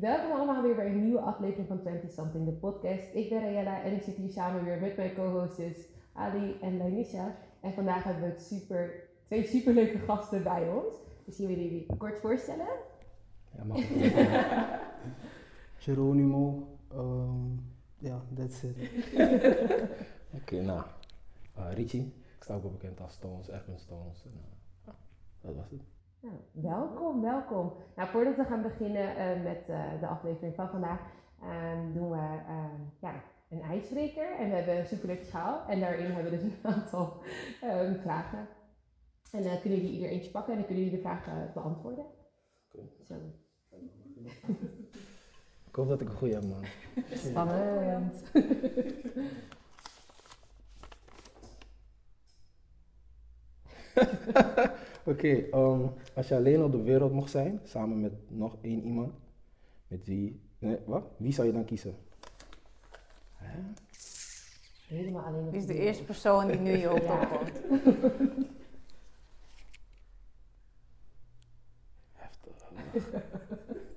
welkom 0.00 0.30
allemaal 0.32 0.62
weer 0.62 0.74
bij 0.74 0.86
een 0.86 1.02
nieuwe 1.02 1.20
aflevering 1.20 1.68
van 1.68 1.80
20 1.80 2.10
Something, 2.10 2.44
de 2.44 2.52
podcast. 2.52 3.14
Ik 3.14 3.28
ben 3.28 3.40
Rayella 3.40 3.82
en 3.82 3.92
ik 3.94 4.02
zit 4.02 4.16
hier 4.16 4.30
samen 4.30 4.64
weer 4.64 4.80
met 4.80 4.96
mijn 4.96 5.14
co-hostjes 5.14 5.88
Ali 6.12 6.56
en 6.60 6.76
Lanisha. 6.76 7.36
En 7.60 7.72
vandaag 7.72 8.04
hebben 8.04 8.22
we 8.22 8.28
het 8.28 8.42
super, 8.42 9.08
twee 9.26 9.46
superleuke 9.46 9.98
gasten 9.98 10.42
bij 10.42 10.68
ons. 10.68 10.94
Dus 11.24 11.36
jullie 11.36 11.62
jullie 11.62 11.86
kort 11.96 12.18
voorstellen? 12.18 12.66
Ja, 13.56 13.64
mag 13.64 13.78
ik. 13.78 14.12
Geronimo. 15.84 16.68
ehm, 16.92 17.52
ja, 17.98 18.22
that's 18.36 18.62
it. 18.62 18.76
Oké, 20.40 20.60
nou. 20.62 20.82
eh 21.54 21.72
Richie. 21.74 22.12
Ik 22.36 22.42
sta 22.44 22.54
ook 22.54 22.62
wel 22.62 22.72
bekend 22.72 23.00
als 23.00 23.12
Stones, 23.12 23.50
Erwin 23.50 23.78
Stones. 23.78 24.24
En, 24.24 24.32
eh, 24.84 24.92
dat 25.40 25.54
was 25.54 25.70
het. 25.70 25.97
Nou, 26.20 26.34
welkom, 26.52 27.20
welkom. 27.20 27.72
Nou, 27.96 28.08
voordat 28.08 28.36
we 28.36 28.44
gaan 28.44 28.62
beginnen 28.62 29.16
eh, 29.16 29.42
met 29.42 29.68
eh, 29.68 30.00
de 30.00 30.06
aflevering 30.06 30.54
van 30.54 30.68
vandaag, 30.68 31.00
ehm, 31.42 31.92
doen 31.92 32.10
we 32.10 32.40
ehm, 32.46 32.80
ja, 33.00 33.22
een 33.48 33.62
ijsbreker. 33.62 34.36
En 34.38 34.48
we 34.48 34.54
hebben 34.54 34.78
een 34.78 34.86
superleuke 34.86 35.24
schaal. 35.24 35.66
En 35.68 35.80
daarin 35.80 36.06
hebben 36.06 36.24
we 36.24 36.30
dus 36.30 36.42
een 36.52 36.56
aantal 36.62 37.22
ehm, 37.60 38.00
vragen. 38.00 38.48
En 39.32 39.42
dan 39.42 39.60
kunnen 39.60 39.78
jullie 39.78 39.94
ieder 39.94 40.08
eentje 40.08 40.30
pakken 40.30 40.52
en 40.52 40.58
dan 40.58 40.66
kunnen 40.66 40.84
jullie 40.84 40.98
de 40.98 41.08
vragen 41.08 41.50
beantwoorden. 41.54 42.04
Zo. 43.02 43.14
Ik 45.68 45.74
hoop 45.74 45.88
dat 45.88 46.00
ik 46.00 46.08
een 46.08 46.16
goede 46.16 46.34
heb, 46.34 46.44
man. 46.44 46.64
Spannend. 47.12 48.22
Oké, 55.08 55.28
ehm, 55.50 55.80
als 56.14 56.28
je 56.28 56.34
alleen 56.34 56.62
op 56.62 56.72
de 56.72 56.82
wereld 56.82 57.12
mocht 57.12 57.30
zijn, 57.30 57.60
samen 57.64 58.00
met 58.00 58.12
nog 58.28 58.56
één 58.60 58.82
iemand, 58.82 59.12
met 59.86 60.04
wie, 60.04 60.40
nee, 60.58 60.78
wat? 60.84 61.02
Wie 61.16 61.32
zou 61.32 61.46
je 61.46 61.52
dan 61.52 61.64
kiezen? 61.64 61.96
Hè? 63.32 63.58
Helemaal 64.86 65.22
alleen 65.22 65.44
op 65.44 65.50
Wie 65.50 65.60
is 65.60 65.66
de 65.66 65.72
de 65.72 65.78
eerste 65.78 66.04
persoon 66.04 66.46
die 66.46 66.58
nu 66.58 66.70
in 66.70 66.78
je 66.78 66.86
hoofd 66.86 67.10
opkomt? 67.10 67.52
Heftig. 72.12 72.52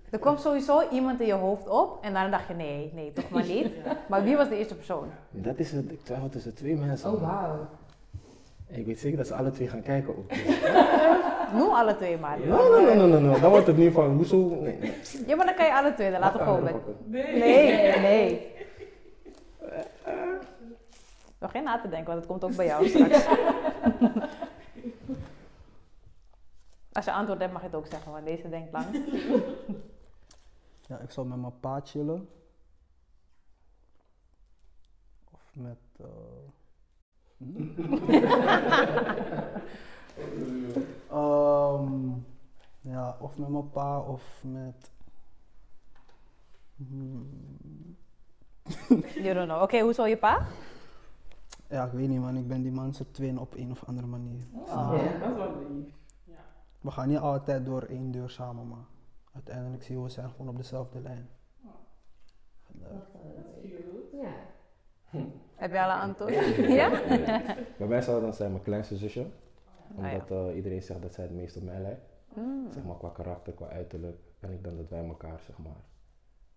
Er 0.10 0.20
kwam 0.20 0.38
sowieso 0.38 0.90
iemand 0.90 1.20
in 1.20 1.28
je 1.28 1.34
hoofd 1.34 1.68
op 1.68 2.04
en 2.04 2.14
daarna 2.14 2.38
dacht 2.38 2.48
je 2.48 2.54
nee, 2.54 2.92
nee, 2.94 3.14
toch 3.14 3.30
maar 3.30 3.46
niet. 3.46 3.72
Maar 4.10 4.24
wie 4.24 4.36
was 4.36 4.50
de 4.50 4.58
eerste 4.58 4.76
persoon? 4.76 5.08
Dat 5.30 5.60
is 5.60 5.72
het, 5.72 5.92
ik 5.92 6.04
twijfel 6.04 6.30
tussen 6.30 6.56
twee 6.56 6.76
mensen. 6.76 7.12
Oh, 7.14 7.22
wauw. 7.22 7.68
En 8.72 8.80
Ik 8.80 8.86
weet 8.86 9.00
zeker 9.00 9.18
dat 9.18 9.28
ze 9.28 9.36
alle 9.36 9.52
twee 9.52 9.68
gaan 9.70 9.82
kijken 9.82 10.18
ook. 10.18 10.32
Noem 11.58 11.70
alle 11.74 11.96
twee 11.96 12.18
maar. 12.18 12.40
Nee, 12.40 12.48
nee, 12.50 12.96
nee, 12.96 13.08
nee, 13.08 13.20
nee. 13.20 13.40
Dan 13.40 13.50
wordt 13.50 13.68
het 13.68 13.78
nu 13.78 13.92
van, 13.92 14.16
hoezo? 14.16 14.38
Nee, 14.48 14.78
nee. 14.78 14.94
Ja, 15.28 15.36
maar 15.36 15.46
dan 15.46 15.56
kan 15.56 15.66
je 15.66 15.74
alle 15.74 15.94
twee, 15.94 16.12
dan 16.12 16.20
laten 16.20 16.40
we 16.40 16.46
gewoon. 16.46 16.64
Nee, 17.06 17.40
nee, 17.40 18.00
nee. 18.10 18.52
Nog 21.40 21.52
geen 21.52 21.64
na 21.64 21.82
te 21.82 21.90
denken, 21.90 22.08
want 22.08 22.18
het 22.18 22.28
komt 22.28 22.44
ook 22.44 22.56
bij 22.56 22.66
jou 22.66 22.88
straks. 22.88 23.26
Als 26.94 27.06
je 27.06 27.12
antwoord 27.12 27.40
hebt 27.40 27.52
mag 27.54 27.62
je 27.62 27.68
het 27.68 27.76
ook 27.76 27.88
zeggen, 27.88 28.12
want 28.12 28.26
deze 28.26 28.50
denkt 28.50 28.72
lang. 28.72 28.86
Ja, 30.88 30.98
ik 31.00 31.12
zou 31.12 31.28
met 31.28 31.38
mijn 31.42 31.60
pa 31.60 31.82
chillen. 31.84 32.30
Of 35.32 35.52
met. 35.54 35.78
eh, 36.00 36.06
ehm, 41.10 42.10
ja, 42.82 43.18
of 43.20 43.38
met 43.38 43.50
mijn 43.50 43.70
pa 43.70 44.00
of 44.00 44.24
met. 44.44 44.92
Hmm, 46.76 47.30
You 49.14 49.34
don't 49.34 49.48
know. 49.48 49.62
Oké, 49.62 49.80
hoe 49.80 49.94
zou 49.94 50.08
je 50.10 50.18
pa? 50.18 50.46
ja, 51.70 51.86
ik 51.86 51.92
weet 51.92 52.08
niet 52.08 52.20
man, 52.20 52.38
ik 52.38 52.48
ben 52.48 52.62
die 52.62 52.72
man 52.72 52.94
zijn 52.94 53.12
twin 53.12 53.40
op 53.40 53.56
een 53.56 53.72
of 53.72 53.84
andere 53.86 54.08
manier. 54.08 54.48
Oh. 54.54 54.94
Ja, 54.96 55.18
dat 55.20 55.30
is 55.30 55.36
wel 55.36 55.66
lief. 55.70 55.94
We 56.82 56.92
gaan 56.92 57.08
niet 57.08 57.18
altijd 57.18 57.66
door 57.66 57.82
één 57.82 58.12
deur 58.12 58.30
samen, 58.30 58.68
maar 58.68 58.86
uiteindelijk 59.34 59.84
zien 59.84 59.98
we, 59.98 60.04
we 60.04 60.10
zijn 60.10 60.30
gewoon 60.30 60.48
op 60.48 60.58
dezelfde 60.58 61.02
lijn. 61.02 61.30
Vandaar. 62.62 63.02
Ja. 64.12 64.34
Heb 65.56 65.72
je 65.72 65.82
al 65.84 65.90
een 65.92 66.00
antwoord? 66.00 66.34
ja? 66.56 66.90
Bij 67.78 67.88
mij 67.88 68.02
zou 68.02 68.16
het 68.16 68.26
dan 68.26 68.34
zijn 68.34 68.52
mijn 68.52 68.64
kleinste 68.64 68.98
zusje. 68.98 69.26
Ah, 69.98 70.06
ja. 70.06 70.12
Omdat 70.12 70.32
eh, 70.32 70.56
iedereen 70.56 70.82
zegt 70.82 71.02
dat 71.02 71.14
zij 71.14 71.24
het 71.24 71.34
meest 71.34 71.58
op 71.58 71.64
mij 71.64 71.80
lijkt. 71.82 72.10
Mm. 72.34 72.68
Zeg 72.72 72.84
maar 72.84 72.98
qua 72.98 73.10
karakter, 73.10 73.54
qua 73.54 73.68
uiterlijk. 73.68 74.18
En 74.40 74.52
ik 74.52 74.64
denk 74.64 74.78
dat 74.78 74.90
wij 74.90 75.06
elkaar, 75.08 75.40
zeg 75.40 75.58
maar, 75.58 75.82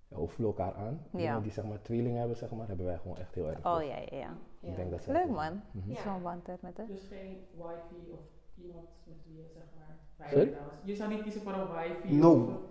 ja, 0.09 0.16
we 0.20 0.26
voelen 0.26 0.56
elkaar 0.56 0.75
aan. 0.75 1.00
Ja. 1.10 1.41
Die 1.41 1.53
zeg 1.53 1.64
maar 1.64 1.82
tweelingen 1.82 2.19
hebben, 2.19 2.37
zeg 2.37 2.50
maar, 2.50 2.66
hebben 2.69 2.87
wij 2.87 2.98
gewoon 2.98 3.16
echt 3.19 3.34
heel 3.34 3.48
erg. 3.48 3.59
Oh 3.66 3.82
ja, 3.82 3.97
ja, 3.97 4.16
ja. 4.19 4.37
Ik 4.60 4.76
denk 4.76 4.91
dat 4.91 5.03
zij 5.03 5.12
Leuk 5.12 5.22
het- 5.22 5.32
man. 5.32 5.60
Mhm. 5.70 5.91
Ja. 5.91 6.00
Zo'n 6.03 6.22
band 6.22 6.47
met 6.62 6.76
haar. 6.76 6.87
Dus 6.87 7.06
geen 7.09 7.47
wifi 7.56 8.10
of 8.12 8.19
iemand 8.56 8.88
met 9.04 9.16
wie 9.26 9.37
je 9.37 9.48
zeg 9.53 9.62
maar 9.76 10.28
Sorry? 10.31 10.56
Je 10.82 10.97
zou 10.97 11.10
niet 11.10 11.22
kiezen 11.22 11.42
voor 11.42 11.53
een 11.53 11.69
wifi. 11.72 12.15
No. 12.15 12.62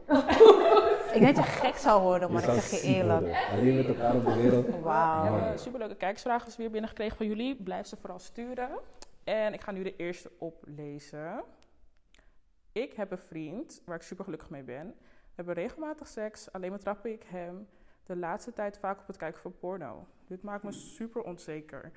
Ik 1.13 1.19
denk 1.19 1.35
dat 1.35 1.45
je 1.45 1.51
gek 1.51 1.75
zou 1.75 2.01
worden, 2.01 2.31
maar 2.31 2.43
ik 2.43 2.61
zeg 2.61 2.81
je 2.81 2.87
eerlijk. 2.87 3.47
Alleen 3.51 3.75
met 3.75 3.87
elkaar 3.87 4.15
op 4.15 4.25
de 4.25 4.33
wereld. 4.33 4.65
We 4.65 4.79
Wauw. 4.89 5.33
hebben 5.33 5.59
superleuke 5.59 5.95
kijkersvragen 5.95 6.45
dus 6.45 6.55
weer 6.57 6.69
binnengekregen 6.71 7.17
van 7.17 7.27
jullie. 7.27 7.55
Blijf 7.63 7.87
ze 7.87 7.97
vooral 7.97 8.19
sturen. 8.19 8.69
En 9.23 9.53
ik 9.53 9.61
ga 9.61 9.71
nu 9.71 9.83
de 9.83 9.95
eerste 9.95 10.31
oplezen. 10.39 11.43
Ik 12.71 12.93
heb 12.93 13.11
een 13.11 13.17
vriend 13.17 13.81
waar 13.85 13.95
ik 13.95 14.01
super 14.01 14.23
gelukkig 14.23 14.49
mee 14.49 14.63
ben. 14.63 14.87
We 14.97 15.33
hebben 15.35 15.53
regelmatig 15.53 16.07
seks, 16.07 16.51
alleen 16.51 16.71
betrap 16.71 17.05
ik 17.05 17.23
hem 17.27 17.67
de 18.05 18.15
laatste 18.15 18.53
tijd 18.53 18.77
vaak 18.77 18.99
op 18.99 19.07
het 19.07 19.17
kijken 19.17 19.41
van 19.41 19.57
porno. 19.59 20.07
Dit 20.27 20.43
maakt 20.43 20.63
me 20.63 20.71
super 20.71 21.21
onzeker. 21.21 21.91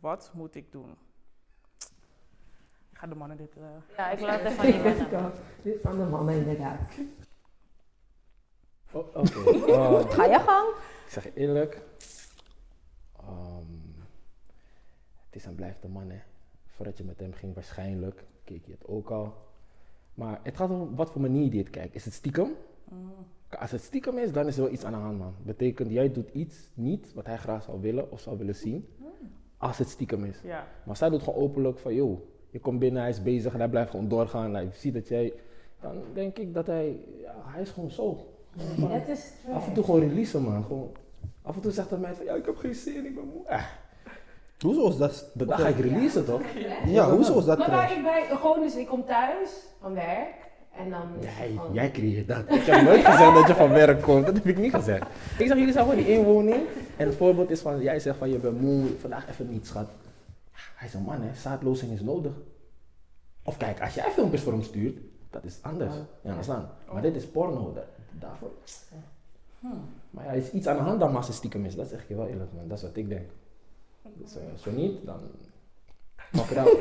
Wat 0.00 0.30
moet 0.34 0.54
ik 0.54 0.72
doen? 0.72 0.96
Ik 2.96 3.02
ga 3.02 3.08
de 3.08 3.14
mannen 3.14 3.36
dit... 3.36 3.56
eh, 3.56 3.96
Ja, 3.96 4.10
ik 4.10 4.20
laat 4.20 4.40
het 4.42 4.52
even 4.62 4.74
aan 4.74 4.82
mannen. 4.82 5.32
go. 5.32 5.38
Dit 5.62 5.74
is 5.74 5.80
van 5.82 5.98
de 5.98 6.04
mannen 6.04 6.34
inderdaad. 6.34 6.80
Oh, 8.92 9.06
Oké. 9.16 9.72
ehm, 9.72 10.08
Ga 10.08 10.24
je 10.24 10.38
gang. 10.38 10.68
ik 11.04 11.10
zeg 11.10 11.24
je 11.24 11.32
eerlijk. 11.34 11.82
ehm, 13.20 13.62
het 15.26 15.34
is 15.36 15.44
en 15.44 15.54
blijft 15.54 15.84
een 15.84 15.90
man, 15.90 16.10
hè. 16.10 16.18
Voordat 16.66 16.98
je 16.98 17.04
met 17.04 17.18
hem 17.20 17.32
ging, 17.32 17.54
waarschijnlijk 17.54 18.24
keek 18.44 18.66
je 18.66 18.72
het 18.72 18.86
ook 18.86 19.10
al. 19.10 19.34
Maar 20.14 20.40
het 20.42 20.56
gaat 20.56 20.70
om 20.70 20.94
wat 20.96 21.10
voor 21.10 21.20
manier 21.20 21.44
je 21.44 21.50
dit 21.50 21.70
kijkt. 21.70 21.94
Is 21.94 22.04
het 22.04 22.14
stiekem? 22.14 22.54
mm, 22.84 23.10
Als 23.58 23.70
het 23.70 23.82
stiekem 23.82 24.18
is, 24.18 24.32
dan 24.32 24.46
is 24.46 24.56
er 24.56 24.62
wel 24.62 24.72
iets 24.72 24.84
aan 24.84 24.92
de 24.92 24.98
hand, 24.98 25.18
man. 25.18 25.34
Betekent, 25.42 25.90
jij 25.90 26.12
doet 26.12 26.30
iets 26.30 26.68
niet 26.74 27.12
wat 27.14 27.26
hij 27.26 27.36
graag 27.36 27.62
zou 27.62 27.80
willen 27.80 28.10
of 28.10 28.20
zou 28.20 28.38
willen 28.38 28.54
zien. 28.54 28.88
Als 29.58 29.78
het 29.78 29.88
stiekem 29.88 30.24
is. 30.24 30.40
ja. 30.42 30.66
Maar 30.84 30.96
zij 30.96 31.08
doet 31.10 31.22
gewoon 31.22 31.38
openlijk 31.42 31.78
van, 31.78 31.94
joh, 31.94 32.20
je 32.56 32.62
komt 32.62 32.78
binnen, 32.78 33.00
hij 33.02 33.10
is 33.10 33.22
bezig 33.22 33.52
en 33.52 33.58
hij 33.58 33.68
blijft 33.68 33.90
gewoon 33.90 34.08
doorgaan. 34.08 34.54
Hij 34.54 34.68
ziet 34.76 34.94
dat 34.94 35.08
jij, 35.08 35.32
dan 35.80 35.92
denk 36.14 36.38
ik 36.38 36.54
dat 36.54 36.66
hij, 36.66 36.96
ja, 37.22 37.34
hij 37.44 37.62
is 37.62 37.70
gewoon 37.70 37.90
zo. 37.90 38.26
Het 38.80 39.08
is 39.08 39.32
af 39.52 39.66
en 39.66 39.72
toe 39.72 39.84
gewoon 39.84 40.00
releasen, 40.00 40.42
man. 40.42 40.64
Gewoon, 40.64 40.90
af 41.42 41.54
en 41.54 41.60
toe 41.60 41.70
zegt 41.72 41.90
hij 41.90 41.98
mij 41.98 42.14
van, 42.14 42.24
ja, 42.24 42.34
ik 42.34 42.46
heb 42.46 42.56
geen 42.56 42.74
zin, 42.74 43.06
ik 43.06 43.14
ben 43.14 43.24
moe. 43.34 43.46
Eh, 43.46 43.62
Hoezo 44.60 44.88
is 44.88 44.96
dat? 44.96 45.30
dan 45.34 45.48
ga 45.58 45.68
ik 45.68 45.78
releasen, 45.78 46.24
toch? 46.24 46.40
Ja, 46.86 47.10
hoezo 47.10 47.38
is 47.38 47.44
dat 47.44 47.58
Maar 47.58 47.70
waar 47.70 47.92
ik 47.96 48.02
bij, 48.02 48.22
gewoon 48.36 48.60
dus 48.60 48.74
ik 48.76 48.86
kom 48.86 49.04
thuis 49.04 49.50
van 49.80 49.94
werk 49.94 50.34
en 50.76 50.90
dan 50.90 51.02
Jij, 51.20 51.48
gewoon- 51.56 51.72
jij 51.74 51.90
creëert 51.90 52.28
dat. 52.28 52.38
Ik 52.48 52.62
heb 52.62 52.82
nooit 52.82 53.04
gezegd 53.04 53.34
dat 53.34 53.46
je 53.46 53.54
van 53.54 53.70
werk 53.70 54.02
komt. 54.02 54.26
Dat 54.26 54.34
heb 54.34 54.46
ik 54.46 54.58
niet 54.58 54.74
gezegd. 54.74 55.02
Ik 55.38 55.46
zeg, 55.46 55.56
jullie 55.56 55.72
zijn 55.72 55.84
gewoon 55.88 56.04
die 56.04 56.12
inwoning. 56.18 56.60
En 56.96 57.06
het 57.06 57.16
voorbeeld 57.16 57.50
is 57.50 57.60
van, 57.60 57.80
jij 57.82 58.00
zegt 58.00 58.16
van, 58.18 58.30
je 58.30 58.38
bent 58.38 58.60
moe, 58.60 58.84
vandaag 59.00 59.28
even 59.30 59.48
niet, 59.50 59.66
schat. 59.66 59.86
Hij 60.76 60.88
is 60.88 60.94
een 60.94 61.02
man, 61.02 61.22
hè. 61.22 61.34
Zaadlozing 61.34 61.92
is 61.92 62.00
nodig. 62.00 62.32
Of 63.42 63.56
kijk, 63.56 63.80
als 63.80 63.94
jij 63.94 64.10
filmpjes 64.10 64.42
voor 64.42 64.52
hem 64.52 64.62
stuurt, 64.62 64.98
dat 65.30 65.44
is 65.44 65.58
anders. 65.62 65.94
Ja, 66.22 66.34
verstaan? 66.34 66.70
Maar 66.92 67.02
dit 67.02 67.16
is 67.16 67.26
porno. 67.26 67.72
Dat, 67.72 67.84
daarvoor. 68.18 68.50
Maar 70.10 70.24
ja, 70.24 70.30
er 70.30 70.36
is 70.36 70.50
iets 70.50 70.66
aan 70.66 70.76
de 70.76 70.82
hand 70.82 71.00
dan 71.00 71.12
het 71.26 71.34
stiekem 71.34 71.64
is. 71.64 71.74
Dat 71.74 71.88
zeg 71.88 72.08
je 72.08 72.16
wel 72.16 72.26
eerlijk, 72.26 72.52
man. 72.52 72.68
Dat 72.68 72.78
is 72.78 72.84
wat 72.84 72.96
ik 72.96 73.08
denk. 73.08 73.30
Dus 74.02 74.36
eh, 74.36 74.42
zo 74.58 74.70
niet, 74.70 75.06
dan... 75.06 75.20
Pak 76.30 76.48
het. 76.48 76.66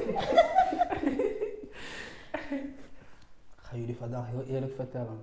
Ik 3.55 3.71
ga 3.71 3.77
jullie 3.77 3.95
vandaag 3.95 4.27
heel 4.29 4.43
eerlijk 4.43 4.75
vertellen. 4.75 5.19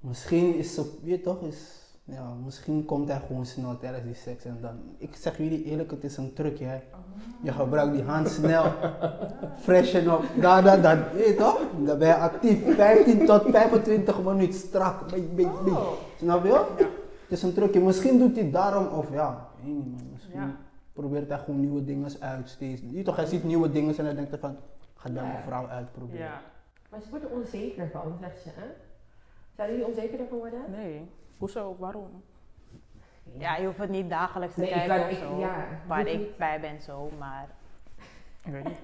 Misschien 0.00 0.54
is 0.54 0.80
je 1.02 1.20
toch, 1.20 1.42
is, 1.42 1.81
ja, 2.12 2.32
misschien 2.44 2.84
komt 2.84 3.08
hij 3.08 3.20
gewoon 3.26 3.46
snel 3.46 3.78
tijdens 3.78 4.04
die 4.04 4.14
seks 4.14 4.44
en 4.44 4.58
dan, 4.60 4.80
ik 4.98 5.16
zeg 5.16 5.36
jullie 5.38 5.64
eerlijk, 5.64 5.90
het 5.90 6.04
is 6.04 6.16
een 6.16 6.32
trucje. 6.32 6.64
Hè. 6.64 6.80
Je 7.42 7.52
gebruikt 7.52 7.92
die 7.92 8.02
hand 8.02 8.28
snel, 8.28 8.64
freshen 9.64 10.16
op, 10.16 10.22
daar, 10.40 10.62
daar, 10.62 10.82
daar, 10.82 11.08
weet 11.14 11.26
je 11.26 11.34
toch? 11.34 11.60
Dan 11.84 11.98
ben 11.98 12.08
je 12.08 12.16
actief, 12.16 12.74
15 12.74 13.26
tot 13.26 13.42
25 13.50 14.22
minuten 14.22 14.58
strak, 14.58 15.00
beetje, 15.10 15.20
beetje, 15.20 15.62
beetje. 15.64 15.70
Oh. 15.78 15.92
Snap 16.18 16.44
je? 16.44 16.64
Het 17.22 17.38
is 17.38 17.42
een 17.42 17.52
trucje, 17.54 17.80
misschien 17.80 18.18
doet 18.18 18.36
hij 18.36 18.50
daarom, 18.50 18.86
of 18.86 19.12
ja, 19.12 19.48
weet 19.56 19.74
niet 19.74 19.90
man, 19.90 20.00
misschien 20.12 20.40
Ja. 20.40 20.56
probeert 20.92 21.28
hij 21.28 21.38
gewoon 21.38 21.60
nieuwe 21.60 21.84
dingen 21.84 22.10
uit 22.20 22.48
steeds. 22.48 22.82
Je 22.90 23.02
toch, 23.02 23.16
hij 23.16 23.26
ziet 23.26 23.44
nieuwe 23.44 23.70
dingen 23.70 23.98
en 23.98 24.04
hij 24.04 24.14
denkt 24.14 24.32
ervan, 24.32 24.56
ga 24.94 25.08
Ja. 25.12 25.22
mijn 25.22 25.42
vrouw 25.46 25.66
uitproberen. 25.66 26.24
Ja. 26.26 26.40
Maar 26.90 27.00
ze 27.00 27.10
wordt 27.10 27.24
er 27.24 27.30
onzeker 27.30 27.88
van, 27.92 28.16
zegt 28.20 28.42
ze. 28.42 28.48
Hè? 28.48 28.66
Zouden 29.56 29.76
jullie 29.76 29.92
onzekerder 29.94 30.26
van 30.28 30.38
worden? 30.38 30.60
Nee. 30.70 31.08
Hoezo? 31.42 31.76
Waarom? 31.78 32.22
Ja, 33.38 33.56
je 33.56 33.66
hoeft 33.66 33.78
het 33.78 33.90
niet 33.90 34.08
dagelijks 34.10 34.54
te 34.54 34.60
Nee, 34.60 34.68
ik 34.68 34.74
kijken 34.74 34.96
wou- 34.96 35.10
of 35.10 35.16
ik- 35.16 35.18
zo. 35.24 35.38
ja, 35.38 35.66
waar 35.86 36.06
ik 36.06 36.18
niet. 36.18 36.36
bij 36.36 36.60
ben 36.60 36.80
zo, 36.82 37.10
maar... 37.18 37.48
Ik 38.44 38.52
weet 38.52 38.64
niet. 38.64 38.78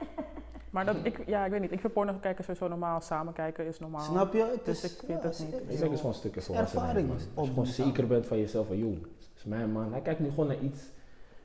Maar 0.71 0.85
dat, 0.85 0.97
ik, 1.03 1.27
ja, 1.27 1.45
ik 1.45 1.51
weet 1.51 1.61
niet. 1.61 1.73
Ik 1.73 1.81
vind 1.81 1.93
porno 1.93 2.13
kijken 2.21 2.45
sowieso 2.45 2.69
normaal. 2.69 3.01
Samen 3.01 3.33
kijken 3.33 3.67
is 3.67 3.79
normaal. 3.79 4.01
Snap 4.01 4.33
je? 4.33 4.43
Het 4.45 4.65
Dus 4.65 4.85
ik 4.85 5.03
vind 5.07 5.23
het 5.23 5.39
niet. 5.39 5.53
het 5.53 5.63
Ik 5.63 5.69
is 5.69 5.79
denk 5.79 5.81
het 5.83 5.91
is 5.93 5.97
gewoon 5.99 6.13
een 6.13 6.19
stukje 6.19 6.41
volwassenheid. 6.41 6.97
ervaring 6.97 7.21
Als 7.35 7.47
je 7.47 7.53
gewoon 7.53 7.67
zeker 7.67 8.07
bent 8.07 8.27
van 8.27 8.39
jezelf, 8.39 8.67
van 8.67 8.77
joh, 8.79 9.03
het 9.03 9.37
is 9.37 9.45
mijn 9.45 9.73
man. 9.73 9.93
Hij 9.93 10.01
kijkt 10.01 10.21
nu 10.21 10.29
gewoon 10.29 10.47
naar 10.47 10.59
iets. 10.59 10.83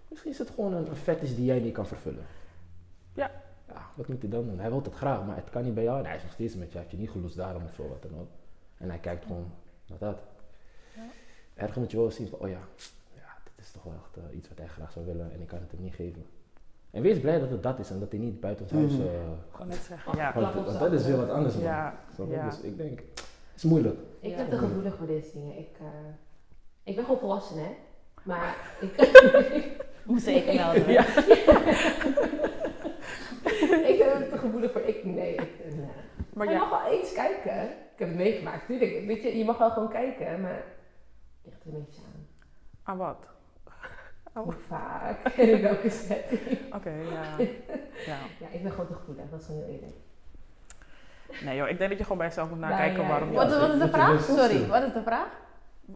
Misschien 0.07 0.31
is 0.31 0.37
het 0.37 0.49
gewoon 0.49 0.73
een, 0.73 0.89
een 0.89 0.95
fetish 0.95 1.35
die 1.35 1.45
jij 1.45 1.59
niet 1.59 1.73
kan 1.73 1.85
vervullen. 1.87 2.25
Ja. 3.13 3.31
Ja, 3.67 3.81
wat 3.95 4.07
moet 4.07 4.21
hij 4.21 4.29
dan 4.29 4.45
doen? 4.45 4.59
Hij 4.59 4.69
wil 4.69 4.81
het 4.83 4.93
graag, 4.93 5.25
maar 5.25 5.35
het 5.35 5.49
kan 5.49 5.63
niet 5.63 5.73
bij 5.73 5.83
jou. 5.83 5.99
En 5.99 6.05
hij 6.05 6.15
is 6.15 6.23
nog 6.23 6.31
steeds 6.31 6.55
met 6.55 6.65
je. 6.67 6.71
Hij 6.71 6.79
heeft 6.81 6.91
je 6.91 6.97
niet 6.97 7.09
geloosd 7.09 7.35
daarom 7.37 7.63
of 7.63 7.73
zo, 7.73 7.87
wat 7.87 8.01
dan 8.01 8.19
ook. 8.19 8.27
En 8.77 8.89
hij 8.89 8.99
kijkt 8.99 9.25
gewoon 9.25 9.51
naar 9.87 9.97
dat. 9.99 10.19
Ergens 11.55 11.77
moet 11.77 11.91
je 11.91 11.97
wel 11.97 12.11
zien 12.11 12.27
van, 12.27 12.39
oh 12.39 12.47
ja, 12.49 12.59
ja, 13.15 13.33
dit 13.43 13.65
is 13.65 13.71
toch 13.71 13.83
wel 13.83 13.93
echt 13.93 14.17
eh, 14.31 14.37
iets 14.37 14.47
wat 14.49 14.57
hij 14.57 14.67
graag 14.67 14.91
zou 14.91 15.05
willen 15.05 15.31
en 15.33 15.41
ik 15.41 15.47
kan 15.47 15.59
het 15.59 15.71
hem 15.71 15.81
niet 15.81 15.95
geven. 15.95 16.25
En 16.91 17.01
wees 17.01 17.19
blij 17.19 17.39
dat 17.39 17.49
het 17.49 17.63
dat 17.63 17.79
is 17.79 17.89
en 17.89 17.99
dat 17.99 18.11
hij 18.11 18.19
niet 18.19 18.39
buiten 18.39 18.65
ons 18.65 18.73
huis... 18.73 18.93
Ik 18.93 19.09
kan 19.51 19.67
net 19.67 19.77
zeggen. 19.77 20.17
Ja. 20.17 20.33
want, 20.33 20.53
want 20.53 20.79
dat 20.79 20.91
is 20.93 21.05
weer 21.05 21.17
wat 21.17 21.29
anders, 21.29 21.53
man. 21.55 21.63
Ja. 21.63 21.95
Dus 22.45 22.61
ik 22.61 22.77
denk, 22.77 22.99
het 22.99 23.25
is 23.55 23.63
moeilijk. 23.63 23.99
Ik 24.19 24.29
Ja. 24.29 24.35
ben 24.37 24.49
te 24.49 24.57
gevoelig 24.57 24.95
voor 24.95 25.07
deze 25.07 25.31
dingen. 25.33 25.57
Ik, 25.57 25.77
eh, 25.79 25.85
ik 26.83 26.95
ben 26.95 27.03
gewoon 27.05 27.19
volwassen, 27.19 27.57
hè. 27.57 27.75
Maar 28.23 28.55
ik, 28.81 28.95
Moest 30.05 30.27
even 30.27 30.55
melden. 30.55 30.91
Ja. 30.91 31.05
ik 33.91 33.95
ben 33.97 34.07
er 34.11 34.29
te 34.29 34.37
gevoelig 34.37 34.71
voor. 34.71 34.81
Ik, 34.81 35.05
nee, 35.05 35.33
ik, 35.33 35.49
nee. 35.75 35.87
Maar 36.33 36.47
je 36.47 36.53
ja, 36.53 36.59
mag 36.59 36.69
wel 36.83 36.91
eens 36.91 37.13
kijken. 37.13 37.63
Ik 37.63 37.99
heb 37.99 38.07
het 38.07 38.17
meegemaakt, 38.17 38.65
tuurlijk. 38.65 39.05
Weet 39.05 39.23
je, 39.23 39.37
je 39.37 39.45
mag 39.45 39.57
wel 39.57 39.69
gewoon 39.71 39.89
kijken, 39.89 40.41
maar 40.41 40.63
ligt 41.43 41.63
er 41.65 41.73
een 41.73 41.83
beetje 41.85 42.01
aan. 42.01 42.27
aan 42.83 42.97
wat? 42.97 43.17
Oh. 44.35 44.43
Hoe 44.43 44.53
vaak 44.53 45.27
en 45.27 45.49
in 45.55 45.61
welke 45.61 45.89
setting. 45.89 46.73
Oké, 46.73 46.89
ja. 46.89 47.23
ja. 48.11 48.17
Ja, 48.39 48.47
ik 48.51 48.63
ben 48.63 48.71
gewoon 48.71 48.87
te 48.87 48.93
gevoelig, 48.93 49.29
dat 49.29 49.39
is 49.39 49.45
gewoon 49.45 49.63
heel 49.63 49.73
eerlijk. 49.73 49.95
Nee 51.43 51.55
joh, 51.57 51.69
ik 51.69 51.77
denk 51.77 51.89
dat 51.89 51.97
je 51.97 52.03
gewoon 52.03 52.17
bij 52.17 52.27
jezelf 52.27 52.49
moet 52.49 52.59
Ja, 52.59 52.67
nakijken 52.67 53.01
ja, 53.01 53.07
waarom 53.07 53.29
je... 53.29 53.35
Wat, 53.35 53.59
wat 53.59 53.73
is 53.73 53.79
de 53.79 53.89
vraag? 53.89 54.11
best 54.11 54.25
Sorry, 54.25 54.67
wat 54.67 54.83
is 54.83 54.93
de 54.93 55.01
vraag? 55.03 55.27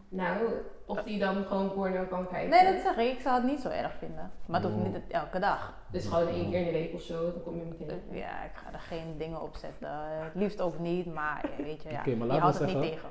Nou, 0.08 0.48
of 0.86 1.02
die 1.02 1.18
dan 1.18 1.44
gewoon 1.44 1.72
porno 1.72 2.04
kan 2.04 2.28
kijken. 2.28 2.50
Nee, 2.50 2.72
dat 2.72 2.82
zeg 2.82 2.96
ik. 2.96 3.12
Ik 3.12 3.20
zou 3.20 3.34
het 3.40 3.44
niet 3.50 3.60
zo 3.60 3.68
erg 3.68 3.92
vinden. 3.98 4.30
Maar 4.46 4.60
het 4.60 4.70
hoeft 4.70 4.84
niet 4.84 4.94
het- 4.94 5.10
elke 5.10 5.38
dag. 5.38 5.74
Dus 5.90 6.06
gewoon 6.06 6.28
één 6.28 6.50
keer 6.50 6.58
in 6.60 6.66
de 6.66 6.72
week 6.72 6.94
of 6.94 7.00
zo, 7.02 7.32
dan 7.32 7.42
kom 7.42 7.56
je 7.56 7.64
meteen. 7.64 8.00
Ja, 8.10 8.44
ik 8.44 8.50
ga 8.54 8.72
er 8.72 8.80
geen 8.80 9.18
dingen 9.18 9.40
op 9.42 9.56
zetten. 9.56 9.90
Het 10.22 10.34
liefst 10.34 10.60
ook 10.60 10.78
niet, 10.78 11.06
maar 11.14 11.50
ja, 11.58 11.64
weet 11.64 11.82
je, 11.82 11.88
ja, 11.90 12.02
maar 12.16 12.26
je 12.34 12.40
houdt 12.40 12.58
het 12.58 12.68
niet 12.68 12.82
tegen. 12.82 13.08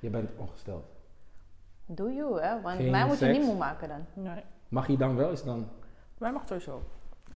Je 0.00 0.10
bent 0.10 0.30
ongesteld. 0.36 0.84
Doe 1.90 2.12
you, 2.12 2.40
hè? 2.40 2.60
Want 2.60 2.76
Geen 2.76 2.90
mij 2.90 3.04
moet 3.06 3.18
je 3.18 3.24
seks? 3.24 3.38
niet 3.38 3.46
moe 3.46 3.56
maken 3.56 3.88
dan. 3.88 4.24
Nee, 4.24 4.42
Mag 4.68 4.86
je 4.86 4.96
dan 4.96 5.16
wel 5.16 5.30
eens 5.30 5.44
dan... 5.44 5.68
mij 6.18 6.32
mag 6.32 6.42
sowieso. 6.46 6.82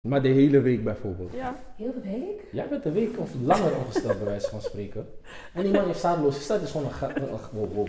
Maar 0.01 0.21
de 0.21 0.27
hele 0.27 0.61
week 0.61 0.83
bijvoorbeeld. 0.83 1.33
Ja. 1.33 1.55
Heel 1.75 1.93
de 1.93 2.01
week? 2.01 2.47
Jij 2.51 2.67
bent 2.69 2.85
een 2.85 2.93
week 2.93 3.19
of 3.19 3.29
langer 3.43 3.75
ongesteld 3.77 4.17
bij 4.17 4.27
wijze 4.27 4.49
van 4.49 4.61
spreken. 4.61 5.07
En 5.53 5.63
die 5.63 5.71
man 5.71 5.85
heeft 5.85 5.99
zaadloos. 5.99 6.37
Is 6.37 6.47
dat 6.47 6.61
is 6.61 6.71
gewoon 6.71 6.85
een 6.85 6.93
gast... 6.93 7.17
Wow, 7.51 7.73
wow. 7.73 7.87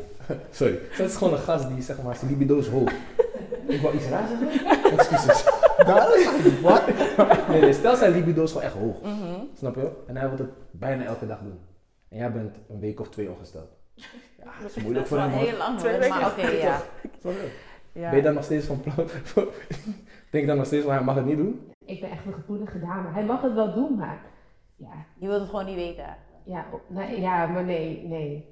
Sorry. 0.50 0.78
Dat 0.98 1.08
is 1.08 1.16
gewoon 1.16 1.32
een 1.32 1.38
gast 1.38 1.68
die 1.68 1.82
zeg 1.82 2.02
maar 2.02 2.16
zijn 2.16 2.30
libido 2.30 2.58
is 2.58 2.68
hoog. 2.68 2.92
Ik 3.66 3.80
wou 3.80 3.94
iets 3.94 4.08
raar 4.08 4.28
zeggen. 4.28 4.66
Excuses. 4.98 5.44
Daar 5.76 6.16
is 6.16 6.60
Wat? 6.60 6.82
Nee, 7.48 7.60
nee, 7.60 7.72
stel 7.72 7.96
zijn 7.96 8.12
libido 8.12 8.42
is 8.42 8.50
gewoon 8.52 8.66
echt 8.66 8.74
hoog. 8.74 9.00
Mhm. 9.02 9.40
Snap 9.56 9.74
je? 9.74 9.90
En 10.06 10.16
hij 10.16 10.28
wil 10.28 10.38
het 10.38 10.50
bijna 10.70 11.04
elke 11.04 11.26
dag 11.26 11.38
doen. 11.38 11.58
En 12.08 12.18
jij 12.18 12.32
bent 12.32 12.56
een 12.68 12.80
week 12.80 13.00
of 13.00 13.08
twee 13.08 13.30
ongesteld. 13.30 13.68
Ja, 14.44 14.50
dat 14.62 14.76
is 14.76 14.82
moeilijk 14.82 15.06
voor 15.06 15.16
wel 15.16 15.28
hem 15.28 15.38
heel 15.38 15.56
lang 15.56 15.78
Twee 15.78 15.98
weken. 15.98 16.08
maar 16.18 16.30
oké, 16.30 16.46
ja. 16.48 16.76
Snap 17.20 17.32
je? 17.32 17.50
Ja. 17.92 18.08
Ben 18.08 18.16
je 18.18 18.22
dan 18.24 18.34
nog 18.34 18.44
steeds 18.44 18.66
van 18.66 18.80
plan? 18.80 18.96
Denk 20.30 20.44
je 20.44 20.46
dan 20.46 20.56
nog 20.56 20.66
steeds 20.66 20.84
van 20.84 20.92
hij 20.92 21.02
mag 21.02 21.14
het 21.14 21.24
niet 21.24 21.36
doen? 21.36 21.70
Ik 21.84 22.00
ben 22.00 22.10
echt 22.10 22.26
een 22.26 22.32
gevoelige 22.32 22.80
dame. 22.80 23.08
Hij 23.12 23.24
mag 23.24 23.42
het 23.42 23.54
wel 23.54 23.74
doen, 23.74 23.96
maar 23.96 24.20
ja, 24.76 24.92
Je 25.18 25.26
wilt 25.26 25.40
het 25.40 25.50
gewoon 25.50 25.64
niet 25.66 25.74
weten. 25.74 26.16
ja, 26.44 26.66
nee, 26.88 27.20
ja 27.20 27.46
maar 27.46 27.64
nee, 27.64 28.02
nee. 28.06 28.50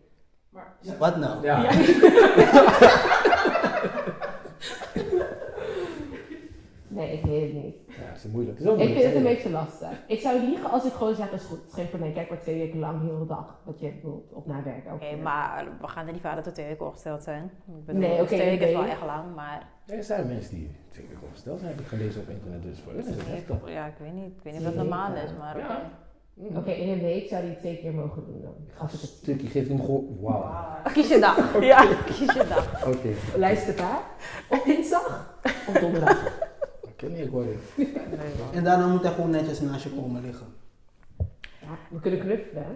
Wat 0.98 1.16
nou? 1.16 1.42
Ja. 1.42 1.62
Nee, 6.92 7.12
ik 7.19 7.25
weet 7.25 7.42
het 7.42 7.62
niet. 7.62 7.75
Ja, 7.87 8.06
dat 8.08 8.16
is 8.16 8.31
moeilijk. 8.32 8.58
Het 8.58 8.66
is 8.66 8.72
ook 8.72 8.78
Ik 8.78 8.84
moeilijk, 8.88 9.00
vind 9.10 9.14
het 9.14 9.26
een 9.26 9.34
beetje 9.34 9.50
lastig. 9.50 9.88
Ik 10.06 10.20
zou 10.20 10.40
liegen 10.40 10.70
als 10.70 10.84
ik 10.84 10.92
gewoon 10.92 11.14
zeg, 11.14 11.31
dat 11.31 11.40
is 11.40 11.46
goed, 11.46 11.58
het 11.58 11.66
is 11.69 11.75
geen 11.75 11.88
probleem. 11.88 12.12
Kijk 12.12 12.28
maar 12.28 12.40
twee 12.40 12.58
weken 12.58 12.78
lang, 12.78 13.00
heel 13.02 13.19
de 13.19 13.26
dag, 13.26 13.60
wat 13.64 13.81
je 13.81 13.92
wilt, 14.02 14.32
op 14.32 14.46
naar 14.46 14.64
werk. 14.64 14.92
Oké, 14.92 15.16
maar 15.22 15.66
we 15.81 15.87
gaan 15.88 16.06
er 16.06 16.12
niet 16.12 16.20
vanuit 16.22 16.44
dat 16.44 16.54
twee 16.54 16.66
weken 16.66 16.87
ongesteld 16.87 17.22
zijn. 17.22 17.44
Ik 17.44 17.84
bedoel, 17.84 18.00
Nee, 18.00 18.19
oké, 18.19 18.26
twee 18.26 18.50
weken 18.50 18.66
is 18.69 18.72
wel 18.75 18.84
echt 18.84 19.04
lang, 19.06 19.34
maar... 19.34 19.69
Ja, 19.87 19.94
Er 19.94 20.04
zijn 20.04 20.26
mensen 20.26 20.54
die 20.54 20.70
twee 20.88 21.06
keer 21.06 21.16
ongesteld 21.26 21.58
zijn, 21.60 21.70
heb 21.70 21.81
ik 21.81 21.87
gelezen 21.87 22.20
op 22.20 22.28
internet. 22.28 22.62
Dus 22.62 22.78
voor 22.81 22.92
hun 22.92 23.00
is 23.00 23.06
het 23.08 23.26
heftig. 23.26 23.56
Ja, 23.72 23.87
ik 23.87 23.94
weet 23.98 24.12
niet. 24.12 24.26
Ik 24.37 24.42
weet 24.42 24.52
niet 24.52 24.62
of 24.62 24.69
dat 24.69 24.76
normaal 24.76 25.12
weken. 25.12 25.25
is, 25.28 25.37
maar 25.38 25.54
oké. 25.56 25.66
Ja. 25.66 25.90
Mm. 26.34 26.56
Oké, 26.56 26.70
in 26.70 26.88
een 26.88 27.00
week 27.00 27.28
zou 27.28 27.40
hij 27.40 27.50
het 27.50 27.58
twee 27.58 27.76
keer 27.78 27.92
mogen 27.94 28.25
doen 28.26 28.40
dan. 28.42 28.54
Als 28.78 28.92
ik 28.94 29.00
het 29.00 29.10
Stukje 29.10 29.46
geeft 29.46 29.69
hem 29.69 29.81
gewoon. 29.81 30.16
Wauw. 30.20 30.82
Kies 30.92 31.08
je 31.08 31.19
dag. 31.19 31.54
Ja. 31.60 31.84
Kies 32.04 32.19
je 32.19 32.46
dag. 32.48 32.87
Oké. 32.87 33.08
luisteraar. 33.37 34.00
Op 34.50 34.62
dinsdag 34.64 35.34
of 35.69 35.75
donderdag. 35.81 36.25
Ik 37.02 37.29
hoor. 37.31 37.44
En 38.52 38.64
daarna 38.64 38.87
moet 38.87 39.02
hij 39.02 39.12
gewoon 39.12 39.31
netjes 39.31 39.61
naast 39.61 39.82
je 39.85 39.91
komen 39.91 40.23
liggen. 40.23 40.47
Ja, 41.61 41.69
we 41.91 42.00
kunnen 42.00 42.20
knuffelen. 42.20 42.62
hè? 42.64 42.73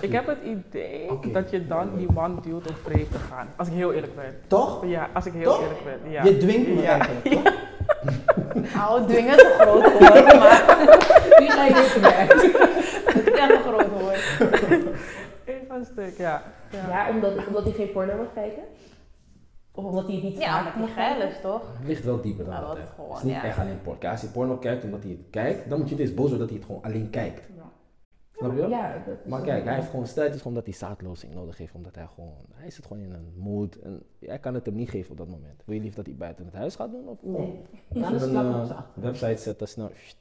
Ik 0.00 0.12
heb 0.12 0.26
het 0.26 0.38
idee 0.44 1.10
dat 1.32 1.50
je 1.50 1.66
dan 1.66 1.96
die 1.96 2.12
man 2.12 2.40
duwt 2.42 2.68
om 2.68 2.74
vreemd 2.82 3.10
te 3.12 3.18
gaan. 3.18 3.48
Als 3.56 3.68
ik 3.68 3.74
heel 3.74 3.92
eerlijk 3.92 4.14
ben. 4.14 4.34
Toch? 4.46 4.86
Ja, 4.86 5.08
als 5.14 5.26
ik 5.26 5.32
heel 5.32 5.44
Toch? 5.44 5.60
eerlijk 5.62 5.84
ben. 5.84 6.10
Ja. 6.10 6.24
Je 6.24 6.36
dwingt 6.36 6.68
me 6.68 6.80
Ja. 6.82 6.88
eigenlijk, 7.00 7.24
toch? 7.42 7.52
Nou, 8.74 9.06
dwingen 9.06 9.36
is 9.36 9.42
een 9.42 9.50
groot 9.58 9.92
woord, 9.92 10.24
maar 10.24 10.64
Wie 11.38 11.50
ga 11.50 11.64
je 11.64 11.98
werk? 12.00 12.32
het 12.32 13.26
is 13.26 13.32
echt 13.38 13.50
een 13.50 13.62
groot 13.62 13.88
woord. 14.00 14.38
Even 15.44 15.74
een 15.76 15.84
stuk, 15.84 16.16
ja. 16.16 16.42
ja. 16.70 16.88
Ja, 16.88 17.08
omdat, 17.10 17.32
omdat 17.46 17.64
hij 17.64 17.72
geen 17.72 17.92
porno 17.92 18.16
mag 18.16 18.26
kijken? 18.34 18.62
Of 19.78 19.84
omdat 19.84 20.06
hij 20.06 20.14
het 20.14 20.24
niet 20.24 20.38
Ja, 20.38 20.64
vaak 20.64 20.74
omdat 20.74 20.88
mag 20.88 20.94
kijken? 20.94 21.40
toch? 21.40 21.78
Het 21.78 21.86
ligt 21.86 22.04
wel 22.04 22.20
dieper 22.20 22.44
dan 22.44 22.54
Ja, 22.54 22.60
dat. 22.60 22.78
gewoon, 22.94 23.08
Het 23.08 23.18
is 23.18 23.22
niet 23.24 23.32
ja. 23.32 23.44
echt 23.44 23.58
alleen 23.58 23.80
porno. 23.82 24.08
Als 24.08 24.20
hij 24.20 24.30
porno 24.30 24.56
kijkt 24.56 24.84
omdat 24.84 25.02
hij 25.02 25.10
het 25.10 25.20
kijkt, 25.30 25.68
dan 25.68 25.78
moet 25.78 25.88
je 25.88 25.94
niet 25.94 26.04
eens 26.04 26.14
boos 26.14 26.28
worden 26.30 26.38
dat 26.38 26.48
hij 26.48 26.56
het 26.58 26.66
gewoon 26.66 26.82
alleen 26.82 27.10
kijkt. 27.10 27.48
Snap 28.32 28.56
je? 28.56 28.66
Ja, 28.68 29.02
dat 29.06 29.16
is 29.24 29.30
Maar 29.30 29.42
kijk, 29.42 29.64
hij 29.64 29.74
heeft 29.74 29.88
gewoon 29.90 30.06
stel 30.06 30.24
het 30.24 30.34
is 30.34 30.38
gewoon 30.40 30.56
dat 30.56 30.64
hij 30.64 30.74
zaadlozing 30.74 31.34
nodig 31.34 31.58
heeft, 31.58 31.74
omdat 31.74 31.94
hij 31.94 32.06
gewoon, 32.14 32.34
hij 32.52 32.70
zit 32.70 32.86
gewoon 32.86 33.02
in 33.02 33.12
een 33.12 33.32
mood 33.36 33.74
en 33.74 34.02
jij 34.18 34.38
kan 34.38 34.54
het 34.54 34.66
hem 34.66 34.74
niet 34.74 34.90
geven 34.90 35.10
op 35.10 35.16
dat 35.16 35.28
moment. 35.28 35.62
Wil 35.64 35.74
je 35.74 35.80
liever 35.80 35.96
dat 35.98 36.06
hij 36.06 36.16
buiten 36.16 36.44
het 36.44 36.54
huis 36.54 36.76
gaat 36.76 36.90
doen 36.90 37.08
of 37.08 37.18
Nee. 37.22 37.60
Dan 37.88 38.14
is 38.14 38.20
het 38.20 38.30
een 38.30 38.36
achter. 38.36 38.84
website 38.94 39.36
zetten, 39.36 39.68
snel, 39.68 39.90
sst. 39.94 40.16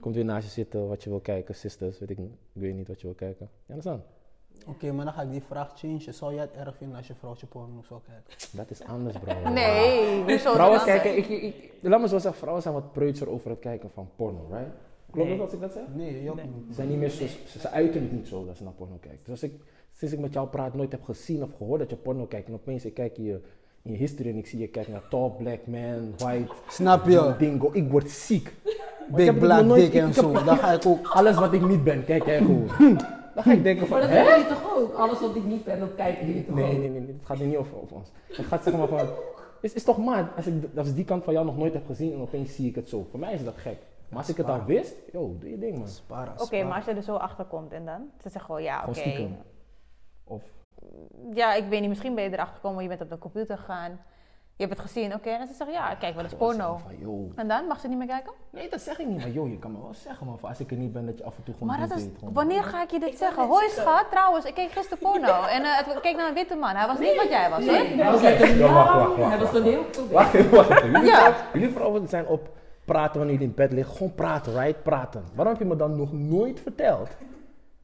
komt 0.00 0.14
weer 0.14 0.24
naast 0.24 0.44
je 0.44 0.50
zitten 0.50 0.88
wat 0.88 1.02
je 1.02 1.10
wil 1.10 1.20
kijken, 1.20 1.54
sisters, 1.54 1.98
weet 1.98 2.10
ik 2.10 2.18
ik 2.18 2.30
weet 2.52 2.74
niet 2.74 2.88
wat 2.88 3.00
je 3.00 3.06
wil 3.06 3.16
kijken. 3.16 3.48
Ja, 3.66 3.74
dat 3.74 3.76
is 3.78 3.84
dan. 3.84 4.02
Oké, 4.66 4.92
maar 4.92 5.04
dan 5.04 5.14
ga 5.14 5.22
ik 5.22 5.30
die 5.30 5.42
vraag 5.42 5.72
changen. 5.76 6.14
Zou 6.14 6.34
jij 6.34 6.42
het 6.42 6.66
erg 6.66 6.76
vinden 6.76 6.96
als 6.96 7.06
je 7.06 7.14
vrouwtje 7.14 7.46
porno 7.46 7.82
zou 7.88 8.00
kijken? 8.06 8.48
Dat 8.50 8.70
is 8.70 8.82
anders, 8.84 9.18
bro. 9.18 9.50
Nee, 9.50 10.16
hoezo 10.16 10.26
is 10.34 10.40
Vrouwen 10.42 10.84
kijken, 10.84 11.10
anders? 11.10 11.28
ik, 11.28 11.42
ik, 11.42 11.70
laat 11.80 12.00
me 12.00 12.08
zo 12.08 12.18
zeggen, 12.18 12.40
vrouwen 12.40 12.62
zijn 12.62 12.74
wat 12.74 12.92
preutser 12.92 13.28
over 13.28 13.50
het 13.50 13.58
kijken 13.58 13.90
van 13.94 14.08
porno, 14.16 14.46
right? 14.50 14.70
Klopt 15.10 15.28
Nee. 15.28 15.36
dat 15.38 15.46
als 15.46 15.54
ik 15.54 15.60
dat 15.60 15.72
zeg? 15.72 15.82
Nee, 15.94 16.30
ook 16.30 16.36
Nee. 16.36 16.44
niet. 16.44 16.64
Ze 16.68 16.74
zijn 16.74 16.88
niet 16.88 16.98
meer 16.98 17.10
zo, 17.10 17.26
ze, 17.46 17.58
ze 17.58 17.70
uiten 17.70 18.00
het 18.02 18.12
niet 18.12 18.28
zo 18.28 18.44
dat 18.46 18.56
ze 18.56 18.62
naar 18.62 18.72
porno 18.72 18.96
kijken. 19.00 19.20
Dus 19.22 19.30
als 19.30 19.42
ik, 19.42 19.52
sinds 19.92 20.14
ik 20.14 20.20
met 20.20 20.32
jou 20.32 20.48
praat, 20.48 20.74
nooit 20.74 20.92
heb 20.92 21.02
gezien 21.02 21.42
of 21.42 21.50
gehoord 21.56 21.80
dat 21.80 21.90
je 21.90 21.96
porno 21.96 22.24
kijkt 22.26 22.48
en 22.48 22.54
opeens 22.54 22.84
ik 22.84 22.94
kijk 22.94 23.16
je, 23.16 23.40
in 23.82 23.92
je 23.92 23.98
history 23.98 24.28
en 24.28 24.36
ik 24.36 24.46
zie 24.46 24.58
je 24.58 24.66
kijken 24.68 24.92
naar 24.92 25.08
tall 25.08 25.30
black 25.30 25.66
man, 25.66 26.14
white, 26.16 26.52
Snap 26.68 27.06
je? 27.08 27.34
dingo, 27.38 27.70
ik 27.72 27.90
word 27.90 28.10
ziek. 28.10 28.52
Big 29.14 29.38
black 29.38 29.74
dick 29.74 29.94
en 29.94 30.14
zo. 30.14 30.32
Dan 30.32 30.56
ga 30.56 30.72
ik 30.72 30.86
ook. 30.86 31.06
Alles 31.18 31.34
wat 31.36 31.52
ik 31.52 31.66
niet 31.68 31.84
ben, 31.84 32.04
kijk 32.04 32.24
jij 32.24 32.38
gewoon. 32.38 32.68
Dan 33.38 33.46
ga 33.46 33.52
ik 33.58 33.62
denken 33.62 33.86
van, 33.86 33.98
Maar 33.98 34.06
dat 34.08 34.16
hebben 34.16 34.34
jullie 34.38 34.48
toch 34.56 34.76
ook? 34.76 34.94
Alles 34.94 35.20
wat 35.20 35.36
ik 35.36 35.44
niet 35.44 35.64
ben, 35.64 35.78
dat 35.80 35.94
kijken 35.94 36.26
jullie 36.26 36.44
toch 36.44 36.54
Nee, 36.54 36.64
ook? 36.64 36.78
nee, 36.78 36.88
nee, 36.88 37.00
nee, 37.00 37.12
het 37.18 37.26
gaat 37.26 37.36
hier 37.38 37.46
niet 37.46 37.56
over, 37.56 37.80
over 37.80 37.96
ons. 37.96 38.10
Het 38.32 38.46
gaat 38.46 38.62
zeg 38.62 38.76
maar 38.76 38.88
van, 38.88 39.08
is, 39.60 39.72
is 39.72 39.84
toch 39.84 39.98
maat 39.98 40.36
als 40.36 40.46
ik 40.46 40.54
als 40.76 40.88
ik 40.88 40.94
die 40.94 41.04
kant 41.04 41.24
van 41.24 41.32
jou 41.32 41.46
nog 41.46 41.56
nooit 41.56 41.72
heb 41.72 41.86
gezien 41.86 42.12
en 42.12 42.20
opeens 42.20 42.54
zie 42.54 42.68
ik 42.68 42.74
het 42.74 42.88
zo. 42.88 43.06
Voor 43.10 43.18
mij 43.18 43.32
is 43.34 43.44
dat 43.44 43.56
gek. 43.56 43.78
Maar 44.08 44.18
als 44.18 44.28
ik 44.28 44.36
het 44.36 44.46
al 44.48 44.64
wist, 44.64 44.94
yo, 45.12 45.36
doe 45.40 45.50
je 45.50 45.58
ding 45.58 45.78
man. 45.78 45.88
Spara, 45.88 46.32
Oké, 46.38 46.64
maar 46.64 46.76
als 46.76 46.84
je 46.84 46.90
er 46.92 47.02
zo 47.02 47.14
achter 47.14 47.44
komt 47.44 47.72
en 47.72 47.84
dan? 47.84 48.10
Ze 48.16 48.22
zeggen 48.28 48.40
gewoon, 48.40 48.62
ja, 48.62 48.78
Gewoon 48.78 48.94
oké. 48.94 49.00
stiekem. 49.08 49.36
Of, 50.24 50.42
Ja, 51.34 51.54
ik 51.54 51.64
weet 51.68 51.80
niet, 51.80 51.88
misschien 51.88 52.14
ben 52.14 52.24
je 52.24 52.30
erachter 52.32 52.54
gekomen, 52.54 52.82
je 52.82 52.88
bent 52.88 53.00
op 53.00 53.10
de 53.10 53.18
computer 53.18 53.58
gegaan. 53.58 54.00
Je 54.58 54.64
hebt 54.64 54.76
het 54.76 54.86
gezien, 54.86 55.14
oké. 55.14 55.28
En 55.30 55.46
ze 55.46 55.54
zeggen, 55.54 55.76
ja, 55.76 55.94
kijk 55.94 56.14
wel 56.14 56.24
eens 56.24 56.34
porno. 56.34 56.76
Van. 56.76 57.32
En 57.36 57.48
dan? 57.48 57.66
Mag 57.66 57.80
ze 57.80 57.88
niet 57.88 57.98
meer 57.98 58.06
kijken? 58.06 58.32
Nee, 58.50 58.70
dat 58.70 58.80
zeg 58.80 58.98
ik 58.98 59.06
niet, 59.06 59.18
maar 59.18 59.28
joh, 59.30 59.48
je 59.50 59.58
kan 59.58 59.72
me 59.72 59.78
wel 59.80 59.94
zeggen, 59.94 60.26
man. 60.26 60.38
Als 60.40 60.60
ik 60.60 60.70
er 60.70 60.76
niet 60.76 60.92
ben, 60.92 61.06
dat 61.06 61.18
je 61.18 61.24
af 61.24 61.36
en 61.36 61.42
toe 61.42 61.54
gewoon 61.54 61.68
Maar 61.68 61.78
dat 61.78 61.88
dit 61.88 61.98
is, 61.98 62.04
deed, 62.04 62.18
gewoon. 62.18 62.34
wanneer 62.34 62.64
ga 62.64 62.82
ik 62.82 62.90
je 62.90 62.98
dit 62.98 63.08
Ik 63.08 63.16
zeggen? 63.16 63.46
Hoi 63.46 63.68
schat, 63.68 64.04
trouwens, 64.10 64.44
ik 64.44 64.54
keek 64.54 64.70
gisteren 64.70 64.98
porno. 64.98 65.42
En 65.56 65.62
eh, 65.64 65.94
ik 65.96 66.02
keek 66.02 66.16
naar 66.16 66.28
een 66.28 66.34
witte 66.34 66.54
man. 66.54 66.74
Hij 66.76 66.86
was 66.86 66.98
niet 66.98 67.16
wat 67.16 67.28
jij 67.28 67.50
was, 67.50 67.64
hoor. 67.66 67.72
Nee, 67.72 67.96
hij 68.02 68.10
was 68.12 68.20
lekker 68.20 68.56
Ja, 68.56 68.72
wacht, 68.72 68.92
wacht, 68.94 69.16
wacht, 69.16 69.30
Hij 69.30 69.38
was 69.38 69.48
gewoon 69.48 69.62
heel. 69.62 69.84
Wacht 70.10 70.50
wacht. 70.50 70.82
Jullie, 70.82 71.02
Ja. 71.04 71.14
vrouwen, 71.14 71.36
jullie 71.52 71.70
vrouwen 71.70 72.08
zijn 72.08 72.26
op 72.26 72.48
praten 72.84 73.18
wanneer 73.18 73.32
jullie 73.34 73.48
in 73.48 73.54
bed 73.54 73.72
liggen. 73.72 73.96
Gewoon 73.96 74.14
praten, 74.14 74.52
right? 74.60 74.82
Praten. 74.82 75.24
Waarom 75.34 75.52
heb 75.54 75.62
je 75.62 75.68
me 75.68 75.76
dan 75.76 75.96
nog 75.96 76.12
nooit 76.12 76.60
verteld 76.60 77.08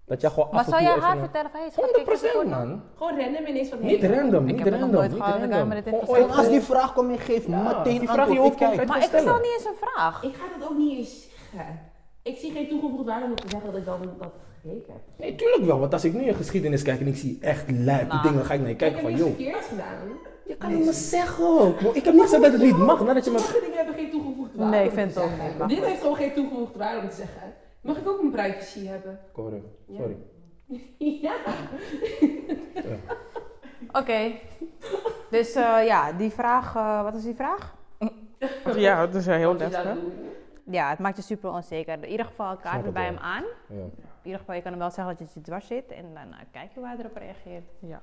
Dat 0.07 0.21
jij 0.21 0.31
gewoon 0.31 0.49
Maar 0.51 0.59
af 0.61 0.65
en 0.67 0.73
zou 0.73 0.83
jij 0.83 0.93
haar 0.93 1.17
vertellen 1.19 1.51
van, 1.51 1.61
hey, 1.61 1.71
schat, 1.71 1.91
kijk 1.91 2.09
eens 2.11 2.21
100% 2.23 2.31
voor 2.33 2.49
man. 2.49 2.83
Gewoon 2.97 3.19
random 3.19 3.47
ineens 3.47 3.69
van 3.69 3.79
Niet 3.81 4.05
random, 4.05 4.49
Ik 4.49 4.55
niet 4.55 4.65
heb 4.65 4.73
random, 4.73 4.91
nooit 4.91 5.11
niet 5.13 5.23
gehad, 5.23 5.43
ik 5.43 5.51
random. 5.51 6.03
ooit 6.07 6.37
Als 6.37 6.49
die 6.49 6.61
vraag 6.61 6.93
komt 6.95 7.11
en 7.11 7.19
geeft 7.19 7.47
Ja, 7.47 7.63
meteen 7.63 7.99
die 7.99 8.09
vraag 8.09 8.29
je 8.29 8.35
Ik 8.35 8.87
Maar 8.87 8.97
ik 8.97 9.03
stel 9.03 9.37
niet 9.37 9.55
eens 9.57 9.65
een 9.65 9.79
vraag. 9.81 10.23
Ik 10.23 10.35
ga 10.35 10.59
dat 10.59 10.69
ook 10.71 10.77
niet 10.77 10.99
eens 10.99 11.29
zeggen. 11.53 11.81
Ik 12.23 12.37
zie 12.37 12.53
geen 12.53 12.69
toegevoegde 12.69 13.05
waarde 13.05 13.25
om 13.25 13.35
te 13.35 13.49
zeggen 13.49 13.71
dat 13.71 13.81
ik 13.81 13.87
dan 13.87 14.01
dat 14.19 14.33
gekeken 14.63 14.93
heb. 14.93 15.03
Nee, 15.17 15.35
tuurlijk 15.35 15.65
wel. 15.65 15.79
Want 15.79 15.93
als 15.93 16.05
ik 16.05 16.13
nu 16.13 16.23
in 16.23 16.35
geschiedenis 16.35 16.83
kijk 16.83 17.01
en 17.01 17.07
ik 17.07 17.17
zie 17.17 17.39
echt 17.41 17.71
lijpe 17.71 18.07
Nou. 18.15 18.23
dingen, 18.29 18.45
ga 18.45 18.55
ik 18.55 18.59
naar 18.61 18.69
je 18.69 18.73
Ik 18.75 18.79
kijken 18.79 18.99
heb 18.99 19.07
van, 19.09 19.17
joh. 19.17 19.35
verkeerds 19.35 19.67
gedaan. 19.67 20.09
Je 20.47 20.57
kan 20.57 20.71
het 20.71 20.85
me 20.85 20.93
zeggen 20.93 21.61
ook. 21.61 21.81
Ik 21.81 22.05
heb 22.05 22.15
niet 22.15 22.23
gezegd 22.23 22.43
dat 22.43 22.53
het 22.53 22.63
niet 22.63 22.77
mag, 22.77 23.05
nadat 23.05 23.25
je 23.25 23.31
me... 23.31 23.39
Sommige 23.39 23.61
dingen 23.61 23.77
hebben 23.77 23.95
geen 23.95 24.11
toegevoegde 24.11 24.59
waarde. 24.59 24.77
Nee, 24.77 24.85
ik 24.87 24.93
vind 24.93 25.15
het 25.15 25.25
ook 25.25 25.31
niet, 25.59 25.69
Dit 25.69 25.85
heeft 25.85 26.01
gewoon 26.01 26.17
geen 26.17 26.35
toegevoegde 26.35 26.79
waarde 26.79 27.01
om 27.01 27.09
te 27.09 27.17
zeggen. 27.17 27.53
Mag 27.85 27.97
ik 27.99 28.09
ook 28.09 28.21
mijn 28.21 28.33
privacy 28.33 28.87
hebben? 28.87 29.19
Correct. 29.33 29.65
Ja. 29.87 29.97
Sorry. 29.97 30.17
ja. 31.27 31.35
Oké. 33.93 34.33
Dus 35.31 35.55
eh, 35.55 35.87
ja, 35.87 36.13
die 36.13 36.31
vraag, 36.31 36.77
eh, 36.77 37.03
wat 37.03 37.15
is 37.15 37.23
die 37.23 37.35
vraag? 37.35 37.75
Ja, 38.75 39.07
dat 39.07 39.15
is 39.15 39.27
heel 39.27 39.57
doen. 39.57 39.71
Ja, 40.65 40.91
het 40.91 40.99
maakt 40.99 41.17
je 41.17 41.23
super 41.23 41.51
onzeker. 41.51 42.03
In 42.03 42.11
ieder 42.11 42.27
geval, 42.27 42.57
kaart 42.57 42.61
Snap 42.61 42.75
het 42.75 42.85
het 42.85 42.95
bij 42.95 43.03
wel. 43.03 43.13
hem 43.15 43.23
aan. 43.23 43.45
Ja. 43.69 43.83
In 43.85 43.93
ieder 44.23 44.39
geval, 44.39 44.55
je 44.55 44.63
kan 44.63 44.71
hem 44.71 44.81
wel 44.81 44.91
zeggen 44.91 45.17
dat 45.17 45.29
je 45.29 45.35
het 45.35 45.45
dwars 45.45 45.67
zit. 45.67 45.91
En 45.91 46.05
dan 46.15 46.33
eh, 46.33 46.39
kijk 46.51 46.73
je 46.73 46.79
hoe 46.81 46.89
hij 46.89 46.99
erop 46.99 47.17
reageert. 47.17 47.65
Ja. 47.79 48.03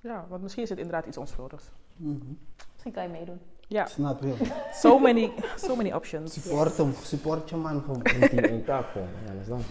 ja, 0.00 0.26
want 0.28 0.42
misschien 0.42 0.62
is 0.62 0.68
het 0.68 0.78
inderdaad 0.78 1.06
iets 1.06 1.16
onschuldigs. 1.16 1.70
Mhm. 1.96 2.32
Misschien 2.72 2.92
kan 2.92 3.02
je 3.02 3.08
meedoen. 3.08 3.40
Ja, 3.70 3.86
Snap 3.86 4.22
je? 4.22 4.34
so 4.82 4.98
many, 4.98 5.30
so 5.56 5.76
many 5.76 5.92
options. 5.92 6.32
Support 6.32 6.76
hem, 6.76 6.92
support 6.92 7.50
je 7.50 7.56
man 7.56 7.80
gewoon. 7.80 8.02
Één 8.02 8.64
taak 8.64 8.86
gewoon. 8.86 9.08
Dat 9.26 9.34
is 9.40 9.46
dan. 9.46 9.62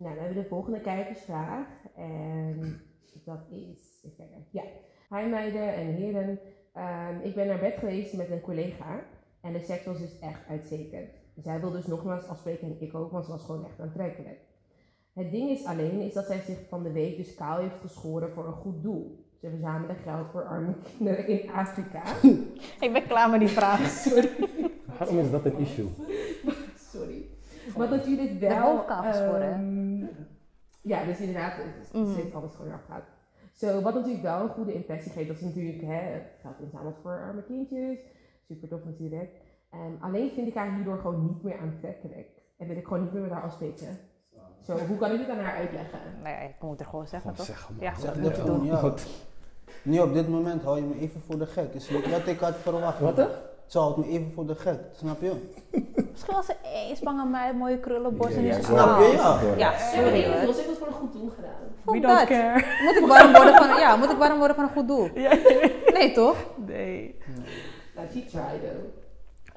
Nou, 0.00 0.14
dan 0.14 0.22
hebben 0.24 0.36
we 0.36 0.42
de 0.42 0.48
volgende 0.48 0.80
kijkersvraag. 0.80 1.66
En 1.96 2.80
dat 3.24 3.40
is. 3.50 4.00
Even 4.02 4.16
kijken. 4.16 4.46
Ja. 4.50 4.62
Hi 5.08 5.26
meiden 5.26 5.74
en 5.74 5.86
heren. 5.86 6.38
Ehm, 6.72 7.20
ik 7.22 7.34
ben 7.34 7.46
naar 7.46 7.58
bed 7.58 7.74
geweest 7.78 8.12
met 8.12 8.30
een 8.30 8.40
collega. 8.40 9.00
En 9.40 9.52
de 9.52 9.60
seks 9.60 9.84
was 9.84 9.98
dus 9.98 10.18
echt 10.18 10.40
uitstekend. 10.48 11.10
Zij 11.42 11.60
wil 11.60 11.70
dus 11.70 11.86
nogmaals 11.86 12.28
afspreken 12.28 12.68
en 12.68 12.80
ik 12.80 12.94
ook, 12.94 13.10
want 13.12 13.24
ze 13.24 13.30
was 13.30 13.44
gewoon 13.44 13.64
echt 13.64 13.80
aantrekkelijk. 13.80 14.40
Het 15.12 15.30
ding 15.30 15.50
is 15.50 15.64
alleen 15.64 16.00
is 16.00 16.14
dat 16.14 16.26
zij 16.26 16.40
zich 16.40 16.58
van 16.68 16.82
de 16.82 16.92
week 16.92 17.16
dus 17.16 17.34
kaal 17.34 17.58
heeft 17.58 17.80
geschoren 17.80 18.30
voor 18.30 18.46
een 18.46 18.52
goed 18.52 18.82
doel. 18.82 19.27
Ze 19.40 19.50
verzamelen 19.50 19.96
geld 19.96 20.26
voor 20.30 20.44
arme 20.44 20.74
kinderen 20.96 21.26
in 21.26 21.50
Afrika. 21.50 22.02
Ik 22.86 22.92
ben 22.92 23.06
klaar 23.06 23.30
met 23.30 23.40
die 23.40 23.48
vraag. 23.48 23.80
Sorry. 24.06 24.30
Waarom 24.98 25.18
is 25.18 25.30
dat 25.30 25.44
een 25.44 25.58
issue? 25.58 25.88
Sorry. 26.92 27.26
Wat 27.76 27.90
natuurlijk 27.90 28.40
wel... 28.40 28.48
De 28.48 28.54
hoofd 28.60 28.86
kaal 28.86 29.02
geschoren, 29.02 29.42
hè? 29.42 29.52
ehm, 29.52 30.06
ja, 30.82 31.04
dus 31.04 31.18
inderdaad, 31.18 31.52
het 31.56 32.08
zit 32.08 32.34
alles 32.34 32.54
gewoon 32.54 32.68
eraf 32.70 32.84
gaat. 32.88 33.04
Zo, 33.52 33.80
wat 33.82 33.94
natuurlijk 33.94 34.22
wel 34.22 34.40
een 34.40 34.48
goede 34.48 34.72
impressie 34.72 35.12
geeft, 35.12 35.28
dat 35.28 35.36
is 35.36 35.42
natuurlijk 35.42 35.82
hè, 35.82 36.20
geld 36.40 36.60
inzamelt 36.60 36.96
voor 37.02 37.20
arme 37.26 37.42
kindjes. 37.44 37.98
Super 38.46 38.68
tof 38.68 38.84
natuurlijk. 38.84 39.30
Ehm, 39.70 39.92
alleen 40.00 40.30
vind 40.30 40.48
ik 40.48 40.54
haar 40.54 40.74
hierdoor 40.74 40.98
gewoon 40.98 41.26
niet 41.26 41.42
meer 41.42 41.58
aantrekkelijk. 41.58 42.28
En 42.56 42.66
wil 42.66 42.76
ik 42.76 42.86
gewoon 42.86 43.02
niet 43.02 43.12
meer 43.12 43.22
met 43.22 43.30
haar 43.30 43.42
afspreken. 43.42 43.98
Zo, 44.62 44.78
hoe 44.78 44.96
kan 44.96 45.12
ik 45.12 45.18
dit 45.18 45.28
aan 45.28 45.38
haar 45.38 45.56
uitleggen? 45.56 46.00
Nee, 46.22 46.48
ik 46.48 46.54
moet 46.60 46.80
er 46.80 46.86
gewoon 46.86 47.06
zeggen, 47.06 47.30
Gewoon 47.30 47.46
toch? 47.46 47.56
zeggen. 47.56 47.76
Ja, 47.80 47.94
Zeg 47.94 48.14
dat 48.14 48.14
dat 48.14 48.46
moet 48.46 48.64
je 48.66 48.80
doen. 48.80 48.90
Nu 49.82 49.98
op 49.98 50.14
dit 50.14 50.28
moment 50.28 50.62
hou 50.62 50.76
je 50.76 50.82
me 50.82 51.00
even 51.00 51.20
voor 51.26 51.38
de 51.38 51.46
gek. 51.46 51.74
Is 51.74 51.90
niet 51.90 52.10
wat 52.10 52.26
ik 52.26 52.38
had 52.40 52.54
verwacht. 52.62 53.00
Wat? 53.00 53.28
Ze 53.66 53.78
houdt 53.78 53.96
me 53.96 54.06
even 54.08 54.32
voor 54.34 54.46
de 54.46 54.54
gek, 54.54 54.78
snap 54.96 55.20
je? 55.20 55.32
Misschien 56.12 56.34
was 56.34 56.46
ze 56.46 56.54
eens 56.62 57.00
bang 57.00 57.20
aan 57.20 57.30
mij, 57.30 57.54
mooie 57.54 57.78
krullenborst 57.78 58.36
en 58.36 58.42
Ja, 58.44 58.52
nu 58.52 58.58
is 58.58 58.66
snap 58.66 59.00
je? 59.00 59.12
Ja. 59.12 59.38
Ja, 59.56 59.78
sorry 59.78 60.46
was 60.46 60.58
ik 60.58 60.66
het 60.66 60.78
voor 60.78 60.86
een 60.86 60.92
goed 60.92 61.12
doel 61.12 61.30
gedaan. 61.34 61.50
Fuck 61.84 62.02
don't 62.02 62.18
dat. 62.18 62.26
care. 62.26 62.64
Moet 62.84 62.96
ik 62.96 63.06
warm 63.06 63.32
worden 63.32 63.54
van, 63.54 63.68
ja, 63.68 63.96
moet 63.96 64.10
ik 64.10 64.16
warm 64.16 64.38
worden 64.38 64.56
van 64.56 64.64
een 64.64 64.70
goed 64.70 64.88
doel? 64.88 65.10
Nee, 65.98 66.12
toch? 66.12 66.36
Nee. 66.66 67.14
Nou, 67.94 68.06
she 68.12 68.24
tried 68.24 68.60
though. 68.60 69.06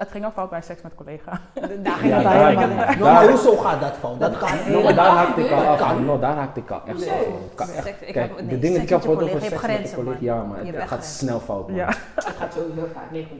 Het 0.02 0.10
ging 0.10 0.24
al 0.24 0.30
fout 0.30 0.50
bij 0.50 0.62
seks 0.62 0.82
met 0.82 0.94
collega. 0.94 1.30
Daar 1.82 1.92
ging 1.96 2.12
het 2.14 2.26
helemaal. 2.28 3.12
Nou, 3.12 3.30
hoezo 3.30 3.56
gaat 3.56 3.80
dat 3.80 3.92
fout? 4.00 4.20
Dat 4.20 4.38
kan. 4.38 4.48
No, 4.68 4.82
maar 4.82 4.94
daar 4.94 5.10
haakte 5.10 5.40
ik 5.40 5.50
al 5.50 5.64
af. 5.66 5.98
No, 6.00 6.18
daar 6.18 6.34
haakte 6.36 6.60
ik 6.60 6.70
al 6.70 6.80
echt 6.86 7.08
af. 7.08 7.82
Kijk, 7.84 8.14
heb- 8.14 8.36
de 8.36 8.44
dingen 8.46 8.60
die 8.60 8.80
ik 8.82 8.88
heb 8.88 9.00
gehoord 9.00 9.22
over 9.22 9.40
seks 9.40 9.50
met 9.52 9.60
de 9.60 9.66
grenzen, 9.68 9.94
collega, 9.96 10.16
man. 10.18 10.24
ja, 10.30 10.44
maar 10.44 10.80
het 10.80 10.88
gaat 10.88 11.04
snel 11.04 11.40
fout, 11.40 11.66
man. 11.68 11.76
Ja. 11.76 11.86
Het 12.14 12.24
gaat 12.38 12.52
sowieso. 12.52 12.88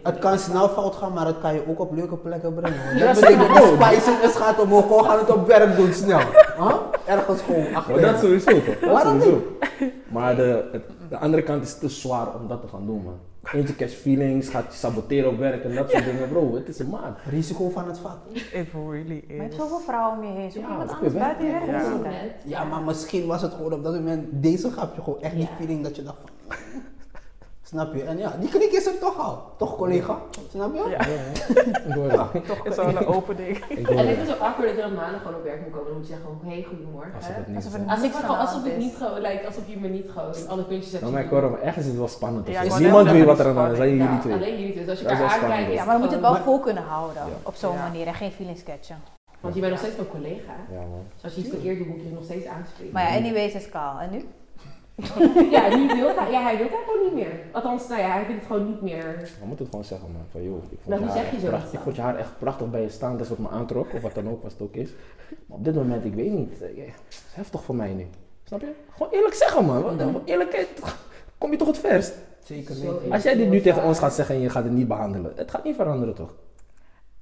Het 0.03 0.19
kan 0.19 0.39
snel 0.39 0.69
fout 0.69 0.95
gaan, 0.97 1.13
maar 1.13 1.27
het 1.27 1.41
kan 1.41 1.55
je 1.55 1.63
ook 1.69 1.81
op 1.81 1.93
leuke 1.95 2.17
plekken 2.17 2.55
brengen. 2.55 2.99
Dat 2.99 3.15
betekent 3.21 3.55
de 3.55 3.77
spiciness 3.81 4.37
gaat 4.37 4.61
omhoog, 4.61 4.89
we 4.89 5.05
gaan 5.09 5.19
het 5.19 5.31
op 5.31 5.47
werk 5.47 5.77
doen 5.77 5.93
snel. 5.93 6.21
Huh? 6.57 6.75
Ergens 7.07 7.43
gewoon 7.43 7.63
Maar 7.63 7.75
achter. 7.77 8.01
dat 8.01 8.19
sowieso 8.21 8.51
toch? 8.51 8.79
Dat 8.81 9.01
sowieso. 9.03 9.43
Maar 10.09 10.37
de 10.37 10.81
andere 11.21 11.43
kant 11.43 11.63
is 11.63 11.79
te 11.79 11.89
zwaar 11.89 12.27
om 12.41 12.49
dat 12.49 12.61
te 12.61 12.69
gaan 12.69 12.87
doen, 12.87 13.03
man. 13.05 13.19
Eentje 13.53 13.75
catch 13.77 13.93
feelings, 13.95 14.49
gaat 14.49 14.73
je 14.73 14.79
saboteren 14.79 15.31
op 15.31 15.39
werk 15.39 15.65
en 15.65 15.75
dat 15.75 15.91
soort 15.91 16.05
dingen, 16.05 16.29
bro. 16.29 16.55
Het 16.55 16.69
is 16.69 16.79
een 16.79 16.89
maat. 16.89 17.19
Risico 17.31 17.71
van 17.71 17.87
het 17.87 17.99
vak. 17.99 18.17
It 18.33 18.43
really 18.73 19.25
Maar 19.27 19.37
je 19.37 19.41
hebt 19.43 19.53
is. 19.53 19.59
zoveel 19.59 19.79
vrouwen 19.79 20.19
om 20.19 20.25
je 20.25 20.33
heen. 20.33 20.51
Zoek 20.51 20.63
Ja, 20.63 20.69
iemand 20.71 20.91
anders 20.91 21.13
is 21.13 21.19
buiten 21.19 21.45
je 21.47 21.51
werk 21.53 21.67
Ja. 21.67 21.79
te 21.83 21.85
zien. 21.93 22.03
Net. 22.03 22.33
Ja, 22.45 22.65
maar 22.65 22.83
misschien 22.83 23.27
was 23.27 23.43
het 23.43 23.53
gewoon 23.53 23.73
op 23.73 23.85
dat 23.85 23.95
moment, 23.95 24.27
deze 24.31 24.71
gaf 24.71 24.95
je 24.95 25.03
gewoon 25.03 25.23
echt 25.23 25.35
die 25.35 25.49
feeling 25.57 25.83
dat 25.83 25.97
je 25.97 26.03
dacht 26.03 26.17
van... 26.21 26.31
Snap 27.73 27.95
je? 27.95 28.03
En 28.03 28.19
ja, 28.19 28.37
die 28.41 28.49
klik 28.49 28.73
is 28.73 28.87
er 28.87 28.99
toch 28.99 29.19
al. 29.27 29.43
Toch 29.59 29.77
collega? 29.77 30.19
Snap 30.51 30.75
je? 30.75 30.85
Ja, 30.91 31.01
Ik 31.01 31.07
het. 31.07 32.65
het 32.65 32.73
is 32.73 32.77
wel 32.77 32.87
een 32.89 33.07
open 33.07 33.37
ding. 33.37 33.57
Ik 33.69 33.89
En 33.89 33.97
het 34.09 34.17
het. 34.19 34.29
is 34.29 34.35
ook 34.35 34.41
awkward 34.41 34.69
dat 34.69 34.77
je 34.77 34.85
op 34.91 34.97
maandag 34.97 35.21
gewoon 35.23 35.37
op 35.37 35.43
werk 35.43 35.61
moet 35.63 35.71
komen. 35.73 35.87
Dan 35.89 35.97
moet 35.99 36.07
je 36.07 36.13
zeggen 36.13 36.27
gewoon, 36.31 36.53
hey, 36.53 36.65
goedemorgen. 36.69 37.15
Alsof 37.15 37.35
het 37.37 37.47
niet 37.47 37.57
Alsof 37.57 37.73
het 37.73 37.81
ik 38.67 38.73
ik 38.73 38.77
niet 38.79 38.95
gewoon, 38.97 39.21
like, 39.21 39.47
alsof 39.47 39.65
je 39.67 39.79
me 39.79 39.89
niet 39.89 40.09
gewoon 40.15 40.49
alle 40.49 40.63
puntjes 40.71 40.93
hebt 40.93 41.03
Nou, 41.05 41.15
maar 41.15 41.51
maar 41.51 41.61
ergens 41.61 41.85
is 41.85 41.91
het 41.91 41.99
wel 42.05 42.09
spannend. 42.19 42.45
toch? 42.45 42.55
Ja, 42.55 42.61
ik 42.61 42.67
is 42.73 42.79
niemand 42.79 43.11
weet 43.11 43.25
wat 43.25 43.39
er 43.39 43.47
aan 43.47 43.55
de 43.55 43.61
hand 43.61 43.73
is, 43.73 43.79
zijn 43.79 43.97
Ja, 43.97 44.05
jullie 44.05 44.21
twee. 44.21 44.35
alleen 44.35 44.57
jullie 44.61 44.73
twee. 44.73 44.85
Dus 44.85 44.91
als 44.93 44.99
je 45.01 45.07
elkaar 45.09 45.31
aankijkt, 45.43 45.73
Ja, 45.73 45.85
maar 45.85 45.93
dan 45.97 46.01
moet 46.03 46.11
je 46.15 46.17
het 46.21 46.25
wel 46.31 46.37
vol 46.49 46.61
kunnen 46.61 46.83
houden. 46.83 47.23
Ja. 47.23 47.37
Op 47.43 47.55
zo'n 47.55 47.73
Ja. 47.81 47.83
manier 47.89 48.07
en 48.07 48.15
geen 48.15 48.33
feeling 48.33 48.59
sketchen. 48.59 48.97
Want 49.41 49.55
je 49.55 49.61
bent 49.61 49.73
nog 49.73 49.81
steeds 49.83 49.99
een 49.99 50.09
collega. 50.17 50.55
Ja, 50.77 50.79
man. 50.93 51.03
Dus 51.15 51.25
als 51.25 51.35
je 51.35 51.41
iets 51.41 51.51
verkeerd 51.51 51.79
doet, 51.79 51.87
moet 51.89 52.03
je 52.03 52.11
nog 52.21 52.25
steeds 52.25 52.47
aanspreken. 52.47 52.93
Maar 52.93 53.03
ja, 53.03 53.17
anyways 53.17 53.55
is 53.55 53.69
kaal. 53.69 53.99
En 54.01 54.11
nu? 54.11 54.25
Ja, 55.51 55.77
nu 55.77 55.87
wil 55.87 56.15
hij, 56.17 56.31
ja, 56.31 56.43
hij 56.43 56.57
wil 56.57 56.69
dat 56.71 56.79
gewoon 56.87 57.05
niet 57.05 57.15
meer. 57.15 57.33
Althans, 57.53 57.89
nou 57.89 58.01
ja, 58.01 58.11
hij 58.13 58.25
vindt 58.25 58.41
het 58.43 58.51
gewoon 58.53 58.67
niet 58.67 58.81
meer. 58.83 59.31
We 59.41 59.47
moeten 59.47 59.65
het 59.65 59.69
gewoon 59.75 59.85
zeggen, 59.85 60.09
man. 60.13 60.23
Van, 60.31 60.43
joh, 60.43 60.57
ik 60.71 60.79
vond, 60.83 60.87
Nou, 60.87 61.01
je 61.01 61.07
haar 61.09 61.17
zeg 61.17 61.31
je 61.31 61.37
echt 61.37 61.47
prachtig, 61.49 61.67
ik 61.69 61.73
dan? 61.75 61.83
vond 61.83 61.97
je 61.97 62.03
haar 62.03 62.17
echt 62.17 62.39
prachtig 62.39 62.71
bij 62.71 62.83
je 62.83 62.89
staan. 62.89 63.13
Dat 63.13 63.21
is 63.21 63.29
wat 63.29 63.39
me 63.39 63.49
aantrok, 63.49 63.87
of 63.95 64.01
wat 64.03 64.15
dan 64.15 64.29
ook, 64.29 64.43
wat 64.43 64.53
het 64.53 64.63
ook 64.63 64.75
is. 64.75 64.91
Maar 65.47 65.59
op 65.59 65.65
dit 65.65 65.75
moment, 65.75 66.05
ik 66.05 66.15
weet 66.15 66.31
niet. 66.33 66.61
eh, 66.63 66.77
ja, 66.77 66.83
Het 66.83 66.93
is 67.09 67.23
heftig 67.35 67.63
voor 67.65 67.75
mij 67.75 67.93
nu. 67.93 68.07
Snap 68.45 68.61
je? 68.61 68.73
Gewoon 68.97 69.13
eerlijk 69.13 69.35
zeggen, 69.35 69.65
man. 69.65 69.95
Mhm. 69.95 70.17
Eerlijkheid, 70.25 70.69
kom 71.39 71.51
je 71.51 71.57
toch 71.57 71.69
het 71.69 71.79
verst? 71.79 72.15
Zeker 72.45 72.75
weten. 72.75 73.13
Als 73.13 73.23
jij 73.23 73.37
dit 73.37 73.49
nu 73.49 73.61
tegen 73.61 73.83
ons 73.85 73.99
gaat 73.99 74.15
zeggen 74.15 74.35
en 74.35 74.41
je 74.41 74.51
gaat 74.51 74.65
het 74.65 74.73
niet 74.73 74.89
behandelen, 74.89 75.33
het 75.37 75.51
gaat 75.51 75.65
niet 75.65 75.77
veranderen, 75.77 76.15
toch? 76.15 76.35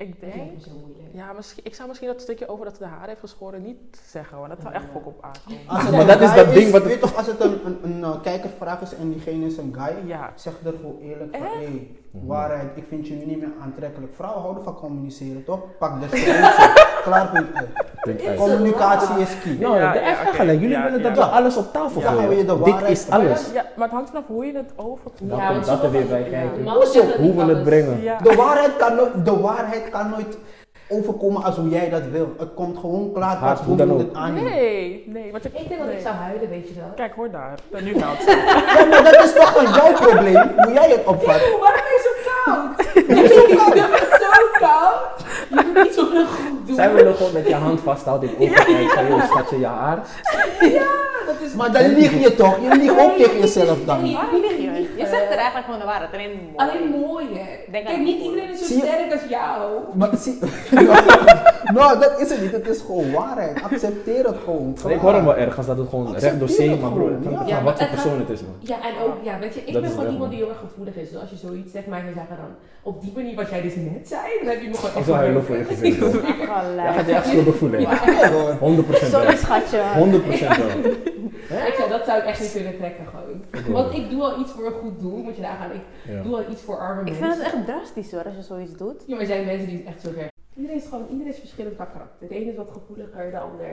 Ik 0.00 0.20
denk, 0.20 0.32
zo 0.62 0.70
moeilijk. 0.80 1.08
ja, 1.12 1.32
misschien, 1.32 1.64
ik 1.64 1.74
zou 1.74 1.88
misschien 1.88 2.08
dat 2.08 2.20
stukje 2.20 2.48
over 2.48 2.64
dat 2.64 2.76
ze 2.76 2.82
de 2.82 2.88
haar 2.88 3.08
heeft 3.08 3.20
geschoren 3.20 3.62
niet 3.62 4.00
zeggen, 4.06 4.38
want 4.38 4.48
dat 4.50 4.58
zou 4.62 4.74
echt 4.74 4.84
fok 4.92 5.06
op 5.06 5.18
aankomen. 5.24 5.68
Als 5.68 5.82
het 5.82 5.90
Maar 5.90 6.00
een 6.00 6.06
dat 6.06 6.20
is 6.20 6.34
dat 6.34 6.52
ding 6.54 6.70
wat 6.70 6.82
Weet 6.82 7.00
toch, 7.00 7.16
als 7.16 7.26
het 7.26 7.40
een, 7.40 7.66
een, 7.66 7.78
een 7.82 8.04
eh, 8.04 8.20
kijkervraag 8.22 8.80
is 8.80 8.94
en 8.94 9.10
diegene 9.12 9.46
is 9.46 9.56
een 9.56 9.74
guy, 9.78 10.06
Ja, 10.08 10.32
zeg 10.34 10.54
er 10.64 10.72
gewoon 10.72 10.98
eerlijk 11.00 11.36
van, 11.36 11.46
hé, 11.46 11.96
Mhm. 12.12 12.26
waarheid, 12.26 12.76
ik 12.76 12.84
vind 12.88 13.06
je 13.08 13.14
nu 13.14 13.24
niet 13.24 13.38
meer 13.38 13.52
aantrekkelijk. 13.60 14.14
Vrouwen 14.14 14.42
houden 14.42 14.62
van 14.64 14.74
communiceren, 14.74 15.44
toch? 15.44 15.60
Pak 15.78 16.00
de 16.00 16.06
Klaar, 17.02 17.30
uit. 18.28 18.36
Communicatie 18.36 19.18
is 19.20 19.28
key. 19.42 19.56
Nou, 19.60 19.76
Ja, 19.78 19.92
de 19.92 19.98
ja, 19.98 20.04
echt 20.04 20.20
oké. 20.28 20.36
gelijk. 20.36 20.60
Jullie 20.60 20.76
Ja, 20.76 20.82
willen 20.84 21.02
dat 21.02 21.16
ja. 21.16 21.24
we 21.24 21.30
alles 21.30 21.56
op 21.56 21.72
tafel 21.72 22.00
gooien. 22.00 22.36
je 22.36 22.44
Dit 22.64 22.88
is 22.88 23.10
alles. 23.10 23.50
ja, 23.52 23.64
maar 23.76 23.86
het 23.86 23.94
hangt 23.96 24.10
vanaf 24.10 24.24
hoe 24.26 24.46
je 24.46 24.52
het 24.56 24.72
overkomt. 24.76 25.30
Dan 25.30 25.38
Ja, 25.38 25.52
komt 25.52 25.66
dat 25.66 25.82
er 25.82 25.90
weer 25.90 26.06
bij 26.06 26.22
kijken. 26.22 26.68
hoe 27.22 27.34
we 27.46 27.52
het 27.54 27.62
brengen. 27.64 28.00
De 28.22 28.34
waarheid, 28.36 28.76
kan 28.76 28.94
nooit, 28.94 29.24
de 29.24 29.40
waarheid 29.40 29.90
kan 29.90 30.10
nooit 30.10 30.38
overkomen 30.88 31.42
als 31.42 31.56
hoe 31.56 31.68
jij 31.68 31.90
dat 31.90 32.02
wil. 32.10 32.34
Het 32.38 32.54
komt 32.54 32.78
gewoon 32.78 33.12
klaar 33.12 33.36
pas 33.38 33.60
hoe 33.60 33.76
je 33.76 33.86
het 33.98 34.14
aanneemt. 34.14 34.50
Nee, 34.50 35.04
nee, 35.06 35.30
want 35.32 35.42
je, 35.42 35.48
Ik 35.54 35.68
denk 35.68 35.80
dat 35.80 35.90
ik 35.90 36.00
zou 36.00 36.14
huilen, 36.14 36.48
weet 36.48 36.68
je 36.68 36.74
wel. 36.74 36.90
Kijk, 36.96 37.12
hoor 37.14 37.30
daar. 37.30 37.54
En 37.72 37.84
nu 37.84 37.94
gaat 38.00 38.24
Ja, 38.78 38.84
maar 38.90 39.02
dat 39.12 39.24
is 39.24 39.32
toch 39.32 39.52
wel 39.52 39.72
jouw 39.74 39.92
probleem, 39.92 40.50
hoe 40.56 40.72
jij 40.72 40.88
het 40.90 41.06
opvat. 41.06 41.40
Waarom 41.60 41.60
ben 41.60 41.94
je 41.96 42.10
zo 42.24 42.30
koud? 42.44 42.86
Ik 43.00 43.06
ben 43.06 43.28
zo 43.28 44.42
koud. 44.58 45.24
Niet 45.74 45.94
zo 45.94 46.04
goed 46.04 46.66
doen. 46.66 46.74
Zij 46.76 46.94
willen 46.94 47.14
gewoon 47.14 47.32
dat 47.32 47.46
je 47.48 47.54
hand 47.54 47.80
vasthoudt 47.80 48.24
in 48.24 48.30
ogen 48.38 48.64
kijkt 48.64 48.92
van, 48.92 49.06
joh, 49.06 49.24
schatje, 49.24 49.58
je 49.58 49.66
haar. 49.66 49.96
dat 51.26 51.40
is 51.40 51.52
Maar 51.54 51.72
dan 51.72 51.86
lieg 51.94 52.22
je 52.22 52.34
toch? 52.34 52.58
Je 52.62 52.76
liegt 52.76 52.98
ook 52.98 53.16
tegen 53.16 53.38
jezelf 53.38 53.78
dan. 53.84 54.02
Nee, 54.02 54.14
Waarom 54.14 54.40
lieg 54.40 54.56
je? 54.56 54.88
Je 54.96 55.06
zegt 55.06 55.30
er 55.30 55.36
eigenlijk 55.36 55.64
gewoon 55.64 55.78
de 55.80 55.86
waarheid, 55.86 56.12
alleen 56.12 56.30
mooi. 56.30 56.52
Alleen 56.56 56.88
mooi, 57.00 57.26
hè? 57.38 57.72
Denk 57.72 57.86
Kijk, 57.86 57.98
niet 57.98 58.18
mooi. 58.18 58.30
iedereen 58.30 58.50
is 58.50 58.58
zo 58.68 58.78
sterk 58.78 59.12
als 59.12 59.20
jou. 59.28 59.70
Maar 59.94 60.08
zie... 60.18 60.38
nou, 61.76 61.98
dat 62.00 62.20
is 62.20 62.30
het 62.30 62.40
niet. 62.40 62.52
Het 62.52 62.68
is 62.68 62.80
gewoon 62.80 63.12
waarheid. 63.12 63.62
Accepteer 63.62 64.24
het 64.24 64.36
gewoon. 64.44 64.76
Nee, 64.84 64.94
ik 64.94 65.00
hoor 65.00 65.12
hem 65.14 65.24
wel 65.24 65.36
ergens 65.36 65.66
dat 65.66 65.78
het 65.78 65.88
gewoon 65.88 66.14
recht 66.16 66.38
door 66.38 66.48
zee, 66.48 66.76
maar 66.76 66.90
broer, 66.90 67.10
ja. 67.30 67.42
Ja, 67.46 67.62
wat 67.62 67.78
voor 67.78 67.88
persoon 67.88 68.18
het 68.18 68.28
is, 68.30 68.40
man. 68.40 68.54
Ja, 68.60 68.74
en 68.76 69.04
ook, 69.06 69.14
ja, 69.22 69.38
weet 69.38 69.54
je, 69.54 69.60
ik 69.64 69.72
Dat 69.72 69.82
ben 69.82 69.90
gewoon 69.90 70.04
iemand 70.04 70.20
man. 70.20 70.30
die 70.30 70.38
heel 70.38 70.48
erg 70.48 70.58
gevoelig 70.58 70.94
is. 70.94 71.10
Dus 71.10 71.20
als 71.20 71.30
je 71.30 71.36
zoiets 71.36 71.72
zegt, 71.72 71.86
maar 71.86 71.98
je 71.98 72.12
zegt 72.14 72.28
dan 72.28 72.38
op 72.82 73.00
die 73.02 73.12
manier 73.14 73.34
wat 73.36 73.50
jij 73.50 73.62
dus 73.62 73.74
net 73.76 74.08
zei, 74.08 74.22
dan 74.38 74.48
heb 74.48 74.62
je 74.62 74.68
me 74.68 74.74
gewoon 74.74 74.96
Ik 75.00 75.04
zal 75.04 75.14
huilen 75.14 75.44
voor 75.44 75.56
je 75.60 75.74
gezicht. 75.74 76.00
man. 76.46 76.74
Ja, 76.74 76.92
gaat 76.92 77.06
je 77.06 77.12
echt 77.14 77.26
schuldig 77.26 77.56
voelen. 77.56 77.80
Ja. 77.80 77.90
Ja, 78.06 78.30
hoor. 78.32 78.74
100% 78.84 78.88
Sorry 78.90 79.36
schatje. 79.36 79.80
100% 79.94 80.02
wel. 81.48 81.66
Ik 81.66 81.74
zei, 81.76 81.88
dat 81.88 82.04
zou 82.04 82.18
ik 82.18 82.24
echt 82.24 82.40
niet 82.40 82.52
kunnen 82.52 82.76
trekken 82.76 83.06
gewoon. 83.06 83.72
Want 83.72 83.94
ik 83.94 84.10
doe 84.10 84.22
al 84.22 84.40
iets 84.40 84.52
voor 84.52 84.66
een 84.66 84.72
goed 84.72 85.00
doel, 85.00 85.16
moet 85.16 85.36
je 85.36 85.42
nagaan. 85.42 85.70
Ik 85.72 85.80
Ja. 86.04 86.22
doe 86.22 86.34
al 86.36 86.44
iets 86.50 86.62
voor 86.62 86.78
arme 86.78 87.00
Ik 87.00 87.06
mensen. 87.06 87.22
vind 87.22 87.44
het 87.44 87.54
echt 87.54 87.66
drastisch 87.66 88.12
hoor, 88.12 88.24
als 88.24 88.34
je 88.34 88.42
zoiets 88.42 88.76
doet. 88.76 89.02
Ja, 89.06 89.12
maar 89.12 89.20
er 89.20 89.26
zijn 89.26 89.44
mensen 89.46 89.66
die 89.68 89.76
het 89.76 89.86
echt 89.86 90.00
zo 90.02 90.10
ver. 90.16 90.28
Iedereen 90.56 90.76
is 90.78 90.84
gewoon, 90.88 91.06
iedereen 91.10 91.32
is 91.32 91.38
verschillend 91.38 91.74
qua 91.74 91.84
karakter. 91.84 92.28
De 92.28 92.34
ene 92.34 92.50
is 92.50 92.56
wat 92.56 92.70
gevoeliger, 92.72 93.30
de 93.30 93.38
ander 93.38 93.66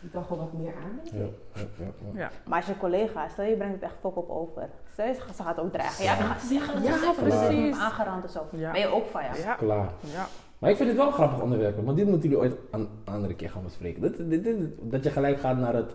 die 0.00 0.10
kan 0.10 0.24
gewoon 0.24 0.38
wat 0.38 0.52
meer 0.52 0.72
aan. 0.84 1.00
ik. 1.04 1.10
Ja, 1.12 1.18
ja, 1.54 1.62
ja, 1.78 2.20
ja. 2.20 2.30
Maar 2.44 2.56
als 2.58 2.66
je 2.66 2.76
collega, 2.76 3.28
stel 3.28 3.44
je 3.44 3.56
brengt 3.56 3.74
het 3.74 3.82
echt 3.82 3.94
fok 4.00 4.16
op 4.16 4.30
over. 4.30 4.68
Stel 4.92 5.06
je 5.06 5.14
ze 5.36 5.42
gaat 5.42 5.60
ook 5.60 5.72
dreigen. 5.72 6.04
Ja, 6.04 6.16
dan 6.16 6.26
gaat 6.26 6.40
ze 6.40 6.46
zeggen. 6.46 6.82
Ja, 6.82 7.12
precies. 7.22 7.76
Aangerand 7.78 8.24
en 8.24 8.30
zo. 8.30 8.40
Ja. 8.50 8.70
Ben 8.72 8.80
je 8.80 8.86
ook 8.86 9.06
van 9.06 9.22
ja. 9.22 9.30
Ja. 9.44 9.54
Klaar. 9.54 9.88
Ja. 10.00 10.26
Maar 10.58 10.70
ik 10.70 10.76
vind 10.76 10.88
het 10.88 10.98
wel 10.98 11.06
een 11.06 11.12
grappig 11.12 11.40
onderwerp, 11.40 11.84
want 11.84 11.96
dit 11.96 12.06
moeten 12.08 12.28
jullie 12.28 12.44
ooit 12.44 12.54
een 12.70 12.88
andere 13.04 13.34
keer 13.34 13.50
gaan 13.50 13.62
bespreken. 13.64 14.00
Dit, 14.00 14.16
dit, 14.30 14.44
dit- 14.44 14.56
dat 14.80 15.04
je 15.04 15.10
gelijk 15.10 15.40
gaat 15.40 15.56
naar 15.58 15.74
het 15.74 15.94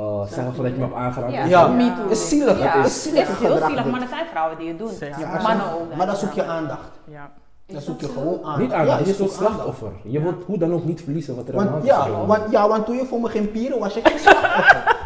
uh, 0.00 0.22
zeggen 0.26 0.54
van 0.54 0.64
dat 0.64 0.72
je 0.72 0.78
me 0.78 0.84
hebt 0.84 0.96
aangeraakt. 0.96 1.32
Ja, 1.32 1.42
is 1.44 1.50
Ja, 1.50 1.96
too. 1.96 2.08
is 2.08 2.28
zielig. 2.28 2.58
Ja, 2.58 2.64
Het 2.64 2.72
het 2.74 2.86
is 2.86 2.96
is 2.96 3.02
zielig 3.02 3.26
heel 3.26 3.34
gedrag 3.50 3.66
zielig, 3.68 3.82
dit. 3.82 3.92
maar 3.92 4.00
er 4.02 4.08
zijn 4.08 4.26
vrouwen 4.26 4.58
die 4.58 4.68
het 4.68 4.78
doen. 4.78 4.90
Ja, 5.00 5.06
Ja, 5.18 5.28
maar, 5.30 5.42
Mannen 5.42 5.72
ook. 5.74 5.94
maar 5.96 6.06
dan 6.06 6.16
zoek 6.16 6.32
je 6.32 6.44
aandacht. 6.44 6.90
Ja. 7.10 7.30
Dan 7.66 7.76
Is 7.76 7.84
zoek 7.84 8.00
je 8.00 8.06
dat 8.06 8.16
gewoon 8.16 8.34
aandacht. 8.34 8.58
Niet 8.58 8.72
aandacht, 8.72 8.98
Ja, 8.98 9.04
je 9.04 9.10
is 9.10 9.16
zoekt 9.16 9.36
aandacht. 9.36 9.52
slachtoffer. 9.54 9.92
Je 10.04 10.20
wilt 10.20 10.42
hoe 10.44 10.58
dan 10.58 10.72
ook 10.72 10.84
niet 10.84 11.02
verliezen 11.02 11.36
wat 11.36 11.48
er 11.48 11.54
aan 11.58 11.64
de 11.64 11.70
Want, 11.70 11.88
hand 11.90 12.06
is. 12.06 12.12
ja, 12.12 12.26
want, 12.26 12.50
ja, 12.50 12.68
want 12.68 12.86
toen 12.86 12.96
je 12.96 13.04
voor 13.04 13.20
me 13.20 13.28
geen 13.28 13.50
pieren 13.50 13.78
was 13.78 13.94
je 13.94 14.00
geen 14.04 14.18
slachtoffer. 14.18 14.96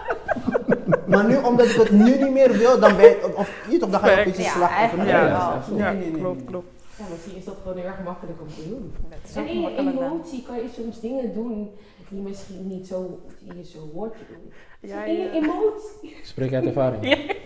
maar 1.07 1.25
nu, 1.25 1.37
omdat 1.37 1.67
ik 1.67 1.73
het 1.77 1.91
nu 1.91 2.05
niet 2.05 2.33
meer 2.33 2.53
wil, 2.53 2.79
dan 2.81 2.97
ben 2.97 3.05
je, 3.05 3.33
of, 3.37 3.51
je 3.71 3.79
toch, 3.79 3.91
dan 3.91 4.01
ga 4.01 4.11
je 4.11 4.27
een 4.27 4.43
Ja, 4.43 4.51
slachtoffer. 4.51 4.97
dat 4.99 5.07
is 5.07 5.13
echt. 5.13 5.79
Ja, 5.79 5.93
Nee, 5.93 5.97
nee, 5.97 6.11
nee, 6.11 6.21
klopt, 6.21 6.45
klopt. 6.45 6.67
Ja, 6.99 7.05
misschien 7.11 7.37
is 7.37 7.45
dat 7.45 7.57
gewoon 7.63 7.77
heel 7.77 7.87
erg 7.87 8.03
makkelijk 8.05 8.41
om 8.41 8.49
te 8.49 8.69
doen. 8.69 8.95
En 9.35 9.47
in 9.47 9.61
je 9.61 9.77
emotie 9.77 10.43
kan 10.43 10.57
je 10.57 10.69
soms 10.77 11.01
dingen 11.01 11.35
doen 11.35 11.71
die 12.09 12.21
misschien 12.21 12.67
niet 12.69 12.87
zo, 12.87 13.21
die 13.41 13.57
je 13.57 13.65
zo 13.65 13.79
hoort 13.95 14.13
te 14.13 14.25
doen. 14.29 14.53
Ja, 14.81 15.05
in 15.05 15.15
je 15.15 15.23
ja. 15.23 15.33
emotie. 15.33 16.17
Spreek 16.23 16.55
uit 16.55 16.65
ervaring. 16.65 17.05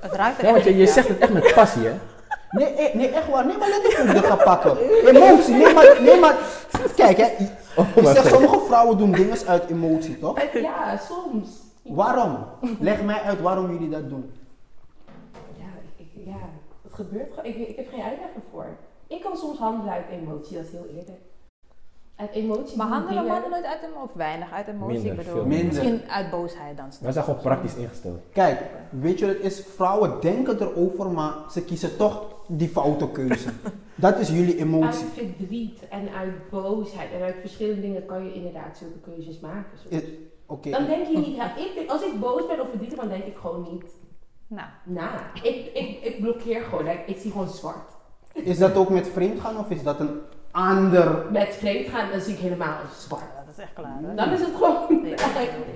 Het 0.00 0.12
ruikt 0.12 0.38
er 0.38 0.46
Ja, 0.46 0.52
want 0.52 0.64
je, 0.64 0.76
je 0.76 0.86
zegt 0.86 1.08
het 1.08 1.18
echt 1.18 1.32
met 1.32 1.52
passie, 1.54 1.82
hè? 1.82 1.94
Nee, 2.50 2.66
eh, 2.66 2.94
nee, 2.94 3.08
echt 3.08 3.28
waar. 3.28 3.46
Nee, 3.46 3.56
maar 3.56 3.68
let 3.68 3.86
op 3.86 3.92
hoe 3.92 4.14
je 4.14 4.22
gaat 4.22 4.44
pakken. 4.44 4.76
Emotie, 5.06 5.54
nee, 5.54 5.74
maar, 5.74 5.98
nee, 6.02 6.20
maar 6.20 6.36
kijk, 6.96 7.16
hè. 7.16 7.24
Ik 7.24 8.02
mijn 8.02 8.14
zeg, 8.14 8.22
God. 8.22 8.30
sommige 8.30 8.60
vrouwen 8.66 8.98
doen 8.98 9.12
dingen 9.12 9.46
uit 9.46 9.70
emotie, 9.70 10.18
toch? 10.18 10.40
Ja, 10.52 10.96
soms. 10.96 11.48
Waarom? 11.82 12.38
Leg 12.80 13.02
mij 13.02 13.20
uit 13.20 13.40
waarom 13.40 13.72
jullie 13.72 13.88
dat 13.88 14.08
doen. 14.08 14.30
Ja, 15.56 15.64
ik, 15.96 16.06
ja, 16.24 16.36
gebeurt 17.06 17.30
gewoon. 17.34 17.44
Ik, 17.44 17.68
ik 17.68 17.76
heb 17.76 17.88
geen 17.88 18.02
uitleg 18.02 18.28
ervoor. 18.34 18.76
Ik 19.06 19.20
kan 19.20 19.36
soms 19.36 19.58
handelen 19.58 19.92
uit 19.92 20.08
emotie, 20.10 20.56
dat 20.56 20.64
is 20.66 20.72
heel 20.72 20.86
eerlijk. 20.88 21.20
Uit 22.16 22.30
emotie. 22.30 22.76
Maar 22.76 22.86
handelen 22.86 23.26
mannen 23.26 23.50
nooit 23.50 23.64
uit 23.64 23.82
emotie? 23.82 24.02
Of 24.02 24.12
weinig 24.14 24.52
uit 24.52 24.66
emotie? 24.66 24.94
Minder, 24.94 25.10
ik 25.10 25.16
bedoel, 25.16 25.32
veel 25.32 25.46
minder. 25.46 25.66
Misschien 25.66 26.00
uit 26.10 26.30
boosheid 26.30 26.76
dan. 26.76 26.88
Wij 27.00 27.12
zijn 27.12 27.24
gewoon 27.24 27.40
praktisch 27.40 27.74
ingesteld. 27.74 28.20
Kijk, 28.32 28.60
weet 28.90 29.18
je 29.18 29.26
wat 29.26 29.34
het 29.34 29.44
is? 29.44 29.60
Vrouwen 29.60 30.20
denken 30.20 30.60
erover, 30.60 31.10
maar 31.10 31.34
ze 31.50 31.64
kiezen 31.64 31.96
toch 31.96 32.34
die 32.46 32.68
foute 32.68 33.10
keuze. 33.10 33.48
Dat 33.94 34.18
is 34.18 34.28
jullie 34.28 34.52
Uit 34.52 34.60
emotie. 34.60 35.06
verdriet 35.06 35.88
en 35.88 36.08
uit 36.08 36.50
boosheid 36.50 37.12
en 37.12 37.22
uit 37.22 37.36
verschillende 37.40 37.80
dingen 37.80 38.06
kan 38.06 38.24
je 38.24 38.34
inderdaad 38.34 38.76
zulke 38.76 38.98
keuzes 38.98 39.40
maken. 39.40 39.78
soms. 39.78 40.02
Oké. 40.46 40.70
Dan 40.70 40.86
denk 40.86 41.06
je 41.06 41.18
niet, 41.18 41.36
ja, 41.36 41.56
ik 41.56 41.74
denk, 41.74 41.90
als 41.90 42.02
ik 42.02 42.20
boos 42.20 42.46
ben 42.46 42.60
of 42.60 42.68
verdrietig, 42.68 42.98
dan 42.98 43.08
denk 43.08 43.24
ik 43.24 43.36
gewoon 43.36 43.68
niet 43.72 43.84
Nou, 44.48 44.68
na. 44.84 45.10
Ik, 45.42 45.70
ik, 45.74 46.02
ik 46.02 46.20
blokkeer 46.20 46.62
gewoon, 46.62 46.84
like, 46.84 47.02
ik 47.06 47.16
zie 47.18 47.30
gewoon 47.30 47.48
zwart. 47.48 47.90
Is 48.32 48.58
dat 48.58 48.76
ook 48.76 48.88
met 48.88 49.08
vreemd 49.08 49.40
gaan 49.40 49.58
of 49.58 49.70
is 49.70 49.82
dat 49.82 50.00
een 50.00 50.20
ander... 50.50 51.26
Met 51.30 51.54
vreemd 51.54 51.88
gaan, 51.88 52.10
dan 52.10 52.20
zie 52.20 52.34
ik 52.34 52.38
helemaal 52.40 52.78
zwart. 52.98 53.22
ja, 53.22 53.44
dat 53.46 53.54
is 53.56 53.62
echt 53.62 53.72
klaar. 53.72 53.98
Hè? 54.02 54.14
Dan 54.14 54.30
is 54.32 54.40
het 54.40 54.54
gewoon. 54.54 55.02
Nee. 55.02 55.14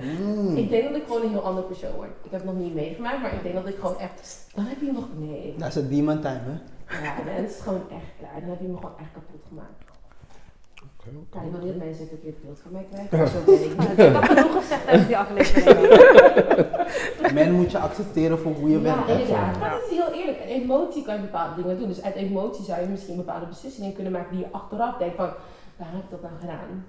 Hmm. 0.01 0.57
Ik 0.57 0.69
denk 0.69 0.83
dat 0.83 0.95
ik 0.95 1.03
gewoon 1.07 1.21
een 1.21 1.29
heel 1.29 1.45
ander 1.45 1.63
persoon 1.63 1.91
word. 1.95 2.09
Ik 2.23 2.31
heb 2.31 2.41
het 2.41 2.49
nog 2.49 2.59
niet 2.63 2.73
meegemaakt, 2.73 3.21
maar 3.21 3.33
ik 3.33 3.43
denk 3.43 3.55
dat 3.55 3.67
ik 3.67 3.75
gewoon 3.75 3.99
echt. 3.99 4.47
Dan 4.55 4.65
heb 4.65 4.81
je 4.81 4.91
nog. 4.91 5.05
Nee. 5.17 5.55
Dat 5.57 5.67
is 5.67 5.75
het 5.75 5.89
demon 5.89 6.21
time, 6.21 6.39
hè? 6.43 7.03
Ja, 7.03 7.15
dan 7.25 7.43
is 7.45 7.53
het 7.53 7.61
gewoon 7.61 7.81
echt 7.89 8.11
klaar. 8.19 8.39
Dan 8.39 8.49
heb 8.49 8.59
je 8.59 8.67
me 8.67 8.75
gewoon 8.75 8.97
echt 8.99 9.09
kapot 9.13 9.41
gemaakt. 9.47 9.83
Ja, 11.31 11.41
ik 11.41 11.51
wil 11.51 11.59
niet 11.59 11.73
dat 11.73 11.85
mensen 11.85 12.01
een 12.01 12.07
verkeerd 12.07 12.43
beeld 12.43 12.59
van 12.59 12.71
mij 12.71 12.85
krijgen. 12.91 13.27
Zo 13.33 13.43
ben 13.45 13.63
ik 13.63 13.75
Nou, 13.75 13.89
niet. 13.89 13.99
Ik 13.99 14.13
heb 14.13 14.23
genoeg 14.23 14.61
gezegd 14.61 14.85
tijdens 14.85 15.07
die 15.07 15.17
aflevering. 15.17 15.79
Men 17.33 17.51
moet 17.51 17.71
je 17.71 17.79
accepteren 17.79 18.39
voor 18.39 18.51
hoe 18.53 18.69
je 18.69 18.79
bent. 18.79 19.07
Ja, 19.07 19.13
inderdaad. 19.13 19.59
Dat 19.59 19.83
is 19.89 19.97
heel 19.97 20.11
eerlijk. 20.11 20.37
En 20.37 20.47
emotie 20.47 21.03
kan 21.03 21.15
je 21.15 21.21
bepaalde 21.21 21.61
dingen 21.61 21.79
doen. 21.79 21.87
Dus 21.87 22.01
uit 22.03 22.15
emotie 22.15 22.63
zou 22.63 22.81
je 22.81 22.87
misschien 22.87 23.15
bepaalde 23.15 23.45
beslissingen 23.45 23.93
kunnen 23.93 24.11
maken 24.11 24.31
die 24.35 24.39
je 24.45 24.51
achteraf 24.51 24.97
denkt 24.97 25.15
van, 25.15 25.29
waarom 25.77 25.95
heb 25.95 26.03
ik 26.05 26.09
dat 26.11 26.21
nou 26.21 26.33
gedaan? 26.39 26.85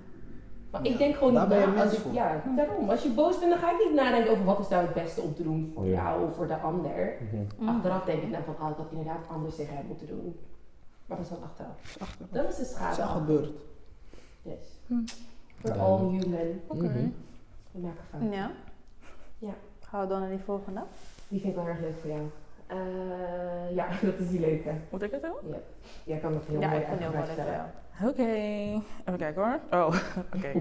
Maar 0.70 0.86
ik 0.86 0.98
denk 0.98 1.14
gewoon 1.16 1.34
daar 1.34 1.48
niet 1.48 1.56
ben 1.58 1.68
je 1.68 1.74
mens 1.74 1.92
ik, 1.92 1.98
voor. 1.98 2.12
ja, 2.12 2.42
daarom. 2.56 2.90
Als 2.90 3.02
je 3.02 3.08
boos 3.10 3.38
bent, 3.38 3.50
dan 3.50 3.58
ga 3.60 3.70
ik 3.70 3.84
niet 3.86 3.94
nadenken 3.94 4.30
over 4.30 4.44
wat 4.44 4.58
is 4.58 4.68
nou 4.68 4.84
het 4.84 4.94
beste 4.94 5.20
om 5.20 5.34
te 5.34 5.42
doen 5.42 5.70
voor 5.74 5.86
Ja. 5.86 5.90
jou 6.02 6.28
of 6.28 6.34
voor 6.36 6.46
de 6.46 6.56
ander. 6.60 7.16
Mhm. 7.58 7.68
Achteraf 7.68 8.04
denk 8.04 8.22
ik 8.22 8.30
nou 8.30 8.42
van, 8.44 8.54
oh, 8.66 8.70
ik 8.70 8.76
had 8.76 8.86
inderdaad 8.90 9.24
anders 9.28 9.56
tegen 9.56 9.76
hem 9.76 9.86
moeten 9.86 10.06
doen. 10.06 10.36
Maar 11.06 11.16
dat 11.16 11.26
is 11.26 11.32
dan 11.32 11.42
achteraf. 11.42 12.06
Dat 12.30 12.48
is 12.48 12.56
de 12.56 12.64
schade. 12.64 12.90
Is 12.90 12.96
dat 12.96 13.06
af. 13.06 13.12
gebeurd? 13.12 13.50
Yes. 14.42 14.78
Hm. 14.86 14.94
We're 15.60 15.74
Ja. 15.76 15.82
all 15.82 15.98
human. 15.98 16.60
Oké. 16.66 16.82
Mhm. 16.84 17.08
We 17.72 17.80
maken 17.80 18.04
fouten. 18.10 18.30
Ja? 18.30 18.50
Ja. 19.38 19.54
Gaan 19.94 20.02
we 20.02 20.08
door 20.08 20.20
naar 20.20 20.28
die 20.28 20.40
volgende? 20.44 20.80
Die 21.28 21.40
vind 21.40 21.52
ik 21.52 21.58
wel 21.58 21.68
erg 21.68 21.80
leuk 21.80 21.94
voor 22.00 22.10
jou. 22.10 22.30
Eh, 22.66 23.76
ja, 23.76 23.86
dat 24.08 24.14
is 24.18 24.28
die 24.28 24.40
leuke. 24.40 24.70
Moet 24.90 25.02
ik 25.02 25.10
het 25.10 25.22
doen? 25.22 25.54
Jij 26.04 26.18
kan 26.18 26.34
het 26.34 26.42
heel 26.48 26.60
Ja, 26.60 26.68
mooi 26.68 26.80
ik 26.80 26.86
het 26.88 26.98
heel 26.98 27.10
mooi. 27.10 27.22
Oké. 28.10 28.22
Even 29.04 29.18
kijken 29.18 29.42
hoor. 29.42 29.58
Oh, 29.80 29.86
oké. 30.34 30.52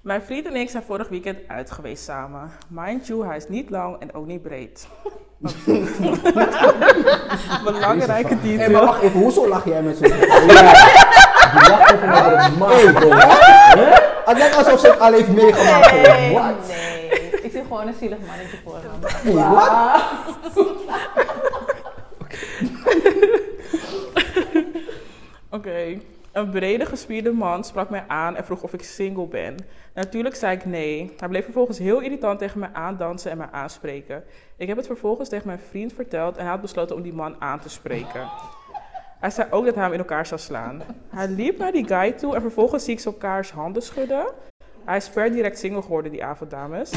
Mijn 0.00 0.22
vriend 0.22 0.46
en 0.46 0.56
ik 0.56 0.70
zijn 0.70 0.82
vorig 0.82 1.08
weekend 1.08 1.38
uit 1.46 1.70
geweest 1.70 2.04
samen. 2.04 2.50
Mind 2.68 3.06
you, 3.06 3.26
hij 3.26 3.36
is 3.36 3.48
niet 3.48 3.70
lang 3.70 3.98
en 3.98 4.14
ook 4.14 4.26
niet 4.26 4.42
breed. 4.42 4.88
Belangrijke 7.64 8.34
Hé, 8.34 8.40
detail. 8.42 8.70
maar 8.70 8.84
wacht 8.84 9.02
even, 9.02 9.20
hoezo 9.20 9.48
lach 9.48 9.64
jij 9.64 9.82
met 9.82 9.96
zo'n... 9.96 10.08
Die 10.08 10.18
lacht 11.68 11.92
even 11.92 12.08
naar 12.08 12.50
de 12.50 12.92
bro. 12.92 13.08
Het 14.24 14.38
lijkt 14.38 14.56
alsof 14.56 14.80
ze 14.80 14.86
het 14.86 15.00
al 15.00 15.12
heeft 15.12 15.28
meegemaakt. 15.28 15.90
Wat? 16.32 16.68
nee. 16.68 16.91
Gewoon 17.72 17.86
een 17.86 17.94
zielig 17.94 18.18
mannetje 18.26 18.56
voor 18.64 18.80
me. 19.00 19.08
Hey, 19.08 19.32
wat? 19.34 20.02
Oké. 25.58 25.98
Een 26.32 26.50
brede 26.50 26.86
gespierde 26.86 27.30
man 27.30 27.64
sprak 27.64 27.90
mij 27.90 28.04
aan 28.06 28.36
en 28.36 28.44
vroeg 28.44 28.62
of 28.62 28.72
ik 28.72 28.82
single 28.82 29.26
ben. 29.26 29.56
Natuurlijk 29.94 30.34
zei 30.34 30.56
ik 30.56 30.64
nee. 30.64 31.12
Hij 31.16 31.28
bleef 31.28 31.44
vervolgens 31.44 31.78
heel 31.78 32.00
irritant 32.00 32.38
tegen 32.38 32.60
mij 32.60 32.70
aandansen 32.72 33.30
en 33.30 33.36
mij 33.36 33.48
aanspreken. 33.50 34.24
Ik 34.56 34.68
heb 34.68 34.76
het 34.76 34.86
vervolgens 34.86 35.28
tegen 35.28 35.46
mijn 35.46 35.60
vriend 35.68 35.92
verteld 35.92 36.36
en 36.36 36.42
hij 36.42 36.50
had 36.50 36.60
besloten 36.60 36.96
om 36.96 37.02
die 37.02 37.12
man 37.12 37.36
aan 37.38 37.60
te 37.60 37.68
spreken. 37.68 38.28
Hij 39.20 39.30
zei 39.30 39.48
ook 39.50 39.64
dat 39.64 39.74
hij 39.74 39.84
hem 39.84 39.92
in 39.92 39.98
elkaar 39.98 40.26
zou 40.26 40.40
slaan. 40.40 40.82
Hij 41.08 41.28
liep 41.28 41.58
naar 41.58 41.72
die 41.72 41.86
guy 41.86 42.12
toe 42.12 42.34
en 42.34 42.40
vervolgens 42.40 42.84
zie 42.84 42.94
ik 42.94 43.00
ze 43.00 43.08
elkaars 43.08 43.50
handen 43.50 43.82
schudden. 43.82 44.26
Hij 44.84 44.96
is 44.96 45.08
per 45.08 45.32
direct 45.32 45.58
single 45.58 45.82
geworden 45.82 46.12
die 46.12 46.24
avond, 46.24 46.50
dames. 46.50 46.90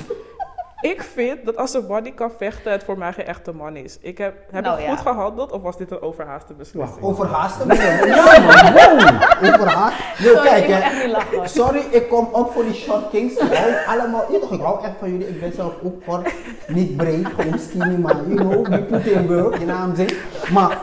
Ik 0.82 1.02
vind 1.02 1.46
dat 1.46 1.58
als 1.58 1.74
een 1.74 1.86
man 1.88 2.04
niet 2.04 2.16
kan 2.16 2.32
vechten, 2.38 2.72
het 2.72 2.84
voor 2.84 2.98
mij 2.98 3.14
geen 3.14 3.26
echte 3.26 3.52
man 3.52 3.76
is. 3.76 3.98
Ik 4.02 4.18
heb, 4.18 4.36
heb 4.52 4.64
Nou 4.64 4.80
ik 4.80 4.86
ja. 4.86 4.96
goed 4.96 5.08
gehandeld 5.08 5.52
of 5.52 5.62
was 5.62 5.78
dit 5.78 5.92
een 5.92 6.02
overhaaste 6.02 6.54
beslissing? 6.54 7.02
Overhaasten 7.02 7.68
me. 7.68 7.74
Ja 7.76 8.40
man, 8.40 8.74
wow. 8.74 9.54
Overhaast. 9.54 9.96
Nee, 10.20 10.30
Sorry, 10.34 10.48
kijk 10.50 10.64
ik 10.64 10.70
moet 10.70 10.76
hè. 10.78 10.82
echt 10.82 11.04
niet 11.04 11.12
lachen. 11.12 11.50
Sorry, 11.50 11.82
ik 11.90 12.10
kom 12.10 12.28
op 12.32 12.52
voor 12.52 12.64
die 12.64 12.74
short 12.74 13.10
kings. 13.10 13.40
Allemaal, 13.88 14.32
je 14.32 14.40
toch, 14.40 14.52
ik 14.52 14.62
hou 14.62 14.84
echt 14.84 14.94
van 15.00 15.12
jullie. 15.12 15.28
Ik 15.28 15.40
ben 15.40 15.54
zelf 15.54 15.74
ook 15.84 16.06
kort, 16.06 16.34
niet 16.68 16.98
breed, 16.98 17.28
gewoon 17.28 17.60
skinny, 17.60 17.96
maar 17.98 18.16
you 18.16 18.36
know, 18.36 18.68
we 18.68 18.84
put 18.84 19.06
in 19.06 19.28
work, 19.28 19.58
je 19.58 19.66
naam 19.66 19.96
zin. 19.96 20.10
Maar, 20.52 20.78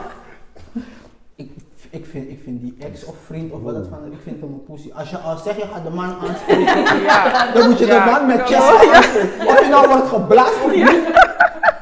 ik, 1.92 2.06
vind, 2.10 2.28
ik 2.30 2.40
vind 2.44 2.60
die 2.60 2.74
ex 2.80 3.04
of 3.04 3.14
vriend 3.26 3.52
of 3.52 3.62
wat 3.62 3.74
dat 3.74 3.86
van, 3.90 3.98
ik 4.12 4.18
vind 4.22 4.40
hem 4.40 4.48
een 4.52 4.64
pussy. 4.68 4.90
Als 4.94 5.10
je 5.10 5.18
al 5.18 5.36
zegt, 5.36 5.56
je 5.56 5.66
gaat 5.72 5.84
de 5.84 5.90
man 5.90 6.14
aanspreken, 6.28 7.02
Ja. 7.02 7.52
dan 7.54 7.68
moet 7.68 7.78
je 7.78 7.86
de 7.86 8.02
man 8.06 8.26
met 8.26 8.40
chest 8.40 8.62
aanspreken. 8.94 9.46
Of 9.46 9.60
je 9.64 9.68
nou 9.70 9.88
wordt 9.88 10.08
geblazen 10.08 10.62
of 10.64 10.74
niet, 10.74 10.90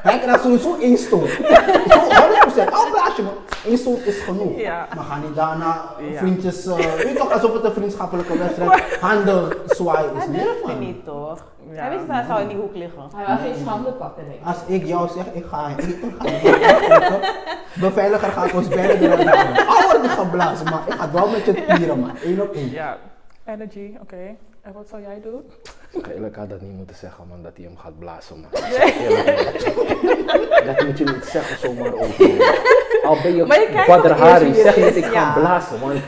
hij 0.01 0.19
krijgt 0.19 0.41
sowieso 0.43 0.77
één 0.79 0.97
stoot. 0.97 1.29
Zo 1.89 1.99
100%, 1.99 2.69
al 2.71 2.89
blaas 2.91 3.15
je 3.15 3.23
man. 3.23 3.33
Eén 3.67 3.77
stoot 3.77 3.99
is 4.05 4.17
genoeg. 4.19 4.59
Ja. 4.59 4.87
Maar 4.95 5.03
ga 5.05 5.17
niet 5.17 5.35
daarna 5.35 5.81
Ja. 6.11 6.17
vriendjes, 6.17 6.65
eh 6.65 6.75
weet 6.75 7.07
je 7.07 7.13
toch, 7.17 7.31
alsof 7.33 7.53
het 7.53 7.63
een 7.63 7.71
vriendschappelijke 7.71 8.37
wedstrijd, 8.37 8.83
handen 9.01 9.51
zwaaien 9.67 10.15
is. 10.17 10.27
Nee, 10.27 10.43
durft 10.43 10.65
man. 10.65 10.79
niet, 10.79 11.05
toch? 11.05 11.45
Ja. 11.73 11.81
Hij 11.81 11.89
wist 11.89 12.07
dat 12.07 12.15
hij 12.15 12.25
zou 12.25 12.41
in 12.41 12.47
die 12.47 12.57
hoek 12.57 12.75
liggen. 12.75 13.01
Hij 13.15 13.25
wil 13.25 13.37
geen 13.37 13.55
schande 13.65 13.91
pakken, 13.91 14.23
denk 14.25 14.39
ik. 14.39 14.45
Als 14.45 14.57
ik 14.67 14.85
jou 14.85 15.09
zeg, 15.09 15.25
ik 15.33 15.45
ga 15.45 15.69
eten, 15.69 16.13
ga 16.19 16.25
ik 16.27 17.19
Beveiliger 17.79 18.31
gaat 18.31 18.53
ons 18.53 18.67
halen. 18.75 19.67
Al 19.67 19.81
wordt 19.83 20.01
niet 20.01 20.11
geblazen, 20.11 20.65
maar 20.65 20.81
ik 20.87 20.93
ga 20.93 21.01
het 21.03 21.11
wel 21.11 21.29
met 21.29 21.45
je 21.45 21.53
tieren, 21.65 21.99
man. 21.99 22.11
Eén 22.23 22.41
op 22.41 22.53
één. 22.53 22.71
Ja, 22.71 22.97
energy, 23.45 23.95
oké. 24.01 24.15
En 24.61 24.73
wat 24.73 24.87
zou 24.89 25.01
jij 25.01 25.21
doen? 25.23 25.41
Eerlijk 26.13 26.35
had 26.35 26.49
dat 26.49 26.61
niet 26.61 26.77
moeten 26.77 26.95
zeggen, 26.95 27.23
man, 27.29 27.43
dat 27.43 27.51
hij 27.55 27.65
hem 27.65 27.77
gaat 27.77 27.99
blazen, 27.99 28.39
man. 28.39 28.61
Eerlijk, 28.63 30.65
dat 30.65 30.85
moet 30.85 30.97
je 30.97 31.03
niet 31.03 31.25
zeggen 31.25 31.57
zomaar 31.59 31.93
over. 31.93 32.25
Al 33.03 33.17
ben 33.21 33.35
Maar 33.47 33.59
je 33.59 33.67
je 34.47 34.53
zeg 34.61 34.75
het 34.75 34.85
niet 34.85 34.95
ik 34.95 35.05
ga 35.05 35.11
ja. 35.11 35.33
blazen, 35.33 35.79
want 35.79 35.99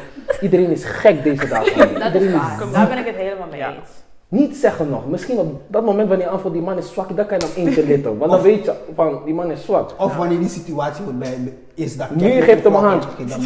iedereen 0.41 0.71
is 0.71 0.85
gek 0.85 1.23
deze 1.23 1.47
dagen. 1.47 1.77
Dat 1.99 2.13
Iedereen 2.13 2.27
is 2.27 2.33
waar. 2.33 2.71
Daar 2.71 2.87
ben 2.87 2.97
ik 2.97 3.05
het 3.05 3.15
helemaal 3.15 3.47
mee 3.47 3.59
Ja. 3.59 3.69
eens. 3.73 3.89
Niet 4.33 4.55
zeggen 4.55 4.89
nog, 4.89 5.07
misschien 5.07 5.37
op 5.37 5.61
dat 5.67 5.85
moment 5.85 6.07
wanneer 6.07 6.25
je 6.25 6.31
aanvoelt 6.31 6.53
die 6.53 6.61
man 6.61 6.77
is 6.77 6.91
zwak, 6.91 7.15
dan 7.15 7.25
kan 7.25 7.39
je 7.39 7.45
hem 7.45 7.65
eentje 7.65 7.85
litten. 7.85 8.17
Want 8.17 8.31
dan 8.31 8.41
weet 8.41 8.65
je 8.65 8.73
van 8.95 9.21
die 9.25 9.33
man 9.33 9.51
is 9.51 9.63
zwak. 9.63 9.89
Of 9.97 10.15
wanneer 10.15 10.39
die 10.39 10.49
situatie 10.49 11.03
wordt 11.03 11.19
bij 11.19 11.37
is 11.73 11.97
dat 11.97 12.15
Nu 12.15 12.41
geeft 12.41 12.63
hem 12.63 12.75
een 12.75 12.83
hand. 12.83 13.03
Dat? 13.27 13.37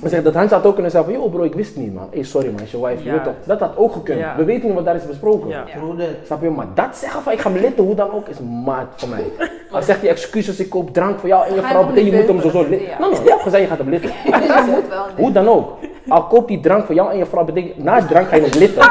Maar 0.00 0.10
zeg, 0.10 0.22
dat 0.22 0.34
handje 0.34 0.54
had 0.54 0.66
ook 0.66 0.74
kunnen 0.74 0.90
zeggen 0.92 1.12
van, 1.12 1.22
yo 1.22 1.28
bro, 1.28 1.42
ik 1.42 1.54
wist 1.54 1.74
het 1.74 1.84
niet 1.84 1.94
man. 1.94 2.08
Hey, 2.12 2.22
sorry 2.22 2.50
man, 2.50 2.60
is 2.62 2.70
je 2.70 2.86
wife, 2.86 3.04
Ja. 3.04 3.22
toch. 3.22 3.34
Dat 3.44 3.60
had 3.60 3.76
ook 3.76 3.92
gekund. 3.92 4.18
Ja. 4.18 4.36
We 4.36 4.44
weten 4.44 4.66
niet 4.66 4.74
wat 4.74 4.84
daar 4.84 4.96
is 4.96 5.06
besproken. 5.06 5.48
Ja. 5.48 5.64
Snap 6.24 6.42
je? 6.42 6.50
Maar 6.50 6.66
dat 6.74 6.96
zeggen 6.96 7.22
van, 7.22 7.32
ik 7.32 7.40
ga 7.40 7.50
hem 7.52 7.60
litten, 7.60 7.84
hoe 7.84 7.94
dan 7.94 8.12
ook, 8.12 8.28
is 8.28 8.36
maat 8.64 8.86
voor 8.96 9.08
mij. 9.08 9.24
Als 9.70 9.86
zegt 9.86 10.00
hij 10.00 10.10
excuses, 10.10 10.58
ik 10.60 10.70
koop 10.70 10.92
drank 10.94 11.18
voor 11.18 11.28
jou 11.28 11.46
en 11.46 11.54
je 11.54 11.60
vrouw, 11.62 11.94
je 11.94 12.12
moet 12.12 12.26
hem 12.26 12.40
zo 12.40 12.50
zo 12.50 12.60
litten? 12.68 12.88
Nee, 13.00 13.10
nee, 13.10 13.22
je 13.22 13.30
hebt 13.30 13.42
gezegd 13.42 13.62
je 13.62 13.68
gaat 13.68 13.78
hem 13.78 13.88
litten. 13.88 14.10
Je 14.24 14.64
moet 14.70 14.88
wel. 14.88 15.04
nee. 15.06 15.24
Hoe 15.24 15.32
dan 15.32 15.48
ook. 15.48 15.78
Al 16.08 16.24
koopt 16.26 16.48
die 16.48 16.60
drank 16.60 16.86
voor 16.86 16.94
jou 16.94 17.10
en 17.10 17.16
je 17.18 17.26
vrouw, 17.26 17.44
betekent, 17.44 17.84
na 17.84 17.94
het 17.94 18.08
drank 18.08 18.28
ga 18.28 18.36
je 18.36 18.42
hem 18.42 18.58
litten. 18.58 18.82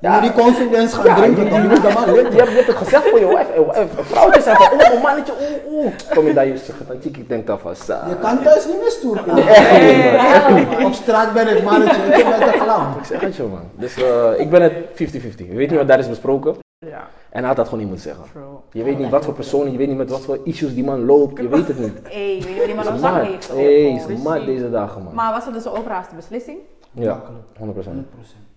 Je 0.00 0.08
moet 0.08 0.20
die 0.22 0.32
confidence 0.32 0.96
gaan 0.96 1.16
drinken, 1.16 1.50
dan 1.50 1.62
moet 1.62 1.82
je 1.82 1.88
Je 1.88 2.12
litten. 2.12 2.36
hebt, 2.38 2.48
je 2.50 2.54
hebt 2.56 2.66
het 2.66 2.76
gezegd 2.76 3.08
voor 3.08 3.18
je 3.18 3.26
wife. 3.26 3.52
Eh, 3.52 3.80
eh, 3.82 3.88
Een 3.98 4.04
vrouwtje 4.04 4.40
zei 4.42 4.56
van, 4.56 4.72
oeh, 4.72 4.92
een 4.94 5.00
mannetje, 5.00 5.32
oeh, 5.40 5.84
oeh. 5.84 5.92
Kom 6.14 6.26
je 6.26 6.32
daar 6.34 6.46
je 6.46 6.56
zeggen, 6.56 6.86
dan 6.88 6.96
chick, 7.02 7.16
ik 7.16 7.28
denk 7.28 7.46
dat 7.46 7.60
van, 7.60 7.76
sa. 7.76 8.04
Je 8.08 8.16
kan 8.16 8.42
thuis 8.42 8.66
niet 8.66 8.78
meer 8.80 8.90
stoer. 8.90 9.38
Echt 9.38 10.48
niet. 10.56 10.84
Op 10.84 10.92
straat 10.92 11.32
ben 11.32 11.56
ik 11.56 11.62
mannetje, 11.64 12.02
ik 12.02 12.24
ben 12.28 12.38
de 12.40 12.58
clown. 12.62 12.98
Ik 12.98 13.04
zeg 13.04 13.20
het 13.20 13.36
je 13.36 13.42
man. 13.42 13.70
Dus 13.74 13.94
eh, 14.02 14.40
ik 14.40 14.50
ben 14.50 14.62
het 14.62 14.72
50-50. 14.72 14.76
Je 15.36 15.54
weet 15.54 15.70
niet 15.70 15.78
wat 15.78 15.88
daar 15.88 15.98
is 15.98 16.08
besproken. 16.08 16.56
Ja, 16.86 17.06
En 17.30 17.38
hij 17.38 17.46
had 17.46 17.56
dat 17.56 17.64
gewoon 17.68 17.80
niet 17.80 17.88
moeten 17.88 18.08
zeggen. 18.10 18.30
true. 18.32 18.44
Je 18.72 18.82
weet 18.82 18.98
niet 18.98 19.10
wat 19.10 19.24
voor 19.24 19.34
personen, 19.34 19.72
je 19.72 19.78
weet 19.78 19.88
niet 19.88 19.96
met 19.96 20.10
wat 20.10 20.20
voor 20.20 20.38
issues 20.44 20.74
die 20.74 20.84
man 20.84 21.04
loopt. 21.04 21.40
Je 21.40 21.48
weet 21.48 21.68
het 21.68 21.78
niet. 21.78 21.98
Hé, 22.12 22.18
weet 22.18 22.42
je 22.44 22.56
wat 22.56 22.66
die 22.66 22.74
man 22.74 22.88
op 22.88 22.98
zak 22.98 23.22
heeft? 23.22 23.48
Hey, 23.48 23.98
ze 23.98 24.22
maat 24.22 24.44
deze 24.44 24.70
dagen 24.70 25.02
man. 25.02 25.14
Maar 25.14 25.32
was 25.32 25.44
het 25.44 25.54
dus 25.54 25.62
de 25.62 25.72
overhaaste 25.72 26.14
beslissing? 26.14 26.58
Ja, 26.92 27.22
100%. 27.58 27.60
100%. 27.60 27.68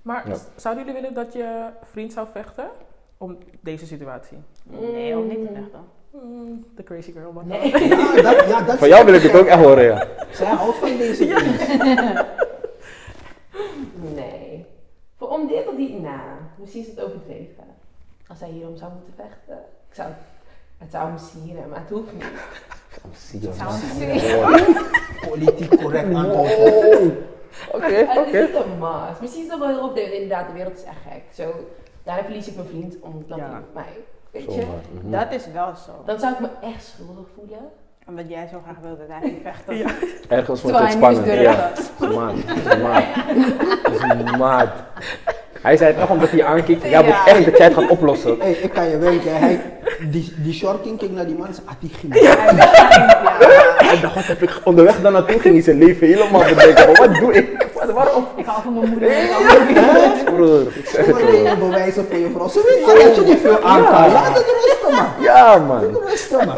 Maar 0.01 0.29
Ja. 0.29 0.35
zouden 0.55 0.85
jullie 0.85 1.01
willen 1.01 1.15
dat 1.15 1.33
je 1.33 1.65
vriend 1.91 2.13
zou 2.13 2.27
vechten 2.31 2.65
om 3.17 3.37
deze 3.61 3.85
situatie? 3.85 4.37
Nee, 4.63 5.17
of 5.17 5.23
niet 5.25 5.47
te 5.47 5.53
vechten. 5.53 5.79
Hmm, 6.11 6.65
the 6.75 6.83
crazy 6.83 7.11
girl, 7.11 7.31
maar 7.31 7.45
Nee. 7.45 7.77
Ja, 7.87 8.21
dat, 8.21 8.47
ja, 8.47 8.61
dat 8.61 8.77
Van 8.77 8.87
jou 8.87 9.05
wil 9.05 9.13
ik 9.13 9.21
het 9.21 9.35
ook 9.39 9.45
echt 9.45 9.63
horen, 9.63 9.83
ja. 9.83 10.07
Zij 10.31 10.47
houdt 10.47 10.77
van 10.77 10.97
deze 10.97 11.25
dingen. 11.25 12.25
Nee. 14.15 14.65
Voor 15.17 15.27
om 15.29 15.47
dit 15.47 15.67
of 15.67 15.75
die, 15.75 15.99
nou, 15.99 16.19
misschien 16.59 16.81
is 16.81 16.87
het 16.87 17.01
overdreven. 17.03 17.63
Als 18.31 18.39
hij 18.39 18.49
hierom 18.49 18.77
zou 18.77 18.91
moeten 18.93 19.13
vechten. 19.15 19.63
Ik 19.89 19.95
zou, 19.95 20.09
het 20.77 20.91
zou 20.91 21.07
hem 21.07 21.17
sieren, 21.17 21.69
maar 21.69 21.79
het 21.79 21.89
hoeft 21.89 22.13
niet. 22.13 22.23
Je, 23.41 23.53
Zou 23.53 23.71
hem 23.71 23.91
sieren. 24.21 24.85
Politiek 25.29 25.81
correct 25.81 26.13
antwoord. 26.15 26.51
Oké, 27.71 27.85
Het 27.85 28.17
oké. 28.17 28.37
is 28.37 28.47
niet 28.47 28.55
een 28.65 28.77
mas. 28.79 29.19
Misschien 29.21 29.43
is 29.43 29.49
het 29.49 29.59
wel 29.59 29.67
heel 29.67 29.81
overdreven. 29.81 30.13
Inderdaad, 30.13 30.47
de 30.47 30.53
wereld 30.53 30.77
is 30.77 30.83
echt 30.83 30.97
gek. 31.11 31.21
Zo, 31.33 31.53
daarna 32.03 32.23
verlies 32.23 32.47
ik 32.47 32.55
mijn 32.55 32.67
vriend 32.67 32.95
omdat 32.99 33.37
Ja. 33.37 33.49
hij 33.49 33.61
mij. 33.73 33.93
Weet 34.31 34.43
je? 34.53 34.61
Zomaar. 34.61 34.75
mhm. 35.01 35.11
Dat 35.11 35.31
is 35.31 35.47
wel 35.53 35.75
zo. 35.75 35.91
Dan 36.05 36.19
zou 36.19 36.33
ik 36.33 36.39
me 36.39 36.47
echt 36.61 36.83
schuldig 36.83 37.25
voelen. 37.35 37.69
Omdat 38.07 38.29
jij 38.29 38.47
zo 38.47 38.59
graag 38.63 38.77
wilde 38.81 39.07
dat 39.07 39.17
hij 39.19 39.39
vechten. 39.43 39.77
Ja. 39.77 39.89
Ergens 40.29 40.61
hij 40.63 40.71
het 40.83 40.91
spannend. 40.91 41.25
Ja, 41.25 41.71
is 41.73 41.89
maat. 42.15 42.35
Is 42.35 42.77
maat. 42.77 43.03
Is 44.25 44.37
maat. 44.37 44.69
Hij 45.61 45.77
zei 45.77 45.91
het 45.91 45.99
echt 46.01 46.09
omdat 46.09 46.29
hij 46.29 46.37
je 46.37 46.45
aankeek. 46.45 46.85
Ja, 46.85 47.01
moet 47.01 47.09
Ja. 47.09 47.25
echt 47.25 47.45
dat 47.45 47.57
jij 47.57 47.65
het 47.67 47.75
gaat 47.75 47.89
oplossen. 47.89 48.35
Hey, 48.39 48.51
ik 48.51 48.71
kan 48.73 48.89
je 48.89 48.97
weten, 48.97 49.37
hij, 49.39 49.61
die, 50.09 50.33
die 50.37 50.53
shorting 50.53 50.97
keek 50.97 51.11
naar 51.11 51.25
die 51.25 51.35
man 51.37 51.47
en 51.47 51.53
zei, 51.53 51.65
ah, 51.67 51.73
die 51.79 51.91
ging. 51.99 52.19
Ja. 52.21 52.35
Hij 53.85 53.99
dacht, 54.01 54.15
wat 54.15 54.23
heb 54.23 54.41
ik 54.41 54.61
onderweg 54.63 55.01
daar 55.01 55.11
naartoe 55.11 55.39
ging 55.39 55.53
hij 55.53 55.63
zijn 55.63 55.77
leven 55.77 56.07
helemaal 56.07 56.43
bedenken. 56.43 56.85
Maar 56.91 57.07
wat 57.07 57.15
doe 57.15 57.33
ik? 57.33 57.67
Wat, 57.73 57.91
waarom? 57.91 58.25
Ik 58.35 58.45
hou 58.45 58.61
van 58.63 58.73
mijn 58.73 58.89
moeder. 58.89 59.11
ik 59.11 59.29
hou 59.29 59.45
van 59.45 59.73
mijn 59.73 59.85
moeder. 59.85 60.23
Broer, 60.33 60.61
ik 60.61 60.85
zeg 60.85 61.05
het 61.05 61.17
je 61.17 61.55
bewijzen 61.59 62.05
voor 62.09 62.17
je 62.17 62.29
vrouw. 62.33 62.47
Ze 62.47 62.83
weet 62.85 63.05
dat 63.05 63.15
je 63.15 63.21
niet 63.31 63.39
veel 63.41 63.59
aanvalt. 63.63 64.11
Laat 64.13 64.37
het 64.37 64.45
rusten, 64.65 64.91
man. 64.91 65.07
Ja, 65.23 65.57
man. 65.57 65.97
Rusten, 66.07 66.47
man. 66.47 66.55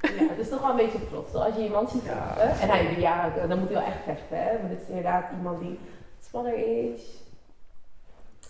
Ja, 0.00 0.08
het 0.28 0.38
is 0.40 0.48
toch 0.48 0.60
wel 0.60 0.70
een 0.70 0.76
beetje 0.76 0.98
trots. 1.10 1.34
Als 1.34 1.54
je 1.56 1.62
iemand 1.62 1.90
ziet 1.90 2.02
vechten. 2.04 2.60
En 2.62 2.68
hij, 2.68 2.96
ja, 2.98 3.32
dan 3.48 3.58
moet 3.58 3.68
hij 3.68 3.76
wel 3.78 3.86
echt 3.86 4.02
vechten. 4.06 4.36
Hè? 4.46 4.52
Maar 4.60 4.70
dit 4.70 4.78
is 4.82 4.88
inderdaad 4.88 5.24
iemand 5.38 5.60
die 5.60 5.78
smaller 6.28 6.54
is. 6.94 7.02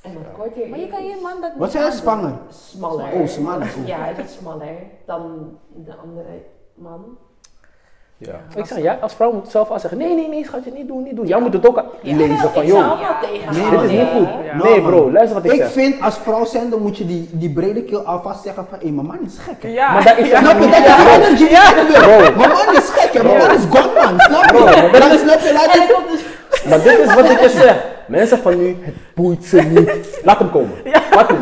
En 0.07 0.71
Maar 0.71 0.79
je 0.79 0.89
kan 0.89 1.05
je 1.05 1.17
man 1.23 1.41
dat 1.41 1.51
niet 1.51 1.59
Wat 1.59 1.77
aandoen. 1.77 1.93
spanger? 1.93 2.33
Smaller. 2.51 3.05
Oh, 3.13 3.27
smaller. 3.27 3.69
Ja, 3.85 3.97
hij 3.99 4.11
is 4.11 4.17
wat 4.17 4.31
smaller 4.41 4.75
dan 5.07 5.23
de 5.75 5.93
andere 6.03 6.43
man. 6.75 7.05
Ja. 8.19 8.35
Ik 8.55 8.67
zeg, 8.67 8.83
jij 8.83 8.99
als 9.01 9.15
vrouw 9.15 9.33
moet 9.33 9.49
zelf 9.49 9.71
al 9.71 9.79
zeggen, 9.81 9.99
nee, 9.99 10.15
nee, 10.15 10.29
nee, 10.29 10.45
schatje, 10.45 10.71
niet 10.73 10.87
doen, 10.89 11.03
niet 11.03 11.17
doen. 11.17 11.27
Jij 11.27 11.41
moet 11.41 11.53
het 11.53 11.67
ook 11.69 11.83
Ja. 12.03 12.17
lezen 12.17 12.37
van, 12.51 12.63
ik 12.63 12.69
joh, 12.69 13.01
Nee, 13.53 13.71
dit 13.71 13.83
is 13.83 13.91
niet 13.91 14.09
goed. 14.17 14.29
Ja. 14.45 14.57
Nee, 14.63 14.83
bro, 14.83 15.13
luister 15.13 15.35
wat 15.43 15.45
ik 15.45 15.53
Ik 15.53 15.61
zeg. 15.61 15.73
vind 15.73 16.01
als 16.03 16.19
vrouw 16.19 16.45
zijn, 16.45 16.71
dan 16.71 16.83
moet 16.83 16.97
je 16.99 17.07
die, 17.07 17.29
die 17.33 17.51
brede 17.53 17.83
keel 17.83 18.01
alvast 18.03 18.43
zeggen 18.43 18.67
van, 18.71 18.79
hé, 18.81 18.91
mijn 18.91 19.07
man 19.07 19.19
is 19.27 19.39
gek. 19.39 19.63
hè. 19.63 19.69
Ja. 19.69 19.93
Maar 19.93 20.05
dat 20.05 20.17
is 20.19 20.29
ja. 20.29 20.39
Snap 20.39 20.61
je? 20.61 20.69
Dat 20.69 20.79
is 20.79 21.17
energy 21.17 21.37
die 21.37 21.47
ik 21.49 21.87
wil. 21.89 22.01
Bro. 22.01 22.37
Mijn 22.37 22.49
man 22.51 22.75
is 22.77 22.89
gek, 22.91 23.13
hè. 23.13 23.23
Mijn 23.23 23.39
man 23.39 23.51
is 23.51 23.63
god, 23.71 23.95
man. 23.95 24.21
Snap 24.21 24.47
Bro, 24.47 24.65
maar 24.65 24.85
je? 24.85 24.91
dat 24.93 25.01
Dan 25.01 25.11
is- 25.13 25.21
snap 25.21 25.39
je, 25.39 25.53
laat 25.53 25.73
dus 26.09 26.25
Maar 26.69 26.83
dit 26.83 26.99
is 26.99 27.15
wat 27.15 27.31
ik 27.31 27.41
je 27.41 27.49
zeg. 27.49 27.95
Mensen 28.07 28.39
van 28.39 28.59
nu, 28.59 28.77
het 28.81 28.95
boeit 29.15 29.45
ze 29.45 29.61
niet. 29.63 29.91
Laat 30.25 30.39
hem 30.39 30.51
komen. 30.51 30.71
Wat 31.11 31.31
nu? 31.31 31.37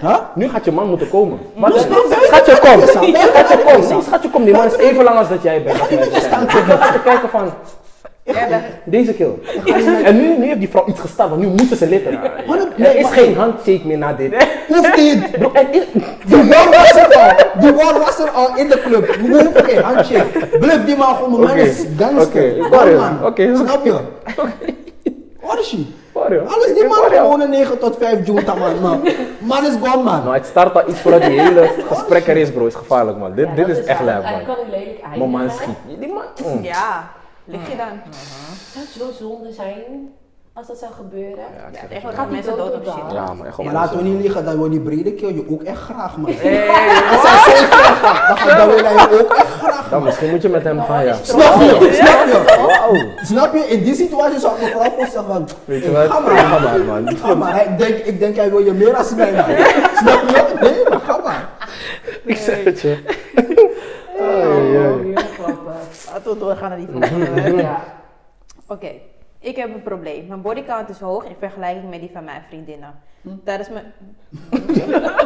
Huh? 0.00 0.16
Nu 0.34 0.48
gaat 0.48 0.64
je 0.64 0.72
man 0.72 0.88
moeten 0.88 1.08
komen. 1.10 1.38
Wat 1.54 1.72
Dus 1.72 1.82
dan 1.82 1.90
ben 2.08 2.18
je 2.18 2.24
Schatje, 2.26 2.52
niet 2.52 2.60
kom. 2.60 2.78
met 2.78 2.88
je 2.88 2.92
samen. 2.92 3.14
Schatje, 3.34 3.58
kom. 3.58 3.80
Nee, 3.90 4.02
schatje, 4.02 4.30
kom. 4.30 4.44
Die 4.44 4.54
man 4.54 4.66
is 4.66 4.76
even 4.76 5.04
lang 5.04 5.18
als 5.18 5.28
dat 5.28 5.42
jij 5.42 5.62
bent. 5.62 5.76
Je 5.90 5.96
Dan 6.30 6.50
gaat 6.78 6.92
je 6.92 7.00
kijken 7.04 7.28
van, 7.28 7.52
deze 8.84 9.12
kill. 9.14 9.30
En 10.04 10.16
nu, 10.16 10.36
nu 10.38 10.46
heeft 10.46 10.58
die 10.58 10.68
vrouw 10.68 10.84
iets 10.86 11.00
gestart, 11.00 11.28
want 11.30 11.40
nu 11.40 11.46
moeten 11.48 11.76
ze 11.76 11.88
litten. 11.88 12.12
Maar 12.46 12.58
dat- 12.58 12.66
Er 12.66 12.72
nee, 12.76 12.96
is 12.96 13.02
maar- 13.02 13.12
geen 13.12 13.36
handshake 13.36 13.80
meer 13.84 13.98
na 13.98 14.12
dit. 14.12 14.46
Hoeft 14.68 14.96
niet. 14.96 15.30
Bro, 15.30 15.50
is- 15.70 15.84
Die 16.26 16.42
war 16.48 16.68
was 16.70 16.90
er 16.96 17.14
al. 17.16 17.60
Die 17.60 17.72
war 17.72 17.98
was 17.98 18.18
er 18.18 18.30
al 18.30 18.56
in 18.56 18.68
de 18.68 18.80
club. 18.80 19.06
We 19.06 19.42
hoeven 19.42 19.64
geen 19.64 19.82
handshake. 19.82 20.46
Bluff 20.58 20.84
die 20.84 20.96
man 20.96 21.14
gewoon, 21.14 21.30
mijn 21.30 21.42
man 21.42 21.50
Oké, 21.50 21.60
is 21.60 21.84
gangster. 21.98 22.20
oké, 22.66 22.82
je. 22.84 22.96
man. 22.96 23.24
Oké, 23.26 23.56
Snap 23.56 23.84
je? 23.84 23.90
Je? 23.90 23.96
Je? 25.70 25.84
Alles 26.26 26.66
die 26.66 26.82
Ik 26.82 26.88
man 26.88 27.10
gewoon 27.10 27.40
een 27.40 27.50
9 27.50 27.78
tot 27.78 27.96
5 27.96 28.26
junta 28.26 28.54
man. 28.54 28.80
Man, 28.80 29.02
man 29.38 29.64
is 29.64 29.74
gone 29.82 30.02
man. 30.02 30.24
Maar 30.24 30.34
het 30.34 30.46
start 30.46 30.74
al 30.74 30.88
iets 30.88 31.00
voordat 31.00 31.22
die 31.22 31.40
hele 31.40 31.70
gesprek 31.88 32.26
er 32.26 32.36
is, 32.36 32.52
bro. 32.52 32.66
is 32.66 32.74
gevaarlijk, 32.74 33.18
man. 33.18 33.34
Dit, 33.34 33.46
Ja, 33.48 33.54
dit 33.54 33.68
is 33.68 33.84
echt 33.84 34.00
lijp, 34.00 34.22
man. 34.22 34.44
kan 34.44 34.56
ook 34.56 34.68
lelijk 34.70 35.00
eindigen. 35.00 35.18
Mijn 35.18 35.30
man 35.30 35.50
schiet. 35.50 35.76
Die 35.98 36.12
man... 36.12 36.22
mm. 36.56 36.62
Ja, 36.62 37.10
lig 37.44 37.70
je 37.70 37.76
dan? 37.76 38.00
Zou 38.72 38.84
het 38.84 38.94
zo 39.18 39.24
zonde 39.24 39.52
zijn 39.52 40.12
als 40.58 40.66
dat 40.66 40.78
zou 40.78 40.92
gebeuren? 40.92 41.44
Ja, 41.56 41.66
ik 41.68 41.74
Ja, 41.74 41.80
tegenwoordig 41.88 42.18
Gaat 42.20 42.30
mensen 42.30 42.56
dood 42.56 42.72
dood 42.72 42.86
op 42.86 42.94
shit. 42.94 43.12
Ja, 43.12 43.34
maar 43.34 43.46
echt 43.46 43.56
Maar 43.56 43.72
laten 43.72 43.96
we 43.96 44.02
niet 44.02 44.20
liegen, 44.20 44.44
dat 44.44 44.54
we 44.56 44.68
die 44.68 44.80
brede 44.80 45.12
keel 45.12 45.28
je 45.28 45.44
ook 45.50 45.62
echt 45.62 45.80
graag 45.80 46.16
man. 46.16 46.30
Hey, 46.34 46.68
Als 47.12 47.22
hij 47.22 47.56
zo 47.56 47.66
ver 47.66 47.94
gaat, 47.94 48.56
dan 48.56 48.68
wil 48.68 48.84
hij 48.84 48.92
je 48.94 49.20
ook 49.20 49.32
echt 49.34 49.50
graag 49.52 49.88
Dan 49.90 50.02
misschien 50.02 50.30
moet 50.30 50.42
je 50.42 50.48
met 50.48 50.62
hem 50.62 50.80
gaan, 50.82 51.04
ja. 51.04 51.14
Snap 51.22 51.60
je? 51.60 51.88
Snap 51.92 52.26
je? 52.26 52.56
Wauw. 52.66 52.94
Snap 53.22 53.54
je? 53.54 53.58
In 53.58 53.82
die 53.82 53.94
situatie 53.94 54.38
zou 54.38 54.54
ik 54.56 54.62
mevrouw 54.62 54.82
gewoon 54.82 54.98
zeggen 55.06 55.24
van, 55.24 55.48
Weet 55.64 55.84
je 55.84 55.92
wat? 55.92 56.10
ga 56.10 56.18
maar. 56.20 56.38
Ga 56.38 56.58
maar, 56.58 56.78
man. 57.02 57.16
Ga 57.16 57.34
maar. 57.34 57.52
Hij 57.54 57.76
denkt, 57.76 58.06
ik 58.06 58.18
denk 58.18 58.36
hij 58.36 58.50
wil 58.50 58.64
je 58.64 58.72
meer 58.72 58.96
als 58.96 59.14
mij 59.14 59.32
man. 59.32 59.44
Snap 59.96 60.28
je? 60.28 60.54
Nee, 60.60 60.88
maar 60.88 61.00
ga 61.00 61.20
maar. 61.24 61.48
Ik 62.24 62.36
zeg 62.36 62.64
het 62.64 62.80
je. 62.80 62.96
Oh. 64.20 65.14
Laten 66.12 66.32
we 66.32 66.38
doorgaan 66.38 66.68
naar 66.68 66.78
die 66.78 66.88
vraag. 66.92 67.52
Ja. 67.62 67.80
Oké, 68.66 68.90
ik 69.40 69.56
heb 69.56 69.74
een 69.74 69.82
probleem. 69.82 70.26
Mijn 70.26 70.42
bodycount 70.42 70.88
is 70.88 71.00
hoog 71.00 71.24
in 71.24 71.36
vergelijking 71.38 71.90
met 71.90 72.00
die 72.00 72.10
van 72.12 72.24
mijn 72.24 72.42
vriendinnen. 72.48 72.94
Tijdens 73.44 73.68
mijn... 73.68 73.92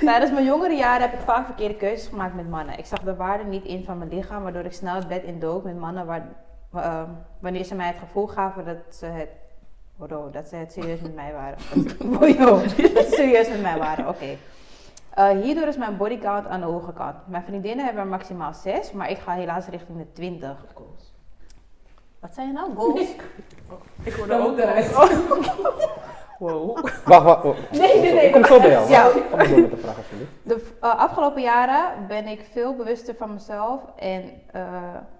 Tijdens 0.00 0.32
mijn 0.32 0.44
jongere 0.44 0.74
jaren 0.74 1.00
heb 1.10 1.18
ik 1.18 1.24
vaak 1.24 1.44
verkeerde 1.46 1.74
keuzes 1.74 2.08
gemaakt 2.08 2.34
met 2.34 2.48
mannen. 2.50 2.78
Ik 2.78 2.86
zag 2.86 2.98
de 3.00 3.16
waarde 3.16 3.44
niet 3.44 3.64
in 3.64 3.84
van 3.84 3.98
mijn 3.98 4.10
lichaam, 4.14 4.42
waardoor 4.42 4.64
ik 4.64 4.72
snel 4.72 4.94
het 4.94 5.08
bed 5.08 5.22
in 5.22 5.38
dook 5.38 5.64
met 5.64 5.78
mannen 5.78 6.06
waar, 6.06 6.28
wa- 6.70 6.82
ehm, 6.82 7.10
wanneer 7.38 7.64
ze 7.64 7.74
mij 7.74 7.86
het 7.86 7.96
gevoel 7.98 8.26
gaven 8.26 8.64
dat 8.64 8.76
ze 8.94 9.06
het, 9.06 9.28
dat 10.32 10.48
ze 10.48 10.56
het 10.56 10.72
serieus 10.72 11.00
met 11.00 11.14
mij 11.14 11.32
waren. 11.32 11.58
Dat 12.94 13.04
ze 13.06 13.10
serieus 13.10 13.48
met 13.48 13.62
mij 13.62 13.78
waren, 13.78 14.08
oké. 14.08 14.36
Eh, 15.14 15.28
hierdoor 15.28 15.66
is 15.66 15.76
mijn 15.76 15.96
bodycount 15.96 16.46
aan 16.46 16.60
de 16.60 16.66
hoge 16.66 16.92
kant. 16.92 17.14
Mijn 17.26 17.42
vriendinnen 17.44 17.84
hebben 17.84 18.02
er 18.02 18.08
maximaal 18.08 18.54
6, 18.54 18.92
maar 18.92 19.10
ik 19.10 19.18
ga 19.18 19.32
helaas 19.32 19.66
richting 19.68 19.98
de 19.98 20.12
20. 20.12 20.64
Wat 22.20 22.34
zijn 22.34 22.46
je 22.46 22.52
nou? 22.52 22.74
Goals? 22.74 23.00
Ik 24.02 24.12
hoorde 24.12 24.32
Dan 24.36 24.46
ook 24.46 24.58
eruit. 24.58 24.94
Oh. 24.94 25.10
Wow. 26.38 26.78
Wacht, 27.04 27.24
wacht. 27.24 27.42
wacht. 27.42 27.70
Nee, 27.70 28.00
nee, 28.00 28.12
nee. 28.12 28.26
Ik 28.26 28.32
kom 28.32 28.44
zo 28.44 28.60
bij 28.60 28.70
jou. 28.70 28.90
Ja. 28.90 29.10
Maar 29.36 29.48
door 29.48 29.60
met 29.60 29.70
de 29.70 29.76
vraag 29.76 29.96
alsjeblieft. 29.96 30.30
De 30.42 30.66
eh, 30.80 30.98
afgelopen 30.98 31.42
jaren 31.42 32.06
ben 32.08 32.26
ik 32.26 32.46
veel 32.52 32.74
bewuster 32.74 33.14
van 33.14 33.32
mezelf 33.32 33.80
en 33.96 34.42
eh, 34.52 34.62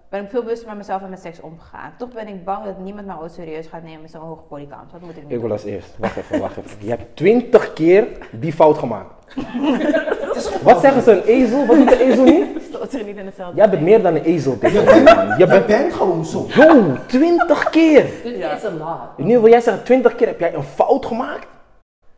ben 0.08 0.22
ik 0.22 0.30
veel 0.30 0.42
bewuster 0.42 0.68
met 0.68 0.76
mezelf 0.76 1.02
en 1.02 1.10
met 1.10 1.20
seks 1.20 1.40
omgegaan. 1.40 1.92
Toch 1.98 2.08
ben 2.12 2.28
ik 2.28 2.44
bang 2.44 2.64
dat 2.64 2.78
niemand 2.78 3.06
mij 3.06 3.16
ooit 3.20 3.32
serieus 3.32 3.66
gaat 3.66 3.82
nemen 3.82 4.00
met 4.02 4.10
zo'n 4.10 4.20
hoge 4.20 4.42
bodycount. 4.48 4.92
Wat 4.92 5.00
moet 5.00 5.16
ik 5.16 5.28
nu 5.28 5.34
Ik 5.34 5.40
wil 5.40 5.50
als 5.50 5.64
eerst. 5.64 5.94
Wacht 5.98 6.16
even, 6.16 6.40
wacht 6.40 6.56
even. 6.56 6.70
Je 6.78 6.88
hebt 6.88 7.16
twintig 7.16 7.72
keer 7.72 8.06
die 8.30 8.52
fout 8.52 8.78
gemaakt. 8.78 9.14
Wat 10.62 10.80
zeggen 10.80 11.02
ze, 11.02 11.10
een 11.10 11.22
ezel? 11.22 11.66
Wat 11.66 11.76
doet 11.76 11.88
de 11.88 12.00
ezel 12.02 12.24
niet? 12.24 12.46
Stoot 12.68 12.90
zich 12.90 13.06
niet 13.06 13.16
in 13.16 13.26
hetzelfde. 13.26 13.56
Jij 13.56 13.70
bent 13.70 13.82
meer 13.82 14.02
dan 14.02 14.14
een 14.14 14.22
ezel. 14.22 14.58
dit 14.58 14.70
Je 14.72 14.82
bent, 14.82 15.08
Je 15.18 15.34
je 15.38 15.46
bent... 15.46 15.66
bent 15.66 15.92
gewoon 15.92 16.24
zo. 16.24 16.46
Yo, 16.48 16.84
twintig 17.06 17.70
keer! 17.70 18.04
Is 18.24 18.62
een 18.62 18.76
lot. 18.78 18.98
Nu 19.26 19.38
wil 19.38 19.50
jij 19.50 19.60
zeggen, 19.60 19.84
twintig 19.84 20.14
keer 20.14 20.26
heb 20.26 20.40
jij 20.40 20.54
een 20.54 20.62
fout 20.62 21.06
gemaakt? 21.06 21.46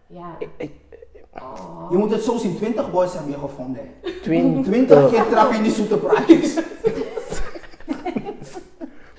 Ja. 0.06 0.24
Ik- 0.38 0.48
ik- 0.56 0.72
Je 1.90 1.96
moet 1.96 2.10
het 2.10 2.22
zo 2.22 2.36
zien, 2.36 2.56
20 2.56 2.90
boys 2.90 3.12
hebben 3.12 3.30
je 3.32 3.38
gevonden. 3.38 3.80
Twintig. 4.22 4.64
20 4.64 5.10
keer 5.10 5.28
trap 5.30 5.50
je 5.50 5.56
in 5.56 5.62
die 5.62 5.72
zoete 5.72 5.96
praatjes. 5.96 6.54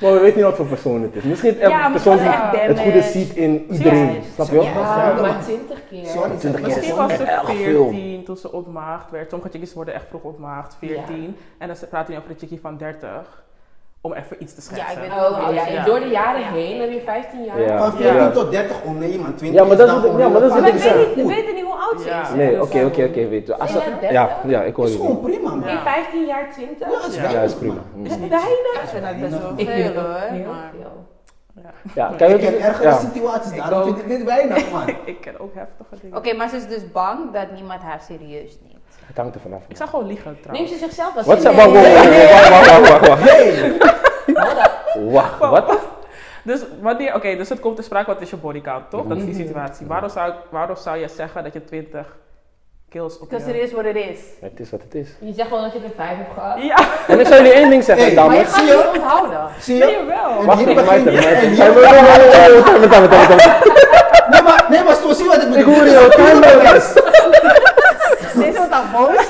Maar 0.02 0.14
we 0.14 0.20
weten 0.20 0.36
niet 0.36 0.46
wat 0.46 0.56
voor 0.56 0.66
persoon 0.66 1.02
het 1.02 1.16
is. 1.16 1.24
Misschien 1.24 1.50
het 1.50 1.70
Ja, 1.70 1.86
een 1.86 1.92
persoon 1.92 2.18
die 2.18 2.28
het 2.28 2.80
goede 2.80 3.02
ziet 3.02 3.36
in 3.36 3.66
iedereen. 3.72 4.22
Snap 4.34 4.48
je 4.48 4.54
wel? 4.54 4.64
Ja. 4.64 4.74
Maar- 4.74 5.22
maar 5.22 5.40
20 5.44 5.80
keer. 5.90 6.06
Sorry, 6.06 6.38
20 6.38 6.62
keer. 6.62 6.76
Misschien 6.76 6.96
was 6.96 7.14
ze 7.16 7.24
erg 7.24 7.46
veel. 7.46 7.90
14 7.90 8.24
toen 8.24 8.38
ze 8.38 8.52
ontmaagd 8.52 9.12
werd. 9.12 9.30
Sommige 9.30 9.52
chickies 9.52 9.74
worden 9.74 9.94
echt 9.94 10.06
vroeg 10.10 10.22
ontmaagd, 10.22 10.76
14. 10.80 11.36
En 11.58 11.68
dan 11.68 11.78
praten 11.90 12.14
we 12.14 12.20
over 12.20 12.34
de 12.34 12.40
chickie 12.40 12.60
van 12.62 12.78
30. 12.78 13.44
Om 14.02 14.14
even 14.14 14.36
iets 14.44 14.54
te 14.54 14.62
Ja, 14.76 14.82
ik 14.82 14.82
schetsen. 14.82 15.02
weet 15.02 15.12
Oh, 15.12 15.54
ja, 15.54 15.68
Ja. 15.68 15.84
Door 15.86 16.00
de 16.00 16.08
jaren 16.08 16.42
Ja. 16.42 16.52
heen 16.52 16.80
heb 16.82 16.92
je 16.92 17.02
15 17.06 17.44
jaar. 17.44 17.60
Ja. 17.62 17.78
Van 17.78 17.92
14 17.92 18.16
Ja. 18.16 18.30
tot 18.30 18.52
30, 18.52 18.82
oh 18.86 18.98
nee 19.00 19.20
man, 19.20 19.36
20 19.36 19.60
Ja, 19.60 19.66
maar 19.68 19.78
dat 19.78 19.88
is 19.88 19.94
dan 20.02 20.18
ja, 20.18 20.28
maar 20.30 20.42
dat 20.42 20.52
is 20.52 20.52
gewoon 20.52 20.52
wat 20.52 20.60
Maar 20.62 20.70
ik 20.70 20.76
ik 20.76 20.82
zeg. 20.82 20.94
weet 20.96 21.16
niet, 21.16 21.28
we 21.28 21.34
weten 21.36 21.56
niet 21.56 21.64
hoe 21.64 21.74
oud 21.74 22.02
ze 22.02 22.08
Ja. 22.08 22.22
is. 22.22 22.30
Nee, 22.30 22.62
oké, 22.62 22.86
oké, 22.86 23.04
oké, 23.04 23.28
weet 23.28 23.48
je. 23.48 23.58
Als 23.58 23.72
Nee, 23.74 23.82
ze- 23.82 23.90
maar 23.90 24.00
30? 24.00 24.12
ja, 24.12 24.38
ja, 24.48 24.62
ik 24.64 24.76
hoor 24.76 24.86
Dat 24.86 24.94
is 24.94 25.00
gewoon 25.00 25.16
je. 25.22 25.30
prima 25.30 25.50
man. 25.50 25.60
Ja. 25.66 25.70
In 25.72 25.80
15 25.80 26.26
jaar 26.26 26.52
20? 26.52 26.88
Ja, 26.88 27.00
dat 27.02 27.08
is 27.10 27.16
Ja. 27.16 27.30
Ja, 27.30 27.48
prima. 27.60 27.82
Mm. 27.96 28.06
Is 28.06 28.12
het 28.12 28.20
bijna? 28.20 28.38
Ik 28.84 28.90
vind 28.94 29.04
dat 29.06 29.20
best 29.20 29.42
wel 29.42 29.50
het 29.56 29.62
veel 29.68 29.90
ook 29.90 30.06
hoor. 30.06 30.20
heel 30.30 30.46
maar- 30.52 30.72
veel. 30.80 31.08
Ja, 31.96 32.10
Ik 32.10 32.18
ken 32.18 32.62
ergere 32.62 32.90
ja. 32.90 32.98
situaties, 32.98 33.52
Ik 33.52 33.58
daarom 33.58 33.80
ook. 33.80 33.86
vind 33.86 34.00
ik 34.00 34.08
dit 34.08 34.24
weinig 34.24 34.72
man. 34.72 34.88
Ik 35.06 35.22
ken 35.22 35.40
ook 35.40 35.54
heftige 35.56 35.96
dingen. 36.02 36.18
Oké, 36.18 36.34
maar 36.34 36.50
ze 36.50 36.56
is 36.56 36.68
dus 36.68 36.92
bang 36.92 37.32
dat 37.34 37.52
niemand 37.56 37.82
haar 37.82 38.00
serieus 38.08 38.58
neemt. 38.68 38.78
Het 39.06 39.18
hangt 39.18 39.36
er 39.36 39.42
vanaf. 39.42 39.62
Ik 39.68 39.78
zou 39.78 39.90
gewoon 39.90 40.08
liegen 40.08 40.26
Neemt 40.32 40.42
trouwens. 40.44 40.72
ze 40.72 40.78
zichzelf 40.78 41.16
als 41.18 41.26
Wat 41.26 41.42
serieus? 41.42 41.62
zijn, 41.64 41.72
wacht, 42.50 42.70
wacht, 42.70 42.90
wacht, 42.90 43.08
wacht, 43.08 43.89
Wacht, 45.12 45.40
wat? 45.40 45.78
Dus 46.44 46.62
wanneer, 46.82 47.16
oké, 47.16 47.36
dus 47.36 47.50
het 47.50 47.60
komt 47.60 47.76
te 47.76 47.82
sprake, 47.82 48.12
wat 48.12 48.22
is 48.22 48.30
je 48.30 48.36
bodycount, 48.36 48.90
toch? 48.90 49.08
Dat 49.08 49.18
is 49.18 49.24
die 49.24 49.34
mhm. 49.34 49.44
situatie. 49.44 49.88
Waarom 49.88 50.10
zou, 50.10 50.34
waarom 50.50 50.76
zou 50.76 50.98
je 50.98 51.08
zeggen 51.08 51.44
dat 51.44 51.54
je 51.54 51.64
20 51.64 52.18
kills 52.90 53.20
op 53.20 53.30
Because 53.30 53.50
it 53.50 53.64
is 53.64 53.72
what 53.72 53.86
it 53.86 53.96
is. 53.96 54.20
Het 54.42 54.60
is 54.60 54.70
wat 54.70 54.82
het 54.82 54.96
is. 54.96 55.10
Je 55.20 55.34
zegt 55.34 55.48
gewoon 55.48 55.64
dat 55.64 55.74
je 55.74 55.80
er 55.80 55.92
5 55.96 56.18
hebt 56.18 56.34
gehad. 56.34 56.62
Ja. 56.62 56.78
En 57.08 57.20
ik 57.20 57.28
zou 57.28 57.44
jullie 57.44 57.58
één 57.58 57.70
ding 57.70 57.84
zeggen, 57.84 58.06
hey, 58.06 58.16
dames. 58.16 58.52
Maar 58.52 58.66
je 58.66 58.72
gaat 58.72 58.84
het 58.84 59.02
onthouden. 59.02 59.50
Zie 59.60 59.76
je? 59.76 59.86
Nee, 59.86 60.06
wel. 60.06 60.46
Wacht, 60.46 60.68
ik 60.68 60.76
maak 60.76 61.04
Nee, 64.30 64.42
maar, 64.42 64.66
nee, 64.70 64.84
maar 64.84 64.96
zo 64.96 65.14
zie 65.14 65.26
wat 65.26 65.36
het 65.36 65.50
bedoel. 65.50 65.74
Ik 65.74 65.76
hoor 65.76 65.88
jou, 65.88 66.10
timeout 66.10 66.76
is. 66.76 66.94
Deze 68.34 68.58
wordt 68.58 68.74
al 68.74 68.84
boos. 68.94 69.30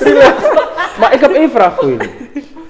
Maar 0.99 1.13
ik 1.13 1.19
heb 1.19 1.31
één 1.31 1.51
vraag 1.51 1.75
voor 1.75 1.89
jullie. 1.89 2.29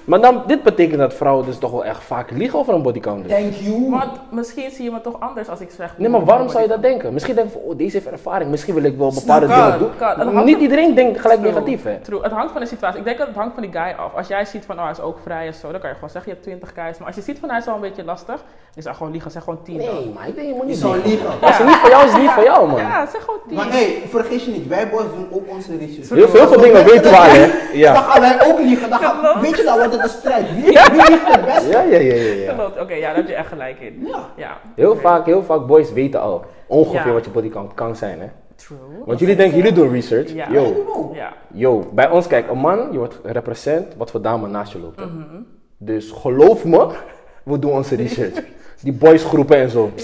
Maar 0.10 0.22
dan, 0.22 0.44
dit 0.48 0.64
betekent 0.64 1.00
dat 1.00 1.14
vrouwen 1.14 1.46
dus 1.46 1.58
toch 1.58 1.72
wel 1.72 1.86
echt 1.86 2.04
vaak 2.04 2.32
liegen 2.32 2.60
over 2.60 2.74
een 2.74 2.82
bodycount. 2.82 3.24
dus. 3.28 3.32
Thank 3.38 3.54
you. 3.54 3.90
Want 3.90 4.10
misschien 4.32 4.72
zie 4.72 4.84
je 4.84 4.92
me 4.92 5.02
toch 5.02 5.20
anders 5.20 5.50
als 5.50 5.60
ik 5.60 5.70
zeg... 5.76 5.94
Nee, 5.98 6.10
maar 6.10 6.26
waarom 6.26 6.50
zou 6.50 6.62
je 6.64 6.68
dat 6.70 6.82
denken? 6.82 7.14
Misschien 7.14 7.36
denk 7.36 7.48
je 7.48 7.54
van, 7.54 7.62
oh, 7.62 7.78
deze 7.78 7.98
heeft 7.98 8.08
ervaring. 8.12 8.50
Misschien 8.52 8.74
wil 8.74 8.84
ik 8.84 8.98
wel 8.98 9.14
bepaalde 9.14 9.48
dingen 9.48 9.80
doen. 9.80 9.90
Kan, 9.98 10.46
Niet 10.46 10.56
er- 10.56 10.62
iedereen 10.62 10.94
denkt 10.96 11.20
gelijk 11.20 11.40
True. 11.40 11.52
negatief, 11.54 11.84
hè? 11.84 11.96
True. 12.02 12.22
Het 12.22 12.32
hangt 12.32 12.52
van 12.52 12.62
de 12.62 12.68
situatie. 12.68 13.00
Ik 13.00 13.06
denk 13.06 13.18
dat 13.18 13.28
het 13.28 13.36
hangt 13.36 13.54
van 13.54 13.64
die 13.64 13.72
guy 13.72 13.96
af. 13.98 14.16
Als 14.16 14.28
jij 14.28 14.46
ziet 14.46 14.66
van, 14.66 14.76
oh, 14.76 14.82
hij 14.82 14.92
is 14.92 15.02
ook 15.02 15.18
vrij 15.24 15.48
en 15.48 15.54
zo, 15.54 15.72
dan 15.72 15.80
kan 15.80 15.90
je 15.90 15.96
gewoon 15.96 16.10
zeggen, 16.10 16.32
je 16.32 16.38
hebt 16.38 16.48
20 16.60 16.72
guys. 16.84 16.98
Maar 16.98 17.08
als 17.08 17.16
je 17.16 17.22
ziet 17.22 17.40
van, 17.40 17.50
hij 17.50 17.58
is 17.58 17.66
wel 17.66 17.76
een 17.76 17.82
beetje 17.82 18.04
lastig, 18.04 18.44
dan 18.74 18.84
zou 18.84 18.96
gewoon 18.96 19.12
liegen. 19.12 19.32
Zeg 19.32 19.44
gewoon 19.44 19.60
10 19.64 19.78
dan. 19.78 19.86
Nee, 19.86 20.12
maar 20.16 20.28
ik 20.28 20.36
denk, 20.36 20.48
je 20.48 20.54
moet 20.54 20.66
niet 20.68 20.78
zou 20.78 20.94
liegen. 20.94 21.10
liegen. 21.10 21.30
Als 21.42 21.58
het 21.58 21.68
niet 21.68 21.76
voor 21.76 21.90
jou 21.90 22.06
is, 22.06 22.12
het 22.12 22.22
niet 22.22 22.32
voor 22.32 22.44
jou, 22.44 22.68
man. 22.70 22.80
Ja, 22.80 23.06
zeg 23.06 23.22
gewoon 23.24 23.40
10. 23.48 23.58
Maar 23.58 23.70
hey, 23.72 24.02
vergis 24.10 24.46
je 24.46 24.52
niet, 24.52 24.68
wij 24.68 24.90
boys 24.90 25.06
doen 25.16 25.28
ook 25.32 25.44
onze 25.56 25.78
research. 25.78 26.10
Heel 26.34 26.48
veel, 26.48 26.62
dingen 26.62 26.86
weten 26.86 27.12
wij, 27.12 27.30
hè? 27.30 27.48
Dan 27.48 27.78
Ja. 27.80 27.94
gaan 27.96 28.22
wij 28.22 28.48
ook 28.52 28.60
liegen. 28.60 28.90
Dan 28.90 29.00
gaan, 29.00 29.42
weet 29.42 29.58
je, 29.58 29.64
dan 29.64 29.78
wordt 29.78 29.99
het 30.02 30.12
een 30.12 30.18
strijd. 30.18 30.54
Wie, 30.54 30.64
wie 30.64 31.10
ligt 31.10 31.28
het 31.36 31.46
best? 31.46 31.70
Ja, 31.70 31.82
ja, 31.82 31.98
ja, 31.98 32.14
ja. 32.14 32.34
ja. 32.34 32.54
Klopt. 32.54 32.80
Oké, 32.82 32.94
ja, 32.94 33.08
daar 33.08 33.16
heb 33.16 33.28
je 33.28 33.34
echt 33.34 33.48
gelijk 33.48 33.80
in. 33.80 34.04
Ja. 34.08 34.30
Ja. 34.38 34.58
Heel 34.76 34.96
vaak, 34.96 35.26
heel 35.26 35.44
vaak 35.44 35.66
boys 35.68 35.92
weten 35.92 36.22
al 36.22 36.44
ongeveer 36.68 37.08
Ja. 37.08 37.14
wat 37.14 37.26
je 37.26 37.32
bodycount 37.32 37.74
kan 37.74 37.96
zijn, 37.96 38.20
hè? 38.20 38.28
True. 38.56 38.78
Want 39.06 39.20
jullie 39.20 39.36
denken, 39.36 39.58
jullie 39.58 39.72
doen 39.74 39.92
research. 39.92 40.32
Ja. 40.34 40.48
Yo, 40.52 40.86
Ja. 41.14 41.34
yo, 41.54 41.90
bij 41.94 42.10
ons, 42.10 42.28
kijk, 42.28 42.50
een 42.50 42.58
man, 42.58 42.88
je 42.92 42.98
wordt 42.98 43.20
represent 43.24 43.96
wat 43.98 44.12
voor 44.12 44.22
dame 44.22 44.48
naast 44.48 44.72
je 44.72 44.80
loopt. 44.80 45.00
Mhm. 45.00 45.42
Dus 45.78 46.12
geloof 46.12 46.64
me, 46.66 46.88
we 47.44 47.60
doen 47.60 47.72
onze 47.72 47.96
research. 47.96 48.34
Die 48.84 48.94
boysgroepen 48.94 49.58
en 49.58 49.70
zo. 49.70 49.92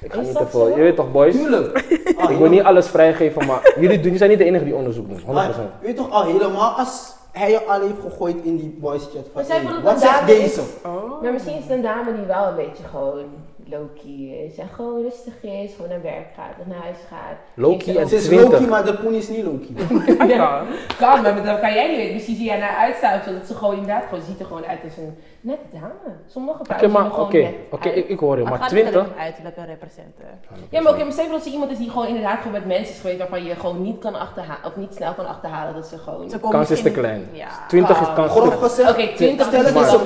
Ik 0.00 0.12
ga 0.12 0.20
Is 0.20 0.26
niet 0.26 0.36
dat 0.36 0.50
te 0.50 0.56
veel. 0.58 0.68
Je 0.68 0.74
weet 0.82 0.96
toch, 0.96 1.12
boys? 1.12 1.34
Tuurlijk. 1.34 1.84
Ah, 2.16 2.30
Ik 2.30 2.38
wil 2.38 2.48
niet 2.48 2.62
alles 2.62 2.86
vrijgeven, 2.88 3.46
maar 3.46 3.72
jullie, 3.74 3.94
doen- 3.94 4.02
jullie 4.02 4.18
zijn 4.18 4.30
niet 4.30 4.38
de 4.38 4.44
enige 4.44 4.64
die 4.64 4.74
onderzoek 4.74 5.08
doen. 5.08 5.18
100%. 5.20 5.24
Maar 5.32 5.54
weet 5.80 5.96
toch 5.96 6.10
al 6.10 6.24
helemaal 6.24 6.70
als 6.78 7.14
hij 7.38 7.50
je 7.50 7.64
al 7.64 7.80
heeft 7.80 8.00
gegooid 8.00 8.36
in 8.42 8.56
die 8.56 8.78
voice 8.80 9.06
chat 9.10 9.26
van 9.32 9.56
hey, 9.56 9.82
wat 9.82 10.00
zegt 10.00 10.26
deze? 10.26 10.60
Oh. 10.84 11.22
Maar 11.22 11.32
misschien 11.32 11.56
is 11.56 11.62
het 11.62 11.70
een 11.70 11.82
dame 11.82 12.14
die 12.14 12.26
wel 12.26 12.46
een 12.46 12.56
beetje 12.56 12.84
gewoon 12.84 13.24
low-key 13.70 14.46
is. 14.46 14.56
En 14.58 14.68
gewoon 14.68 15.02
rustig 15.02 15.42
is, 15.42 15.74
gewoon 15.74 15.90
naar 15.90 16.02
werk 16.02 16.26
gaat 16.36 16.54
of 16.60 16.66
naar 16.66 16.82
huis 16.82 16.96
gaat. 17.08 17.96
En 17.96 18.08
Ze 18.08 18.16
is 18.16 18.24
20. 18.24 18.50
Loki, 18.50 18.66
maar 18.66 18.84
de 18.84 18.94
poen 18.94 19.14
is 19.14 19.28
niet 19.28 19.44
Loki. 19.44 19.74
Ja. 20.34 20.36
kan. 20.36 20.66
Kan, 20.98 21.22
maar 21.22 21.42
dat 21.44 21.60
kan 21.60 21.72
jij 21.74 21.88
niet 21.88 21.96
weten. 21.96 22.14
Misschien 22.14 22.36
zie 22.36 22.44
jij 22.44 22.58
naar 22.58 22.76
uitstaan 22.76 23.20
zodat 23.24 23.46
ze 23.46 23.54
gewoon 23.54 23.74
inderdaad 23.74 24.04
gewoon 24.08 24.24
ziet 24.24 24.40
er 24.40 24.46
gewoon 24.46 24.64
uit 24.64 24.78
als 24.84 24.96
een 24.96 25.16
nette 25.40 25.66
dame. 25.72 26.10
Sommige 26.26 26.58
Oké, 26.58 26.64
vrouwen 26.64 26.90
zien 26.90 27.00
maar 27.00 27.10
gewoon 27.10 27.26
oké, 27.26 27.38
net 27.38 27.54
oké, 27.70 27.88
uit. 27.88 27.96
ik, 27.96 28.08
ik 28.08 28.18
hoor 28.18 28.36
je, 28.36 28.42
Maar 28.42 28.50
maar 28.50 28.60
gaat 28.60 28.68
20. 28.68 28.94
het 28.94 29.02
om 29.02 29.18
uiterlijke 29.18 29.64
representen? 29.64 30.28
Ja, 30.70 30.80
maar 30.80 30.92
oké, 30.92 31.02
maar 31.02 31.12
stel 31.12 31.24
je 31.24 31.30
voor 31.30 31.38
dat 31.38 31.46
ze 31.46 31.52
iemand 31.52 31.70
is 31.70 31.78
die 31.78 31.90
gewoon 31.90 32.06
inderdaad 32.06 32.36
gewoon 32.38 32.52
met 32.52 32.66
mensen 32.66 32.94
is 32.94 33.00
geweest 33.00 33.18
waarvan 33.18 33.44
je 33.44 33.54
gewoon 33.54 33.82
niet 33.82 33.98
kan 33.98 34.14
achterhalen, 34.14 34.64
of 34.64 34.76
niet 34.76 34.94
snel 34.94 35.12
kan 35.14 35.26
achterhalen 35.26 35.74
dat 35.74 35.86
ze 35.86 35.98
gewoon... 35.98 36.30
Ze 36.30 36.36
Oké, 36.36 36.48
Kans 36.48 36.70
is 36.70 36.82
te 36.82 36.90
klein. 36.90 37.28
Ja. 37.32 37.48
20 37.68 38.00
is 38.00 38.06
Kan. 38.06 38.14
kans 38.14 38.30
Grof 38.32 38.74
te 38.74 38.86
gezegd, 38.86 39.16
20 39.16 39.46
stel 39.46 39.64
het, 39.64 39.74
is 39.74 39.88
veel. 39.88 40.00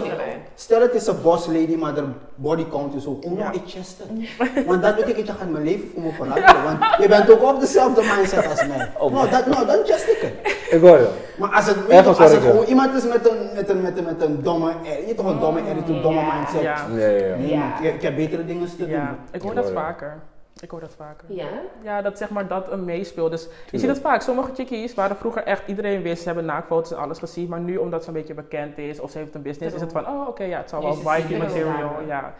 Stel 0.54 0.80
het 0.80 0.94
is 0.94 1.06
een 1.06 1.22
boss 1.22 1.46
lady, 1.46 1.76
maar 1.76 1.94
de 1.94 2.04
body 2.34 2.64
count 2.70 2.94
is 2.94 3.06
ook. 3.06 3.24
Oh, 3.24 3.38
Ja. 3.38 3.52
ik 3.60 3.62
chest 3.66 3.98
het. 3.98 4.66
Want 4.66 4.82
dat 4.82 4.96
betekent 4.96 5.26
je 5.26 5.32
gaat 5.32 5.50
mijn 5.50 5.64
leven 5.64 5.90
voor 5.94 6.02
me 6.02 6.10
veranderen. 6.12 6.62
Want 6.64 6.78
je 7.02 7.08
bent 7.08 7.30
ook 7.30 7.42
op 7.42 7.60
dezelfde 7.60 8.02
mindset 8.16 8.46
als 8.50 8.66
mij. 8.66 8.90
Oh, 8.98 9.12
nou, 9.12 9.30
dat, 9.30 9.46
nou, 9.46 9.66
dan 9.66 9.76
chest 9.84 10.08
ik 10.08 10.18
het. 10.20 10.56
Ik 10.70 10.80
hoor 10.80 10.98
je. 10.98 11.08
Maar 11.38 11.50
als 11.54 11.66
het, 11.66 12.06
als 12.06 12.18
het 12.18 12.42
gewoon 12.42 12.64
iemand 12.64 12.94
is 12.94 13.04
met 13.04 13.30
een, 13.30 13.36
met 13.54 13.68
een, 13.68 13.80
met 13.82 13.98
een, 13.98 14.04
met 14.04 14.22
een 14.22 14.42
domme, 14.42 14.72
je 15.06 15.14
toch 15.14 15.26
een 15.26 15.40
domme 15.40 15.60
attitude, 15.60 16.00
domme 16.00 16.20
Ja. 16.20 16.34
mindset. 16.36 16.62
Ja. 16.62 16.86
Ja, 16.96 17.06
ja, 17.06 17.26
ja. 17.26 17.36
Nee, 17.36 17.48
Ja. 17.48 17.58
man, 17.58 17.84
ik, 17.84 17.94
ik 17.94 18.02
heb 18.02 18.16
betere 18.16 18.44
dingen 18.44 18.68
te 18.68 18.76
doen. 18.76 18.88
Ja, 18.88 19.14
ik 19.32 19.40
hoor 19.42 19.50
Ik 19.50 19.56
dat 19.56 19.64
hoor 19.64 19.72
je. 19.74 19.78
vaker. 19.80 20.16
Ik 20.62 20.70
hoor 20.70 20.80
dat 20.80 20.94
vaker. 20.96 21.24
Ja? 21.28 21.46
Ja, 21.82 22.02
dat 22.02 22.18
zeg 22.18 22.30
maar 22.30 22.46
dat 22.46 22.72
een 22.72 22.84
meespeelt. 22.84 23.30
Dus 23.30 23.48
je 23.70 23.78
ziet 23.78 23.88
het 23.88 23.98
vaak. 24.00 24.20
Sommige 24.22 24.50
chickies 24.54 24.94
waren 24.94 25.16
vroeger 25.16 25.42
echt, 25.44 25.62
iedereen 25.66 26.02
wist, 26.02 26.18
ze 26.20 26.26
hebben 26.26 26.44
naaktfoto's 26.44 26.90
en 26.92 26.98
alles 26.98 27.18
gezien. 27.18 27.48
Maar 27.48 27.60
nu, 27.60 27.76
omdat 27.76 28.02
ze 28.02 28.08
een 28.08 28.14
beetje 28.14 28.34
bekend 28.34 28.78
is 28.78 29.00
of 29.00 29.10
ze 29.10 29.18
heeft 29.18 29.34
een 29.34 29.42
business, 29.42 29.74
is 29.74 29.80
het 29.80 29.92
van, 29.92 30.06
oh 30.06 30.28
oké, 30.28 30.44
ja, 30.44 30.58
het 30.58 30.68
zal 30.68 30.82
wel 30.82 30.96
wifey 30.96 31.20
single 31.20 31.38
material. 31.38 31.90
Ja. 32.06 32.34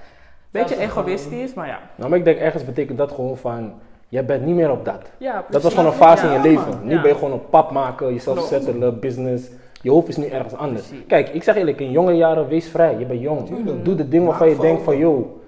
Beetje 0.51 0.79
egoïstisch, 0.79 1.55
maar 1.55 1.67
ja. 1.67 1.79
Nou, 1.95 2.11
maar 2.11 2.19
ik 2.19 2.25
denk 2.25 2.39
ergens 2.39 2.65
betekent 2.65 2.99
dat 2.99 3.13
gewoon 3.13 3.37
van, 3.37 3.73
jij 4.09 4.25
bent 4.25 4.45
niet 4.45 4.55
meer 4.55 4.71
op 4.71 4.85
dat. 4.85 5.03
ja 5.19 5.33
Dat 5.35 5.45
precies. 5.47 5.63
was 5.65 5.75
gewoon 5.75 5.89
een 5.89 5.97
fase 5.99 6.27
in 6.27 6.33
je 6.33 6.41
leven. 6.41 6.69
man. 6.69 6.85
Nu 6.87 6.95
Ja. 6.95 7.01
ben 7.01 7.11
je 7.11 7.17
gewoon 7.17 7.33
op 7.33 7.51
pap 7.51 7.71
maken, 7.71 8.13
jezelf 8.13 8.41
settelen, 8.41 9.01
business. 9.01 9.49
Je 9.81 9.91
hoofd 9.91 10.09
is 10.09 10.17
nu 10.17 10.27
ergens 10.27 10.55
anders. 10.55 10.87
Precies. 10.87 11.07
Kijk, 11.07 11.29
ik 11.29 11.43
zeg 11.43 11.57
eerlijk, 11.57 11.81
in 11.81 11.91
jonge 11.91 12.13
jaren, 12.13 12.49
wees 12.49 12.69
vrij. 12.69 12.99
Je 12.99 13.05
bent 13.07 13.21
jong. 13.21 13.47
Tuurlijk. 13.47 13.85
Doe 13.85 13.95
de 13.95 14.09
dingen 14.09 14.27
waarvan 14.27 14.49
je 14.49 14.57
denkt 14.57 14.83
van, 14.83 14.95
fouten. 14.95 15.41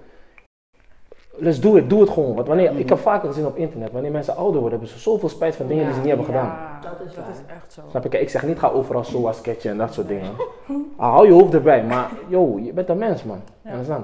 Let's 1.37 1.59
do 1.59 1.75
it, 1.75 1.89
doe 1.89 2.01
het 2.01 2.09
gewoon. 2.09 2.35
Want 2.35 2.47
wanneer, 2.47 2.77
ik 2.79 2.89
heb 2.89 2.97
vaker 2.97 3.27
gezien 3.27 3.45
op 3.45 3.55
internet, 3.57 3.91
wanneer 3.91 4.11
mensen 4.11 4.35
ouder 4.35 4.61
worden, 4.61 4.79
hebben 4.79 4.97
ze 4.97 5.03
zoveel 5.03 5.29
spijt 5.29 5.55
van 5.55 5.67
dingen 5.67 5.83
die 5.85 5.93
ze 5.93 5.99
niet 5.99 6.07
hebben 6.07 6.25
gedaan. 6.25 6.45
Ja, 6.45 6.79
Dat 6.81 7.07
is 7.07 7.15
dat 7.15 7.23
is 7.31 7.37
echt 7.47 7.73
zo. 7.73 7.81
Snap? 7.89 8.09
Kijk, 8.09 8.21
ik 8.23 8.29
zeg 8.29 8.43
niet 8.43 8.59
ga 8.59 8.69
overal 8.69 9.03
zo 9.03 9.29
sketchen 9.31 9.71
en 9.71 9.77
dat 9.77 9.93
soort 9.93 10.07
dingen. 10.07 10.31
Ah, 10.97 11.11
hou 11.11 11.27
je 11.27 11.33
hoofd 11.33 11.53
erbij, 11.53 11.83
maar 11.83 12.09
yo, 12.27 12.59
je 12.63 12.73
bent 12.73 12.89
een 12.89 12.97
mens 12.97 13.23
man. 13.23 13.41
Ja. 13.61 13.71
En 13.71 13.85
dan, 13.87 14.03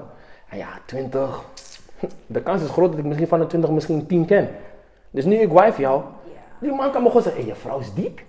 ah 0.50 0.58
ja, 0.58 0.68
20. 0.86 1.42
De 2.26 2.42
kans 2.42 2.62
is 2.62 2.68
groot 2.68 2.90
dat 2.90 2.98
ik 2.98 3.04
misschien 3.04 3.28
van 3.28 3.38
de 3.38 3.46
20 3.46 3.70
misschien 3.70 4.06
10 4.06 4.24
ken. 4.24 4.48
Dus 5.10 5.24
nu 5.24 5.36
ik 5.36 5.52
wife 5.52 5.80
jou, 5.80 6.02
die 6.60 6.72
man 6.72 6.90
kan 6.90 7.02
me 7.02 7.06
gewoon 7.08 7.22
zeggen, 7.22 7.42
hé, 7.42 7.48
je 7.48 7.54
vrouw 7.54 7.78
is 7.78 7.94
dik. 7.94 8.24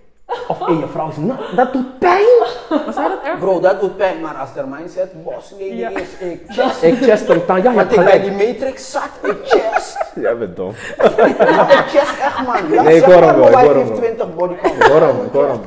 Of 0.48 0.58
hé, 0.58 0.72
je 0.72 0.86
vrouw 0.92 1.08
is 1.08 1.16
nat. 1.16 1.36
Dat 1.56 1.72
doet 1.72 1.98
pijn. 1.98 2.26
Zou 2.68 3.08
dat 3.08 3.18
erg? 3.24 3.38
Bro, 3.38 3.60
dat 3.60 3.80
doet 3.80 3.96
pijn, 3.96 4.20
maar 4.20 4.34
als 4.34 4.52
de 4.54 4.62
mindset 4.66 5.24
boss 5.24 5.50
lady 5.50 5.64
Ja. 5.64 5.88
is, 5.88 6.08
ik 6.20 6.42
chest. 6.48 6.82
Ik 6.82 6.98
chest 7.02 7.28
hem 7.28 7.42
dan. 7.46 7.62
Ja, 7.62 7.70
je 7.70 7.76
hebt 7.78 7.92
ik 7.96 8.04
bij 8.04 8.20
die 8.20 8.30
matrix 8.32 8.90
zat, 8.90 9.02
ik 9.22 9.36
chest. 9.44 9.98
Jij 10.22 10.36
bent 10.36 10.56
dom. 10.56 10.72
Ja, 10.98 11.70
ik 11.70 11.84
chest 11.86 12.18
echt 12.22 12.46
man. 12.46 12.72
Ja, 12.72 12.82
Nee, 12.82 12.96
ik 12.96 13.04
zeg 13.04 13.12
hoor 13.12 13.20
maar, 13.24 13.28
hem 13.34 13.38
wel, 13.40 13.50
mijn 13.50 13.52
ik 13.52 13.54
wife 13.54 13.66
hoor 13.66 13.74
hem 13.74 13.76
heeft 13.76 13.88
wel. 13.88 13.98
20 13.98 14.34
body 14.34 14.54
count. 14.62 14.76
Ik 14.76 14.82
hoor 14.82 15.00
hem, 15.00 15.24
ik 15.24 15.32
hoor 15.32 15.48
hem. 15.48 15.60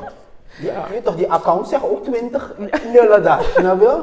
Ja, 0.60 0.72
je 0.86 0.92
weet 0.92 1.04
toch, 1.04 1.16
die 1.16 1.32
account 1.32 1.68
zegt 1.68 1.82
ook 1.82 2.04
20 2.04 2.52
nullen 2.92 3.22
daar. 3.22 3.42
Snap 3.56 3.80
je? 3.80 3.96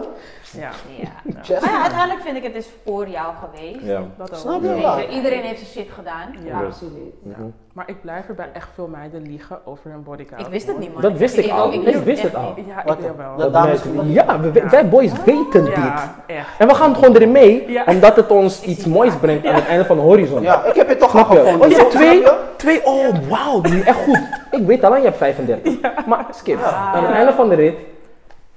Ja, 0.60 0.70
Ja. 0.98 1.60
Maar 1.62 1.72
ja, 1.72 1.82
uiteindelijk 1.82 2.22
vind 2.26 2.38
ik 2.38 2.44
het 2.44 2.56
is 2.56 2.70
voor 2.86 3.08
jou 3.08 3.34
geweest. 3.44 3.86
Ja. 3.86 4.02
dat 4.18 4.32
ook. 4.32 4.38
Snap 4.38 4.62
je 4.62 4.68
wel? 4.82 4.98
je, 5.00 5.08
Iedereen 5.10 5.42
heeft 5.42 5.60
zijn 5.60 5.72
shit 5.72 5.94
gedaan. 5.96 6.36
Ja. 6.46 6.62
Absoluut. 6.66 7.14
Ja. 7.24 7.36
Maar 7.74 7.90
ik 7.90 8.02
blijf 8.02 8.28
erbij 8.28 8.50
echt 8.54 8.68
veel 8.74 8.88
meiden 8.88 9.22
liegen 9.22 9.60
over 9.66 9.92
hun 9.92 10.04
bodycount. 10.04 10.46
Ik 10.46 10.52
wist 10.52 10.68
het 10.68 10.80
niet, 10.80 10.94
man. 10.94 11.02
Dat 11.02 11.18
wist 11.18 11.38
ik 11.38 11.52
al. 11.52 11.74
Ik 11.74 11.98
wist 11.98 12.22
het 12.22 12.36
al. 12.36 12.54
Ja, 12.68 12.94
ik 12.94 13.00
wel. 13.18 13.36
Dat 13.38 13.54
dames 13.54 13.82
ja, 14.04 14.40
we- 14.40 14.68
wij 14.70 14.90
boys 14.90 15.12
weten 15.26 15.66
dit. 15.66 15.76
Ja, 15.76 16.16
echt. 16.28 16.48
En 16.60 16.68
we 16.68 16.74
gaan 16.76 16.96
gewoon 16.96 17.16
erin 17.16 17.32
mee, 17.32 17.70
Ja. 17.72 17.84
omdat 17.88 18.16
het 18.16 18.32
ons 18.32 18.62
iets 18.62 18.86
moois 18.86 19.16
brengt 19.16 19.46
aan 19.48 19.56
het 19.56 19.68
einde 19.68 19.86
van 19.86 19.96
de 19.96 20.02
horizon. 20.02 20.42
Ja, 20.42 20.64
ik 20.64 20.76
heb 20.76 20.88
het 20.88 21.00
toch 21.00 21.12
je? 21.12 21.18
gevonden. 21.26 21.62
Oh, 21.62 21.68
je 21.78 21.88
twee? 21.88 22.20
je? 22.20 22.38
Twee? 22.58 22.86
Oh, 22.86 23.08
wauw, 23.30 23.62
die 23.62 23.76
is 23.80 23.84
echt 23.86 23.98
goed. 24.04 24.20
Ik 24.52 24.66
weet 24.66 24.84
al 24.84 24.90
lang, 24.90 25.02
je 25.02 25.08
hebt 25.08 25.20
35. 25.20 26.06
Maar 26.06 26.26
skip. 26.32 26.62
Aan 26.64 27.04
het 27.04 27.14
einde 27.14 27.34
van 27.34 27.50
de 27.50 27.56
rit, 27.56 27.76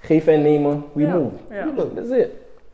geven 0.08 0.32
en 0.32 0.42
nemen, 0.42 0.84
we 0.92 1.02
Ja. 1.02 1.14
move. 1.14 1.34
Ja. 1.50 1.66
Dat 1.76 1.86
is 2.04 2.08
het. 2.10 2.30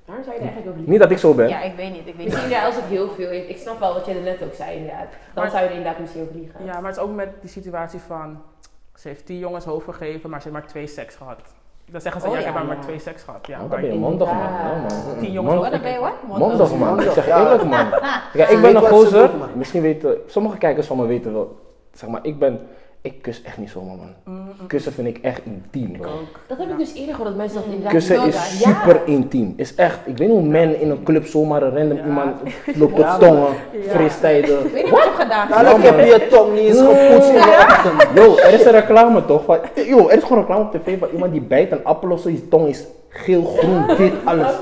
Daar 0.06 0.16
zou 0.24 0.34
je 0.34 0.40
er 0.40 0.40
eigenlijk 0.40 0.68
ook 0.68 0.76
lief 0.76 0.86
Niet 0.86 0.98
dat 1.00 1.10
ik 1.10 1.18
zo 1.18 1.34
ben. 1.34 1.48
Ja, 1.48 1.62
ik 1.62 1.74
weet 1.76 1.90
niet. 1.90 1.98
Ik 1.98 2.04
weet 2.04 2.16
niet. 2.16 2.24
Misschien 2.26 2.50
ja, 2.50 2.64
als 2.66 2.74
het 2.74 2.84
heel 2.84 3.08
veel 3.08 3.30
is. 3.30 3.46
Ik 3.46 3.56
snap 3.58 3.78
wel 3.78 3.92
wat 3.94 4.06
jij 4.06 4.16
er 4.16 4.22
net 4.22 4.42
ook 4.44 4.54
zei 4.54 4.76
inderdaad. 4.76 5.06
Dan 5.34 5.42
Maar- 5.42 5.50
zou 5.50 5.62
je 5.62 5.68
er 5.68 5.74
inderdaad 5.76 5.98
misschien 6.00 6.22
ook 6.22 6.34
liegen. 6.34 6.64
Ja, 6.64 6.72
maar 6.80 6.90
het 6.90 6.96
is 6.96 7.02
ook 7.02 7.14
met 7.14 7.28
die 7.40 7.50
situatie 7.50 8.00
van... 8.06 8.38
Ze 8.94 9.08
heeft 9.08 9.26
tien 9.26 9.38
jongens 9.38 9.64
hoofd 9.64 9.84
gegeven, 9.84 10.30
maar 10.30 10.40
ze 10.42 10.48
heeft 10.48 10.60
maar 10.60 10.70
twee 10.70 10.86
seks 10.86 11.14
gehad. 11.14 11.38
Dan 11.90 12.00
zeggen 12.00 12.20
ze, 12.20 12.26
Oh, 12.26 12.32
ja, 12.32 12.38
ik 12.38 12.44
ja, 12.46 12.52
heb 12.52 12.60
maar, 12.62 12.70
ja. 12.70 12.76
maar 12.76 12.84
twee 12.86 12.98
seks 12.98 13.22
gehad. 13.22 13.46
Ja, 13.46 13.54
Oh, 13.54 13.60
maar 13.60 13.70
dan 13.70 13.80
ben 13.80 13.92
je 13.92 13.98
mondig, 13.98 14.26
man. 14.32 14.36
Ja, 14.38 14.86
man. 14.88 15.18
Tien 15.18 15.32
jongens 15.32 15.54
Wat, 15.60 15.70
dan 15.70 15.80
ben 15.82 15.92
je 15.92 15.98
wat? 15.98 16.12
Mondig, 16.38 16.74
man. 16.78 17.00
Ik 17.02 17.10
zeg 17.10 17.28
eerlijk, 17.28 17.64
man. 17.64 17.86
Ja, 18.40 18.46
ik 18.48 18.60
ben 18.60 18.74
een 18.76 18.82
ze 18.82 18.88
gozer. 18.88 19.30
Misschien 19.54 19.82
weten, 19.82 20.16
sommige 20.26 20.58
kijkers 20.58 20.86
van 20.86 20.96
me 20.96 21.06
weten 21.06 21.32
wel. 21.32 21.58
Zeg 21.92 22.08
maar, 22.08 22.20
ik 22.24 22.38
ben, 22.38 22.60
ik 23.04 23.22
kus 23.22 23.42
echt 23.42 23.58
niet 23.58 23.70
zomaar, 23.70 23.96
man. 23.96 24.34
Mm, 24.34 24.66
Kussen 24.66 24.92
vind 24.92 25.06
ik 25.08 25.18
echt 25.22 25.40
intiem, 25.44 25.92
bro. 25.98 26.10
Dat 26.46 26.58
heb 26.58 26.70
ik 26.70 26.78
dus 26.78 26.94
eerder 26.94 27.14
gehoord, 27.14 27.28
dat 27.28 27.36
mensen 27.38 27.56
dat 27.56 27.64
inderdaad 27.66 27.92
Kussen 27.92 28.26
is 28.26 28.58
super 28.62 29.00
intiem. 29.04 29.52
Is 29.56 29.74
echt, 29.74 29.98
ik 30.04 30.18
weet 30.18 30.28
niet 30.28 30.36
hoe 30.38 30.46
men 30.48 30.80
in 30.80 30.90
een 30.90 31.02
club 31.02 31.26
zomaar 31.26 31.62
een 31.62 31.76
random 31.76 31.96
Ja. 31.96 32.04
iemand 32.04 32.36
loopt 32.80 32.96
Ja, 32.98 33.14
op 33.14 33.20
tongen, 33.20 33.46
Ja. 33.72 33.90
feesttijden. 33.90 34.64
Ik 34.66 34.72
weet 34.72 34.82
niet 34.82 34.90
wat 34.92 35.02
je 35.02 35.08
hebt 35.08 35.22
gedaan. 35.22 35.48
Dadelijk 35.48 35.84
heb 35.84 35.98
je 35.98 36.04
je 36.04 36.26
tong 36.30 36.52
niet 36.54 36.60
eens 36.68 36.78
gepoetst 36.78 37.28
in 37.28 37.34
de 37.34 37.66
ochtend. 37.68 38.08
Yo, 38.18 38.36
er 38.36 38.52
is 38.52 38.64
een 38.64 38.72
reclame 38.72 39.24
toch? 39.24 39.44
Van, 39.44 39.58
yo, 39.74 40.08
er 40.08 40.16
is 40.16 40.22
gewoon 40.22 40.38
reclame 40.38 40.64
op 40.64 40.72
tv 40.72 40.98
van 40.98 41.08
iemand 41.12 41.32
die 41.32 41.40
bijt 41.42 41.72
een 41.72 41.84
appel 41.84 42.10
of 42.10 42.20
zo, 42.20 42.28
die 42.28 42.48
tong 42.48 42.68
is 42.68 42.84
geel, 43.08 43.44
groen, 43.44 43.96
wit, 43.96 44.12
alles. 44.24 44.52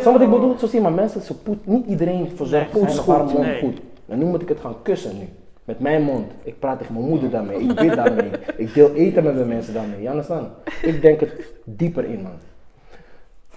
Snap 0.00 0.12
wat 0.12 0.22
ik 0.22 0.30
bedoel? 0.30 0.54
Zo 0.58 0.66
zie 0.66 0.74
je 0.78 0.80
maar 0.80 0.92
mensen, 0.92 1.20
ze 1.20 1.34
poet, 1.34 1.66
niet 1.66 1.86
iedereen 1.86 2.32
verzorgt 2.36 2.72
Nee, 2.72 2.82
zijn 2.88 2.98
of 2.98 3.06
haar 3.06 3.18
goed, 3.20 3.32
mond 3.32 3.46
goed. 3.60 3.78
En 4.08 4.18
nu 4.18 4.24
moet 4.24 4.42
ik 4.42 4.48
het 4.48 4.60
gaan 4.60 4.74
kussen 4.82 5.18
nu. 5.18 5.28
Met 5.70 5.80
mijn 5.80 6.02
mond. 6.02 6.32
Ik 6.42 6.58
praat 6.58 6.78
tegen 6.78 6.94
mijn 6.94 7.06
moeder 7.06 7.30
daarmee. 7.30 7.58
Ik 7.58 7.74
bid 7.74 7.94
daarmee. 7.94 8.30
Ik 8.56 8.74
deel 8.74 8.94
eten 8.94 9.24
met 9.24 9.36
de 9.36 9.44
mensen 9.44 9.74
daarmee. 9.74 10.02
Je 10.02 10.08
understand? 10.08 10.48
Ik 10.82 11.02
denk 11.02 11.20
het 11.20 11.32
dieper 11.64 12.04
in, 12.04 12.22
man. 12.22 12.38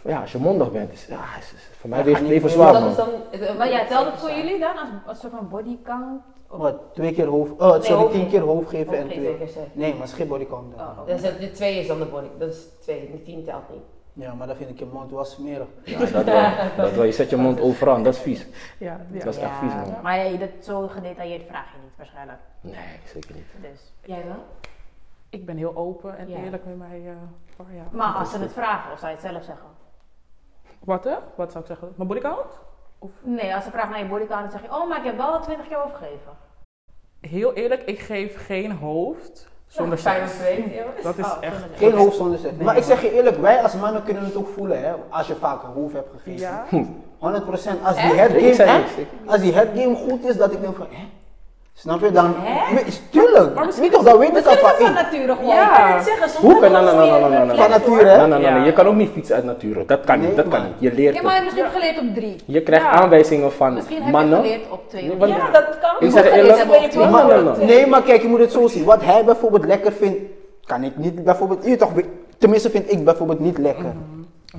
Ja, 0.05 0.21
als 0.21 0.31
je 0.31 0.37
mondig 0.37 0.71
bent, 0.71 0.91
is, 0.93 1.05
ja, 1.05 1.19
is, 1.39 1.53
is 1.53 1.69
voor 1.79 1.89
mij 1.89 2.03
weegt 2.03 2.19
ga 2.21 2.25
het 2.27 2.41
voor 2.41 2.49
zwaar, 2.49 2.73
man. 2.73 2.95
dan, 2.95 3.09
Maar 3.57 3.69
ja, 3.69 3.85
telt 3.85 4.05
het 4.05 4.19
voor 4.19 4.31
jullie 4.31 4.59
dan 4.59 4.77
als, 4.77 4.89
als 5.07 5.19
soort 5.19 5.33
van 5.33 5.49
body 5.49 5.77
count? 5.83 6.21
Of- 6.49 6.57
Wat, 6.59 6.75
twee 6.93 7.13
keer 7.13 7.25
hoofd, 7.25 7.51
oh, 7.51 7.71
sorry, 7.81 7.93
hoofd 7.93 8.13
tien 8.13 8.27
keer 8.29 8.41
hoofd 8.41 8.69
geven 8.69 8.97
en 8.97 9.07
twee. 9.09 9.37
Nee, 9.73 9.91
maar 9.91 9.99
het 10.01 10.09
is 10.09 10.15
geen 10.15 10.27
bodycount. 10.27 10.73
Oh, 10.73 10.97
oké. 11.01 11.11
Dus 11.11 11.21
de 11.39 11.51
twee 11.51 11.79
is 11.79 11.87
dan 11.87 11.99
de 11.99 12.05
body. 12.05 12.27
Dat 12.37 12.49
is 12.49 12.67
twee, 12.81 13.09
de 13.11 13.23
tien 13.23 13.43
telt 13.43 13.69
niet. 13.71 13.81
Ja, 14.13 14.33
maar 14.33 14.47
dan 14.47 14.55
vind 14.55 14.69
ik 14.69 14.79
je 14.79 14.85
mond 14.85 15.11
wel 15.11 15.25
smerig. 15.25 15.67
Ja, 15.83 15.99
dat 15.99 16.23
wel. 16.23 16.51
Dat 16.77 16.91
wel. 16.93 17.03
Je 17.03 17.11
zet 17.11 17.29
je 17.29 17.35
mond 17.35 17.59
overal, 17.59 18.03
dat 18.03 18.13
is 18.13 18.19
vies. 18.21 18.47
Ja, 18.77 18.99
ja. 19.11 19.23
Dat 19.23 19.35
is 19.35 19.41
echt 19.41 19.57
vies, 19.57 19.73
man. 19.73 19.95
Maar 20.01 20.17
ja, 20.17 20.37
dat 20.37 20.49
zo 20.61 20.87
gedetailleerd 20.87 21.43
vraag 21.47 21.71
je 21.71 21.77
niet 21.83 21.91
waarschijnlijk. 21.97 22.39
Nee, 22.61 22.99
zeker 23.05 23.35
niet. 23.35 23.45
Dus. 23.61 23.93
Jij 24.05 24.23
wel? 24.25 24.45
Ik 25.29 25.45
ben 25.45 25.57
heel 25.57 25.75
open 25.75 26.17
en 26.17 26.29
Ja. 26.29 26.37
eerlijk 26.37 26.65
met 26.65 26.77
mij. 26.77 27.01
eh, 27.07 27.13
oh, 27.57 27.73
ja. 27.75 27.83
Maar 27.91 28.13
als 28.13 28.31
ze 28.31 28.39
het 28.39 28.53
vragen, 28.53 28.91
of 28.91 28.99
zou 28.99 29.11
je 29.11 29.17
het 29.17 29.25
zelf 29.27 29.43
zeggen? 29.43 29.67
Wat 30.79 31.03
hè? 31.03 31.15
Wat 31.35 31.51
zou 31.51 31.63
ik 31.63 31.69
zeggen? 31.69 31.93
Mijn 31.95 32.07
bodycount? 32.07 32.59
Nee, 33.21 33.55
als 33.55 33.63
ze 33.63 33.69
vragen 33.71 33.89
naar 33.89 33.99
je 33.99 34.05
body 34.05 34.25
count, 34.25 34.41
dan 34.41 34.51
zeg 34.51 34.61
je, 34.69 34.75
oh, 34.75 34.89
maar 34.89 34.97
ik 34.97 35.03
heb 35.03 35.17
wel 35.17 35.39
20 35.41 35.67
keer 35.67 35.83
overgegeven. 35.83 36.31
Heel 37.19 37.53
eerlijk, 37.53 37.81
ik 37.83 37.99
geef 37.99 38.45
geen 38.45 38.71
hoofd 38.71 39.47
zonder 39.73 39.97
Fijn 39.97 40.27
seks. 40.29 41.03
Dat 41.03 41.17
is 41.17 41.25
Oh, 41.25 41.37
echt. 41.39 41.53
zonder. 41.59 41.77
Geen 41.77 41.91
hoofd 41.93 42.15
zonder 42.15 42.39
seks. 42.39 42.53
Maar 42.63 42.77
ik 42.77 42.83
zeg 42.83 43.01
je 43.01 43.13
eerlijk, 43.13 43.37
wij 43.37 43.61
als 43.61 43.73
mannen 43.73 44.03
kunnen 44.03 44.23
het 44.23 44.35
ook 44.35 44.47
voelen, 44.47 44.83
hè, 44.83 44.91
als 45.09 45.27
je 45.27 45.35
vaak 45.35 45.63
een 45.63 45.73
hoofd 45.81 45.93
hebt 45.93 46.09
gegeven. 46.23 46.47
Ja. 46.47 46.65
100% 47.17 47.83
als 47.83 47.95
die 47.95 48.13
headgame, 48.13 48.83
als 49.25 49.41
die 49.41 49.53
headgame 49.53 49.95
goed 49.95 50.25
is, 50.25 50.37
dat 50.37 50.51
ik 50.51 50.61
denk 50.61 50.75
van, 50.75 50.87
hè? 50.89 51.03
Snap 51.75 52.01
je 52.01 52.11
dan? 52.11 52.35
Tuurlijk, 53.09 53.55
Maar 53.55 53.65
misschien 53.65 53.83
niet 53.89 53.93
toch, 53.93 54.03
dan 54.03 54.17
weet 54.17 54.27
ik 54.27 54.33
Misschien 54.33 54.59
al 54.59 54.67
van, 54.69 54.85
van 54.85 54.93
nature 54.93 55.35
gewoon. 55.35 55.55
Ja, 55.55 55.69
ik 55.71 55.75
kan 55.85 55.95
het 55.97 56.03
zeggen. 56.05 56.41
Hoe 56.41 56.59
kan- 56.59 56.71
nou, 56.71 56.85
nou, 56.85 56.97
nou, 56.97 57.09
nou, 57.09 57.31
nou, 57.31 57.45
nou. 57.45 57.57
van 57.57 57.69
nature, 57.69 58.05
hè? 58.05 58.27
Nee, 58.27 58.51
nee, 58.51 58.61
je 58.63 58.73
kan 58.73 58.85
ook 58.87 58.95
niet 58.95 59.09
fietsen 59.13 59.35
uit 59.35 59.43
natuur. 59.43 59.83
Dat 59.87 60.03
kan 60.03 60.19
niet, 60.19 60.35
dat 60.35 60.47
kan 60.47 60.63
niet. 60.63 60.73
Je 60.77 60.93
leert 60.93 61.15
Ja, 61.15 61.21
maar 61.21 61.33
het. 61.35 61.43
misschien 61.43 61.63
je 61.63 61.69
geleerd 61.71 61.99
op 61.99 62.15
drie. 62.15 62.35
Je 62.45 62.61
krijgt 62.61 62.85
Ja. 62.85 62.91
aanwijzingen 62.91 63.51
van 63.51 63.73
Misschien 63.73 63.95
heb 63.97 64.05
je 64.05 64.11
mannen. 64.11 64.41
geleerd 64.41 64.61
op 64.69 64.89
twee. 64.89 65.03
Ja, 65.19 65.49
dat 65.51 65.65
kan. 65.81 66.07
Ik 66.07 66.11
zeg 66.11 66.23
je 66.23 66.31
eerlijk- 66.31 67.57
je 67.59 67.65
Nee, 67.65 67.87
maar 67.87 68.01
kijk, 68.01 68.21
je 68.21 68.27
moet 68.27 68.39
het 68.39 68.51
zo 68.51 68.67
zien. 68.67 68.83
Wat 68.83 69.03
hij 69.03 69.23
bijvoorbeeld 69.23 69.65
lekker 69.65 69.91
vindt, 69.91 70.17
kan 70.65 70.83
ik 70.83 70.97
niet 70.97 71.23
bijvoorbeeld, 71.23 71.65
je 71.65 71.75
toch, 71.75 71.91
tenminste 72.37 72.69
vind 72.69 72.91
ik 72.91 73.03
bijvoorbeeld 73.05 73.39
niet 73.39 73.57
lekker. 73.57 73.85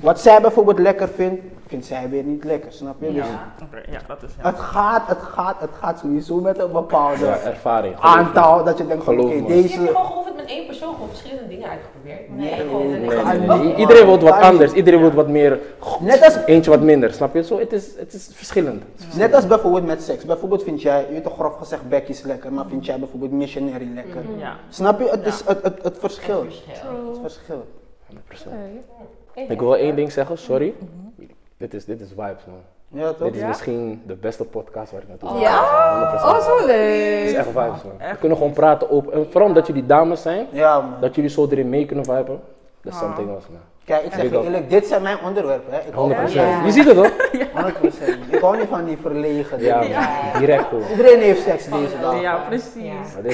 Wat 0.01 0.19
zij 0.21 0.41
bijvoorbeeld 0.41 0.79
lekker 0.79 1.07
vindt, 1.07 1.41
vindt 1.67 1.85
zij 1.85 2.09
weer 2.09 2.23
niet 2.23 2.43
lekker, 2.43 2.71
snap 2.71 2.95
je? 3.01 3.05
Dus 3.13 3.15
Ja, 3.15 3.53
oké, 3.63 3.91
ja, 3.91 3.99
dat 4.07 4.23
is. 4.23 4.29
Ja. 4.37 4.45
het 4.49 4.59
gaat, 4.59 5.07
het 5.07 5.21
gaat, 5.21 5.59
het 5.61 5.69
gaat 5.79 5.99
sowieso 5.99 6.35
met 6.35 6.59
een 6.59 6.71
bepaalde 6.71 7.25
Ja, 7.25 7.37
ervaring. 7.39 7.95
me. 7.95 8.01
aantal 8.01 8.63
dat 8.63 8.77
je 8.77 8.87
denkt 8.87 9.07
oké, 9.07 9.15
me. 9.15 9.27
Je 9.27 9.33
hebt 9.35 9.47
deze... 9.47 9.77
gewoon 9.87 10.05
geoefend 10.05 10.35
met 10.35 10.45
één 10.45 10.65
persoon, 10.65 10.93
gewoon 10.93 11.09
verschillende 11.09 11.47
dingen 11.47 11.69
uitgeprobeerd. 11.69 12.29
Nee, 12.29 12.37
nee, 12.37 12.49
Nee, 12.49 12.67
gewoon- 12.67 12.89
nee, 12.91 12.99
nee, 12.99 13.47
Kan 13.47 13.57
nee. 13.57 13.67
niet. 13.67 13.77
Iedereen 13.77 14.05
wil 14.05 14.19
wat 14.19 14.41
anders. 14.41 14.71
Iedereen 14.73 14.99
wil 14.99 15.11
wat 15.11 15.27
meer. 15.27 15.59
Net 15.99 16.23
als- 16.23 16.37
Eentje 16.45 16.69
wat 16.71 16.81
minder, 16.81 17.13
snap 17.13 17.33
je? 17.33 17.43
Zo, 17.43 17.59
het 17.59 17.73
is, 17.73 17.97
het 17.97 18.13
is 18.13 18.29
verschillend. 18.33 18.83
Net 19.17 19.33
als 19.33 19.47
bijvoorbeeld 19.47 19.85
met 19.85 20.03
seks. 20.03 20.25
Bijvoorbeeld 20.25 20.63
vind 20.63 20.81
jij, 20.81 21.05
je 21.07 21.13
weet 21.13 21.23
toch 21.23 21.33
grof 21.33 21.55
gezegd, 21.57 21.89
Becky 21.89 22.11
is 22.11 22.21
lekker, 22.21 22.53
maar 22.53 22.65
vind 22.69 22.85
jij 22.85 22.99
bijvoorbeeld 22.99 23.31
missionary 23.31 23.91
lekker. 23.93 24.21
Ja. 24.37 24.55
Snap 24.69 24.99
je? 24.99 25.09
Het 25.09 25.25
is 25.25 25.41
het, 25.45 25.63
het, 25.63 25.83
het 25.83 25.97
verschil. 25.99 26.43
Het 26.43 26.53
verschil. 27.21 27.65
Het 28.11 28.23
verschil. 28.25 28.53
100%. 28.85 29.24
Ik 29.35 29.59
wil 29.59 29.75
één 29.75 29.95
ding 29.95 30.11
zeggen, 30.11 30.37
sorry. 30.37 30.73
Dit 31.57 31.73
is, 31.73 31.85
dit 31.85 32.01
is 32.01 32.09
vibes, 32.09 32.45
man. 32.47 32.61
Ja, 33.01 33.07
toch? 33.13 33.17
Dit 33.27 33.33
is 33.35 33.41
Ja? 33.41 33.47
misschien 33.47 34.01
de 34.07 34.15
beste 34.15 34.43
podcast 34.43 34.91
waar 34.91 35.01
ik 35.01 35.07
naartoe 35.07 35.29
ga. 35.29 35.35
Ja? 35.39 35.59
100%. 36.21 36.23
Oh, 36.25 36.41
zo 36.41 36.57
Het 36.57 36.69
is 36.69 37.31
leuk. 37.31 37.35
echt 37.35 37.47
vibes, 37.47 37.83
man. 37.83 38.09
We 38.09 38.15
kunnen 38.19 38.37
gewoon 38.37 38.53
praten 38.53 38.89
op. 38.89 39.07
En 39.11 39.25
vooral 39.31 39.47
omdat 39.47 39.67
jullie 39.67 39.85
dames 39.85 40.21
zijn, 40.21 40.47
Ja, 40.51 40.79
man. 40.81 40.99
dat 41.01 41.15
jullie 41.15 41.29
zo 41.29 41.47
erin 41.49 41.69
mee 41.69 41.85
kunnen 41.85 42.05
viben. 42.05 42.39
Dat 42.81 42.93
is 42.93 42.99
Ah. 42.99 42.99
something 43.05 43.29
else, 43.29 43.47
man. 43.51 43.61
Kijk, 43.85 44.03
ik 44.03 44.11
zeg 44.13 44.29
je 44.29 44.43
eerlijk, 44.43 44.69
dit 44.69 44.85
zijn 44.87 45.01
mijn 45.01 45.17
onderwerpen. 45.25 45.73
Hè. 45.73 45.79
Ik 45.79 45.93
hou 45.93 46.13
100%. 46.13 46.15
van 46.15 46.31
Ja. 46.31 46.65
Je 46.65 46.71
ziet 46.71 46.85
het 46.85 46.97
ook? 46.97 47.13
100%. 47.53 48.33
Ik 48.33 48.39
hou 48.39 48.57
niet 48.57 48.67
van 48.67 48.85
die 48.85 48.97
verlegen 48.97 49.59
Ja, 49.61 49.81
dingen. 49.81 49.99
Direct 50.39 50.63
gewoon. 50.67 50.89
Iedereen 50.89 51.19
heeft 51.19 51.41
seks 51.41 51.69
deze 51.69 51.99
dag. 52.01 52.21
Ja, 52.21 52.35
precies. 52.47 52.75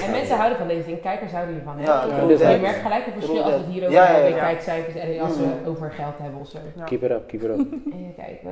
En 0.03 0.11
mensen 0.11 0.35
houden 0.37 0.57
van 0.57 0.67
deze 0.67 0.85
dingen, 0.85 1.01
kijkers 1.01 1.31
houden 1.31 1.53
hiervan. 1.55 1.75
Ja, 1.79 2.05
Je 2.51 2.57
merkt 2.61 2.81
gelijk 2.81 3.05
een 3.05 3.11
verschil 3.13 3.41
als 3.43 3.51
we 3.51 3.57
het 3.57 3.65
hier 3.67 3.81
over 3.81 3.93
Ja, 3.93 4.03
ja, 4.09 4.13
hebben, 4.13 4.39
kijkcijfers 4.39 4.95
en 4.95 5.19
als 5.19 5.37
we 5.37 5.43
Mm. 5.43 5.67
over 5.67 5.91
geld 5.91 6.13
hebben 6.17 6.39
of 6.39 6.47
zo. 6.47 6.57
Ja. 6.75 6.83
Keep 6.83 7.03
it 7.03 7.11
up, 7.11 7.27
keep 7.27 7.41
it 7.43 7.49
up. 7.49 7.57
Even 7.59 8.13
kijken. 8.15 8.49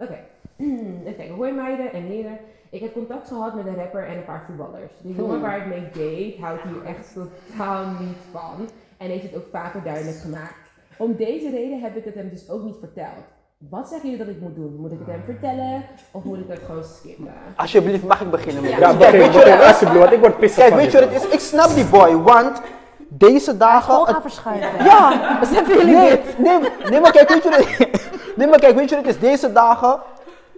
Oké. 0.00 0.18
Even 1.04 1.16
kijken. 1.16 1.34
Hoi 1.34 1.52
meiden 1.52 1.92
en 1.92 2.02
heren. 2.02 2.38
Ik 2.70 2.80
heb 2.80 2.92
contact 2.92 3.28
gehad 3.28 3.54
met 3.54 3.66
een 3.66 3.76
rapper 3.76 4.06
en 4.06 4.16
een 4.16 4.24
paar 4.24 4.42
voetballers. 4.46 4.92
De 5.02 5.14
jongen 5.14 5.40
waar 5.40 5.56
ik 5.56 5.66
mee 5.66 5.82
date 5.92 6.34
houdt 6.40 6.62
hier 6.62 6.84
echt 6.94 7.14
totaal 7.14 7.84
niet 8.00 8.16
van. 8.32 8.68
En 8.96 9.06
heeft 9.10 9.22
het 9.22 9.36
ook 9.36 9.46
vaker 9.52 9.82
duidelijk 9.84 10.16
gemaakt. 10.16 10.63
Om 10.98 11.16
deze 11.16 11.50
reden 11.50 11.80
heb 11.80 11.96
ik 11.96 12.04
het 12.04 12.14
hem 12.14 12.28
dus 12.30 12.50
ook 12.50 12.62
niet 12.62 12.76
verteld. 12.80 13.24
Wat 13.70 13.88
zeggen 13.88 14.10
jullie 14.10 14.24
dat 14.24 14.34
ik 14.34 14.40
moet 14.40 14.54
doen? 14.54 14.76
Moet 14.80 14.92
ik 14.92 14.98
het 14.98 15.06
hem 15.08 15.22
vertellen 15.24 15.82
of 16.10 16.24
moet 16.24 16.38
ik 16.38 16.44
het 16.48 16.60
gewoon 16.66 16.84
skippen? 16.84 17.32
Alsjeblieft, 17.56 18.04
mag 18.04 18.20
ik 18.20 18.30
beginnen 18.30 18.62
met 18.62 18.70
Ja. 18.70 18.78
Ja, 18.78 18.86
Kijk, 18.86 18.98
begin, 18.98 19.18
weet 19.18 19.32
je 19.32 19.38
begin, 19.38 19.50
wat 19.50 19.58
het 19.58 19.60
is? 19.60 19.68
alsjeblieft, 19.72 19.98
want 20.00 20.12
ik 20.12 20.20
word 20.20 20.38
pissig 20.38 20.56
Kijk, 20.58 20.68
van 20.68 20.78
weet 20.78 20.92
je 20.92 21.00
wat 21.00 21.08
het 21.12 21.24
is? 21.24 21.28
Ik 21.30 21.40
snap 21.40 21.74
die 21.74 21.84
boy, 21.86 22.16
want 22.16 22.60
deze 23.08 23.56
dagen... 23.56 23.82
Gewoon 23.82 24.00
het- 24.06 24.12
gaan 24.12 24.22
verschuiven. 24.22 24.84
Ja! 24.84 25.12
Hebben 25.54 25.76
jullie 25.76 25.94
Nee, 25.94 26.10
dit? 26.10 26.38
nee, 26.38 26.58
nee, 26.90 27.00
maar 27.00 27.12
kijk, 27.12 27.28
weet 27.28 27.42
je 27.42 27.50
wat 27.50 27.58
het 27.66 28.10
Nee, 28.36 28.46
maar 28.46 28.58
kijk, 28.58 28.74
weet 28.76 28.88
je 28.88 28.96
wat 28.96 29.04
het 29.04 29.14
is? 29.14 29.20
Deze 29.20 29.52
dagen, 29.52 30.00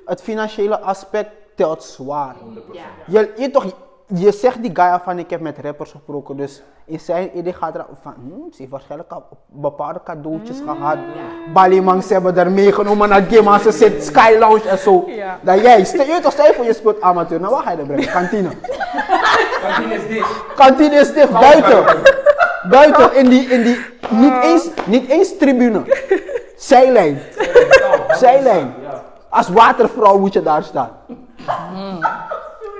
het 0.05 0.22
financiële 0.22 0.81
aspect 0.81 1.31
telt 1.55 1.83
zwaar. 1.85 2.35
Ja. 2.72 2.83
Je, 3.07 3.33
je, 3.37 3.51
toch, 3.51 3.64
je 4.07 4.33
zegt 4.33 4.62
die 4.62 4.71
guy 4.75 4.99
van 5.05 5.19
ik 5.19 5.31
heb 5.31 5.40
met 5.40 5.59
rappers 5.62 5.90
gesproken, 5.90 6.37
dus 6.37 6.62
in 6.85 7.01
zijn 7.01 7.38
idee 7.38 7.53
gaat 7.53 7.75
er 7.75 7.87
van, 8.03 8.14
hmm, 8.16 8.47
ze 8.51 8.57
heeft 8.59 8.71
waarschijnlijk 8.71 9.12
al 9.12 9.27
bepaalde 9.47 10.01
cadeautjes 10.05 10.57
gehad. 10.66 10.97
Balimangs 11.53 12.09
hebben 12.09 12.35
daar 12.35 12.51
meegenomen 12.51 13.09
naar 13.09 13.22
Gimma, 13.22 13.59
ze 13.59 13.72
zit 13.72 14.05
Sky 14.05 14.37
Lounge 14.39 14.68
en 14.68 14.78
zo. 14.78 15.05
Ja. 15.07 15.39
Dat 15.43 15.61
jij, 15.61 15.85
stel 15.85 16.07
je 16.07 16.20
toch 16.20 16.35
voor 16.55 16.64
je 16.64 16.74
speelt 16.74 17.01
amateur, 17.01 17.41
nou 17.41 17.55
waar 17.55 17.62
ga 17.62 17.70
je 17.70 17.76
dat 17.76 17.87
brengen? 17.87 18.11
Kantine. 18.11 18.49
Kantine 19.62 19.95
is 19.95 20.09
dit. 20.09 20.26
Kantine 20.57 20.95
is 20.95 21.12
dicht, 21.12 21.33
buiten. 21.33 21.85
Buiten, 22.70 23.14
in 23.14 23.28
die, 23.28 23.49
in 23.49 23.62
die, 23.62 23.78
niet 24.11 24.43
eens, 24.43 24.68
niet 24.85 25.09
eens 25.09 25.37
tribune. 25.37 25.83
Zijlijn. 26.57 27.18
Zijlijn. 28.09 28.74
Als 29.28 29.49
watervrouw 29.49 30.18
moet 30.18 30.33
je 30.33 30.43
daar 30.43 30.62
staan. 30.62 30.91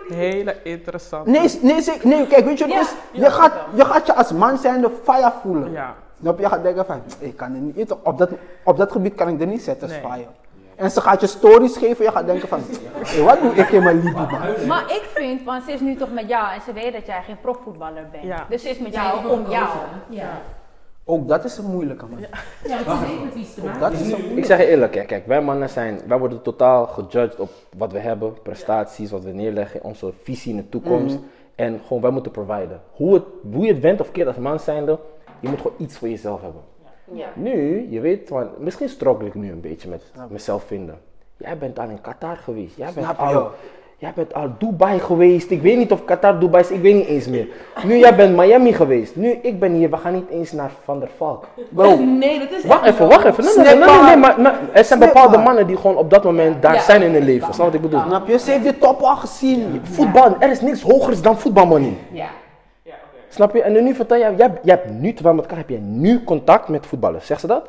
Hele 0.09 0.57
interessant. 0.62 1.26
Nee, 1.26 1.59
nee, 1.62 1.84
nee, 2.02 2.26
kijk, 2.26 2.44
weet 2.44 2.59
je 2.59 2.66
wat? 2.66 2.94
Je 3.12 3.30
gaat, 3.30 3.52
je 3.74 3.84
gaat 3.84 4.07
je 4.07 4.14
als 4.14 4.32
man 4.32 4.59
zijnde 4.59 4.90
fire 5.02 5.32
voelen. 5.42 5.72
Ja. 5.72 5.94
Snap 6.20 6.36
je? 6.36 6.42
Je 6.42 6.48
gaat 6.48 6.62
denken 6.62 6.86
van, 6.86 7.02
ik 7.18 7.36
kan 7.36 7.54
er 7.54 7.61
niet, 7.61 7.92
op 8.02 8.18
dat, 8.18 8.30
op 8.64 8.76
dat 8.76 8.92
gebied 8.92 9.14
kan 9.14 9.28
ik 9.28 9.40
er 9.40 9.46
niet 9.46 9.62
zetten, 9.62 9.88
Nee. 9.88 10.00
fire. 10.00 10.26
En 10.76 10.90
ze 10.90 11.00
gaat 11.00 11.20
je 11.20 11.26
stories 11.26 11.76
geven, 11.76 12.04
je 12.04 12.11
gaat 12.11 12.26
denken 12.26 12.48
van, 12.48 12.61
hey, 13.04 13.22
wat 13.22 13.40
doe 13.40 13.54
ik 13.54 13.68
in 13.70 13.82
mijn 13.82 14.00
liefde 14.00 14.26
man? 14.30 14.40
Maar 14.68 14.84
ik 14.84 15.02
vind, 15.14 15.44
want 15.44 15.64
ze 15.64 15.72
is 15.72 15.80
nu 15.80 15.96
toch 15.96 16.12
met 16.12 16.28
jou 16.28 16.52
en 16.54 16.61
ze 16.61 16.72
weet 16.72 16.92
dat 16.92 17.07
jij 17.07 17.22
geen 17.22 17.40
profvoetballer 17.40 18.09
bent. 18.12 18.24
Ja. 18.24 18.46
Dus 18.48 18.62
ze 18.62 18.68
is 18.68 18.78
met 18.78 18.94
jou 18.94 19.28
om 19.28 19.50
jou. 19.50 19.68
Ja. 20.09 20.28
Ook 21.09 21.28
dat 21.28 21.44
is 21.44 21.59
een 21.59 21.70
moeilijke 21.70 22.07
man. 22.07 22.20
Ja, 22.20 22.78
ze 22.78 23.54
te 23.54 23.64
maken 23.64 23.80
Dat 23.80 23.92
is 23.92 24.00
een 24.00 24.09
moeilijke. 24.09 24.34
Ik 24.34 24.44
zeg 24.44 24.59
je 24.59 24.66
eerlijk, 24.66 24.94
hè, 24.94 25.04
kijk, 25.04 25.26
wij 25.26 25.42
mannen 25.42 25.68
zijn, 25.68 26.00
wij 26.07 26.18
worden 26.18 26.42
totaal 26.42 26.86
gejudged 26.86 27.40
op 27.40 27.50
wat 27.76 27.92
we 27.92 27.98
hebben, 27.98 28.42
prestaties, 28.42 29.11
wat 29.11 29.24
we 29.24 29.30
neerleggen, 29.30 29.82
onze 29.82 30.12
visie 30.22 30.50
in 30.50 30.57
de 30.57 30.68
toekomst. 30.68 31.18
En 31.54 31.80
gewoon, 31.86 32.02
wij 32.02 32.11
moeten 32.11 32.32
providen. 32.32 32.80
Hoe, 32.92 33.14
het, 33.14 33.22
hoe 33.52 33.64
je 33.64 33.72
het 33.72 33.82
went 33.82 34.00
of 34.00 34.11
keert 34.11 34.26
als 34.26 34.36
man 34.36 34.61
zijnde, 34.61 34.98
je 35.40 35.48
moet 35.48 35.61
gewoon 35.61 35.76
iets 35.78 35.98
voor 35.98 36.09
jezelf 36.09 36.40
hebben. 36.40 36.62
Ja. 37.12 37.28
Nu, 37.34 37.86
je 37.90 38.00
weet, 38.00 38.28
want 38.28 38.59
misschien 38.59 38.88
struggle 38.88 39.26
ik 39.26 39.34
nu 39.34 39.50
een 39.50 39.61
beetje 39.61 39.88
met 39.88 40.12
mezelf 40.28 40.64
vinden. 40.64 41.00
Jij 41.36 41.59
bent 41.59 41.78
al 41.78 41.88
in 41.88 42.00
Qatar 42.00 42.36
geweest, 42.36 42.76
jij 42.76 42.92
bent, 42.92 43.07
Snap 43.07 43.18
je, 43.18 43.24
al. 43.24 43.50
Jij 43.99 44.12
bent 44.14 44.34
al 44.34 44.49
Dubai 44.59 44.99
geweest. 44.99 45.51
Ik 45.51 45.62
weet 45.62 45.76
niet 45.76 45.92
of 45.92 46.05
Qatar 46.05 46.38
Dubai 46.38 46.62
is, 46.62 46.70
ik 46.70 46.80
weet 46.82 46.94
niet 46.94 47.07
eens 47.07 47.26
meer. 47.26 47.49
Nu, 47.84 47.97
jij 47.97 48.14
bent 48.16 48.36
Miami 48.36 48.72
geweest. 48.72 49.16
Nu, 49.16 49.30
ik 49.42 49.61
ben 49.61 49.72
hier, 49.72 49.90
we 49.90 49.97
gaan 49.97 50.12
niet 50.12 50.28
eens 50.30 50.53
naar 50.53 50.70
Van 50.84 50.99
der 50.99 51.09
Valk. 51.16 51.44
Bro, 51.68 51.97
Nee, 52.20 52.38
dat 52.38 52.51
is 52.51 52.64
Wacht 52.64 52.84
even, 52.86 53.05
niet 53.09 53.14
wacht 53.14 53.24
even. 53.24 53.44
Nee, 53.44 53.55
nee, 53.57 53.64
nee, 53.64 53.74
Snipper. 53.74 54.03
nee, 54.03 54.05
nee, 54.05 54.16
maar, 54.16 54.40
maar 54.40 54.59
er 54.72 54.84
zijn 54.84 54.99
bepaalde 54.99 55.38
mannen 55.38 55.66
die 55.66 55.76
gewoon 55.76 55.97
op 55.97 56.11
dat 56.11 56.24
moment 56.24 56.62
daar 56.62 56.74
Ja. 56.74 56.80
zijn 56.80 57.03
in 57.03 57.12
hun 57.12 57.24
leven. 57.24 57.55
Snap 57.55 57.66
wat 57.66 57.74
ik 57.74 57.80
bedoel? 57.80 58.01
snap 58.07 58.28
je? 58.28 58.38
Ze 58.38 58.51
heeft 58.51 58.62
dit 58.64 58.80
top 58.80 59.01
al 59.01 59.16
gezien. 59.16 59.80
Voetbal, 59.82 60.36
er 60.38 60.51
is 60.51 60.61
niks 60.61 60.82
hogers 60.82 61.22
dan 61.22 61.38
voetbalmoney. 61.38 61.94
Ja. 62.12 62.26
Snap 63.28 63.55
je? 63.55 63.62
En 63.62 63.84
nu 63.84 63.94
vertel 63.94 64.18
jij, 64.18 64.34
jij, 64.36 64.51
jij 64.62 64.74
hebt 64.74 64.90
nu, 64.90 65.12
terwijl 65.12 65.34
we 65.36 65.40
met 65.40 65.51
elkaar 65.51 65.57
heb 65.68 65.68
je 65.68 65.78
nu 65.78 66.24
contact 66.24 66.68
met 66.68 66.86
voetballers. 66.86 67.26
Zegt 67.26 67.40
ze 67.40 67.47
dat? 67.47 67.68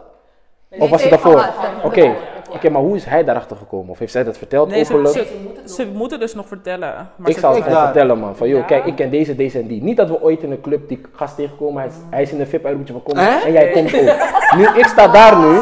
Of 0.79 0.89
was 0.89 1.01
het 1.01 1.09
daarvoor? 1.09 1.37
gehad. 1.39 1.83
Oké, 2.53 2.69
maar 2.69 2.81
hoe 2.81 2.95
is 2.95 3.05
hij 3.05 3.23
daarachter 3.23 3.57
gekomen? 3.57 3.89
Of 3.89 3.99
heeft 3.99 4.11
zij 4.11 4.23
dat 4.23 4.37
verteld 4.37 4.69
Nee, 4.69 4.83
ze, 4.83 4.93
openlijk? 4.93 5.27
ze, 5.65 5.73
ze 5.73 5.87
moeten 5.93 6.19
dus 6.19 6.33
nog 6.35 6.47
vertellen. 6.47 7.09
Maar 7.15 7.29
Ik 7.29 7.33
ze- 7.33 7.39
zou 7.39 7.55
het 7.55 7.73
vertellen 7.73 8.17
man, 8.19 8.35
van 8.35 8.47
joh, 8.47 8.59
Ja. 8.59 8.65
kijk 8.65 8.85
ik 8.85 8.95
ken 8.95 9.09
deze, 9.09 9.35
deze 9.35 9.59
en 9.59 9.67
die. 9.67 9.83
Niet 9.83 9.97
dat 9.97 10.07
we 10.09 10.21
ooit 10.21 10.41
in 10.43 10.51
een 10.51 10.61
club 10.61 10.87
die 10.87 11.01
gast 11.15 11.35
tegenkomen, 11.35 11.81
hij 11.81 11.89
is, 11.89 11.95
hij 12.09 12.21
is 12.21 12.31
in 12.31 12.39
een 12.39 12.47
VIP-uitroetje 12.47 12.93
van 12.93 13.03
kom 13.03 13.17
Hè? 13.17 13.37
en 13.45 13.51
jij 13.51 13.69
komt 13.69 13.93
ook. 13.95 14.15
Nu, 14.57 14.67
ik 14.79 14.85
sta 14.85 15.07
daar 15.07 15.37
nu, 15.39 15.57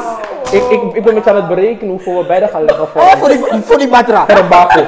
ik, 0.51 0.63
ik, 0.69 0.93
ik 0.93 1.03
ben 1.03 1.13
met 1.13 1.23
je 1.23 1.29
aan 1.29 1.35
het 1.35 1.47
berekenen 1.47 1.89
hoeveel 1.89 2.17
we 2.21 2.25
beide 2.27 2.47
gaan 2.47 2.63
leggen 2.65 2.87
voor 2.87 3.01
Oh, 3.01 3.11
voor 3.11 3.27
die, 3.27 3.45
voor 3.61 3.77
die 3.77 3.87
batra. 3.89 4.23
per 4.25 4.47
bako. 4.47 4.81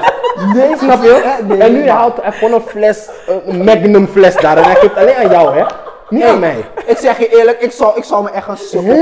Nee, 0.54 0.78
Snap 0.78 1.04
je? 1.04 1.38
Nee, 1.48 1.58
en 1.58 1.72
nu 1.74 1.80
nee. 1.80 1.90
haalt 1.90 2.22
hij 2.22 2.32
gewoon 2.32 2.54
een 2.54 2.62
fles, 2.68 3.10
een 3.46 3.64
magnum 3.64 4.08
fles 4.08 4.36
daar 4.36 4.58
en 4.58 4.64
hij 4.64 4.76
geeft 4.76 4.96
alleen 4.96 5.16
aan 5.16 5.30
jou 5.30 5.58
hè. 5.58 5.64
Niet 6.10 6.24
aan 6.24 6.40
mij. 6.40 6.56
Ik 6.86 6.98
zeg 6.98 7.18
je 7.18 7.38
eerlijk, 7.38 7.62
ik 7.62 7.72
zou, 7.72 7.98
ik 7.98 8.04
zou 8.04 8.24
me 8.24 8.30
echt 8.30 8.48
een 8.48 8.58
sukkel 8.58 8.96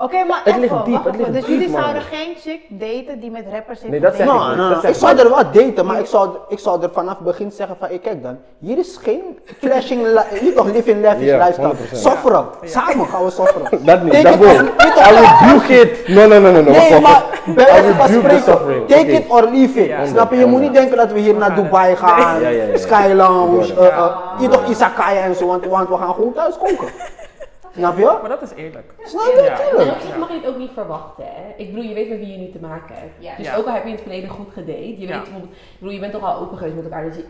Oké, 0.00 0.24
maar 0.24 0.40
Het 0.44 0.46
even, 0.56 0.60
ligt 0.60 0.84
diep, 0.84 1.04
het 1.04 1.16
ligt. 1.16 1.32
Dus 1.32 1.44
diep, 1.44 1.50
jullie 1.50 1.68
man. 1.68 1.80
zouden 1.80 2.02
geen 2.02 2.34
chick 2.40 2.60
daten 2.68 3.20
die 3.20 3.30
met 3.30 3.44
rappers 3.52 3.80
heeft 3.80 3.90
Nee, 3.90 4.00
dat 4.00 4.14
zeg 4.14 4.26
ik 4.26 4.32
Nou, 4.32 4.48
niet. 4.48 4.56
nou, 4.56 4.72
dat 4.72 4.80
zeg 4.80 4.90
ik 4.90 4.96
zou 4.96 5.18
er 5.18 5.28
wel 5.28 5.50
daten, 5.52 5.86
maar 5.86 5.98
ik 5.98 6.06
zou, 6.06 6.28
ik 6.48 6.58
zou 6.58 6.82
er 6.82 6.90
vanaf 6.92 7.14
het 7.16 7.24
begin 7.24 7.50
zeggen 7.52 7.76
van, 7.78 7.88
hey, 7.88 7.98
kijk 7.98 8.22
dan, 8.22 8.38
hier 8.58 8.78
is 8.78 8.98
geen 9.02 9.38
flashing, 9.58 10.06
niet 10.40 10.56
toch 10.56 10.66
live 10.72 10.90
in 10.90 11.00
lavish 11.00 11.26
Ja, 11.26 11.38
lifestyle. 11.38 11.74
100%. 11.74 11.76
Sofferen, 11.92 12.46
samen 12.62 13.06
gaan 13.06 13.24
we 13.24 13.30
sofferen. 13.30 13.68
Dat 13.86 14.02
niet, 14.02 14.22
dat 14.22 14.36
wil 14.36 14.48
I 14.48 15.10
rebuke 15.14 15.80
it. 15.80 16.08
No, 16.08 16.26
no, 16.26 16.38
no, 16.40 16.50
no, 16.50 16.62
no. 16.62 16.70
Nee, 16.70 17.00
maar 17.00 17.24
bij 17.54 17.64
wijze 17.64 17.94
van 17.94 18.08
spreken, 18.08 18.86
take 18.86 19.06
it 19.12 19.24
or 19.28 19.42
leave 19.52 19.84
it. 19.84 20.08
Snap 20.08 20.30
je? 20.30 20.38
Je 20.38 20.46
moet 20.46 20.60
niet 20.60 20.72
denken 20.72 20.96
dat 20.96 21.12
we 21.12 21.18
hier 21.18 21.34
naar 21.34 21.54
Dubai 21.54 21.96
gaan. 21.96 22.40
Sky 22.74 23.12
Lounge, 23.14 23.74
eh, 23.74 23.86
eh, 23.86 24.50
toch 24.50 24.68
Isakaya 24.68 25.20
en 25.20 25.34
zo, 25.34 25.46
want, 25.46 25.64
want 25.66 25.88
we 25.88 25.96
gaan 25.96 26.14
gewoon 26.14 26.32
thuis 26.32 26.58
koken. 26.58 26.88
Snap 27.78 27.96
je? 27.98 28.18
Maar 28.20 28.28
dat 28.28 28.42
is 28.42 28.52
eerlijk. 28.54 28.92
Snap 29.02 29.22
je? 29.24 29.42
Ja. 29.42 29.56
Tuurlijk. 29.56 29.88
En 29.88 29.94
op 29.94 30.00
zich 30.00 30.16
mag 30.18 30.28
je 30.28 30.34
het 30.34 30.46
ook 30.46 30.56
niet 30.58 30.70
verwachten, 30.74 31.24
hè? 31.24 31.52
Ik 31.56 31.66
bedoel, 31.74 31.88
je 31.88 31.94
weet 31.94 32.08
met 32.08 32.18
wie 32.18 32.32
je 32.32 32.38
nu 32.38 32.50
te 32.50 32.58
maken 32.60 32.94
hebt. 32.94 33.12
Ja. 33.18 33.36
Dus 33.36 33.46
Ja. 33.46 33.56
ook 33.56 33.66
al 33.66 33.72
heb 33.72 33.82
je 33.82 33.88
in 33.88 33.94
het 33.94 34.02
verleden 34.02 34.28
goed 34.30 34.52
gedate, 34.52 34.90
je 35.00 35.06
weet 35.06 35.22
bijvoorbeeld, 35.22 35.52
ik 35.52 35.76
bedoel, 35.78 35.94
je 35.94 36.00
bent 36.00 36.12
toch 36.12 36.22
al 36.24 36.40
open 36.40 36.56
geweest 36.58 36.76
met 36.76 36.84
elkaar, 36.84 37.04
dus 37.04 37.16
je, 37.16 37.24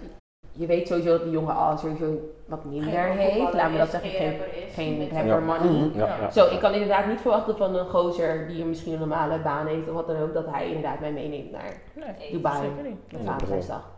je 0.53 0.67
weet 0.67 0.87
sowieso 0.89 1.11
dat 1.11 1.23
die 1.23 1.33
jongen 1.33 1.57
al 1.57 1.79
sowieso 1.79 2.21
wat 2.47 2.65
minder 2.65 2.93
heeft. 2.93 3.53
Laten 3.55 3.73
we 3.73 3.79
dat 3.79 3.91
zeggen, 3.91 4.11
geen, 4.11 4.35
geen 4.75 5.11
rapper 5.13 5.43
money. 5.43 5.91
Ja, 5.95 6.07
ja. 6.21 6.31
Zo, 6.31 6.47
ik 6.47 6.59
kan 6.61 6.73
inderdaad 6.73 7.07
niet 7.07 7.21
verwachten 7.21 7.57
van 7.57 7.75
een 7.75 7.87
gozer 7.89 8.49
die 8.49 8.65
misschien 8.65 8.93
een 8.93 8.99
normale 8.99 9.39
baan 9.39 9.67
heeft 9.67 9.89
of 9.89 9.95
wat 9.95 10.07
dan 10.07 10.21
ook, 10.23 10.35
dat 10.35 10.47
hij 10.51 10.67
inderdaad 10.67 11.01
mij 11.01 11.13
meeneemt 11.13 11.51
naar 11.51 11.73
Nee, 11.95 12.31
Dubai 12.31 12.57
zeker 12.57 12.83
niet. 12.91 13.13
met 13.13 13.21
Valentijnsdag. 13.25 13.97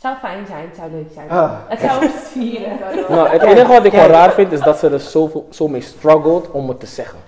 Het 0.00 0.06
zou 0.06 0.32
fijn 0.32 0.46
zijn, 0.46 0.64
het 0.64 0.76
zou 0.76 0.90
leuk 0.90 1.08
zijn. 1.14 1.30
Ah. 1.30 1.52
Het 1.68 1.80
zou 1.80 2.02
ons 2.04 2.12
vieren. 2.32 2.78
Nou, 3.08 3.28
het 3.28 3.42
enige 3.42 3.66
wat 3.66 3.84
ik 3.84 3.92
gewoon 3.92 4.06
raar 4.08 4.32
vind 4.32 4.52
is 4.52 4.60
dat 4.60 4.78
ze 4.78 4.90
er 4.90 5.00
zo, 5.00 5.46
zo 5.50 5.68
mee 5.68 5.80
struggelt 5.80 6.50
om 6.50 6.68
het 6.68 6.80
te 6.80 6.86
zeggen. 6.86 7.18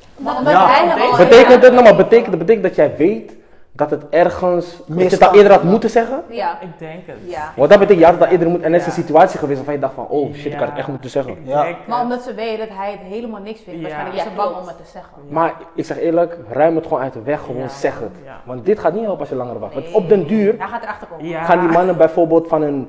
Ja. 0.45 1.17
Betekent 1.17 1.63
het, 1.63 1.73
nou 1.73 1.83
maar 1.83 1.97
betekent, 1.97 2.39
betekent 2.39 2.63
dat 2.63 2.75
jij 2.75 2.97
weet 2.97 3.33
dat 3.81 3.91
het 3.91 4.09
ergens, 4.11 4.67
dat 4.67 4.77
je 4.77 4.83
het 4.83 4.89
al 4.91 4.95
Misstand. 5.05 5.37
eerder 5.37 5.53
had 5.53 5.63
moeten 5.63 5.91
zeggen? 5.91 6.23
Ja. 6.29 6.59
Ik 6.61 6.69
denk 6.79 7.07
het. 7.07 7.17
Ja. 7.25 7.53
Want 7.57 7.71
dat 7.71 7.79
betekent, 7.79 8.07
je 8.07 8.13
had 8.13 8.21
al 8.21 8.27
eerder 8.33 8.49
moeten, 8.49 8.67
en 8.67 8.73
er 8.75 8.81
is 8.81 8.87
een 8.87 8.93
situatie 8.93 9.39
geweest 9.39 9.57
waarvan 9.57 9.75
je 9.75 9.81
dacht 9.81 9.95
van, 9.95 10.07
oh 10.09 10.35
shit, 10.35 10.53
ik 10.53 10.59
had 10.59 10.69
het 10.69 10.79
echt 10.79 10.89
moeten 10.89 11.11
zeggen. 11.11 11.37
Ja. 11.43 11.67
Maar 11.87 12.03
omdat 12.03 12.23
ze 12.23 12.35
weet 12.35 12.59
dat 12.59 12.69
hij 12.73 12.91
het 12.91 13.01
helemaal 13.13 13.41
niks 13.41 13.61
vindt, 13.65 13.81
Ja. 13.81 13.87
waarschijnlijk 13.87 14.17
is 14.17 14.23
ze 14.31 14.37
bang 14.37 14.57
om 14.57 14.67
het 14.67 14.77
te 14.77 14.91
zeggen. 14.93 15.13
Maar 15.29 15.55
ik 15.75 15.85
zeg 15.85 15.99
eerlijk, 15.99 16.37
ruim 16.51 16.77
het 16.77 16.87
gewoon 16.87 17.03
uit 17.03 17.13
de 17.13 17.23
weg, 17.23 17.41
gewoon 17.41 17.63
Ja. 17.63 17.69
zeg 17.69 17.99
het. 17.99 18.11
Ja. 18.25 18.41
Want 18.45 18.67
dit 18.67 18.79
gaat 18.79 18.93
niet 18.93 19.03
helpen 19.03 19.21
als 19.21 19.29
je 19.29 19.35
langer 19.35 19.59
wacht. 19.59 19.75
Want 19.75 19.93
op 19.93 20.09
den 20.09 20.27
duur 20.27 20.55
Hij 20.59 20.69
gaat 20.69 20.83
erachter 20.83 21.07
komen. 21.07 21.27
Ja. 21.29 21.43
gaan 21.45 21.61
die 21.61 21.69
mannen 21.69 21.97
bijvoorbeeld 21.97 22.49
van 22.49 22.63
een 22.63 22.89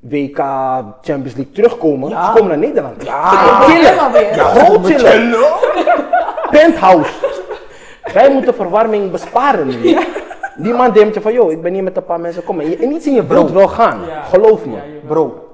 WK 0.00 0.38
Champions 1.00 1.34
League 1.34 1.50
terugkomen. 1.52 2.08
Ja. 2.10 2.24
Ze 2.26 2.32
komen 2.32 2.48
naar 2.48 2.68
Nederland. 2.68 3.04
Ja. 3.04 3.32
Ja, 4.34 4.44
gewoon 4.44 4.84
chillen. 4.84 5.34
Penthouse. 6.50 7.10
Wij 8.12 8.30
moeten 8.32 8.54
verwarming 8.54 9.10
besparen. 9.10 9.68
Die 10.58 10.72
man 10.72 10.92
denkt 10.92 11.14
je 11.14 11.20
van, 11.20 11.32
joh, 11.32 11.50
ik 11.50 11.62
ben 11.62 11.72
hier 11.72 11.82
met 11.82 11.96
een 11.96 12.04
paar 12.04 12.20
mensen, 12.20 12.44
kom 12.44 12.56
maar. 12.56 12.64
En 12.64 12.92
iets 12.92 13.06
in 13.06 13.14
je 13.14 13.26
wilt 13.26 13.50
wel 13.50 13.68
gaan. 13.68 14.00
Ja. 14.06 14.22
Geloof 14.22 14.64
me. 14.64 14.76
Bro, 15.06 15.48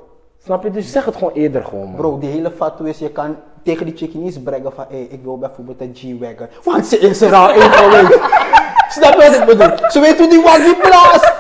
Snap 0.45 0.63
je? 0.63 0.71
Dus 0.71 0.93
zeg 0.93 1.05
het 1.05 1.17
gewoon 1.17 1.33
eerder 1.35 1.65
gewoon, 1.65 1.87
man. 1.87 1.95
bro, 1.95 2.19
die 2.19 2.31
hele 2.31 2.51
fatwa 2.57 2.87
is, 2.87 2.99
je 2.99 3.11
kan 3.11 3.37
tegen 3.63 3.87
die 3.87 3.97
chickie 3.97 4.21
niet 4.21 4.45
brengen 4.45 4.73
van, 4.75 4.85
hé, 4.89 5.07
ik 5.11 5.21
wil 5.23 5.39
bijvoorbeeld 5.39 5.81
een 5.81 5.95
G-Wagon. 5.95 6.49
Want 6.65 6.87
ze 6.87 6.99
is 6.99 7.21
er 7.21 7.35
al 7.35 7.51
één 7.51 7.71
geweest. 7.71 8.19
Snap 8.97 9.13
je 9.13 9.19
wat 9.19 9.35
ik 9.35 9.45
bedoel? 9.45 9.91
Ze 9.91 10.01
weet 10.01 10.19
hoe 10.19 10.29
die 10.29 10.43
waggie 10.43 10.77
blaast. 10.77 11.33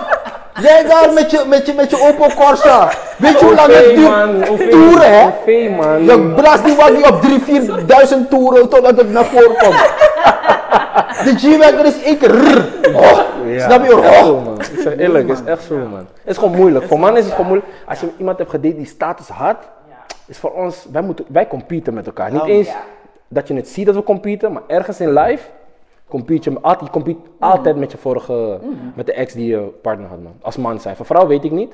Jij 0.61 0.85
daar 0.89 1.12
met 1.12 1.31
je, 1.31 1.45
met 1.49 1.67
je, 1.67 1.73
met 1.75 1.91
je 1.91 2.01
Opel 2.01 2.45
Corsa. 2.45 2.91
Weet 3.19 3.39
je 3.39 3.45
hoe 3.45 3.55
lang 3.55 3.73
het 3.73 3.95
duurt? 3.95 4.71
Toeren, 4.71 5.19
hè? 5.19 5.27
OV, 5.27 5.71
man. 5.77 6.05
Je 6.05 6.33
blaast 6.37 6.65
die 6.65 6.77
waggie 6.77 7.09
op 7.09 7.23
3, 7.23 7.41
4.000 8.25 8.29
toeren 8.31 8.69
totdat 8.69 8.97
het 8.97 9.11
naar 9.12 9.25
voren 9.25 9.57
komt. 9.57 9.91
De 11.23 11.35
G-Wagon 11.39 11.87
is 11.87 12.03
één 12.03 12.19
keer 12.19 12.31
rrr. 12.31 12.95
Oh, 12.95 13.21
Ja, 13.47 13.69
Snap 13.69 13.85
je? 13.85 13.97
Oh. 13.97 14.25
zo, 14.25 14.41
man. 14.41 14.61
Ik 14.61 14.81
zeg 14.81 14.97
eerlijk, 14.97 15.29
het 15.29 15.39
is 15.39 15.45
echt 15.45 15.62
zo, 15.62 15.77
man. 15.77 15.99
Het 15.99 16.09
is 16.25 16.37
gewoon 16.37 16.57
moeilijk. 16.57 16.85
Voor 16.85 16.99
mannen 16.99 17.19
is 17.19 17.25
het 17.25 17.35
gewoon 17.35 17.51
moeilijk. 17.51 17.73
Als 17.87 18.01
je 18.01 18.09
iemand 18.19 18.39
hebt 18.39 18.51
gedate 18.51 18.77
die 18.77 18.87
status 18.87 19.29
had, 19.29 19.57
is 20.27 20.39
voor 20.39 20.53
ons, 20.53 20.87
wij, 20.93 21.03
moeten, 21.03 21.25
wij 21.29 21.47
competen 21.49 21.95
met 21.95 22.07
elkaar. 22.07 22.33
Niet 22.33 22.45
eens 22.45 22.69
dat 23.29 23.49
je 23.49 23.55
het 23.55 23.69
ziet 23.69 23.87
dat 23.87 23.95
we 23.95 24.03
competen, 24.03 24.53
maar 24.53 24.62
ergens 24.67 25.01
in 25.01 25.12
live 25.12 25.49
compete 26.09 26.51
je, 26.51 26.61
altijd, 26.61 26.87
je 26.87 26.91
compete 26.91 27.21
altijd 27.39 27.77
met 27.77 27.93
je 27.93 27.99
vorige, 27.99 28.59
met 28.95 29.07
de 29.07 29.12
ex 29.12 29.33
die 29.33 29.47
je 29.47 29.59
partner 29.59 30.09
had, 30.09 30.23
man. 30.23 30.35
Als 30.41 30.57
man 30.57 30.81
zijn. 30.81 30.97
Voor 30.97 31.07
vrouw 31.07 31.27
weet 31.27 31.45
ik 31.45 31.51
niet. 31.51 31.73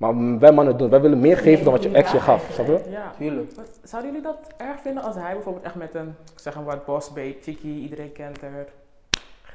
Maar 0.00 0.38
wij 0.38 0.52
mannen 0.52 0.76
doen, 0.76 0.90
wij 0.90 1.00
willen 1.00 1.20
meer 1.20 1.36
geven 1.36 1.64
dan 1.64 1.72
wat 1.72 1.82
je 1.82 1.90
ex 1.90 2.12
je 2.12 2.20
gaf, 2.20 2.48
snap 2.52 2.66
je? 2.66 2.80
Ja. 2.90 3.12
Tuurlijk. 3.18 3.52
Wat- 3.56 3.78
Zouden 3.82 4.10
jullie 4.12 4.26
dat 4.26 4.38
erg 4.56 4.80
vinden 4.80 5.02
als 5.02 5.14
hij 5.14 5.32
bijvoorbeeld 5.32 5.64
echt 5.64 5.74
met 5.74 5.94
een, 5.94 6.14
ik 6.32 6.38
zeg 6.40 6.54
een 6.54 6.64
wat 6.64 6.84
boss 6.84 7.08
babe, 7.12 7.34
chickie, 7.42 7.80
iedereen 7.82 8.12
kent 8.12 8.40
haar. 8.40 8.66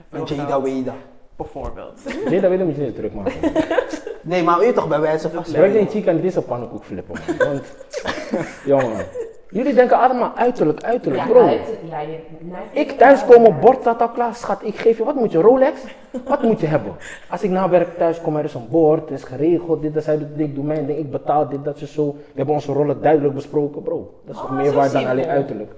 Een 0.10 0.24
Jada 0.36 0.62
Weda. 0.62 0.94
Bijvoorbeeld. 1.36 2.00
Nee, 2.30 2.42
dat 2.42 2.50
wil 2.50 2.60
ik 2.70 2.78
niet 2.78 2.96
druk 2.96 3.14
maken. 3.14 3.34
Nee, 4.22 4.44
maar 4.44 4.58
weet 4.60 4.68
je 4.68 4.74
toch 4.74 4.88
bij 4.88 5.00
wijze 5.00 5.30
van 5.30 5.44
Wij 5.54 5.72
zijn 5.72 5.88
chica 5.90 6.10
en 6.10 6.16
dit 6.16 6.26
is 6.26 6.36
een 6.36 6.46
pannenkoek 6.46 6.84
flippen, 6.84 7.16
man. 7.28 7.38
Want, 7.48 7.76
jongen, 8.66 9.06
jullie 9.50 9.74
denken 9.74 10.00
allemaal 10.00 10.32
uiterlijk, 10.36 10.84
uiterlijk, 10.84 11.22
Ja, 11.24 11.30
bro. 11.30 11.48
uit- 11.48 11.78
ja, 11.90 12.00
je- 12.00 12.18
nou, 12.40 12.62
Ik 12.72 12.92
thuiskomen, 12.92 13.60
bord 13.60 13.82
staat 13.82 14.02
al 14.02 14.10
klaar, 14.10 14.36
schat. 14.36 14.60
Ik 14.64 14.76
geef 14.76 14.98
je, 14.98 15.04
wat 15.04 15.16
moet 15.16 15.32
je, 15.32 15.42
Rolex? 15.42 15.82
Wat 16.28 16.42
moet 16.44 16.60
je 16.60 16.68
hebben? 16.68 16.94
Als 17.30 17.44
ik 17.44 17.50
na 17.50 17.70
werk 17.70 17.98
thuis 17.98 18.22
kom, 18.22 18.36
er 18.38 18.44
is 18.44 18.54
een 18.54 18.68
bord, 18.70 19.02
het 19.10 19.20
is 19.20 19.24
geregeld, 19.24 19.82
dit, 19.82 19.94
dat, 19.94 20.04
zij 20.04 20.18
doet 20.18 20.28
dit, 20.38 20.48
ik 20.48 20.56
doe 20.56 20.64
mijn 20.64 20.86
ding, 20.86 20.98
ik 21.00 21.12
betaal 21.12 21.48
dit, 21.50 21.64
dat, 21.64 21.80
je 21.80 21.88
zo. 21.88 22.06
We 22.12 22.18
hebben 22.36 22.54
onze 22.56 22.72
rollen 22.74 23.02
duidelijk 23.02 23.34
besproken, 23.34 23.82
bro. 23.84 24.14
Dat 24.26 24.36
is 24.36 24.42
Oh, 24.42 24.52
meer 24.52 24.66
zo 24.70 24.76
waard 24.76 24.92
dan 24.92 25.06
alleen 25.08 25.28
uiterlijk. 25.28 25.72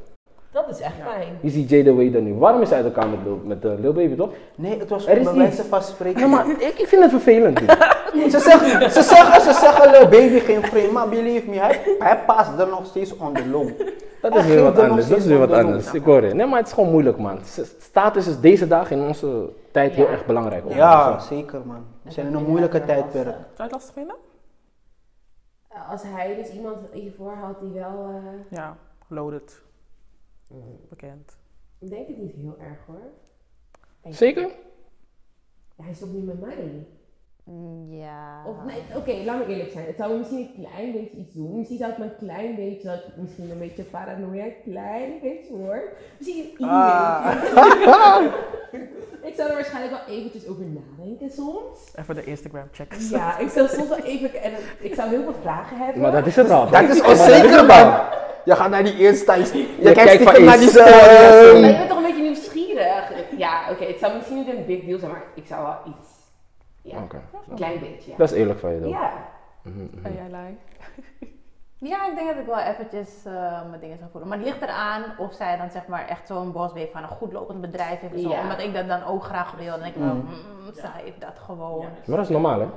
Dat 0.52 0.70
is 0.70 0.80
echt 0.80 0.93
fijn. 1.06 1.38
Je 1.41 1.50
ziet 1.50 1.70
Jada 1.70 1.91
Wade 1.93 2.22
nu. 2.22 2.34
Waarom 2.34 2.62
is 2.62 2.70
hij 2.70 2.78
uit 2.84 2.86
elkaar 2.95 3.10
met, 3.10 3.20
Lil- 3.24 3.41
met 3.43 3.66
uh, 3.66 3.72
Lil 3.80 3.93
Baby, 3.93 4.16
toch? 4.16 4.30
Nee, 4.56 4.80
het 4.80 4.89
was 4.89 5.08
Er 5.08 5.18
is 5.18 5.24
bij 5.24 5.34
iets. 5.34 5.41
wijze 5.41 5.64
van 5.64 5.82
spreken. 5.82 6.20
Ja, 6.20 6.28
maar 6.28 6.50
ik, 6.50 6.62
ik 6.80 6.88
vind 6.88 7.02
het 7.02 7.12
vervelend. 7.12 7.60
Ze 8.32 8.39
zeggen, 8.39 8.91
ze 8.91 9.02
zeggen, 9.02 9.41
ze 9.41 9.60
zeggen 9.60 9.91
Lil 9.91 10.08
Baby 10.08 10.39
geen 10.39 10.64
vreemd, 10.64 10.91
maar 10.91 11.10
believe 11.10 11.50
me, 11.50 11.60
hij, 11.60 11.82
hij 12.00 12.20
past 12.26 12.60
er 12.60 12.68
nog 12.68 12.86
steeds 12.86 13.18
on 13.18 13.34
the 13.34 13.48
low. 13.48 13.70
Dat 14.22 14.34
Hij 14.34 14.41
is 14.41 14.48
weer 14.48 14.64
wat 14.64 14.78
er 14.78 14.82
nog 14.82 14.89
anders. 14.89 15.08
Dat 15.08 15.18
is 15.18 15.24
steeds 15.24 15.26
weer 15.39 15.48
wat 15.48 15.52
anders. 15.64 15.93
Ik 15.93 16.04
hoor 16.04 16.24
je. 16.26 16.34
Nee, 16.34 16.45
maar 16.48 16.58
het 16.58 16.68
is 16.68 16.74
gewoon 16.74 16.91
moeilijk, 16.91 17.18
man. 17.18 17.39
S- 17.45 17.62
Status 17.80 18.28
is 18.28 18.39
deze 18.39 18.68
dag 18.68 18.91
in 18.91 19.02
onze 19.02 19.50
tijd 19.72 19.93
heel 19.93 20.06
Ja. 20.06 20.12
erg 20.12 20.26
belangrijk. 20.26 20.64
hoor. 20.64 20.74
Ja, 20.76 21.20
zeker 21.20 21.62
man. 21.66 21.86
We 22.02 22.12
zijn 22.12 22.28
in 22.28 22.34
een 22.34 22.45
moeilijke 22.45 22.86
tijdperk. 22.86 23.26
Zou 23.26 23.36
je 23.58 23.64
het 23.64 23.72
lastig 23.72 23.93
vinden? 23.93 24.16
Als 25.91 26.02
hij 26.06 26.36
dus 26.36 26.50
iemand 26.52 26.78
hiervoor 26.91 27.34
had 27.41 27.60
die 27.62 27.72
wel... 27.74 28.06
eh, 28.10 28.58
Ja, 28.58 28.76
loaded. 29.08 29.62
Bekend. 30.89 31.38
ik 31.80 31.89
denk 31.89 32.08
het 32.08 32.18
niet 32.18 32.34
heel 32.34 32.60
erg 32.60 32.86
hoor. 32.86 33.12
Zeker? 34.10 34.41
Ja, 34.41 35.84
hij 35.84 35.91
is 35.91 36.00
toch 36.00 36.14
niet 36.14 36.26
met 36.26 36.39
mij? 36.39 36.88
Ja. 37.89 38.43
Of 38.45 38.56
nee, 38.66 38.84
oké, 38.95 39.26
laat 39.26 39.38
me 39.38 39.45
eerlijk 39.54 39.72
zijn. 39.72 39.86
Het 39.86 39.95
zou 39.98 40.12
me 40.12 40.18
misschien 40.18 40.38
een 40.38 40.66
klein 40.66 40.91
beetje 40.91 41.18
iets 41.18 41.34
doen. 41.34 41.58
Misschien 41.58 41.78
zou 41.78 41.89
het 41.89 42.00
me 42.00 42.06
een 42.06 42.28
klein 42.28 42.56
beetje, 42.56 42.88
dat 42.88 42.98
ik 42.98 43.16
misschien 43.18 43.52
een 43.52 43.60
beetje 43.60 43.84
paranoia, 43.84 44.43
een 44.43 44.56
klein 44.64 45.12
beetje 45.22 45.54
hoor. 45.54 45.82
Misschien 46.18 46.38
een 46.38 46.50
beetje. 46.58 46.68
ik 49.30 49.36
zou 49.36 49.50
er 49.50 49.56
waarschijnlijk 49.56 49.93
wel 49.98 50.16
eventjes 50.16 50.48
over 50.48 50.64
nadenken 50.66 51.32
soms. 51.32 51.80
Even 51.95 52.16
de 52.16 52.24
Instagram 52.24 52.68
checks. 52.72 53.10
Ja, 53.10 53.38
ik 53.38 53.50
zou 53.50 53.68
soms 53.68 53.88
wel 53.88 54.04
even, 54.04 54.41
en 54.43 54.52
ik 54.80 54.93
zou 54.93 55.10
heel 55.10 55.24
veel 55.24 55.36
vragen 55.41 55.78
hebben. 55.78 56.02
Maar 56.02 56.12
dat 56.12 56.26
is 56.26 56.36
het 56.36 56.50
al. 56.50 56.70
Dat 56.70 56.89
is 56.89 57.02
onzeker 57.02 57.66
man. 57.66 57.93
Je 58.45 58.56
gaat 58.56 58.70
naar 58.70 58.84
die 58.84 58.98
Insta, 58.98 59.34
je, 59.34 59.68
je 59.80 59.91
kijkt 59.91 60.04
kijkt 60.04 60.24
van 60.24 60.43
naar 60.43 60.58
die 60.58 60.70
stories. 60.70 61.68
Je 61.70 61.76
bent 61.78 61.88
toch 61.89 61.98
een 61.98 62.04
beetje 62.04 62.22
nieuwsgierig? 62.22 63.12
Ja, 63.38 63.62
oké, 63.72 63.86
het 63.86 64.00
zou 64.00 64.14
misschien 64.16 64.38
niet 64.38 64.48
een 64.48 64.66
big 64.66 64.86
deal 64.86 65.00
zijn, 65.00 65.12
maar 65.12 65.24
ik 65.36 65.45
zou 65.48 65.62
wel 65.64 65.78
iets. 65.86 66.16
Ja, 66.88 67.04
Oké. 67.04 67.22
een 67.50 67.56
klein 67.56 67.80
beetje. 67.80 68.12
Ja. 68.12 68.18
Dat 68.18 68.32
is 68.32 68.38
eerlijk 68.38 68.60
van 68.60 68.74
je 68.74 68.80
dan. 68.80 68.90
ja. 68.90 69.28
Mhm. 69.62 70.06
En 70.06 70.14
jij? 70.14 70.58
Ja, 71.80 72.07
ik 72.07 72.15
denk 72.15 72.28
dat 72.28 72.38
ik 72.38 72.45
wel 72.45 72.59
eventjes 72.59 73.09
eh, 73.25 73.34
mijn 73.69 73.80
dingen 73.82 73.97
zou 73.97 74.09
voelen. 74.11 74.30
Maar 74.30 74.38
het 74.38 74.47
ligt 74.47 74.61
eraan 74.61 75.03
of 75.17 75.34
zij 75.34 75.57
dan 75.57 75.69
zeg 75.69 75.88
maar 75.88 76.07
echt 76.07 76.28
zo'n 76.28 76.51
boss 76.51 76.73
heeft 76.73 76.91
van 76.91 77.01
een 77.03 77.07
goed 77.09 77.34
lopend 77.34 77.61
bedrijf 77.61 77.99
heeft. 77.99 78.13
en 78.13 78.19
Zo, 78.19 78.30
Ja. 78.30 78.41
Omdat 78.41 78.59
ik 78.61 78.73
dat 78.73 78.88
dan 78.88 79.03
ook 79.05 79.23
graag 79.23 79.53
wil. 79.57 79.71
Dan 79.71 79.80
denk 79.80 79.95
ik 79.95 80.01
wel, 80.01 80.13
Mm. 80.13 80.28
mm, 80.30 80.73
zij 80.73 80.89
heeft 81.03 81.21
dat 81.21 81.39
gewoon. 81.45 81.82
Ja, 81.82 81.88
Maar 82.05 82.15
dat 82.17 82.25
is 82.25 82.32
normaal, 82.32 82.59
hè? 82.59 82.67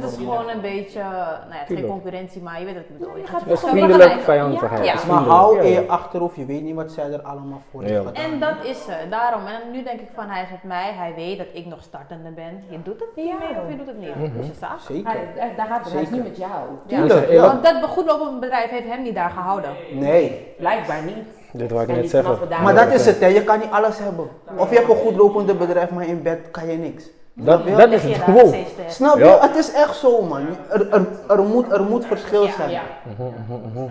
dat 0.00 0.10
is 0.10 0.16
gewoon 0.16 0.48
een 0.48 0.60
beetje, 0.60 0.98
nou 1.02 1.14
ja, 1.50 1.56
het 1.56 1.70
is 1.70 1.78
geen 1.78 1.86
concurrentie, 1.88 2.42
maar 2.42 2.58
je 2.58 2.64
weet 2.64 2.74
wat 2.74 2.82
ik 2.84 2.98
bedoel. 2.98 3.16
Je 3.16 3.26
gaat 3.26 3.40
Dat 3.44 3.52
is 3.52 3.60
zo 3.60 3.66
vriendelijk, 3.68 4.20
vijandigheid. 4.20 4.84
Ja. 4.84 4.94
Maar 5.08 5.22
hou 5.22 5.58
in 5.58 5.72
Ja, 5.72 5.80
je 5.80 5.88
achterhoofd, 5.88 6.36
je 6.36 6.44
weet 6.44 6.62
niet 6.62 6.74
wat 6.74 6.92
zij 6.92 7.12
er 7.12 7.22
allemaal 7.22 7.60
voor 7.70 7.82
heeft 7.82 7.92
Ja. 7.94 7.98
gedaan. 8.08 8.24
En 8.24 8.40
dat 8.40 8.64
is 8.64 8.84
ze, 8.84 9.06
daarom. 9.10 9.46
En 9.46 9.70
nu 9.72 9.82
denk 9.82 10.00
ik 10.00 10.08
van, 10.14 10.28
hij 10.28 10.42
is 10.42 10.50
met 10.50 10.62
mij, 10.62 10.92
hij 10.92 11.14
weet 11.14 11.38
dat 11.38 11.46
ik 11.52 11.66
nog 11.66 11.82
startende 11.82 12.30
ben. 12.30 12.64
Je 12.68 12.82
doet 12.82 13.00
het 13.00 13.16
niet 13.16 13.26
Ja. 13.26 13.34
meer 13.38 13.60
of 13.62 13.68
je 13.70 13.76
doet 13.76 13.86
het 13.86 13.98
niet. 13.98 14.14
Mhm. 14.14 14.36
Dus 14.36 14.46
je 14.46 14.52
staat. 14.54 14.80
Zeker. 14.82 15.10
Hij, 15.34 15.54
daar 15.56 15.66
gaat 15.66 15.92
het, 15.92 16.10
niet 16.10 16.22
met 16.22 16.36
jou. 16.36 16.62
Ja. 16.86 16.96
Tuurlijk, 17.06 17.30
Ja. 17.30 17.42
Want 17.46 17.64
dat 17.64 17.82
goed 17.84 18.10
bedrijf 18.32 18.70
heeft 18.70 18.86
hem 18.86 19.02
niet 19.02 19.14
daar 19.14 19.30
gehouden. 19.30 19.70
Nee. 19.92 20.54
Blijkbaar 20.58 21.02
niet. 21.02 21.24
Dit 21.52 21.70
wou 21.70 21.82
ik 21.82 21.96
net 21.96 22.10
zeggen. 22.10 22.38
Maar 22.62 22.74
dat 22.74 22.92
is 22.92 23.06
het, 23.06 23.20
hè. 23.20 23.26
je 23.26 23.44
kan 23.44 23.58
niet 23.58 23.70
alles 23.70 23.98
hebben. 23.98 24.28
Of 24.56 24.70
je 24.70 24.76
hebt 24.76 24.90
een 24.90 24.96
goed 24.96 25.16
lopende 25.16 25.54
bedrijf, 25.54 25.90
maar 25.90 26.06
in 26.06 26.22
bed 26.22 26.50
kan 26.50 26.70
je 26.70 26.76
niks. 26.76 27.10
Dat, 27.32 27.66
is 27.92 28.02
het 28.02 28.16
gewoon. 28.16 28.54
Snap 28.88 29.18
je? 29.18 29.24
Ja. 29.24 29.40
Het 29.40 29.56
is 29.56 29.72
echt 29.72 29.96
zo, 29.96 30.22
man. 30.22 30.46
Er, 30.70 30.90
er, 30.90 31.06
er, 31.28 31.42
moet, 31.42 31.72
er 31.72 31.82
moet 31.82 32.06
verschil 32.06 32.44
Ja, 32.44 32.52
zijn. 32.52 32.70
ja. 32.70 32.82
Mhm, 33.04 33.22
mhm, 33.22 33.68
mhm. 33.68 33.84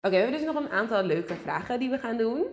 Oké, 0.00 0.10
we 0.10 0.16
hebben 0.16 0.32
dus 0.32 0.46
nog 0.46 0.56
een 0.56 0.70
aantal 0.70 1.02
leuke 1.02 1.34
vragen 1.42 1.78
die 1.78 1.90
we 1.90 1.98
gaan 1.98 2.16
doen. 2.16 2.44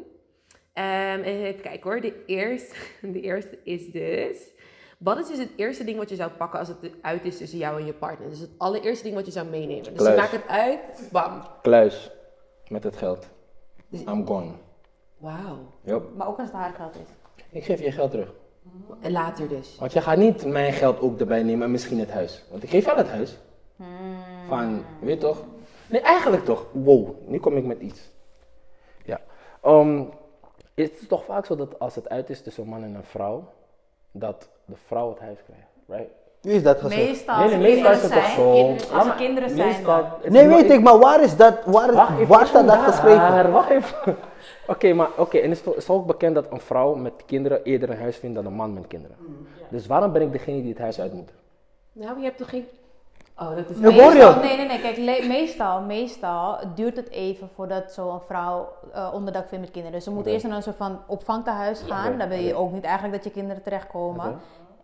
Ehm, 0.74 0.88
en 0.88 1.24
even 1.24 1.62
kijken 1.62 1.90
hoor. 1.90 2.02
De 2.02 2.26
eerste, 2.26 2.76
de 3.14 3.22
eerste 3.22 3.58
is 3.64 3.92
dus... 3.92 4.38
Wat 5.00 5.18
is 5.18 5.28
dus 5.28 5.38
het 5.38 5.50
eerste 5.56 5.84
ding 5.84 5.98
wat 5.98 6.10
je 6.10 6.16
zou 6.16 6.32
pakken 6.32 6.60
als 6.60 6.68
het 6.68 6.78
uit 7.02 7.26
is 7.26 7.38
tussen 7.38 7.58
jou 7.58 7.80
en 7.80 7.86
je 7.86 7.94
partner? 7.94 8.30
Dus 8.30 8.40
het 8.40 8.50
allereerste 8.58 9.04
ding 9.04 9.16
wat 9.16 9.26
je 9.26 9.32
zou 9.32 9.48
meenemen. 9.48 9.94
Dus 9.94 10.16
maakt 10.16 10.32
het 10.32 10.48
uit, 10.48 11.10
bam. 11.12 11.42
Kluis. 11.62 12.12
Met 12.68 12.84
het 12.84 12.96
geld. 12.96 13.28
Dus- 13.88 14.02
I'm 14.02 14.26
gone. 14.26 14.52
Wauw. 15.18 15.58
Yup. 15.82 16.16
Maar 16.16 16.28
ook 16.28 16.38
als 16.38 16.48
het 16.48 16.56
haar 16.56 16.74
geld 16.74 16.96
is. 16.96 17.44
Ik 17.50 17.64
geef 17.64 17.80
je 17.80 17.92
geld 17.92 18.12
terug. 18.12 18.34
En 19.00 19.12
later 19.12 19.48
dus. 19.48 19.76
Want 19.80 19.94
je 19.94 20.02
gaat 20.02 20.18
niet 20.18 20.46
mijn 20.46 20.74
geld 20.74 21.00
ook 21.00 21.20
erbij 21.20 21.44
nemen 21.44 21.64
en 21.64 21.72
misschien 21.72 22.00
het 22.00 22.12
huis. 22.12 22.44
Want 22.50 22.64
ik 22.64 22.70
geef 22.70 22.86
wel 22.86 22.96
het 22.96 23.10
huis. 23.10 23.38
Van, 24.48 24.84
weet 25.02 25.14
je 25.14 25.18
toch? 25.18 25.44
Nee, 25.88 26.02
eigenlijk 26.02 26.46
toch. 26.46 26.66
Wow, 26.72 27.28
nu 27.28 27.40
kom 27.40 27.58
ik 27.58 27.66
met 27.66 27.80
iets. 27.80 28.10
Ja. 29.06 29.22
Ehm, 29.62 30.04
het 30.76 31.00
is 31.02 31.08
toch 31.08 31.26
vaak 31.26 31.46
zo 31.46 31.56
dat 31.56 31.80
als 31.80 31.96
het 31.96 32.10
uit 32.10 32.30
is 32.30 32.42
tussen 32.42 32.64
een 32.64 32.70
man 32.70 32.84
en 32.84 32.96
een 32.96 33.04
vrouw, 33.04 33.50
dat 34.12 34.50
de 34.66 34.76
vrouw 34.88 35.10
het 35.10 35.20
huis 35.20 35.38
krijgt, 35.46 35.68
right? 35.88 36.18
Wie 36.42 36.54
is 36.54 36.64
dat 36.64 36.80
gezegd? 36.80 37.08
Meestal, 37.08 37.36
Nee, 37.36 37.44
als 37.44 37.52
nee, 37.54 37.62
meestal 37.62 37.92
is 37.92 38.00
kinderen 38.00 38.24
het 38.24 38.36
toch 38.36 38.46
zijn, 38.46 38.80
zo. 38.80 38.94
als 38.96 39.02
er 39.04 39.08
Maar 39.08 39.16
kinderen 39.16 39.50
zijn, 39.50 39.68
meestal- 39.68 40.06
Nee, 40.30 40.48
maar- 40.48 40.58
weet 40.58 40.72
ik, 40.72 40.82
maar 40.82 41.00
waar 41.00 41.24
is 41.24 41.36
dat, 41.36 41.56
waar, 41.66 41.94
Wacht 41.94 42.12
even, 42.16 42.28
waar 42.28 42.48
staat 42.48 42.68
dat 42.68 42.78
geschreven? 42.80 43.52
Wacht 43.52 43.70
even. 43.70 43.98
Oké, 44.68 44.94
maar 44.94 45.08
oké, 45.18 45.38
en 45.38 45.50
het 45.50 45.58
is 45.58 45.64
toch, 45.64 45.76
is 45.76 45.86
toch 45.86 45.96
ook 45.96 46.06
bekend 46.06 46.36
dat 46.36 46.52
een 46.52 46.60
vrouw 46.60 46.94
met 46.96 47.14
kinderen 47.26 47.64
eerder 47.64 47.90
een 47.90 47.98
huis 48.00 48.18
vindt 48.18 48.36
dan 48.36 48.46
een 48.46 48.54
man 48.54 48.74
met 48.74 48.88
kinderen. 48.88 49.16
Dus 49.70 49.88
waarom 49.88 50.12
ben 50.12 50.22
ik 50.22 50.32
degene 50.32 50.62
die 50.62 50.70
het 50.70 50.80
huis 50.80 51.00
uit 51.00 51.14
moet? 51.14 51.30
Nou, 51.92 52.18
je 52.20 52.24
hebt 52.24 52.38
toch 52.38 52.50
geen... 52.50 52.68
Oh, 53.42 53.56
dat 53.56 53.70
is... 53.70 53.76
Ik 53.78 53.82
Meestal, 53.82 54.36
nee, 54.42 54.58
nee, 54.58 54.66
nee. 54.68 54.80
Kijk, 54.82 55.28
meestal, 55.28 55.82
meestal 55.82 56.58
duurt 56.76 56.96
het 56.96 57.10
even 57.10 57.50
voordat 57.56 57.92
zo'n 57.92 58.20
vrouw 58.28 58.68
eh, 58.94 59.10
onderdak 59.14 59.48
vindt 59.48 59.64
met 59.64 59.72
kinderen. 59.74 59.92
Dus 59.96 60.04
ze 60.04 60.12
moeten 60.12 60.32
Oké. 60.32 60.36
eerst 60.36 60.48
naar 60.48 60.58
een 60.58 60.64
soort 60.64 60.76
van 60.78 61.00
opvangtehuis 61.08 61.82
gaan. 61.88 62.18
Daar 62.18 62.28
wil 62.30 62.38
je 62.38 62.56
ook 62.56 62.72
niet 62.72 62.84
eigenlijk 62.84 63.14
dat 63.16 63.24
je 63.24 63.32
kinderen 63.32 63.64
terechtkomen. 63.64 64.40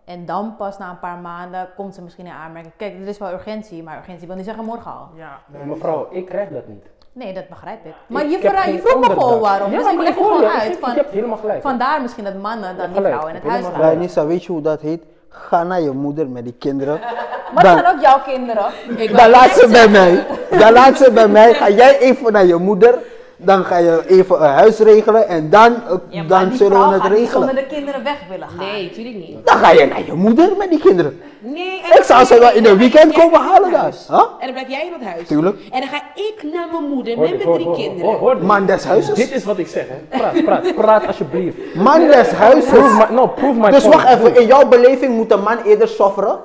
En 0.06 0.26
dan 0.26 0.56
pas 0.58 0.78
na 0.78 0.90
een 0.90 1.00
paar 1.00 1.18
maanden 1.18 1.68
komt 1.76 1.96
ze 1.96 2.02
misschien 2.02 2.26
in 2.26 2.32
aanmerking. 2.32 2.74
Kijk, 2.78 2.94
er 3.02 3.08
is 3.08 3.18
wel 3.18 3.32
urgentie, 3.32 3.84
maar 3.84 3.98
urgentie 3.98 4.28
wil 4.28 4.36
niet 4.36 4.46
zeggen 4.46 4.66
morgen 4.66 4.92
al. 4.92 5.08
Ja. 5.16 5.40
Mevrouw, 5.66 6.08
ik 6.12 6.26
krijg 6.26 6.50
dat 6.50 6.68
niet. 6.68 6.86
Nee, 7.12 7.34
dat 7.34 7.48
begrijp 7.48 7.86
ik. 7.86 7.94
Maar 8.08 8.24
Ik 8.24 8.30
je, 8.32 8.40
verra- 8.40 8.66
je 8.66 8.80
vroeg 8.80 9.08
me 9.08 9.14
gewoon 9.14 9.40
waarom. 9.40 9.72
Ja, 9.72 9.78
dus 9.78 9.92
ik 9.92 10.00
leg 10.00 10.14
gewoon 10.14 10.42
je. 10.42 10.50
uit. 10.60 10.72
Ik- 10.74 10.80
Van, 10.80 10.90
je 10.90 10.96
hebt 10.96 11.12
helemaal 11.12 11.38
gelijk. 11.38 11.62
vandaar 11.62 12.02
misschien 12.02 12.24
dat 12.24 12.36
mannen 12.36 12.78
dan 12.78 12.86
die 12.86 12.96
gelijk. 12.96 13.16
vrouw 13.16 13.28
in 13.28 13.36
het 13.36 13.44
huis 13.44 13.64
laten. 13.78 14.00
Nisa, 14.00 14.26
weet 14.26 14.44
je 14.44 14.52
hoe 14.52 14.62
dat 14.62 14.82
heet? 14.82 15.04
Ga 15.50 15.64
naar 15.64 15.82
je 15.82 15.92
moeder 15.92 16.28
met 16.28 16.44
die 16.44 16.56
kinderen. 16.60 17.00
Maar 17.54 17.64
Dan- 17.64 17.76
het 17.76 17.86
zijn 17.86 17.96
ook 17.96 18.02
jouw 18.02 18.20
kinderen. 18.20 18.66
Ik 18.98 19.18
Dan 19.18 19.30
laat 19.30 19.50
ze 19.52 19.68
bij 19.68 19.88
mij. 19.88 20.26
Dan 20.60 20.74
laat 20.74 20.98
ze 20.98 21.12
bij 21.12 21.28
mij. 21.28 21.54
Ga 21.54 21.70
jij 21.70 22.00
even 22.00 22.32
naar 22.32 22.46
je 22.46 22.56
moeder. 22.56 22.98
Dan 23.46 23.66
ga 23.66 23.78
je 23.78 24.04
even 24.08 24.36
een 24.44 24.50
huis 24.50 24.80
regelen. 24.80 25.28
En 25.28 25.50
dan, 25.50 25.74
eh, 25.74 25.92
Ja, 26.10 26.20
maar 26.20 26.28
dan 26.28 26.50
die 26.50 26.58
zullen 26.58 26.72
vrouw 26.78 26.88
we 26.90 26.94
het 26.94 27.04
regelen. 27.12 27.30
zonder 27.32 27.56
de 27.56 27.66
kinderen 27.66 28.04
weg 28.04 28.18
willen 28.30 28.48
gaan. 28.48 28.66
Nee, 28.66 28.84
natuurlijk 28.84 29.16
niet. 29.16 29.46
Dan 29.46 29.58
ga 29.58 29.72
je 29.72 29.86
naar 29.86 30.06
je 30.06 30.14
moeder 30.14 30.50
met 30.58 30.70
die 30.70 30.80
kinderen. 30.80 31.22
Nee, 31.40 31.82
en 31.92 31.98
Ik 31.98 32.04
zou 32.04 32.26
ze 32.26 32.40
wel 32.40 32.52
in 32.52 32.66
een 32.66 32.78
weekend 32.78 33.14
komen 33.14 33.40
halen 33.42 33.72
daar. 33.72 33.94
Huh? 34.10 34.18
En 34.20 34.26
dan 34.40 34.52
blijf 34.52 34.70
jij 34.70 34.86
in 34.86 34.94
het 34.94 35.04
huis. 35.04 35.28
Tuurlijk. 35.28 35.60
En 35.72 35.80
dan 35.80 35.90
ga 35.90 36.02
ik 36.16 36.44
naar 36.54 36.68
mijn 36.72 36.84
moeder 36.94 37.20
met 37.20 37.46
mijn 37.46 37.54
drie 37.54 37.72
kinderen. 37.74 38.46
Man 38.46 38.66
des 38.66 38.84
huizes. 38.84 39.16
Dit 39.16 39.32
is 39.32 39.44
wat 39.44 39.58
ik 39.58 39.68
zeg, 39.68 39.86
hè. 39.88 40.18
Praat, 40.18 40.44
praat, 40.46 40.76
praat 40.76 41.08
alsjeblieft. 41.08 41.58
Man 41.76 42.08
des 42.08 42.30
huizes. 42.32 42.72
My, 42.72 43.06
no, 43.16 43.28
prove 43.28 43.60
my 43.60 43.70
Dus 43.70 43.84
point. 43.84 43.96
wacht 43.96 44.08
even, 44.20 44.36
in 44.42 44.48
jouw 44.48 44.68
beleving 44.68 45.16
moet 45.16 45.32
een 45.32 45.42
man 45.44 45.58
eerder 45.66 45.88
sofferen? 45.88 46.40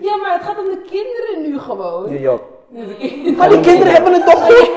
Ja, 0.00 0.16
maar 0.16 0.32
het 0.32 0.42
gaat 0.42 0.58
om 0.58 0.64
de 0.64 0.80
kinderen 0.90 1.50
nu 1.52 1.58
gewoon. 1.58 2.18
Ja, 2.20 2.32
ja. 2.68 2.84
Maar 3.36 3.48
die 3.48 3.60
kinderen 3.60 3.92
hebben 3.92 4.12
het 4.12 4.26
toch 4.26 4.44
goed? 4.46 4.70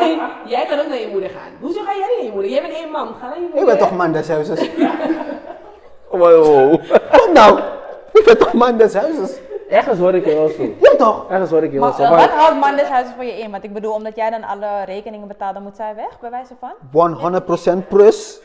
Jij 0.45 0.65
kan 0.65 0.79
ook 0.79 0.87
naar 0.87 0.99
je 0.99 1.07
moeder 1.11 1.29
gaan. 1.29 1.51
Hoezo 1.59 1.81
ga 1.81 1.91
jij 1.95 2.07
niet 2.07 2.17
naar 2.17 2.25
je 2.25 2.31
moeder? 2.31 2.51
Jij 2.51 2.61
bent 2.61 2.73
één 2.73 2.91
man. 2.91 3.07
Ga 3.19 3.27
naar 3.27 3.35
je 3.35 3.41
moeder. 3.41 3.59
Ik 3.59 3.65
ben 3.65 3.77
toch 3.77 3.95
man 3.97 4.11
des 4.11 4.27
huizes? 4.27 4.69
Wow. 6.11 6.81
Wat 7.11 7.29
nou? 7.33 7.59
Ik 8.13 8.25
ben 8.25 8.37
toch 8.37 8.53
man 8.53 8.77
des 8.77 8.93
huizes? 8.93 9.39
Ergens 9.69 9.99
hoor 9.99 10.15
ik 10.15 10.25
je 10.25 10.33
wel 10.35 10.47
zo. 10.47 10.63
Ja 10.81 10.95
toch? 10.95 11.29
Ergens 11.29 11.49
hoor 11.51 11.63
ik 11.63 11.71
je 11.71 11.79
wel 11.79 11.87
Maar 11.87 11.97
zo. 11.97 12.03
wat 12.03 12.11
Maar, 12.11 12.29
houdt 12.29 12.59
man 12.59 12.75
des 12.75 12.87
huizes 12.87 13.13
voor 13.15 13.23
je 13.23 13.39
in? 13.39 13.51
Want 13.51 13.63
ik 13.63 13.73
bedoel, 13.73 13.93
omdat 13.93 14.15
jij 14.15 14.29
dan 14.29 14.43
alle 14.43 14.83
rekeningen 14.85 15.27
betaalt, 15.27 15.53
dan 15.53 15.63
moet 15.63 15.75
zij 15.75 15.95
weg, 15.95 16.19
bij 16.19 16.29
wijze 16.29 16.53
van. 16.59 17.81
100% 17.83 17.87
plus. 17.87 18.39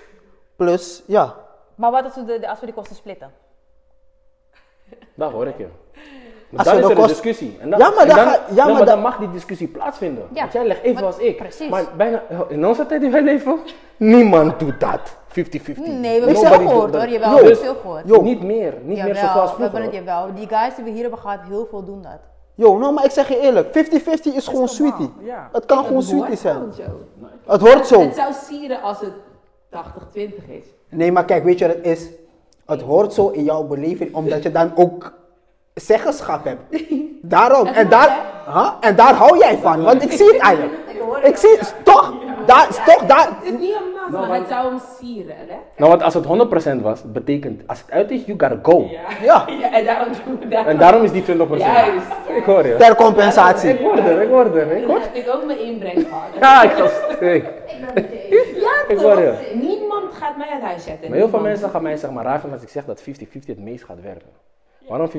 Plus, 0.57 1.03
ja. 1.07 1.34
Maar 1.74 1.90
wat 1.90 2.05
als 2.05 2.14
we, 2.14 2.24
de, 2.24 2.49
als 2.49 2.61
we 2.61 2.66
die 2.66 2.74
kosten 2.74 2.97
splitten? 2.97 3.32
daar 5.14 5.30
hoor 5.30 5.47
ik 5.47 5.59
je. 5.59 5.68
Als 6.57 6.66
Maar 6.66 6.74
dan 6.74 6.82
je 6.84 6.90
is 6.90 6.96
er 6.96 7.02
een 7.02 7.09
discussie. 7.09 7.57
En 7.61 7.70
dan, 7.70 7.78
Ja, 7.78 7.90
maar 7.90 7.98
en 8.02 8.07
dan 8.09 8.16
dan, 8.16 8.26
ga- 8.26 8.32
ja, 8.32 8.55
ja, 8.55 8.64
maar 8.64 8.66
maar 8.66 8.76
dan 8.76 8.86
dan- 8.86 9.00
mag 9.00 9.16
die 9.18 9.30
discussie 9.30 9.68
plaatsvinden. 9.68 10.24
Ja. 10.32 10.40
Want 10.40 10.52
jij 10.52 10.66
legt 10.66 10.80
even 10.82 10.94
Maar- 10.94 11.05
als 11.05 11.18
ik. 11.18 11.36
precies. 11.36 11.68
Maar 11.68 11.84
bijna, 11.96 12.22
in 12.48 12.66
onze 12.66 12.86
tijd 12.86 13.00
die 13.00 13.11
wij 13.11 13.22
leven, 13.22 13.59
niemand 13.96 14.59
doet 14.59 14.80
dat. 14.80 15.00
50-50. 15.28 15.86
Nee, 15.86 16.20
we 16.20 16.26
hebben 16.26 16.36
veel 16.36 16.50
gehoord 16.50 16.70
hoor, 16.70 16.90
dat. 16.90 17.11
jawel, 17.11 17.18
Yo. 17.18 17.18
we 17.20 17.34
hebben 17.34 17.50
het 17.50 17.59
veel 17.61 17.74
gehoord. 17.80 18.02
Yo. 18.07 18.22
Niet 18.22 18.42
meer, 18.42 18.74
niet 18.82 19.02
meer 19.02 19.16
zoals 19.16 19.34
we 19.57 19.62
hebben 19.62 19.80
vroeger. 19.80 19.82
het 19.82 19.92
jawel. 19.94 20.34
Die 20.34 20.48
guys 20.48 20.74
die 20.74 20.84
we 20.84 20.90
hier 20.90 21.00
hebben 21.02 21.18
gehad, 21.18 21.38
heel 21.48 21.66
veel 21.70 21.84
doen 21.84 22.02
dat. 22.02 22.18
Yo, 22.55 22.78
nou 22.78 22.92
maar 22.92 23.05
ik 23.05 23.11
zeg 23.11 23.28
je 23.28 23.40
eerlijk, 23.40 23.72
50-50 23.72 24.34
is 24.34 24.46
gewoon 24.48 24.68
sweetie. 24.68 25.12
Ja. 25.22 25.48
Het 25.52 25.64
kan 25.66 25.78
gewoon 25.84 25.96
Het 25.98 26.07
sweetie 26.07 26.36
zijn. 26.36 26.72
zo. 26.76 26.82
Het 27.46 27.61
hoort 27.61 27.86
zo. 27.86 28.00
Het 28.00 28.14
zou 28.14 28.32
sieren 28.48 28.82
als 28.82 29.00
het 29.00 29.12
80-20 29.70 30.48
is. 30.48 30.64
Nee, 30.88 31.12
maar 31.12 31.24
kijk, 31.24 31.44
weet 31.44 31.59
je 31.59 31.66
wat 31.66 31.76
het 31.76 31.86
is? 31.86 32.09
Het 32.66 32.82
hoort 32.82 33.12
zo 33.12 33.28
in 33.28 33.44
jouw 33.44 33.62
beleving, 33.64 34.14
omdat 34.14 34.42
je 34.42 34.52
dan 34.52 34.72
ook 34.74 35.12
zeggenschap 35.75 36.45
hebt. 36.45 36.62
Daarom. 37.22 37.66
En 37.66 37.89
daar, 37.89 38.18
huh? 38.47 38.70
en 38.81 38.97
daar 38.97 39.14
hou 39.14 39.39
jij 39.39 39.59
van, 39.59 39.83
want 39.83 40.03
ik 40.03 40.12
zie 40.12 40.27
het 40.27 40.41
aan 40.49 40.57
je. 40.57 40.68
Ik 41.22 41.37
zie 41.37 41.57
het, 41.59 41.75
toch? 41.83 42.14
Daar 42.47 42.66
is 42.68 42.77
toch, 42.77 43.07
daar... 43.07 43.29
Het 43.29 43.53
is 43.53 43.59
niet 43.59 43.75
een 43.75 43.95
mas, 44.11 44.29
maar 44.29 44.39
het 44.39 44.49
zou 44.49 44.68
hem 44.68 44.81
sieren, 45.01 45.37
hè? 45.39 45.57
Nou, 45.77 45.91
want 45.91 46.03
als 46.03 46.14
het 46.14 46.25
100% 46.79 46.83
was, 46.83 47.03
betekent 47.12 47.62
als 47.66 47.81
het 47.81 47.91
uit 47.91 48.11
is, 48.11 48.25
you 48.25 48.39
gotta 48.41 48.59
go. 48.62 48.89
Ja, 49.22 49.45
Ja, 49.49 49.72
en 49.79 49.85
daarom 49.85 50.09
doen 50.25 50.39
we 50.39 50.49
dat. 50.49 50.66
En 50.66 50.79
daarom 50.79 51.03
is 51.03 51.12
die 51.12 51.22
20%. 51.22 51.27
Juist. 51.27 52.07
Ik 52.37 52.45
hoor 52.45 52.66
je. 52.66 52.77
ter 52.77 52.95
compensatie. 52.95 53.70
Ik 53.70 53.81
hoor 53.81 53.97
er, 53.97 54.22
ik 54.22 54.29
hoor 54.29 54.57
er. 54.57 54.72
Ik 54.72 54.87
hoor 54.87 55.01
heb 55.01 55.14
ik 55.14 55.35
ook 55.35 55.45
mijn 55.45 55.59
inbreng 55.59 56.07
gehad. 56.09 56.29
Ja, 56.41 56.62
ik 56.62 56.70
ga 56.70 56.89
stuk. 57.14 57.45
Ja, 58.61 58.72
Ik 58.89 58.99
toch? 58.99 59.20
Niemand 59.55 60.14
gaat 60.14 60.37
mij 60.37 60.49
uit 60.53 60.62
huis 60.62 60.85
zetten. 60.85 61.09
Maar 61.09 61.18
heel 61.18 61.29
veel 61.29 61.41
mensen 61.41 61.70
gaan 61.70 61.83
mij 61.83 61.97
zeg 61.97 62.11
maar 62.11 62.25
raar 62.25 62.41
vinden 62.41 62.59
als 62.59 62.68
ik 62.68 62.72
zeg 62.72 62.85
dat 62.85 63.01
50-50 63.01 63.05
het 63.47 63.59
meest 63.59 63.85
gaat 63.85 64.03
werken. 64.03 64.29
Waarom 64.89 65.09
50-50? 65.09 65.12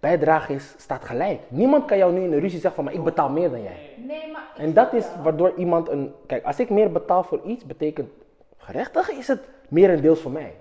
Bijdrage 0.00 0.52
is, 0.52 0.74
staat 0.76 1.04
gelijk. 1.04 1.40
Niemand 1.48 1.84
kan 1.84 1.98
jou 1.98 2.12
nu 2.12 2.20
in 2.20 2.32
een 2.32 2.40
ruzie 2.40 2.60
zeggen 2.60 2.74
van, 2.74 2.84
maar 2.84 2.92
ik 2.92 3.04
betaal 3.04 3.28
meer 3.28 3.50
dan 3.50 3.62
jij. 3.62 3.94
Nee, 4.06 4.32
maar... 4.32 4.48
En 4.56 4.74
dat 4.74 4.92
is 4.92 5.04
waardoor 5.22 5.52
iemand 5.56 5.88
een... 5.88 6.12
Kijk, 6.26 6.44
als 6.44 6.60
ik 6.60 6.70
meer 6.70 6.92
betaal 6.92 7.22
voor 7.22 7.40
iets, 7.44 7.64
betekent 7.64 8.08
gerechtig 8.56 9.10
is 9.10 9.28
het 9.28 9.40
merendeels 9.68 10.20
voor 10.20 10.30
mij. 10.30 10.54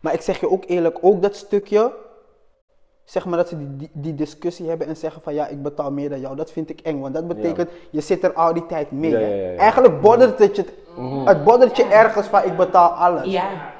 Maar 0.00 0.12
ik 0.12 0.20
zeg 0.20 0.40
je 0.40 0.50
ook 0.50 0.64
eerlijk, 0.66 0.98
ook 1.00 1.22
dat 1.22 1.36
stukje, 1.36 1.92
zeg 3.04 3.26
maar 3.26 3.36
dat 3.36 3.48
ze 3.48 3.56
die, 3.56 3.76
die, 3.76 3.90
die 3.92 4.14
discussie 4.14 4.68
hebben 4.68 4.86
en 4.86 4.96
zeggen 4.96 5.22
van 5.22 5.34
ja, 5.34 5.46
ik 5.46 5.62
betaal 5.62 5.92
meer 5.92 6.08
dan 6.08 6.20
jou, 6.20 6.36
dat 6.36 6.52
vind 6.52 6.70
ik 6.70 6.80
eng. 6.80 7.00
Want 7.00 7.14
dat 7.14 7.28
betekent, 7.28 7.70
je 7.90 8.00
zit 8.00 8.24
er 8.24 8.32
al 8.32 8.52
die 8.52 8.66
tijd 8.66 8.90
mee. 8.90 9.10
Ja, 9.10 9.18
hè. 9.18 9.26
ja, 9.26 9.34
ja, 9.34 9.50
ja. 9.50 9.58
Eigenlijk 9.58 10.00
boddert 10.00 10.38
het 10.38 10.56
je, 10.56 10.64
het 11.24 11.44
boddert 11.44 11.76
je 11.76 11.84
ergens 11.84 12.26
van 12.26 12.44
ik 12.44 12.56
betaal 12.56 12.90
alles. 12.90 13.32
Ja. 13.32 13.74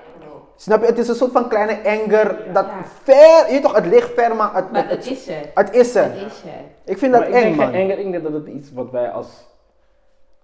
Snap 0.57 0.81
je? 0.81 0.87
Het 0.87 0.99
is 0.99 1.09
een 1.09 1.15
soort 1.15 1.33
van 1.33 1.49
kleine 1.49 1.79
anger, 1.85 2.39
dat 2.53 2.65
Ja. 2.65 2.73
ver, 3.03 3.53
je 3.53 3.61
toch, 3.63 3.75
het 3.75 3.87
ligt 3.87 4.13
ver, 4.15 4.37
maar 4.37 4.55
het, 4.55 4.73
Maar 4.73 4.83
het, 4.89 4.91
het 4.91 5.11
is 5.11 5.29
er. 5.29 5.51
het 5.55 5.75
is 5.75 5.95
er. 5.95 6.03
Het 6.05 6.15
is 6.33 6.43
er. 6.43 6.51
Ik 6.85 6.99
vind 6.99 7.13
dat 7.13 7.23
ik 7.23 7.27
eng 7.29 7.33
denk 7.33 7.45
geen 7.47 7.57
man. 7.57 7.67
anger, 7.67 7.99
ik 7.99 8.13
denk 8.13 8.23
dat 8.25 8.33
het 8.33 8.47
iets 8.47 8.73
wat 8.73 8.91
wij 8.91 9.11
als 9.11 9.27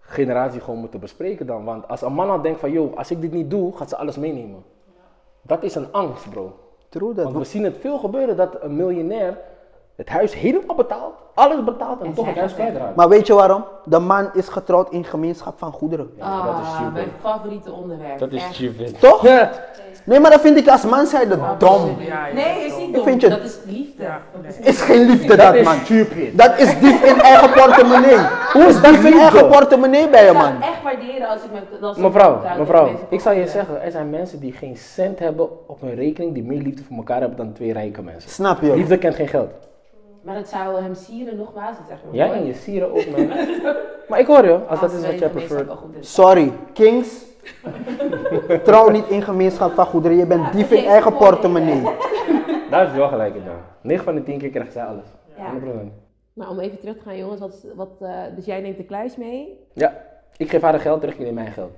generatie 0.01 0.61
gewoon 0.61 0.79
moeten 0.79 1.01
bespreken 1.01 1.47
dan. 1.47 1.65
Want 1.65 1.89
als 1.89 2.03
een 2.03 2.13
man 2.13 2.31
al 2.31 2.41
denkt 2.43 2.61
van, 2.61 2.71
joh, 2.73 2.97
als 2.97 3.11
ik 3.11 3.21
dit 3.21 3.33
niet 3.33 3.51
doe, 3.51 3.77
gaat 3.77 3.89
ze 3.89 3.97
alles 3.97 4.17
meenemen. 4.17 4.65
Dat 5.43 5.63
is 5.63 5.75
een 5.75 5.89
angst, 5.93 6.31
bro. 6.31 6.57
True 6.89 7.15
dat. 7.15 7.25
Want 7.25 7.37
we 7.37 7.45
zien 7.45 7.65
het 7.65 7.77
veel 7.81 7.99
gebeuren 7.99 8.37
dat 8.37 8.57
een 8.61 8.77
miljonair 8.77 9.39
het 9.97 10.09
huis 10.09 10.35
helemaal 10.35 10.77
betaalt, 10.77 11.15
alles 11.35 11.65
betaalt 11.65 12.01
en, 12.01 12.07
En 12.07 12.13
toch 12.15 12.27
het 12.27 12.37
huis 12.37 12.55
kwijtraakt. 12.55 12.95
Maar 12.97 13.09
weet 13.09 13.27
je 13.27 13.35
waarom? 13.35 13.65
De 13.85 13.99
man 13.99 14.31
is 14.35 14.49
getrouwd 14.49 14.91
in 14.91 15.05
gemeenschap 15.05 15.59
van 15.59 15.73
goederen. 15.73 16.11
Ja, 16.17 16.43
dat 16.45 16.55
is 16.55 16.67
Ah, 16.67 16.75
stupid. 16.75 16.93
mijn 16.93 17.09
favoriete 17.21 17.73
onderwerp. 17.73 18.33
Echt. 18.33 18.55
stupid. 18.55 19.01
Toch? 19.01 19.23
Ja. 19.23 19.51
Nee, 20.05 20.20
maar 20.20 20.30
dat 20.30 20.40
vind 20.40 20.57
ik 20.57 20.68
als 20.68 20.82
man 20.84 21.07
zijde 21.07 21.38
dom. 21.59 21.96
Ja, 21.98 22.26
ja. 22.26 22.34
Nee, 22.34 22.64
is 22.66 22.76
niet 22.76 22.88
Ik 22.88 22.94
dom. 22.94 23.05
vind 23.05 23.20
je- 23.20 23.28
Dat 23.28 23.42
is 23.42 23.59
liefde. 23.66 24.03
Ja, 24.03 24.20
Dat 24.42 24.44
is 24.59 24.66
Is 24.66 24.80
geen 24.80 25.07
liefde 25.11 25.26
Dat 25.26 25.38
dat 25.38 25.55
is 25.55 25.64
man. 25.64 25.74
stupid. 25.84 26.38
Dat 26.38 26.59
is 26.59 26.78
dief 26.78 27.03
in 27.05 27.20
eigen 27.30 27.50
portemonnee. 27.53 28.16
Hoe 28.53 28.62
is 28.64 28.80
dief 28.80 29.05
in 29.05 29.18
eigen 29.18 29.48
portemonnee 29.48 30.09
bij 30.09 30.24
je 30.24 30.30
Ik 30.30 30.36
zou 30.36 30.48
man? 30.48 30.57
het 30.62 30.70
echt 30.70 30.82
waarderen 30.82 31.28
als 31.28 31.40
ik 31.42 31.53
met... 31.53 31.82
Als 31.82 31.96
ik 31.96 32.03
Mevrouw, 32.03 32.40
mevrouw, 32.59 32.90
ik 33.09 33.20
zal 33.20 33.32
je 33.32 33.46
zeggen, 33.48 33.82
er 33.82 33.90
zijn 33.90 34.11
mensen 34.11 34.40
die 34.40 34.53
geen 34.53 34.76
cent 34.76 35.18
hebben 35.18 35.68
op 35.68 35.80
hun 35.80 35.94
rekening, 35.94 36.34
die 36.34 36.42
meer 36.42 36.61
liefde 36.62 36.82
voor 36.88 36.96
elkaar 36.96 37.20
hebben 37.20 37.36
dan 37.36 37.53
twee 37.53 37.72
rijke 37.72 38.03
mensen. 38.03 38.30
Snap 38.30 38.61
je? 38.62 38.74
Liefde 38.76 38.98
kent 38.98 39.14
geen 39.14 39.28
geld. 39.28 39.50
Maar 40.22 40.36
het 40.36 40.48
zou 40.48 40.82
hem 40.82 40.94
sieren 40.94 41.36
nogmaals. 41.36 41.76
Zeg 41.88 41.96
maar 42.05 42.14
Jij 42.14 42.32
en 42.32 42.46
je 42.46 42.55
sieren 42.64 42.90
ook, 42.92 43.07
man. 43.16 43.28
Maar 44.09 44.18
ik 44.18 44.26
hoor 44.26 44.44
je, 44.44 44.59
als 44.68 44.80
dat 44.80 44.92
is 44.92 45.07
wat 45.07 45.18
jij 45.18 45.28
prefereert. 45.28 45.70
Sorry, 46.00 46.53
kings. 46.72 47.09
Trouw 48.64 48.90
niet 48.90 49.09
in 49.09 49.22
gemeenschap 49.22 49.72
van 49.72 49.86
goederen. 49.86 50.16
Je 50.16 50.26
bent 50.26 50.53
dief 50.53 50.70
in 50.70 50.84
eigen 50.84 51.16
portemonnee. 51.16 51.82
Daar 52.70 52.86
is 52.86 52.93
wel 52.93 53.09
gelijk 53.09 53.34
in 53.34 53.45
dan. 53.45 53.55
9 53.80 54.05
van 54.05 54.14
de 54.14 54.22
10 54.22 54.38
keer 54.38 54.51
krijgt 54.51 54.72
zij 54.72 54.84
alles. 54.84 55.07
Ja. 55.36 55.53
100%. 55.88 56.03
Maar 56.32 56.49
om 56.49 56.59
even 56.61 56.78
terug 56.78 56.97
te 56.97 57.03
gaan, 57.03 57.16
jongens. 57.16 57.40
Wat, 57.40 57.66
wat, 57.74 57.90
eh, 58.01 58.18
dus 58.36 58.45
jij 58.45 58.61
neemt 58.61 58.76
de 58.76 58.84
kluis 58.84 59.16
mee. 59.16 59.59
Ja, 59.72 60.03
ik 60.36 60.51
geef 60.51 60.62
haar 60.62 60.72
de 60.72 60.78
geld 60.78 61.01
terug, 61.01 61.14
ik 61.14 61.20
neem 61.20 61.34
mijn 61.34 61.53
geld. 61.53 61.72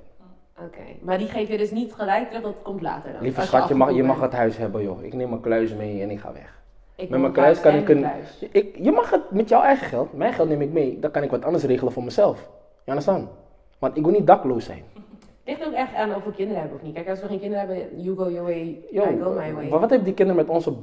Oké. 0.58 0.82
Maar 1.00 1.18
die 1.18 1.28
geef 1.28 1.48
je 1.48 1.58
dus 1.58 1.70
niet 1.70 1.94
gelijk 1.94 2.28
terug, 2.28 2.42
dat 2.42 2.54
komt 2.62 2.82
later 2.82 3.12
dan. 3.12 3.22
Lieve 3.22 3.40
schat, 3.40 3.68
je 3.68 3.74
mag, 3.74 3.92
je 3.92 4.02
mag 4.02 4.20
het 4.20 4.32
huis 4.32 4.56
hebben 4.56 4.82
joh. 4.82 5.04
Ik 5.04 5.14
neem 5.14 5.28
mijn 5.28 5.40
kluis 5.40 5.74
mee 5.74 6.02
en 6.02 6.10
ik 6.10 6.20
ga 6.20 6.32
weg. 6.32 6.62
Ik 6.96 7.08
Met 7.08 7.20
mijn 7.20 7.32
kluis 7.32 7.60
kan 7.60 7.74
ik 7.74 7.88
een. 7.88 8.06
Ik, 8.50 8.76
je 8.76 8.92
mag 8.92 9.10
het 9.10 9.30
met 9.30 9.48
jouw 9.48 9.62
eigen 9.62 9.86
geld, 9.86 10.12
mijn 10.12 10.32
geld 10.32 10.48
neem 10.48 10.60
ik 10.60 10.72
mee. 10.72 10.98
Dan 10.98 11.10
kan 11.10 11.22
ik 11.22 11.30
wat 11.30 11.44
anders 11.44 11.64
regelen 11.64 11.92
voor 11.92 12.04
mezelf. 12.04 12.48
Je 12.84 12.90
understand? 12.90 13.28
Want 13.78 13.96
ik 13.96 14.02
wil 14.02 14.12
niet 14.12 14.26
dakloos 14.26 14.64
zijn. 14.64 14.82
Ligt 15.46 15.66
ook 15.66 15.72
echt 15.72 15.94
aan 15.94 16.14
of 16.14 16.24
we 16.24 16.32
kinderen 16.32 16.60
hebben 16.60 16.78
of 16.78 16.84
niet. 16.84 16.94
Kijk, 16.94 17.08
als 17.08 17.20
we 17.20 17.26
geen 17.26 17.40
kinderen 17.40 17.66
hebben, 17.68 18.02
you 18.02 18.16
go 18.16 18.30
your 18.30 18.42
way, 18.42 18.80
Yo, 18.90 19.02
I 19.02 19.18
go 19.22 19.30
my 19.30 19.54
way. 19.54 19.68
wat 19.68 19.80
wat 19.80 19.88
hebben 19.90 20.04
die 20.04 20.14
kinderen 20.14 20.46
met 20.46 20.54
ons 20.54 20.66
op, 20.66 20.76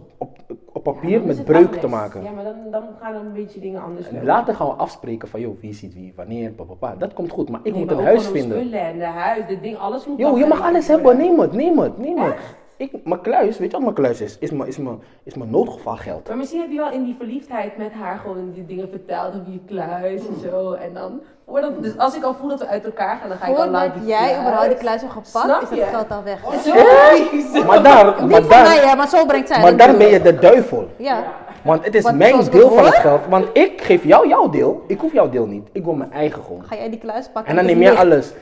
op, 0.71 0.83
papier 0.83 1.21
met 1.21 1.45
breuk 1.45 1.73
te 1.73 1.87
maken? 1.87 2.23
Ja, 2.23 2.31
maar 2.31 2.43
dan, 2.43 2.55
dan 2.71 2.83
gaan 3.01 3.13
er 3.13 3.19
een 3.19 3.33
beetje 3.33 3.59
dingen 3.59 3.81
anders 3.81 4.07
En 4.07 4.23
later 4.25 4.55
gaan 4.55 4.67
we 4.67 4.73
afspreken 4.73 5.27
van, 5.27 5.39
joh, 5.39 5.59
wie 5.61 5.73
ziet 5.73 5.93
wie, 5.93 6.13
wanneer, 6.15 6.51
papa. 6.51 6.95
Dat 6.95 7.13
komt 7.13 7.31
goed, 7.31 7.49
maar 7.49 7.59
ik 7.63 7.71
Nee, 7.71 7.79
moet 7.81 7.89
maar 7.89 7.99
een 7.99 8.05
huis 8.05 8.27
vinden. 8.27 8.57
spullen 8.59 8.79
en 8.81 8.97
de 8.97 9.05
huis, 9.05 9.47
dit 9.47 9.61
ding, 9.61 9.77
alles 9.77 10.05
moet 10.05 10.17
Yo, 10.19 10.37
je 10.37 10.45
mag 10.45 10.61
alles 10.61 10.87
hebben, 10.87 11.17
neem 11.17 11.39
het, 11.39 11.51
neem 11.53 11.79
het, 11.79 11.97
neem 11.97 12.17
het. 12.17 12.35
Ik, 12.81 12.91
mijn 13.03 13.21
kluis, 13.21 13.57
weet 13.57 13.67
je 13.67 13.73
wat 13.77 13.81
mijn 13.81 13.93
kluis 13.95 14.21
is? 14.21 14.37
Is 14.39 14.51
mijn, 14.51 14.69
is 14.69 14.77
mijn, 14.77 14.99
is 15.23 15.33
mijn 15.35 15.49
noodgevalgeld. 15.49 16.27
Maar 16.27 16.37
misschien 16.37 16.59
heb 16.61 16.69
je 16.71 16.77
wel 16.77 16.91
in 16.91 17.03
die 17.03 17.15
verliefdheid 17.17 17.77
met 17.77 17.91
haar 17.93 18.17
gewoon 18.17 18.51
die 18.53 18.65
dingen 18.65 18.89
verteld 18.89 19.27
over 19.27 19.51
je 19.51 19.59
kluis 19.67 20.19
en 20.27 20.49
zo. 20.49 20.71
En 20.71 20.93
dan, 20.93 21.19
voordat, 21.47 21.83
dus 21.83 21.97
als 21.97 22.15
ik 22.15 22.23
al 22.23 22.33
voel 22.33 22.49
dat 22.49 22.59
we 22.59 22.67
uit 22.67 22.85
elkaar 22.85 23.17
gaan, 23.17 23.29
dan 23.29 23.37
ga 23.37 23.47
ik 23.47 23.57
al 23.57 23.69
naar 23.69 23.81
Voordat 23.81 23.99
die 24.01 24.09
jij 24.09 24.39
überhaupt 24.39 24.67
die 24.69 24.77
kluis. 24.77 25.01
hebt 25.01 25.27
Snap 25.27 25.43
gepakt, 25.43 25.63
is 25.63 25.69
het 25.69 25.77
je? 25.77 25.85
geld 25.85 26.11
al 26.11 26.23
weg. 26.23 26.39
Zo, 26.63 27.59
zo. 27.59 27.65
Maar 27.65 27.83
daar, 27.83 28.05
Niet 28.21 28.29
maar 28.31 28.41
van 28.41 28.49
mij, 28.63 28.75
daar, 28.79 28.89
hè, 28.89 28.95
maar 28.95 29.07
zo 29.09 29.25
brengt 29.25 29.47
zij 29.47 29.61
maar 29.61 29.77
daar 29.77 29.97
ben 29.97 30.07
je 30.07 30.21
de 30.21 30.35
duivel. 30.39 30.87
Ja. 30.97 31.23
Want 31.63 31.85
het 31.85 31.95
is 31.95 32.03
Wat- 32.03 32.15
mijn 32.15 32.49
deel 32.49 32.69
van 32.71 32.85
het 32.85 32.95
geld. 32.95 33.21
Want 33.29 33.45
ik 33.53 33.81
geef 33.81 34.03
jou 34.03 34.27
jouw 34.27 34.49
deel, 34.49 34.83
ik 34.87 34.99
hoef 34.99 35.13
jouw 35.13 35.29
deel 35.29 35.45
niet. 35.45 35.69
Ik 35.71 35.83
wil 35.83 35.93
mijn 35.93 36.11
eigen 36.11 36.43
gewoon. 36.43 36.63
Ga 36.63 36.75
jij 36.75 36.89
die 36.89 36.99
kluis 36.99 37.27
pakken? 37.33 37.49
En 37.51 37.55
dan 37.55 37.65
neem 37.65 37.81
jij 37.81 37.95
alles. 37.95 38.33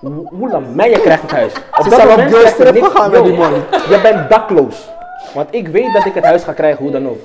Hoe- 0.00 0.48
lang? 0.50 0.74
Meijer 0.74 1.00
krijgt 1.00 1.22
het 1.22 1.30
huis. 1.30 1.52
Op 1.54 1.82
Ze 1.82 1.88
dat 1.90 2.00
zal 2.00 2.08
op 2.10 2.16
moment 2.16 2.34
girls 2.34 2.54
krijgt 2.54 2.56
trip 2.56 2.74
niks- 2.74 2.86
gegaan 2.86 3.10
met 3.10 3.24
die 3.24 3.36
man. 3.36 3.52
Je 3.70 3.98
bent 4.02 4.30
dakloos. 4.30 4.88
Want 5.34 5.54
ik 5.54 5.68
weet 5.68 5.92
dat 5.92 6.04
ik 6.04 6.14
het 6.14 6.24
huis 6.24 6.44
ga 6.44 6.52
krijgen, 6.52 6.82
hoe 6.82 6.92
dan 6.92 7.08
ook. 7.08 7.18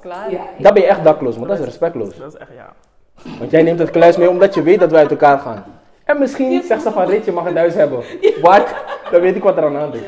Klaar. 0.00 0.30
Ja, 0.30 0.40
Dan 0.58 0.72
ben 0.74 0.82
je 0.82 0.88
echt 0.88 1.04
dakloos, 1.04 1.38
maar 1.38 1.48
dat 1.48 1.58
is 1.58 1.64
respectloos. 1.64 2.16
Dat 2.16 2.34
is 2.34 2.38
echt, 2.40 2.50
ja. 2.54 2.72
Want 3.38 3.50
jij 3.50 3.62
neemt 3.62 3.78
het 3.78 3.90
kluis 3.90 4.16
mee 4.16 4.28
omdat 4.30 4.54
je 4.54 4.62
weet 4.62 4.80
dat 4.80 4.90
we 4.90 4.96
uit 4.96 5.10
elkaar 5.10 5.38
gaan. 5.38 5.64
En 6.04 6.18
misschien 6.18 6.62
zegt 6.62 6.82
ze 6.82 6.90
van 6.90 7.06
Rit, 7.06 7.24
je 7.24 7.32
mag 7.32 7.44
het 7.44 7.56
huis 7.56 7.74
hebben. 7.74 8.04
Wat? 8.42 8.74
Dan 9.10 9.20
weet 9.20 9.36
ik 9.36 9.42
wat 9.42 9.56
er 9.56 9.64
aan 9.64 9.72
de 9.72 9.78
hand 9.78 9.94
is. 9.94 10.00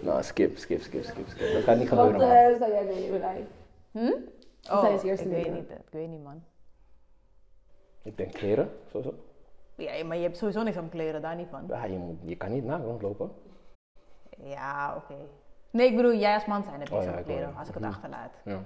Nou, 0.00 0.22
skip, 0.22 0.58
skip, 0.58 0.82
skip, 0.82 1.04
skip, 1.04 1.24
skip. 1.28 1.52
Dat 1.52 1.62
gaat 1.62 1.76
niet 1.78 1.88
Wat 1.88 1.98
gebeuren, 1.98 2.28
man. 2.28 2.36
eh, 2.36 2.58
zou 2.58 2.70
jij 2.72 3.18
Rijn? 3.20 3.46
Hm? 3.92 4.00
Wat 4.70 4.80
zijn 4.80 4.92
Oh, 4.92 4.94
ik 4.94 5.02
weet 5.02 5.52
niet. 5.52 5.70
Ik 5.70 5.76
weet 5.90 6.08
niet, 6.08 6.22
man. 6.24 6.42
Ik 8.04 8.16
denk 8.16 8.32
kleren, 8.32 8.70
sowieso. 8.90 9.14
Ja, 9.82 10.04
maar 10.04 10.16
je 10.16 10.22
hebt 10.22 10.36
sowieso 10.36 10.62
niks 10.62 10.76
aan 10.76 10.88
kleren, 10.88 11.22
daar 11.22 11.36
niet 11.36 11.48
van. 11.50 11.64
Ja, 11.68 11.84
je, 11.84 11.96
moet, 11.98 12.16
je 12.24 12.36
kan 12.36 12.52
niet 12.52 12.64
naakt 12.64 12.84
rondlopen. 12.84 13.30
Ja, 14.44 14.94
oké. 14.96 15.14
Nee, 15.70 15.86
ik 15.88 15.96
bedoel, 15.96 16.14
jij 16.14 16.34
als 16.34 16.44
man 16.46 16.62
zijn 16.62 16.80
het 16.80 16.88
Oh 16.90 16.94
niks 16.94 17.06
ja, 17.06 17.12
aan 17.12 17.18
ik 17.18 17.24
kleren, 17.24 17.48
wel. 17.48 17.58
als 17.58 17.68
ik 17.68 17.74
het 17.74 17.82
Mhm. 17.82 17.92
achterlaat. 17.92 18.30
Ja. 18.44 18.58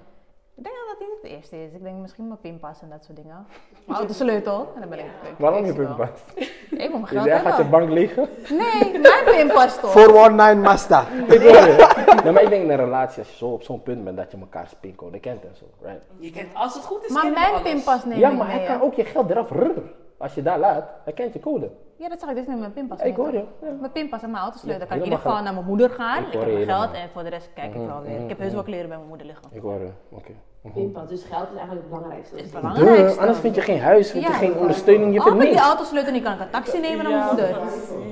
Ik 0.55 0.65
denk 0.65 0.75
dat 0.77 0.99
dat 0.99 1.09
niet 1.09 1.23
het 1.23 1.31
eerste 1.31 1.65
is. 1.65 1.73
Ik 1.73 1.83
denk 1.83 1.97
misschien 1.97 2.27
mijn 2.27 2.41
pinpas 2.41 2.83
en 2.83 2.89
dat 2.91 3.05
soort 3.05 3.17
dingen. 3.17 3.47
Mijn 3.87 3.99
autosleutel. 3.99 4.73
En 4.75 4.81
dan 4.81 4.89
ben 4.89 4.99
ik... 4.99 5.05
ik 5.05 5.35
Waarom 5.39 5.65
je 5.65 5.75
pinpas? 5.75 6.09
Ik 6.71 6.77
wil 6.79 6.91
mijn 6.91 7.07
geld 7.07 7.25
jij 7.25 7.41
gaat 7.41 7.57
je 7.57 7.65
bank 7.65 7.89
liggen? 7.91 8.29
Nee, 8.49 8.99
mijn 9.01 9.25
pinpas 9.25 9.81
toch? 9.81 9.91
419 10.01 10.61
Mazda. 10.61 11.01
Ik 11.27 11.33
je. 11.43 12.21
Nee, 12.25 12.33
maar 12.33 12.43
ik 12.43 12.49
denk 12.49 12.63
in 12.65 12.71
een 12.71 12.77
relatie, 12.77 13.19
als 13.19 13.31
je 13.31 13.37
zo 13.37 13.47
op 13.47 13.63
zo'n 13.63 13.83
punt 13.83 14.05
bent 14.05 14.17
dat 14.17 14.31
je 14.31 14.39
elkaars 14.39 14.75
pincode 14.81 15.21
kent 15.21 15.45
en 15.45 15.55
zo. 15.57 15.65
Right? 15.81 16.01
Je 16.19 16.31
kent, 16.31 16.55
als 16.55 16.75
het 16.75 16.85
goed 16.85 17.05
is, 17.05 17.11
Maar 17.13 17.31
mijn 17.31 17.47
alles. 17.51 17.63
pinpas 17.63 18.05
neem 18.05 18.19
Ja, 18.19 18.31
maar 18.31 18.51
hij 18.51 18.65
kan 18.67 18.81
ook 18.83 18.95
je 18.95 19.05
geld 19.05 19.31
eraf 19.31 19.51
rrr. 19.51 19.83
Als 20.19 20.35
je 20.35 20.43
daar 20.43 20.59
laat, 20.59 20.85
hij 21.05 21.13
kent 21.13 21.33
je 21.33 21.41
code. 21.41 21.71
Ja, 21.97 22.09
dat 22.09 22.21
zeg 22.21 22.29
ik. 22.31 22.37
Is 22.37 22.47
nu 22.47 22.55
mijn 22.57 22.73
pinpas. 22.73 23.01
Ik 23.01 23.17
hoor 23.17 23.33
je. 23.33 23.45
Ja. 23.63 23.69
Mijn 23.81 23.93
pinpas 23.93 24.23
en 24.23 24.31
mijn 24.31 24.43
autosleutel. 24.43 24.79
Dan 24.79 24.89
kan 24.89 24.97
ik 24.97 25.03
in 25.05 25.11
ieder 25.11 25.25
geval 25.27 25.43
naar 25.43 25.53
mijn 25.55 25.67
moeder 25.67 25.91
gaan. 25.91 26.23
Ik 26.27 26.33
heb 26.33 26.47
mijn 26.53 26.65
geld 26.65 26.93
en 26.93 27.09
voor 27.13 27.23
de 27.23 27.29
rest 27.29 27.51
kijk 27.55 27.75
ik 27.75 27.81
Mhm, 27.81 27.87
wel 27.87 28.03
weer. 28.03 28.21
Ik 28.21 28.29
heb 28.29 28.39
heus 28.39 28.53
wel 28.53 28.61
mhm. 28.61 28.71
kleren 28.71 28.89
bij 28.89 28.97
mijn 28.97 29.09
moeder 29.09 29.27
liggen. 29.27 29.45
Ik 29.53 29.63
hoor 29.63 29.79
je. 29.81 29.89
Oké. 30.11 30.31
Mhm. 30.61 30.75
Pinpas, 30.75 31.09
dus 31.09 31.23
geld 31.25 31.43
is 31.51 31.57
eigenlijk 31.57 31.81
het 31.81 31.89
belangrijkste. 31.89 32.37
Dat 32.37 32.45
is 32.45 32.51
belangrijkste. 32.51 33.21
anders 33.21 33.39
vind 33.39 33.55
je 33.55 33.61
geen 33.61 33.81
huis, 33.81 34.11
vind 34.11 34.25
je 34.25 34.31
Ja. 34.31 34.37
geen 34.37 34.57
ondersteuning, 34.57 35.13
je 35.13 35.19
Oh, 35.19 35.25
vindt 35.25 35.39
met 35.39 35.47
die 35.49 35.57
niks. 35.57 35.69
autosleutel 35.69 36.13
niet 36.13 36.23
kan 36.23 36.33
ik 36.33 36.41
een 36.41 36.51
taxi 36.51 36.81
nemen 36.81 37.05
naar 37.05 37.13
mijn 37.13 37.27
moeder. 37.27 37.57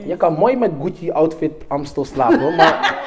Je 0.07 0.17
kan 0.17 0.33
mooi 0.33 0.57
met 0.57 0.71
Gucci 0.83 1.11
outfit 1.13 1.65
Amstel 1.69 2.05
slapen, 2.05 2.41
hoor, 2.41 2.53
maar 2.55 3.03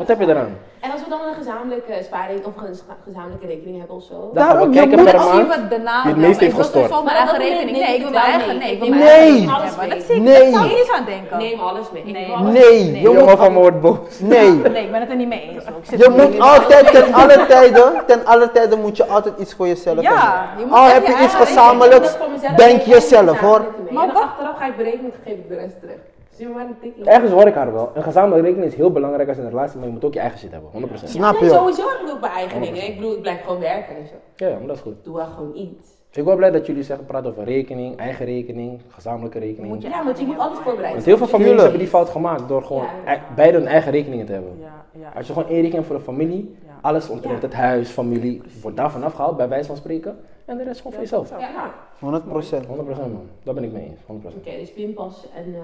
wat 0.00 0.08
heb 0.08 0.20
je 0.20 0.26
eraan? 0.26 0.56
En 0.80 0.90
als 0.90 1.00
we 1.04 1.08
dan 1.10 1.20
een 1.28 1.34
gezamenlijke 1.34 1.92
sparing 2.02 2.44
of 2.44 2.52
een 2.56 2.74
gezamenlijke 3.04 3.46
rekening 3.46 3.78
hebben 3.78 3.96
of 3.96 4.02
zo. 4.02 4.30
Dan 4.34 4.44
gaan 4.46 4.58
we 4.58 4.70
kijken 4.76 4.98
moet 4.98 5.10
per 5.10 5.18
maand. 5.18 5.48
wat 5.48 5.70
daarna 5.70 6.02
die 6.02 6.12
het 6.12 6.20
meest 6.20 6.40
heeft 6.40 6.54
gestort. 6.54 7.04
Maar 7.04 7.14
eigen 7.14 7.38
rekening. 7.38 7.76
Nee, 7.78 7.94
ik 7.96 8.02
wil 8.02 8.10
mijn 8.10 8.24
eigen. 8.24 8.58
Nee, 8.58 8.72
ik 8.72 8.78
wil 8.78 8.88
Ik 8.88 8.94
mijn 8.94 9.06
eigen. 9.08 10.02
zie 10.06 10.14
ik. 10.16 10.22
Nee. 10.22 10.44
Dat 10.44 10.52
zou 10.54 10.64
ik 10.64 10.70
niet 10.70 10.78
eens 10.78 10.90
aan 10.92 11.04
denken. 11.04 11.38
Neem 11.38 11.60
alles 11.60 11.90
mee. 11.92 12.04
Nee. 12.04 12.12
Neem 12.12 12.30
alles 12.32 12.52
Nee, 12.52 12.82
Nee. 12.84 12.92
je 12.92 13.00
Jongen 13.00 13.24
moet, 13.24 13.38
van 13.38 13.52
me 13.52 13.58
wordt 13.58 13.80
boos. 13.80 13.98
nee. 14.20 14.50
Nee, 14.50 14.84
ik 14.84 14.90
ben 14.90 15.00
het 15.00 15.10
er 15.10 15.16
niet 15.16 15.28
mee 15.28 15.50
eens. 15.50 15.64
Je 16.02 16.08
moet 16.16 16.40
altijd, 16.40 16.86
ten 16.92 17.12
alle 17.14 17.46
tijden, 17.48 17.92
ten 18.06 18.26
alle 18.26 18.50
tijden 18.50 18.80
moet 18.80 18.96
je 18.96 19.06
altijd 19.06 19.38
iets 19.38 19.54
voor 19.54 19.66
jezelf 19.66 20.00
Ja, 20.00 20.10
hebben. 20.10 20.58
je 20.58 20.64
moet 20.66 20.76
Al 20.78 20.84
heb 20.86 21.06
je 21.06 21.16
iets 21.24 21.34
gezamenlijks, 21.34 22.16
denk 22.56 22.80
jezelf 22.82 23.38
hoor. 23.38 23.64
Maar 23.90 24.06
achteraf 24.12 24.56
ga 24.58 24.66
ik 24.66 24.76
berekenen 24.76 25.04
en 25.04 25.12
geef 25.24 25.34
ik 25.34 25.48
de 25.48 25.54
rest 25.54 25.80
terug. 25.80 25.96
Zie 26.30 26.46
je 26.48 26.54
maar 26.54 26.64
een 26.66 26.76
tikkie. 26.80 27.04
Ergens 27.04 27.32
hoor 27.32 27.46
ik 27.46 27.54
haar 27.54 27.72
wel. 27.72 27.90
Een 27.94 28.02
gezamenlijke 28.02 28.46
rekening 28.46 28.70
is 28.72 28.76
heel 28.78 28.92
belangrijk 28.92 29.28
als 29.28 29.36
in 29.38 29.44
een 29.44 29.50
relatie, 29.50 29.78
maar 29.78 29.86
je 29.86 29.92
moet 29.92 30.04
ook 30.04 30.14
je 30.14 30.20
eigen 30.20 30.38
shit 30.38 30.50
hebben, 30.50 30.70
100%. 30.70 30.94
Snap 31.04 31.32
Nee, 31.40 31.42
je? 31.50 31.56
sowieso 31.56 31.82
heb 31.88 32.00
ik 32.06 32.10
ook 32.14 32.20
mijn 32.20 32.32
eigen 32.32 32.60
dingen. 32.60 32.86
Ik 32.86 32.94
bedoel, 32.96 33.12
ik 33.14 33.20
blijf 33.22 33.42
gewoon 33.42 33.60
werken 33.60 33.96
en 33.96 34.06
zo. 34.06 34.14
Ja, 34.44 34.50
maar 34.58 34.66
dat 34.66 34.76
is 34.76 34.82
goed. 34.82 34.94
Doe 35.04 35.16
wel 35.16 35.26
gewoon 35.26 35.56
iets. 35.56 35.88
Ik 36.12 36.24
ben 36.24 36.36
blij 36.36 36.50
dat 36.50 36.66
jullie 36.66 36.82
zeggen, 36.82 37.06
praten 37.06 37.30
over 37.30 37.44
rekening, 37.44 37.96
eigen 37.96 38.26
rekening, 38.26 38.80
gezamenlijke 38.88 39.38
rekening. 39.38 39.72
Moet 39.72 39.82
je 39.82 39.88
Ja, 39.88 40.04
want 40.04 40.18
je 40.18 40.26
moet 40.26 40.38
altijd 40.38 40.60
voorbereid 40.62 40.92
Want 40.92 41.04
heel 41.04 41.16
veel 41.16 41.26
families 41.26 41.60
hebben 41.60 41.78
die 41.78 41.88
fout 41.88 42.08
gemaakt 42.08 42.48
door 42.48 42.62
gewoon 42.62 42.82
Ja. 42.82 42.88
ei- 43.04 43.20
beide 43.36 43.58
hun 43.58 43.66
eigen 43.66 43.92
rekeningen 43.92 44.26
te 44.26 44.32
hebben. 44.32 44.52
Ja, 44.60 44.84
ja. 45.00 45.12
Als 45.16 45.26
je 45.26 45.32
gewoon 45.32 45.48
één 45.48 45.60
rekening 45.60 45.74
hebt 45.74 45.86
voor 45.86 45.96
de 45.96 46.02
familie, 46.02 46.56
Ja. 46.66 46.69
Alles 46.80 47.08
omtrent 47.08 47.40
Ja. 47.42 47.46
het 47.48 47.56
huis, 47.56 47.90
familie, 47.90 48.42
wordt 48.62 48.76
daarvan 48.76 49.02
afgehaald, 49.02 49.36
bij 49.36 49.48
wijze 49.48 49.66
van 49.66 49.76
spreken. 49.76 50.18
En 50.44 50.56
de 50.56 50.62
rest 50.64 50.76
gewoon 50.76 50.92
voor 50.92 51.02
jezelf. 51.02 51.30
Ja. 51.38 51.70
100 51.98 52.28
procent. 52.28 52.66
100% 52.66 52.68
man, 53.12 53.28
daar 53.42 53.54
ben 53.54 53.64
ik 53.64 53.72
mee 53.72 53.82
eens. 53.82 54.00
100%. 54.06 54.36
Oké, 54.36 54.50
dus 54.58 54.72
pinpas 54.72 55.26
en 55.34 55.48
uh. 55.48 55.54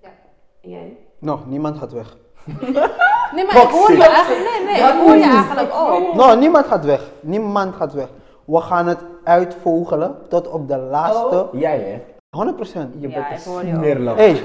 Ja. 0.00 0.08
En 0.60 0.70
jij? 0.70 0.96
Nou, 1.18 1.38
niemand 1.46 1.78
gaat 1.78 1.92
weg. 1.92 2.16
Nee, 3.34 3.44
maar 3.44 3.62
ik 3.62 3.68
hoor 3.68 3.92
je 3.92 4.04
eigenlijk. 4.04 4.50
Nee, 4.50 4.64
nee, 4.64 4.92
ik 4.92 5.00
hoor 5.06 5.16
je 5.16 5.22
eigenlijk 5.22 5.74
ook. 5.74 6.14
Nou, 6.14 6.38
niemand 6.38 6.66
gaat 6.66 6.84
weg. 6.84 7.10
Niemand 7.20 7.74
gaat 7.74 7.92
weg. 7.92 8.08
We 8.44 8.60
gaan 8.60 8.86
het 8.86 8.98
uitvogelen 9.24 10.16
tot 10.28 10.48
op 10.48 10.68
de 10.68 10.76
laatste. 10.76 11.48
Jij 11.52 11.78
hè? 11.78 12.02
100 12.36 12.56
procent. 12.56 12.94
Je 13.00 13.08
Ja, 13.08 13.14
bent 13.14 13.46
ik 13.46 14.06
een. 14.06 14.14
Hé, 14.16 14.36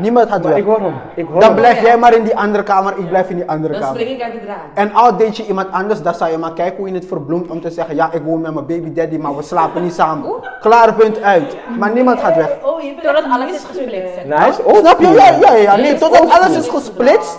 niemand 0.00 0.28
gaat 0.28 0.42
Maar 0.42 0.56
ik 0.56 0.64
weg. 0.64 0.74
hoor 0.76 0.84
hem. 0.86 0.94
Ik 1.14 1.24
hoor 1.26 1.40
Dan 1.40 1.48
hem. 1.48 1.54
blijf 1.58 1.82
jij 1.82 1.98
maar 1.98 2.14
in 2.16 2.24
die 2.24 2.36
andere 2.36 2.62
kamer, 2.62 2.98
ik 2.98 3.08
blijf 3.08 3.30
in 3.30 3.36
die 3.36 3.48
andere 3.50 3.72
Dan 3.72 3.82
kamer. 3.82 4.00
spring 4.00 4.16
ik 4.16 4.22
uit 4.22 4.32
het 4.32 4.42
raam. 4.46 4.56
En 4.74 4.92
al 4.94 5.16
deed 5.16 5.36
je 5.36 5.46
iemand 5.46 5.72
anders, 5.72 6.02
dan 6.02 6.14
zou 6.14 6.30
je 6.30 6.38
maar 6.38 6.52
kijken 6.52 6.76
hoe 6.76 6.88
je 6.88 6.94
het 6.94 7.06
verbloemt 7.06 7.50
om 7.50 7.60
te 7.60 7.70
zeggen, 7.70 7.94
ja, 7.94 8.12
ik 8.12 8.22
woon 8.22 8.40
met 8.40 8.54
mijn 8.54 8.66
baby 8.66 8.92
daddy, 8.92 9.16
maar 9.16 9.36
we 9.36 9.42
slapen 9.42 9.82
niet 9.82 9.94
samen. 9.94 10.32
Klaar, 10.60 10.94
punt 10.94 11.22
uit. 11.22 11.56
Maar 11.78 11.92
niemand 11.92 12.20
gaat 12.20 12.36
weg. 12.36 12.56
Oh, 12.62 12.80
je 12.80 12.88
bent 12.88 13.02
Totdat 13.02 13.24
alles 13.32 13.50
is 13.52 13.64
gesplitst. 13.64 14.24
Nice. 14.26 14.64
Oh, 14.64 14.76
Snap 14.76 15.00
je? 15.00 15.06
Ja, 15.08 15.36
ja, 15.40 15.54
ja. 15.54 15.76
Nee, 15.76 15.94
totdat 15.94 16.30
alles 16.40 16.56
is 16.56 16.68
gesplitst, 16.68 17.38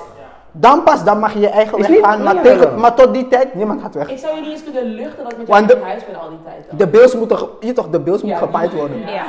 dan 0.51 0.83
pas, 0.83 1.03
dan 1.03 1.19
mag 1.19 1.33
je 1.33 1.39
je 1.39 1.49
eigen 1.49 1.77
Is 1.77 1.87
weg 1.87 1.95
niet 1.95 2.05
gaan. 2.05 2.23
Maar, 2.23 2.41
tegen, 2.41 2.79
maar 2.79 2.93
tot 2.93 3.13
die 3.13 3.27
tijd, 3.27 3.53
niemand 3.53 3.81
gaat 3.81 3.93
weg. 3.93 4.09
Ik 4.09 4.17
zou 4.17 4.35
je 4.35 4.41
niet 4.41 4.51
eens 4.51 4.63
kunnen 4.63 4.83
luchten 4.83 5.23
dat 5.23 5.31
ik 5.31 5.37
met 5.37 5.47
jou 5.47 5.61
in 5.61 5.67
de- 5.67 5.77
huis 5.83 6.05
ben 6.05 6.19
al 6.21 6.29
die 6.29 6.37
tijd. 6.43 6.55
dan. 6.69 6.77
De 6.77 6.87
bills 6.87 7.15
moeten, 7.15 7.37
je 7.59 7.73
toch, 7.73 7.89
de 7.89 7.99
bills 7.99 8.21
moeten 8.21 8.41
gepaaid 8.41 8.73
worden. 8.73 8.97
Ja. 8.99 9.23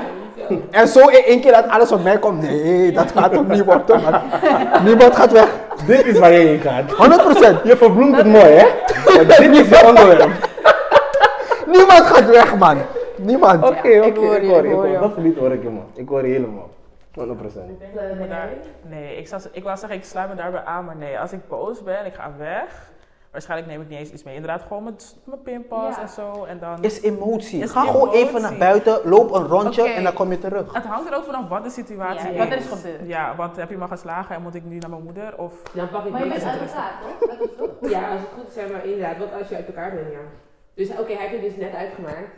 En 0.70 0.88
zo 0.88 1.00
in 1.08 1.22
één 1.24 1.40
keer 1.40 1.52
dat 1.52 1.68
alles 1.68 1.92
op 1.92 2.02
mij 2.02 2.18
komt, 2.18 2.42
nee, 2.42 2.92
dat 2.92 3.12
gaat 3.16 3.36
ook 3.36 3.48
niet 3.48 3.64
worden. 3.64 4.00
man. 4.02 4.20
Niemand 4.84 5.16
gaat 5.16 5.32
weg. 5.32 5.48
Dit 5.86 6.06
is 6.06 6.18
waar 6.18 6.32
je 6.32 6.38
heen 6.38 6.60
gaat. 6.60 6.90
100%. 7.58 7.62
Je 7.62 7.76
verbloemt 7.76 8.16
het 8.16 8.26
mooi 8.26 8.44
hè? 8.44 8.66
Dit 9.26 9.38
is 9.38 9.68
je 9.68 9.86
onderwerp. 9.86 10.30
Niemand 11.66 12.00
gaat 12.00 12.26
weg, 12.30 12.56
man. 12.56 12.76
Niemand. 13.16 13.64
Oké, 13.64 13.76
oké, 13.76 13.88
ik 13.88 14.16
hoor 14.16 14.34
ik 14.36 14.42
je, 14.42 14.48
hoor 14.48 14.58
ik 14.58 14.64
je. 14.64 14.68
ik 14.68 14.74
hoor 14.74 14.74
hoor 14.74 14.86
je. 14.92 14.98
Dat 14.98 15.12
verliet 15.12 15.38
hoor 15.38 15.52
ik 15.52 15.62
je 15.62 15.68
man. 15.68 15.84
Ik 15.94 16.08
hoor 16.08 16.26
je 16.26 16.32
helemaal. 16.32 16.68
100%. 17.14 17.18
Eh, 17.96 18.40
nee, 18.88 19.16
ik, 19.16 19.26
zou, 19.28 19.42
ik 19.52 19.62
wou 19.62 19.76
zeggen, 19.78 19.98
ik 19.98 20.04
sluit 20.04 20.28
me 20.28 20.34
daarbij 20.34 20.62
aan, 20.64 20.84
maar 20.84 20.96
nee, 20.96 21.18
als 21.20 21.32
ik 21.32 21.48
boos 21.48 21.82
ben, 21.82 22.06
ik 22.06 22.14
ga 22.14 22.32
weg. 22.38 22.90
Waarschijnlijk 23.30 23.70
neem 23.70 23.80
ik 23.80 23.88
niet 23.88 23.98
eens 23.98 24.10
iets 24.10 24.22
mee. 24.22 24.34
Inderdaad, 24.34 24.62
gewoon 24.62 24.84
met 24.84 25.16
mijn 25.24 25.42
pinpas 25.42 25.96
Ja. 25.96 26.02
en 26.02 26.08
zo. 26.08 26.44
En 26.44 26.58
dan, 26.58 26.82
Is 26.82 27.02
emotie. 27.02 27.62
Is 27.62 27.70
Ga 27.70 27.84
gewoon 27.84 28.10
even 28.12 28.40
naar 28.42 28.56
buiten, 28.56 29.00
loop 29.04 29.34
een 29.34 29.46
rondje 29.46 29.82
en 29.88 30.02
dan 30.02 30.12
kom 30.12 30.30
je 30.30 30.38
terug. 30.38 30.74
het 30.74 30.84
hangt 30.84 31.10
er 31.10 31.16
ook 31.16 31.24
vanaf 31.24 31.48
wat 31.48 31.64
de 31.64 31.70
situatie 31.70 32.26
Ja, 32.26 32.30
is. 32.32 32.38
wat 32.38 32.46
er 32.50 32.56
is 32.56 32.66
gebeurd. 32.68 33.06
Ja, 33.08 33.36
want 33.36 33.56
heb 33.56 33.70
je 33.70 33.76
me 33.76 33.86
geslagen 33.88 34.34
en 34.34 34.42
moet 34.42 34.54
ik 34.54 34.64
nu 34.64 34.78
naar 34.78 34.90
mijn 34.90 35.02
moeder? 35.02 35.38
Of 35.38 35.62
Dan 35.74 35.88
pak 35.90 36.04
ik 36.04 36.10
Maar 36.12 36.24
je 36.24 36.28
bent 36.30 36.42
en 36.42 36.48
uit 36.48 36.60
elkaar, 36.60 36.92
toch? 37.18 37.28
Dat 37.30 37.40
is 37.48 37.56
toch? 37.56 37.90
Ja, 37.90 38.10
als 38.10 38.20
het 38.20 38.28
goed 38.38 38.46
is, 38.48 38.54
zeg 38.54 38.70
maar 38.70 38.84
inderdaad. 38.84 39.18
Wat 39.18 39.32
als 39.38 39.48
je 39.48 39.56
uit 39.56 39.66
elkaar 39.66 39.90
bent, 39.94 40.12
ja. 40.12 40.18
Dus 40.74 40.90
oké, 40.90 41.12
hij 41.12 41.26
heeft 41.26 41.32
het 41.32 41.42
dus 41.42 41.56
net 41.56 41.74
uitgemaakt. 41.74 42.28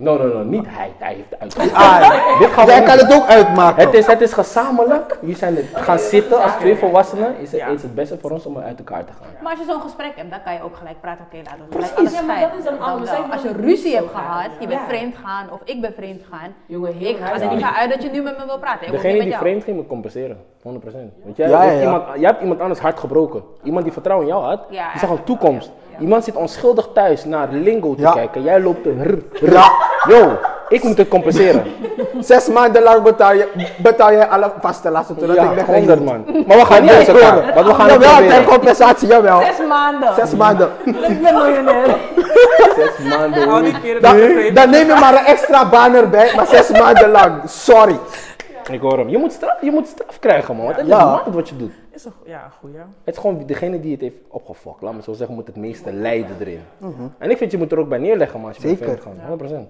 No, 0.00 0.16
no, 0.16 0.26
no, 0.26 0.42
niet 0.42 0.66
hij. 0.68 0.90
Hij 0.98 1.14
heeft 1.14 1.30
het 1.30 1.40
uit. 1.40 1.72
Ah, 1.74 2.38
Dit 2.38 2.48
gaan 2.50 2.66
we 2.66 2.72
jij 2.72 2.82
kan 2.82 2.98
het 2.98 3.14
ook 3.14 3.26
uitmaken. 3.26 3.84
Het 3.84 3.94
is, 3.94 4.06
het 4.06 4.20
is 4.20 4.32
gezamenlijk. 4.32 5.18
Jullie 5.20 5.36
zijn 5.36 5.56
het 5.56 5.66
gaan 5.72 5.98
zitten 5.98 6.42
als 6.42 6.52
twee 6.52 6.76
volwassenen. 6.76 7.34
Is 7.40 7.52
het, 7.52 7.60
Ja. 7.60 7.66
is 7.66 7.82
het 7.82 7.94
beste 7.94 8.18
voor 8.18 8.30
ons 8.30 8.46
om 8.46 8.58
uit 8.58 8.78
elkaar 8.78 9.04
te 9.04 9.12
gaan. 9.12 9.26
Maar 9.42 9.50
als 9.50 9.60
je 9.60 9.66
zo'n 9.72 9.80
gesprek 9.80 10.12
hebt, 10.16 10.30
dan 10.30 10.42
kan 10.44 10.52
je 10.52 10.62
ook 10.62 10.76
gelijk 10.76 11.00
praten. 11.00 11.24
Oké, 11.24 11.36
laten 11.44 11.58
we 11.58 11.72
gelijk 11.72 11.94
Precies, 11.94 11.96
alles 11.98 12.12
ja, 12.12 12.22
maar 12.26 12.36
scheiden. 12.36 12.64
dat 12.64 12.72
is 12.72 12.78
dan 12.78 12.88
anders. 12.88 13.10
Als 13.32 13.42
je 13.42 13.52
ruzie 13.52 13.94
hebt 13.94 14.10
gaan. 14.14 14.24
gehad, 14.24 14.50
je 14.60 14.66
bent 14.66 14.80
Ja. 14.80 14.86
vreemd 14.88 15.14
gegaan 15.14 15.50
of 15.52 15.60
ik 15.64 15.80
ben 15.80 15.92
vreemd 15.96 16.22
gegaan. 16.30 16.54
Jongen, 16.66 16.92
heel 16.94 17.08
Ik 17.10 17.16
ga 17.16 17.32
er 17.40 17.50
niet 17.54 17.60
van 17.64 17.74
uit 17.74 17.90
dat 17.90 18.02
je 18.02 18.10
nu 18.10 18.22
met 18.22 18.38
me 18.38 18.44
wil 18.46 18.58
praten. 18.58 18.82
Ik 18.86 18.92
wil 18.92 18.92
niet 18.92 19.02
Degene 19.02 19.12
met 19.14 19.22
die 19.22 19.30
jou. 19.32 19.42
vreemd 19.44 19.64
ging 19.64 19.76
moet 19.76 19.86
compenseren. 19.86 20.38
100%. 20.62 21.12
Want 21.24 21.36
jij, 21.36 21.48
Ja, 21.48 21.60
hebt 21.62 21.76
ja. 21.76 21.82
Iemand, 21.82 22.04
jij 22.14 22.28
hebt 22.30 22.40
iemand 22.42 22.60
anders 22.60 22.80
hart 22.80 22.98
gebroken. 22.98 23.42
Iemand 23.62 23.84
die 23.84 23.92
vertrouwen 23.92 24.26
in 24.28 24.32
jou 24.34 24.44
had. 24.44 24.60
Ja, 24.70 24.90
die 24.90 25.00
zag 25.00 25.10
een 25.10 25.16
ja. 25.16 25.22
toekomst. 25.22 25.70
Iemand 25.98 26.24
zit 26.24 26.34
onschuldig 26.36 26.88
thuis 26.94 27.24
naar 27.24 27.48
lingo 27.50 27.94
te 27.94 28.00
Ja. 28.00 28.12
kijken. 28.12 28.42
Jij 28.42 28.60
loopt 28.60 28.82
te 28.82 28.94
rr, 29.02 29.18
rr. 29.46 29.52
Ja. 29.52 29.70
Yo, 30.08 30.38
ik 30.68 30.82
moet 30.82 30.98
het 30.98 31.08
compenseren. 31.08 31.62
Zes 32.20 32.48
maanden 32.48 32.82
lang 32.82 33.02
betaal 33.02 33.32
je, 33.34 33.48
betaal 33.76 34.12
je 34.12 34.28
alle 34.28 34.50
vaste 34.60 34.90
lasten 34.90 35.16
totdat 35.16 35.36
ja, 35.36 35.42
ik 35.42 35.54
weg 35.54 35.66
100 35.66 36.04
man. 36.04 36.24
Maar 36.46 36.56
we 36.56 36.64
gaan 36.64 36.82
niet 36.82 36.90
uit 36.90 37.08
elkaar. 37.08 37.52
Want 37.54 37.66
we 37.66 37.74
gaan 37.74 37.88
het 37.88 38.02
Jawel, 38.02 38.08
ter 38.16 38.26
proberen. 38.26 38.44
compensatie, 38.44 39.08
jawel. 39.08 39.40
Zes 39.40 39.66
maanden. 39.68 40.14
Zes 40.16 40.34
maanden. 40.34 40.68
Ik 40.84 41.22
ben 41.22 41.34
miljonair. 41.34 41.96
Zes 42.76 43.08
maanden. 43.10 43.48
Dan, 44.00 44.16
dan 44.54 44.70
neem 44.70 44.86
je 44.86 44.96
maar 45.00 45.12
een 45.18 45.24
extra 45.24 45.68
baan 45.68 45.94
erbij, 45.94 46.32
maar 46.36 46.46
zes 46.46 46.70
maanden 46.70 47.10
lang. 47.10 47.32
Sorry. 47.46 47.98
Ik 48.72 48.80
hoor 48.80 48.98
hem. 48.98 49.08
Je 49.08 49.18
moet 49.18 49.32
straf, 49.32 49.62
je 49.62 49.70
moet 49.70 49.86
straf 49.86 50.18
krijgen 50.18 50.56
man. 50.56 50.64
Want 50.64 50.76
het 50.76 50.86
is 50.86 50.92
Ja. 50.92 51.04
mad 51.04 51.34
wat 51.34 51.48
je 51.48 51.56
doet. 51.56 51.72
is 51.90 52.04
een, 52.04 52.12
ja, 52.24 52.44
een 52.44 52.50
goeie. 52.50 52.76
Het 52.78 53.14
is 53.14 53.18
gewoon 53.18 53.46
degene 53.46 53.80
die 53.80 53.92
het 53.92 54.00
heeft 54.00 54.16
opgefokt. 54.28 54.82
Laat 54.82 54.94
me 54.94 55.02
zo 55.02 55.12
zeggen, 55.12 55.36
moet 55.36 55.46
het 55.46 55.56
meeste 55.56 55.92
lijden 55.92 56.36
erin. 56.40 56.60
En 57.18 57.30
ik 57.30 57.36
vind 57.36 57.50
je 57.50 57.58
moet 57.58 57.72
er 57.72 57.78
ook 57.78 57.88
bij 57.88 57.98
neerleggen 57.98 58.40
man. 58.40 58.48
Als 58.48 58.56
je 58.62 58.68
Mhm. 58.68 58.76
Zeker. 58.76 59.02
gaan. 59.02 59.20
100%. 59.26 59.68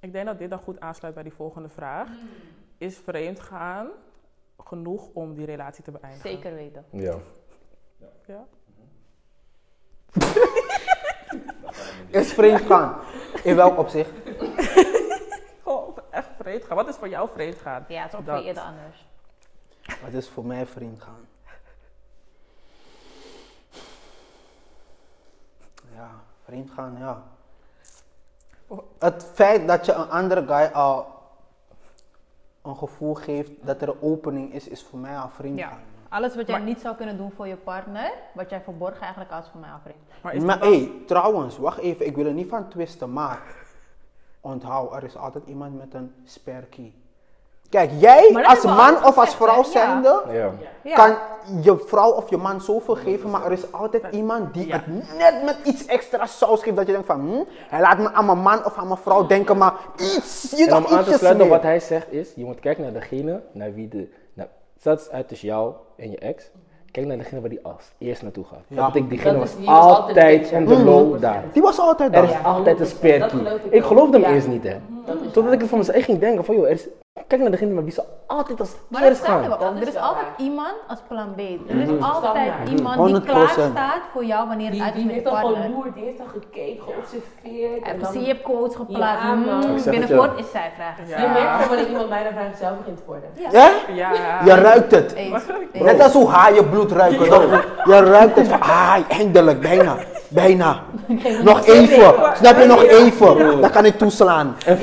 Ik 0.00 0.12
denk 0.12 0.26
dat 0.26 0.38
dit 0.38 0.50
dan 0.50 0.58
goed 0.58 0.80
aansluit 0.80 1.14
bij 1.14 1.22
die 1.22 1.32
volgende 1.32 1.68
vraag. 1.68 2.08
Is 2.78 2.98
vreemd 3.04 3.40
gaan 3.40 3.86
genoeg 4.64 5.08
om 5.12 5.34
die 5.34 5.46
relatie 5.46 5.84
te 5.84 5.90
beëindigen? 5.90 6.30
Zeker 6.30 6.54
weten. 6.54 6.84
Ja. 6.90 7.14
Ja? 8.26 8.44
Is 12.20 12.32
vreemd 12.32 12.60
gaan. 12.60 12.94
In 13.42 13.56
welk 13.56 13.78
opzicht? 13.78 14.10
Vreemd 16.40 16.64
gaan. 16.64 16.76
Wat 16.76 16.88
is 16.88 16.96
voor 16.96 17.08
jou 17.08 17.28
vreemd 17.34 17.56
gaan? 17.58 17.84
Ja, 17.88 18.02
het 18.02 18.12
is 18.12 18.18
ook 18.18 18.26
Dat. 18.26 18.36
voor 18.38 18.46
ieder 18.46 18.62
anders. 18.62 19.06
Wat 20.02 20.12
is 20.12 20.28
voor 20.28 20.44
mij 20.44 20.66
vreemd 20.66 21.02
gaan? 21.02 21.26
Ja, 25.94 26.10
vreemd 26.44 26.70
gaan, 26.70 26.96
ja. 26.98 27.22
Het 28.98 29.24
feit 29.34 29.68
dat 29.68 29.86
je 29.86 29.92
een 29.92 30.10
andere 30.10 30.46
guy 30.46 30.70
al 30.72 31.18
een 32.62 32.76
gevoel 32.76 33.14
geeft 33.14 33.50
dat 33.60 33.82
er 33.82 33.88
een 33.88 34.02
opening 34.02 34.52
is, 34.52 34.68
is 34.68 34.82
voor 34.84 34.98
mij 34.98 35.18
al 35.18 35.28
vreemd 35.28 35.58
Ja. 35.58 35.68
gaan. 35.68 35.78
Alles 36.08 36.36
wat 36.36 36.46
jij 36.46 36.56
Maar- 36.56 36.66
niet 36.66 36.80
zou 36.80 36.96
kunnen 36.96 37.16
doen 37.16 37.32
voor 37.36 37.46
je 37.46 37.56
partner, 37.56 38.12
wat 38.34 38.50
jij 38.50 38.60
verborgen 38.60 39.00
eigenlijk 39.00 39.32
als 39.32 39.48
voor 39.48 39.60
mij 39.60 39.70
afvreemd. 39.70 39.96
Maar 40.22 40.42
Maar 40.42 40.60
hé, 40.60 41.02
trouwens, 41.06 41.58
wacht 41.58 41.78
even, 41.78 42.06
ik 42.06 42.16
wil 42.16 42.26
er 42.26 42.32
niet 42.32 42.48
van 42.48 42.68
twisten, 42.68 43.12
maar 43.12 43.42
onthoud, 44.40 44.92
er 44.94 45.04
is 45.04 45.16
altijd 45.16 45.44
iemand 45.46 45.78
met 45.78 45.94
een 45.94 46.14
spare 46.24 46.66
key. 46.66 46.92
Kijk, 47.68 47.90
jij 47.98 48.32
dat 48.32 48.44
als 48.46 48.64
man 48.64 49.04
of 49.04 49.18
als 49.18 49.34
vrouw 49.34 49.62
zijnde, 49.62 50.22
Ja. 50.32 50.52
Ja. 50.82 50.94
kan 50.94 51.16
je 51.62 51.78
vrouw 51.86 52.10
of 52.10 52.30
je 52.30 52.36
man 52.36 52.60
zoveel 52.60 52.94
geven, 52.96 53.30
maar 53.30 53.44
er 53.44 53.52
is 53.52 53.72
altijd 53.72 54.02
iemand 54.10 54.54
die 54.54 54.66
Ja. 54.66 54.72
het 54.72 54.86
net 55.18 55.44
met 55.44 55.58
iets 55.64 55.86
extra 55.86 56.26
saus 56.26 56.62
geeft, 56.62 56.76
dat 56.76 56.86
je 56.86 56.92
denkt 56.92 57.06
van, 57.06 57.20
hm, 57.20 57.42
hij 57.68 57.80
laat 57.80 57.98
me 57.98 58.12
aan 58.12 58.26
mijn 58.26 58.38
man 58.38 58.64
of 58.64 58.76
aan 58.76 58.86
mijn 58.86 58.98
vrouw 58.98 59.26
denken, 59.26 59.56
maar 59.58 59.74
iets, 59.96 60.54
je 60.56 60.66
En 60.66 60.76
om 60.76 60.86
aan 60.86 61.04
te 61.04 61.12
sluiten 61.12 61.48
wat 61.48 61.62
hij 61.62 61.80
zegt 61.80 62.12
is, 62.12 62.32
je 62.34 62.44
moet 62.44 62.60
kijken 62.60 62.82
naar 62.82 62.92
degene 62.92 63.42
naar 63.52 63.74
wie 63.74 63.88
de, 63.88 64.08
nou, 64.32 64.48
is 64.84 65.10
uit 65.10 65.28
tussen 65.28 65.48
jou 65.48 65.74
en 65.96 66.10
je 66.10 66.18
ex. 66.18 66.50
Kijk 66.90 67.06
naar 67.06 67.16
degene 67.18 67.40
waar 67.40 67.50
die 67.50 67.58
als 67.62 67.92
eerst 67.98 68.22
naartoe 68.22 68.44
gaat. 68.44 68.58
Ja. 68.68 68.76
Dat 68.76 68.86
betekent, 68.86 69.10
diegene 69.10 69.32
Dat 69.32 69.40
was 69.40 69.50
is- 69.50 69.56
die 69.56 69.66
was 69.66 69.84
altijd 69.96 70.48
de 70.50 70.56
on 70.56 70.66
the 70.66 70.74
Mhm. 70.74 70.84
low 70.84 71.20
daar. 71.20 71.44
Die 71.52 71.62
was 71.62 71.78
altijd 71.78 72.08
Er 72.08 72.14
daar. 72.14 72.24
is 72.24 72.30
Ja, 72.30 72.40
altijd 72.40 72.80
een 72.80 72.86
100%. 72.86 72.98
spare 72.98 73.18
Dat 73.18 73.30
key. 73.30 73.38
geloof 73.38 73.60
ik 73.64 73.72
Ik 73.72 73.82
geloofde 73.84 74.12
hem 74.18 74.28
Ja. 74.28 74.34
eerst 74.34 74.48
niet, 74.48 74.62
hè. 74.62 74.76
Totdat 75.32 75.52
ik 75.52 75.60
het 75.60 75.68
van 75.68 75.78
mezelf 75.78 75.96
echt 75.96 76.04
ging 76.04 76.18
denken 76.18 76.44
van, 76.44 76.54
joh, 76.54 76.64
er 76.64 76.70
is, 76.70 76.88
kijk 77.26 77.40
naar 77.42 77.50
degene 77.50 77.74
met 77.74 77.84
wie 77.84 77.92
ze 77.92 78.02
altijd 78.26 78.60
als 78.60 78.70
Maar 78.88 79.00
dat 79.00 79.10
eerst 79.10 79.24
gaan. 79.24 79.48
Dat 79.48 79.62
Er 79.62 79.88
is 79.88 79.96
altijd 79.96 80.26
waar. 80.26 80.46
iemand 80.46 80.74
als 80.88 80.98
plan 81.08 81.32
B. 81.36 81.38
Er 81.70 81.76
is 81.80 81.88
Mhm. 81.88 82.02
altijd 82.02 82.52
iemand 82.68 82.94
die 82.94 83.04
100%. 83.04 83.24
klaar 83.24 83.48
staat 83.48 84.02
voor 84.12 84.24
jou 84.24 84.48
wanneer 84.48 84.70
het 84.70 84.80
uit 84.80 84.88
is 84.94 84.94
die 84.96 85.04
met 85.06 85.14
je 85.14 85.20
heeft 85.20 85.26
al 85.36 85.40
partner. 85.42 85.62
geloerd, 85.64 85.94
die 85.94 86.04
heeft 86.04 86.20
al 86.20 86.26
gekeken, 86.32 86.82
geobserveerd. 86.82 87.82
En 87.82 87.92
En 87.92 87.98
dan, 88.00 88.08
precies, 88.10 88.26
je 88.26 88.32
hebt 88.32 88.42
quotes 88.42 88.76
geplaatst. 88.76 89.24
Ja. 89.24 89.34
Mm, 89.34 89.60
binnenkort 89.90 90.30
je. 90.38 90.42
is 90.44 90.50
zij 90.50 90.70
vragen. 90.76 91.06
Ja. 91.06 91.20
Je 91.20 91.28
merkt 91.28 91.50
gewoon 91.52 91.68
wanneer 91.68 91.88
iemand 91.88 92.08
bijna 92.08 92.30
vraag 92.30 92.56
zelf 92.58 92.76
begint 92.78 92.96
te 92.96 93.02
worden. 93.06 93.28
Ja? 93.50 93.70
Ja. 93.94 94.10
Je 94.44 94.54
ruikt 94.54 94.90
het. 94.90 95.12
Eens. 95.12 95.42
Eens. 95.72 95.84
Net 95.84 96.00
als 96.02 96.12
hoe 96.12 96.28
haaien 96.28 96.70
bloed 96.70 96.92
ruiken. 96.92 97.24
Je 97.84 98.00
ruikt 98.04 98.36
het 98.36 98.48
van, 98.48 98.60
ah, 98.60 98.96
eindelijk, 99.08 99.60
bijna, 99.60 99.96
bijna. 100.28 100.80
Nog 101.42 101.66
even, 101.66 102.14
snap 102.36 102.58
je, 102.58 102.64
nog 102.66 102.82
even. 102.84 103.60
Dan 103.60 103.70
kan 103.70 103.84
ik 103.84 103.98
toeslaan. 103.98 104.56
En 104.66 104.78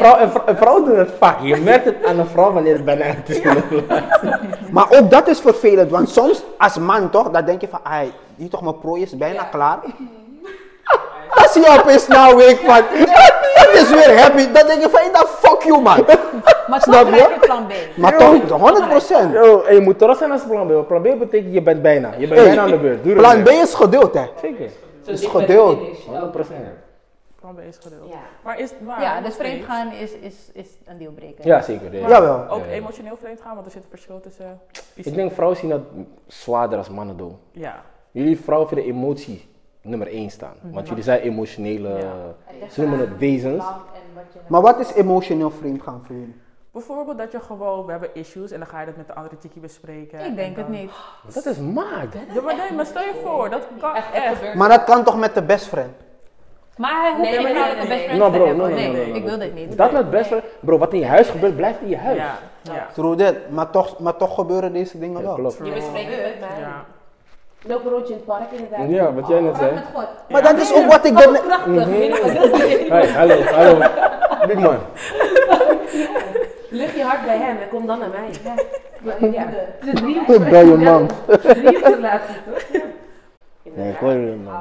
vrouwen 0.57 0.85
doen 0.85 0.97
het 0.97 1.11
vaak. 1.19 1.41
Je 1.41 1.55
merkt 1.57 1.85
het 1.85 2.05
aan 2.05 2.16
een 2.19 2.27
vrouw 2.27 2.51
wanneer 2.51 2.73
het 2.73 2.85
bijna 2.85 3.05
is. 3.25 3.41
Maar 4.71 4.87
ook 4.89 5.09
dat 5.11 5.27
is 5.27 5.39
vervelend, 5.39 5.91
want 5.91 6.09
soms 6.09 6.43
als 6.57 6.77
man 6.77 7.09
toch, 7.09 7.29
dan 7.29 7.45
denk 7.45 7.61
je 7.61 7.67
van, 7.67 7.79
ai, 7.83 8.11
die 8.35 8.49
toch 8.49 8.61
mijn 8.61 8.79
prooi 8.79 9.01
is 9.01 9.17
bijna 9.17 9.43
klaar. 9.43 9.79
Zie 11.51 11.61
je 11.61 11.79
opeens 11.79 12.07
na 12.07 12.29
een 12.29 12.35
week 12.35 12.57
van, 12.65 12.81
dat 13.59 13.69
is 13.73 13.89
weer 13.89 14.19
happy. 14.19 14.51
Dan 14.51 14.67
denk 14.67 14.81
je 14.81 14.89
van, 14.89 15.01
dat 15.11 15.29
fuck 15.29 15.61
you 15.63 15.81
man. 15.81 16.05
Maar 16.67 16.81
Snap 16.81 16.99
toch 16.99 17.09
je? 17.09 17.15
blijf 17.15 17.33
je 17.33 17.39
plan 17.39 17.67
B. 17.67 17.71
Maar 17.97 18.17
toch, 18.17 18.59
100 18.59 18.89
procent. 18.89 19.31
Je 19.31 19.79
moet 19.83 19.99
trots 19.99 20.17
zijn 20.17 20.31
als 20.31 20.41
plan 20.47 20.67
B. 20.67 20.87
Plan 20.87 21.01
B 21.01 21.19
betekent 21.19 21.53
je 21.53 21.61
bent 21.61 21.81
bijna. 21.81 22.09
Je 22.17 22.27
bent 22.27 22.39
Hey, 22.39 22.43
bijna 22.49 22.61
aan 22.61 22.69
de 22.69 22.77
beurt. 22.77 23.13
Plan 23.13 23.43
B 23.43 23.47
is 23.49 23.73
geduld 23.73 24.13
hè. 24.13 24.25
Zeker. 24.41 24.69
Is 25.05 25.27
finish. 25.27 25.97
100%. 26.07 26.86
Van 27.47 27.55
bezig 27.55 27.81
geduld. 27.83 28.09
Ja. 28.09 28.19
Maar 28.43 28.59
is 28.59 28.71
maar 28.85 29.01
Ja, 29.01 29.21
dus 29.21 29.33
steeds 29.33 29.49
vreemdgaan 29.49 29.91
is, 29.91 30.11
is, 30.13 30.35
is 30.53 30.67
een 30.85 30.97
dealbreaker. 30.97 31.45
Ja, 31.47 31.61
zeker. 31.61 31.95
ja. 31.95 32.07
Jawel. 32.07 32.49
Ook 32.49 32.65
Ja. 32.65 32.71
emotioneel 32.71 33.17
vreemd 33.17 33.41
gaan, 33.41 33.53
want 33.53 33.65
er 33.65 33.71
zit 33.71 33.83
een 33.83 33.89
verschil 33.89 34.19
tussen. 34.19 34.59
Ik 34.93 35.13
denk 35.13 35.31
vrouwen 35.31 35.57
zien 35.57 35.69
dat 35.69 35.81
zwaarder 36.27 36.77
als 36.77 36.89
mannen 36.89 37.17
doen. 37.17 37.37
Ja. 37.51 37.81
Jullie 38.11 38.39
vrouwen 38.39 38.67
vinden 38.69 38.87
emotie 38.87 39.49
nummer 39.81 40.07
1 40.07 40.29
staan. 40.29 40.55
Want 40.61 40.87
jullie 40.87 41.03
zijn 41.03 41.19
emotionele, 41.21 41.89
Ja. 41.89 42.69
ze 42.69 42.81
noemen 42.81 42.99
het 42.99 43.17
wezens. 43.17 43.65
Maar 44.47 44.61
wat 44.61 44.79
is 44.79 44.93
emotioneel 44.93 45.51
vreemdgaan 45.51 46.01
voor 46.05 46.15
jullie? 46.15 46.35
Bijvoorbeeld 46.71 47.17
dat 47.17 47.31
je 47.31 47.39
gewoon, 47.39 47.85
we 47.85 47.91
hebben 47.91 48.09
issues 48.15 48.51
en 48.51 48.59
dan 48.59 48.67
ga 48.67 48.79
je 48.79 48.85
dat 48.85 48.95
met 48.95 49.07
de 49.07 49.13
andere 49.13 49.37
tikkie 49.37 49.61
bespreken. 49.61 50.25
Ik 50.25 50.35
denk 50.35 50.55
en 50.57 50.61
het 50.63 50.71
niet. 50.71 50.91
Dat 51.33 51.45
is 51.45 51.57
maat. 51.57 52.13
Ja, 52.33 52.41
maar 52.41 52.55
nee, 52.55 52.71
maar 52.73 52.85
stel 52.85 53.01
je 53.03 53.21
voor, 53.23 53.49
dat 53.49 53.67
kan 53.79 53.95
Echt. 53.95 54.53
Maar 54.53 54.69
dat 54.69 54.83
kan 54.83 55.03
toch 55.03 55.17
met 55.17 55.33
de 55.33 55.41
best 55.43 55.65
friend? 55.67 55.91
Maar 56.77 57.01
hij 57.01 57.11
hoeft 57.15 57.21
Nee, 57.21 57.33
maar 57.33 57.43
nee, 57.43 57.53
vrouwelijke 57.53 57.87
nee, 57.87 57.97
best 57.97 58.07
nee. 58.07 58.17
friend 58.17 58.19
Nou 58.19 58.31
te 58.31 58.37
bro, 58.37 58.45
no, 58.55 58.63
hebben. 58.75 58.91
no, 58.91 59.03
Nee, 59.03 59.11
ik 59.13 59.23
wil 59.25 59.37
dit 59.37 59.53
niet. 59.55 59.77
Dat 59.77 59.91
met 59.91 60.09
best 60.09 60.29
wel, 60.29 60.39
bro, 60.59 60.77
wat 60.77 60.93
in 60.93 60.99
je 60.99 61.05
huis 61.05 61.29
gebeurt, 61.29 61.55
blijft 61.55 61.81
in 61.81 61.89
je 61.89 61.97
huis. 61.97 62.17
Ja, 62.17 62.37
ja. 62.61 62.87
True 62.93 63.15
that. 63.15 63.35
Maar 63.49 63.69
toch, 63.69 63.99
maar 63.99 64.15
toch 64.15 64.35
gebeuren 64.35 64.73
deze 64.73 64.99
dingen 64.99 65.19
Ja, 65.21 65.25
wel. 65.25 65.35
klopt. 65.35 65.57
Je 65.63 65.71
bespreekt 65.71 66.09
het 66.09 66.23
met 66.23 66.39
mij. 66.39 66.59
Ja. 66.59 66.85
Loop 67.65 67.85
een 67.85 67.91
rondje 67.91 68.13
in 68.13 68.19
het 68.19 68.25
park 68.25 68.51
inderdaad. 68.51 68.89
Ja, 68.89 69.13
wat 69.13 69.27
jij 69.27 69.39
net 69.39 69.51
Oh, 69.51 69.57
zei. 69.59 69.73
met 69.73 69.83
God. 69.93 70.07
Maar 70.29 70.41
dat 70.41 70.57
is 70.57 70.73
ook 70.73 70.85
wat 70.85 71.05
ik 71.05 71.17
daarnet... 71.17 71.41
Krachtig. 71.41 71.73
Mhm. 71.87 71.91
is? 71.93 72.19
Hey, 72.89 73.07
hallo, 73.07 73.41
hallo. 73.41 73.79
Big 74.47 74.59
man. 74.59 74.77
Leg 76.69 76.95
je 76.95 77.03
hart 77.03 77.25
bij 77.25 77.37
hem 77.37 77.57
en 77.57 77.69
kom 77.69 77.85
dan 77.87 77.99
naar 77.99 78.09
mij. 78.09 78.29
Ja. 78.43 79.27
Ja. 79.31 79.45
Drie 79.93 80.39
Bij 80.49 80.65
je 80.65 80.75
man. 80.75 81.09
Drie 81.27 81.79
relatie 81.83 82.35
toch? 82.51 82.61
Ja. 82.71 82.79
Nee, 83.73 83.91
ik 83.91 83.97
hoor 83.97 84.11
je, 84.11 84.35
man. 84.43 84.53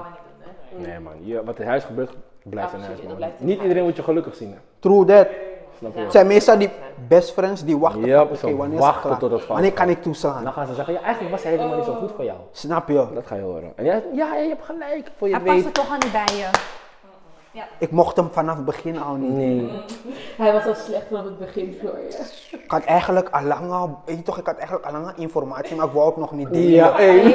Nee 0.78 0.98
man, 1.00 1.12
je, 1.20 1.44
wat 1.44 1.58
in 1.58 1.66
huis 1.66 1.84
gebeurt, 1.84 2.10
blijft 2.42 2.72
in 2.72 2.78
huis 2.78 2.90
Absoluut, 2.92 2.96
dat 3.00 3.06
man. 3.08 3.16
blijft 3.16 3.40
in 3.40 3.46
Niet 3.46 3.62
iedereen 3.62 3.84
moet 3.84 3.96
je 3.96 4.02
gelukkig 4.02 4.34
zien. 4.34 4.50
hè. 4.50 4.56
True 4.78 5.04
that. 5.04 5.26
Snap 5.78 5.94
je? 5.94 6.00
Het 6.00 6.12
zijn 6.12 6.26
meestal 6.26 6.58
die 6.58 6.70
best 7.08 7.32
friends 7.32 7.64
die 7.64 7.78
wachten 7.78 8.04
Ja, 8.06 8.26
wanneer, 8.56 8.78
wachten 8.78 9.04
is 9.04 9.10
het 9.10 9.18
tot 9.18 9.30
het 9.30 9.40
fout 9.40 9.52
wanneer 9.52 9.72
kan 9.72 9.88
ik 9.88 10.02
toeslaan? 10.02 10.44
Dan 10.44 10.52
gaan 10.52 10.66
ze 10.66 10.74
zeggen, 10.74 10.94
ja, 10.94 11.00
eigenlijk 11.00 11.34
was 11.34 11.42
hij 11.42 11.52
helemaal 11.52 11.76
niet 11.76 11.84
zo 11.84 11.94
goed 11.94 12.12
voor 12.16 12.24
jou. 12.24 12.38
Snap 12.52 12.88
je? 12.88 13.06
Dat 13.14 13.26
ga 13.26 13.34
je 13.34 13.42
horen. 13.42 13.72
En 13.76 13.84
jij, 13.84 14.02
ja, 14.12 14.34
je 14.34 14.48
hebt 14.48 14.64
gelijk, 14.64 15.10
voor 15.16 15.28
je 15.28 15.34
Hij 15.34 15.42
het 15.44 15.52
past 15.52 15.64
weet. 15.64 15.76
er 15.76 15.82
toch 15.82 15.92
aan 15.92 15.98
niet 15.98 16.12
bij 16.12 16.36
je. 16.36 16.48
Ik 17.78 17.90
mocht 17.90 18.16
hem 18.16 18.28
vanaf 18.32 18.56
het 18.56 18.64
begin 18.64 19.02
al 19.02 19.14
niet. 19.14 19.30
Nee. 19.32 19.70
Hij 20.36 20.52
was 20.52 20.66
al 20.66 20.74
slecht 20.74 21.04
vanaf 21.08 21.24
het 21.24 21.38
begin 21.38 21.78
voor 21.80 21.98
je. 21.98 22.28
Ik 22.50 22.70
had 22.70 22.84
eigenlijk 22.84 23.28
al 23.30 23.42
lang 23.42 23.70
al, 23.70 23.98
weet 24.04 24.16
je 24.16 24.22
toch, 24.22 24.38
ik 24.38 24.46
had 24.46 24.56
eigenlijk 24.56 24.86
al 24.86 24.92
lang 24.92 25.06
al 25.06 25.12
informatie, 25.16 25.76
maar 25.76 25.86
ik 25.86 25.92
wou 25.92 26.06
het 26.06 26.16
nog 26.16 26.32
niet 26.32 26.52
delen. 26.52 26.70
Ja, 26.70 26.92
hey. 26.92 27.34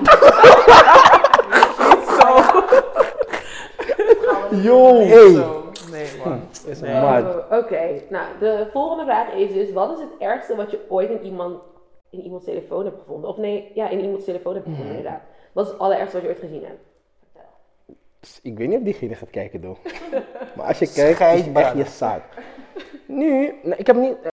Yo. 4.50 4.94
Hey. 4.94 5.58
Nee, 5.90 6.06
man. 6.24 6.40
Is 6.66 6.80
Nee. 6.80 6.92
Oh, 6.92 7.36
Oké, 7.50 8.02
nou 8.08 8.24
de 8.38 8.68
volgende 8.72 9.04
vraag 9.04 9.32
is 9.32 9.52
dus: 9.52 9.72
wat 9.72 9.92
is 9.92 9.98
het 9.98 10.10
ergste 10.18 10.56
wat 10.56 10.70
je 10.70 10.80
ooit 10.88 11.10
in 11.10 11.22
iemand 11.22 11.60
in 12.10 12.20
iemands 12.20 12.44
telefoon 12.44 12.84
hebt 12.84 12.98
gevonden? 12.98 13.30
Of 13.30 13.36
nee, 13.36 13.70
ja, 13.74 13.88
in 13.88 14.00
iemands 14.00 14.24
telefoon 14.24 14.54
hebt 14.54 14.66
gevonden, 14.66 14.96
inderdaad. 14.96 15.20
Wat 15.52 15.64
is 15.64 15.70
het 15.70 15.80
allerergste 15.80 16.12
wat 16.12 16.22
je 16.22 16.28
ooit 16.28 16.38
gezien 16.38 16.64
hebt? 16.64 16.80
Ik 18.42 18.58
weet 18.58 18.68
niet 18.68 18.78
of 18.78 18.84
diegene 18.84 19.14
gaat 19.14 19.30
kijken, 19.30 19.60
though. 19.60 19.78
Maar 20.56 20.66
als 20.66 20.78
je 20.78 20.92
kijkt, 20.92 21.20
is 21.20 21.52
echt 21.52 21.76
je 21.76 21.84
zaak. 21.84 22.22
Nu, 23.06 23.54
nou, 23.62 23.74
ik 23.76 23.86
heb 23.86 23.96
niet, 23.96 24.16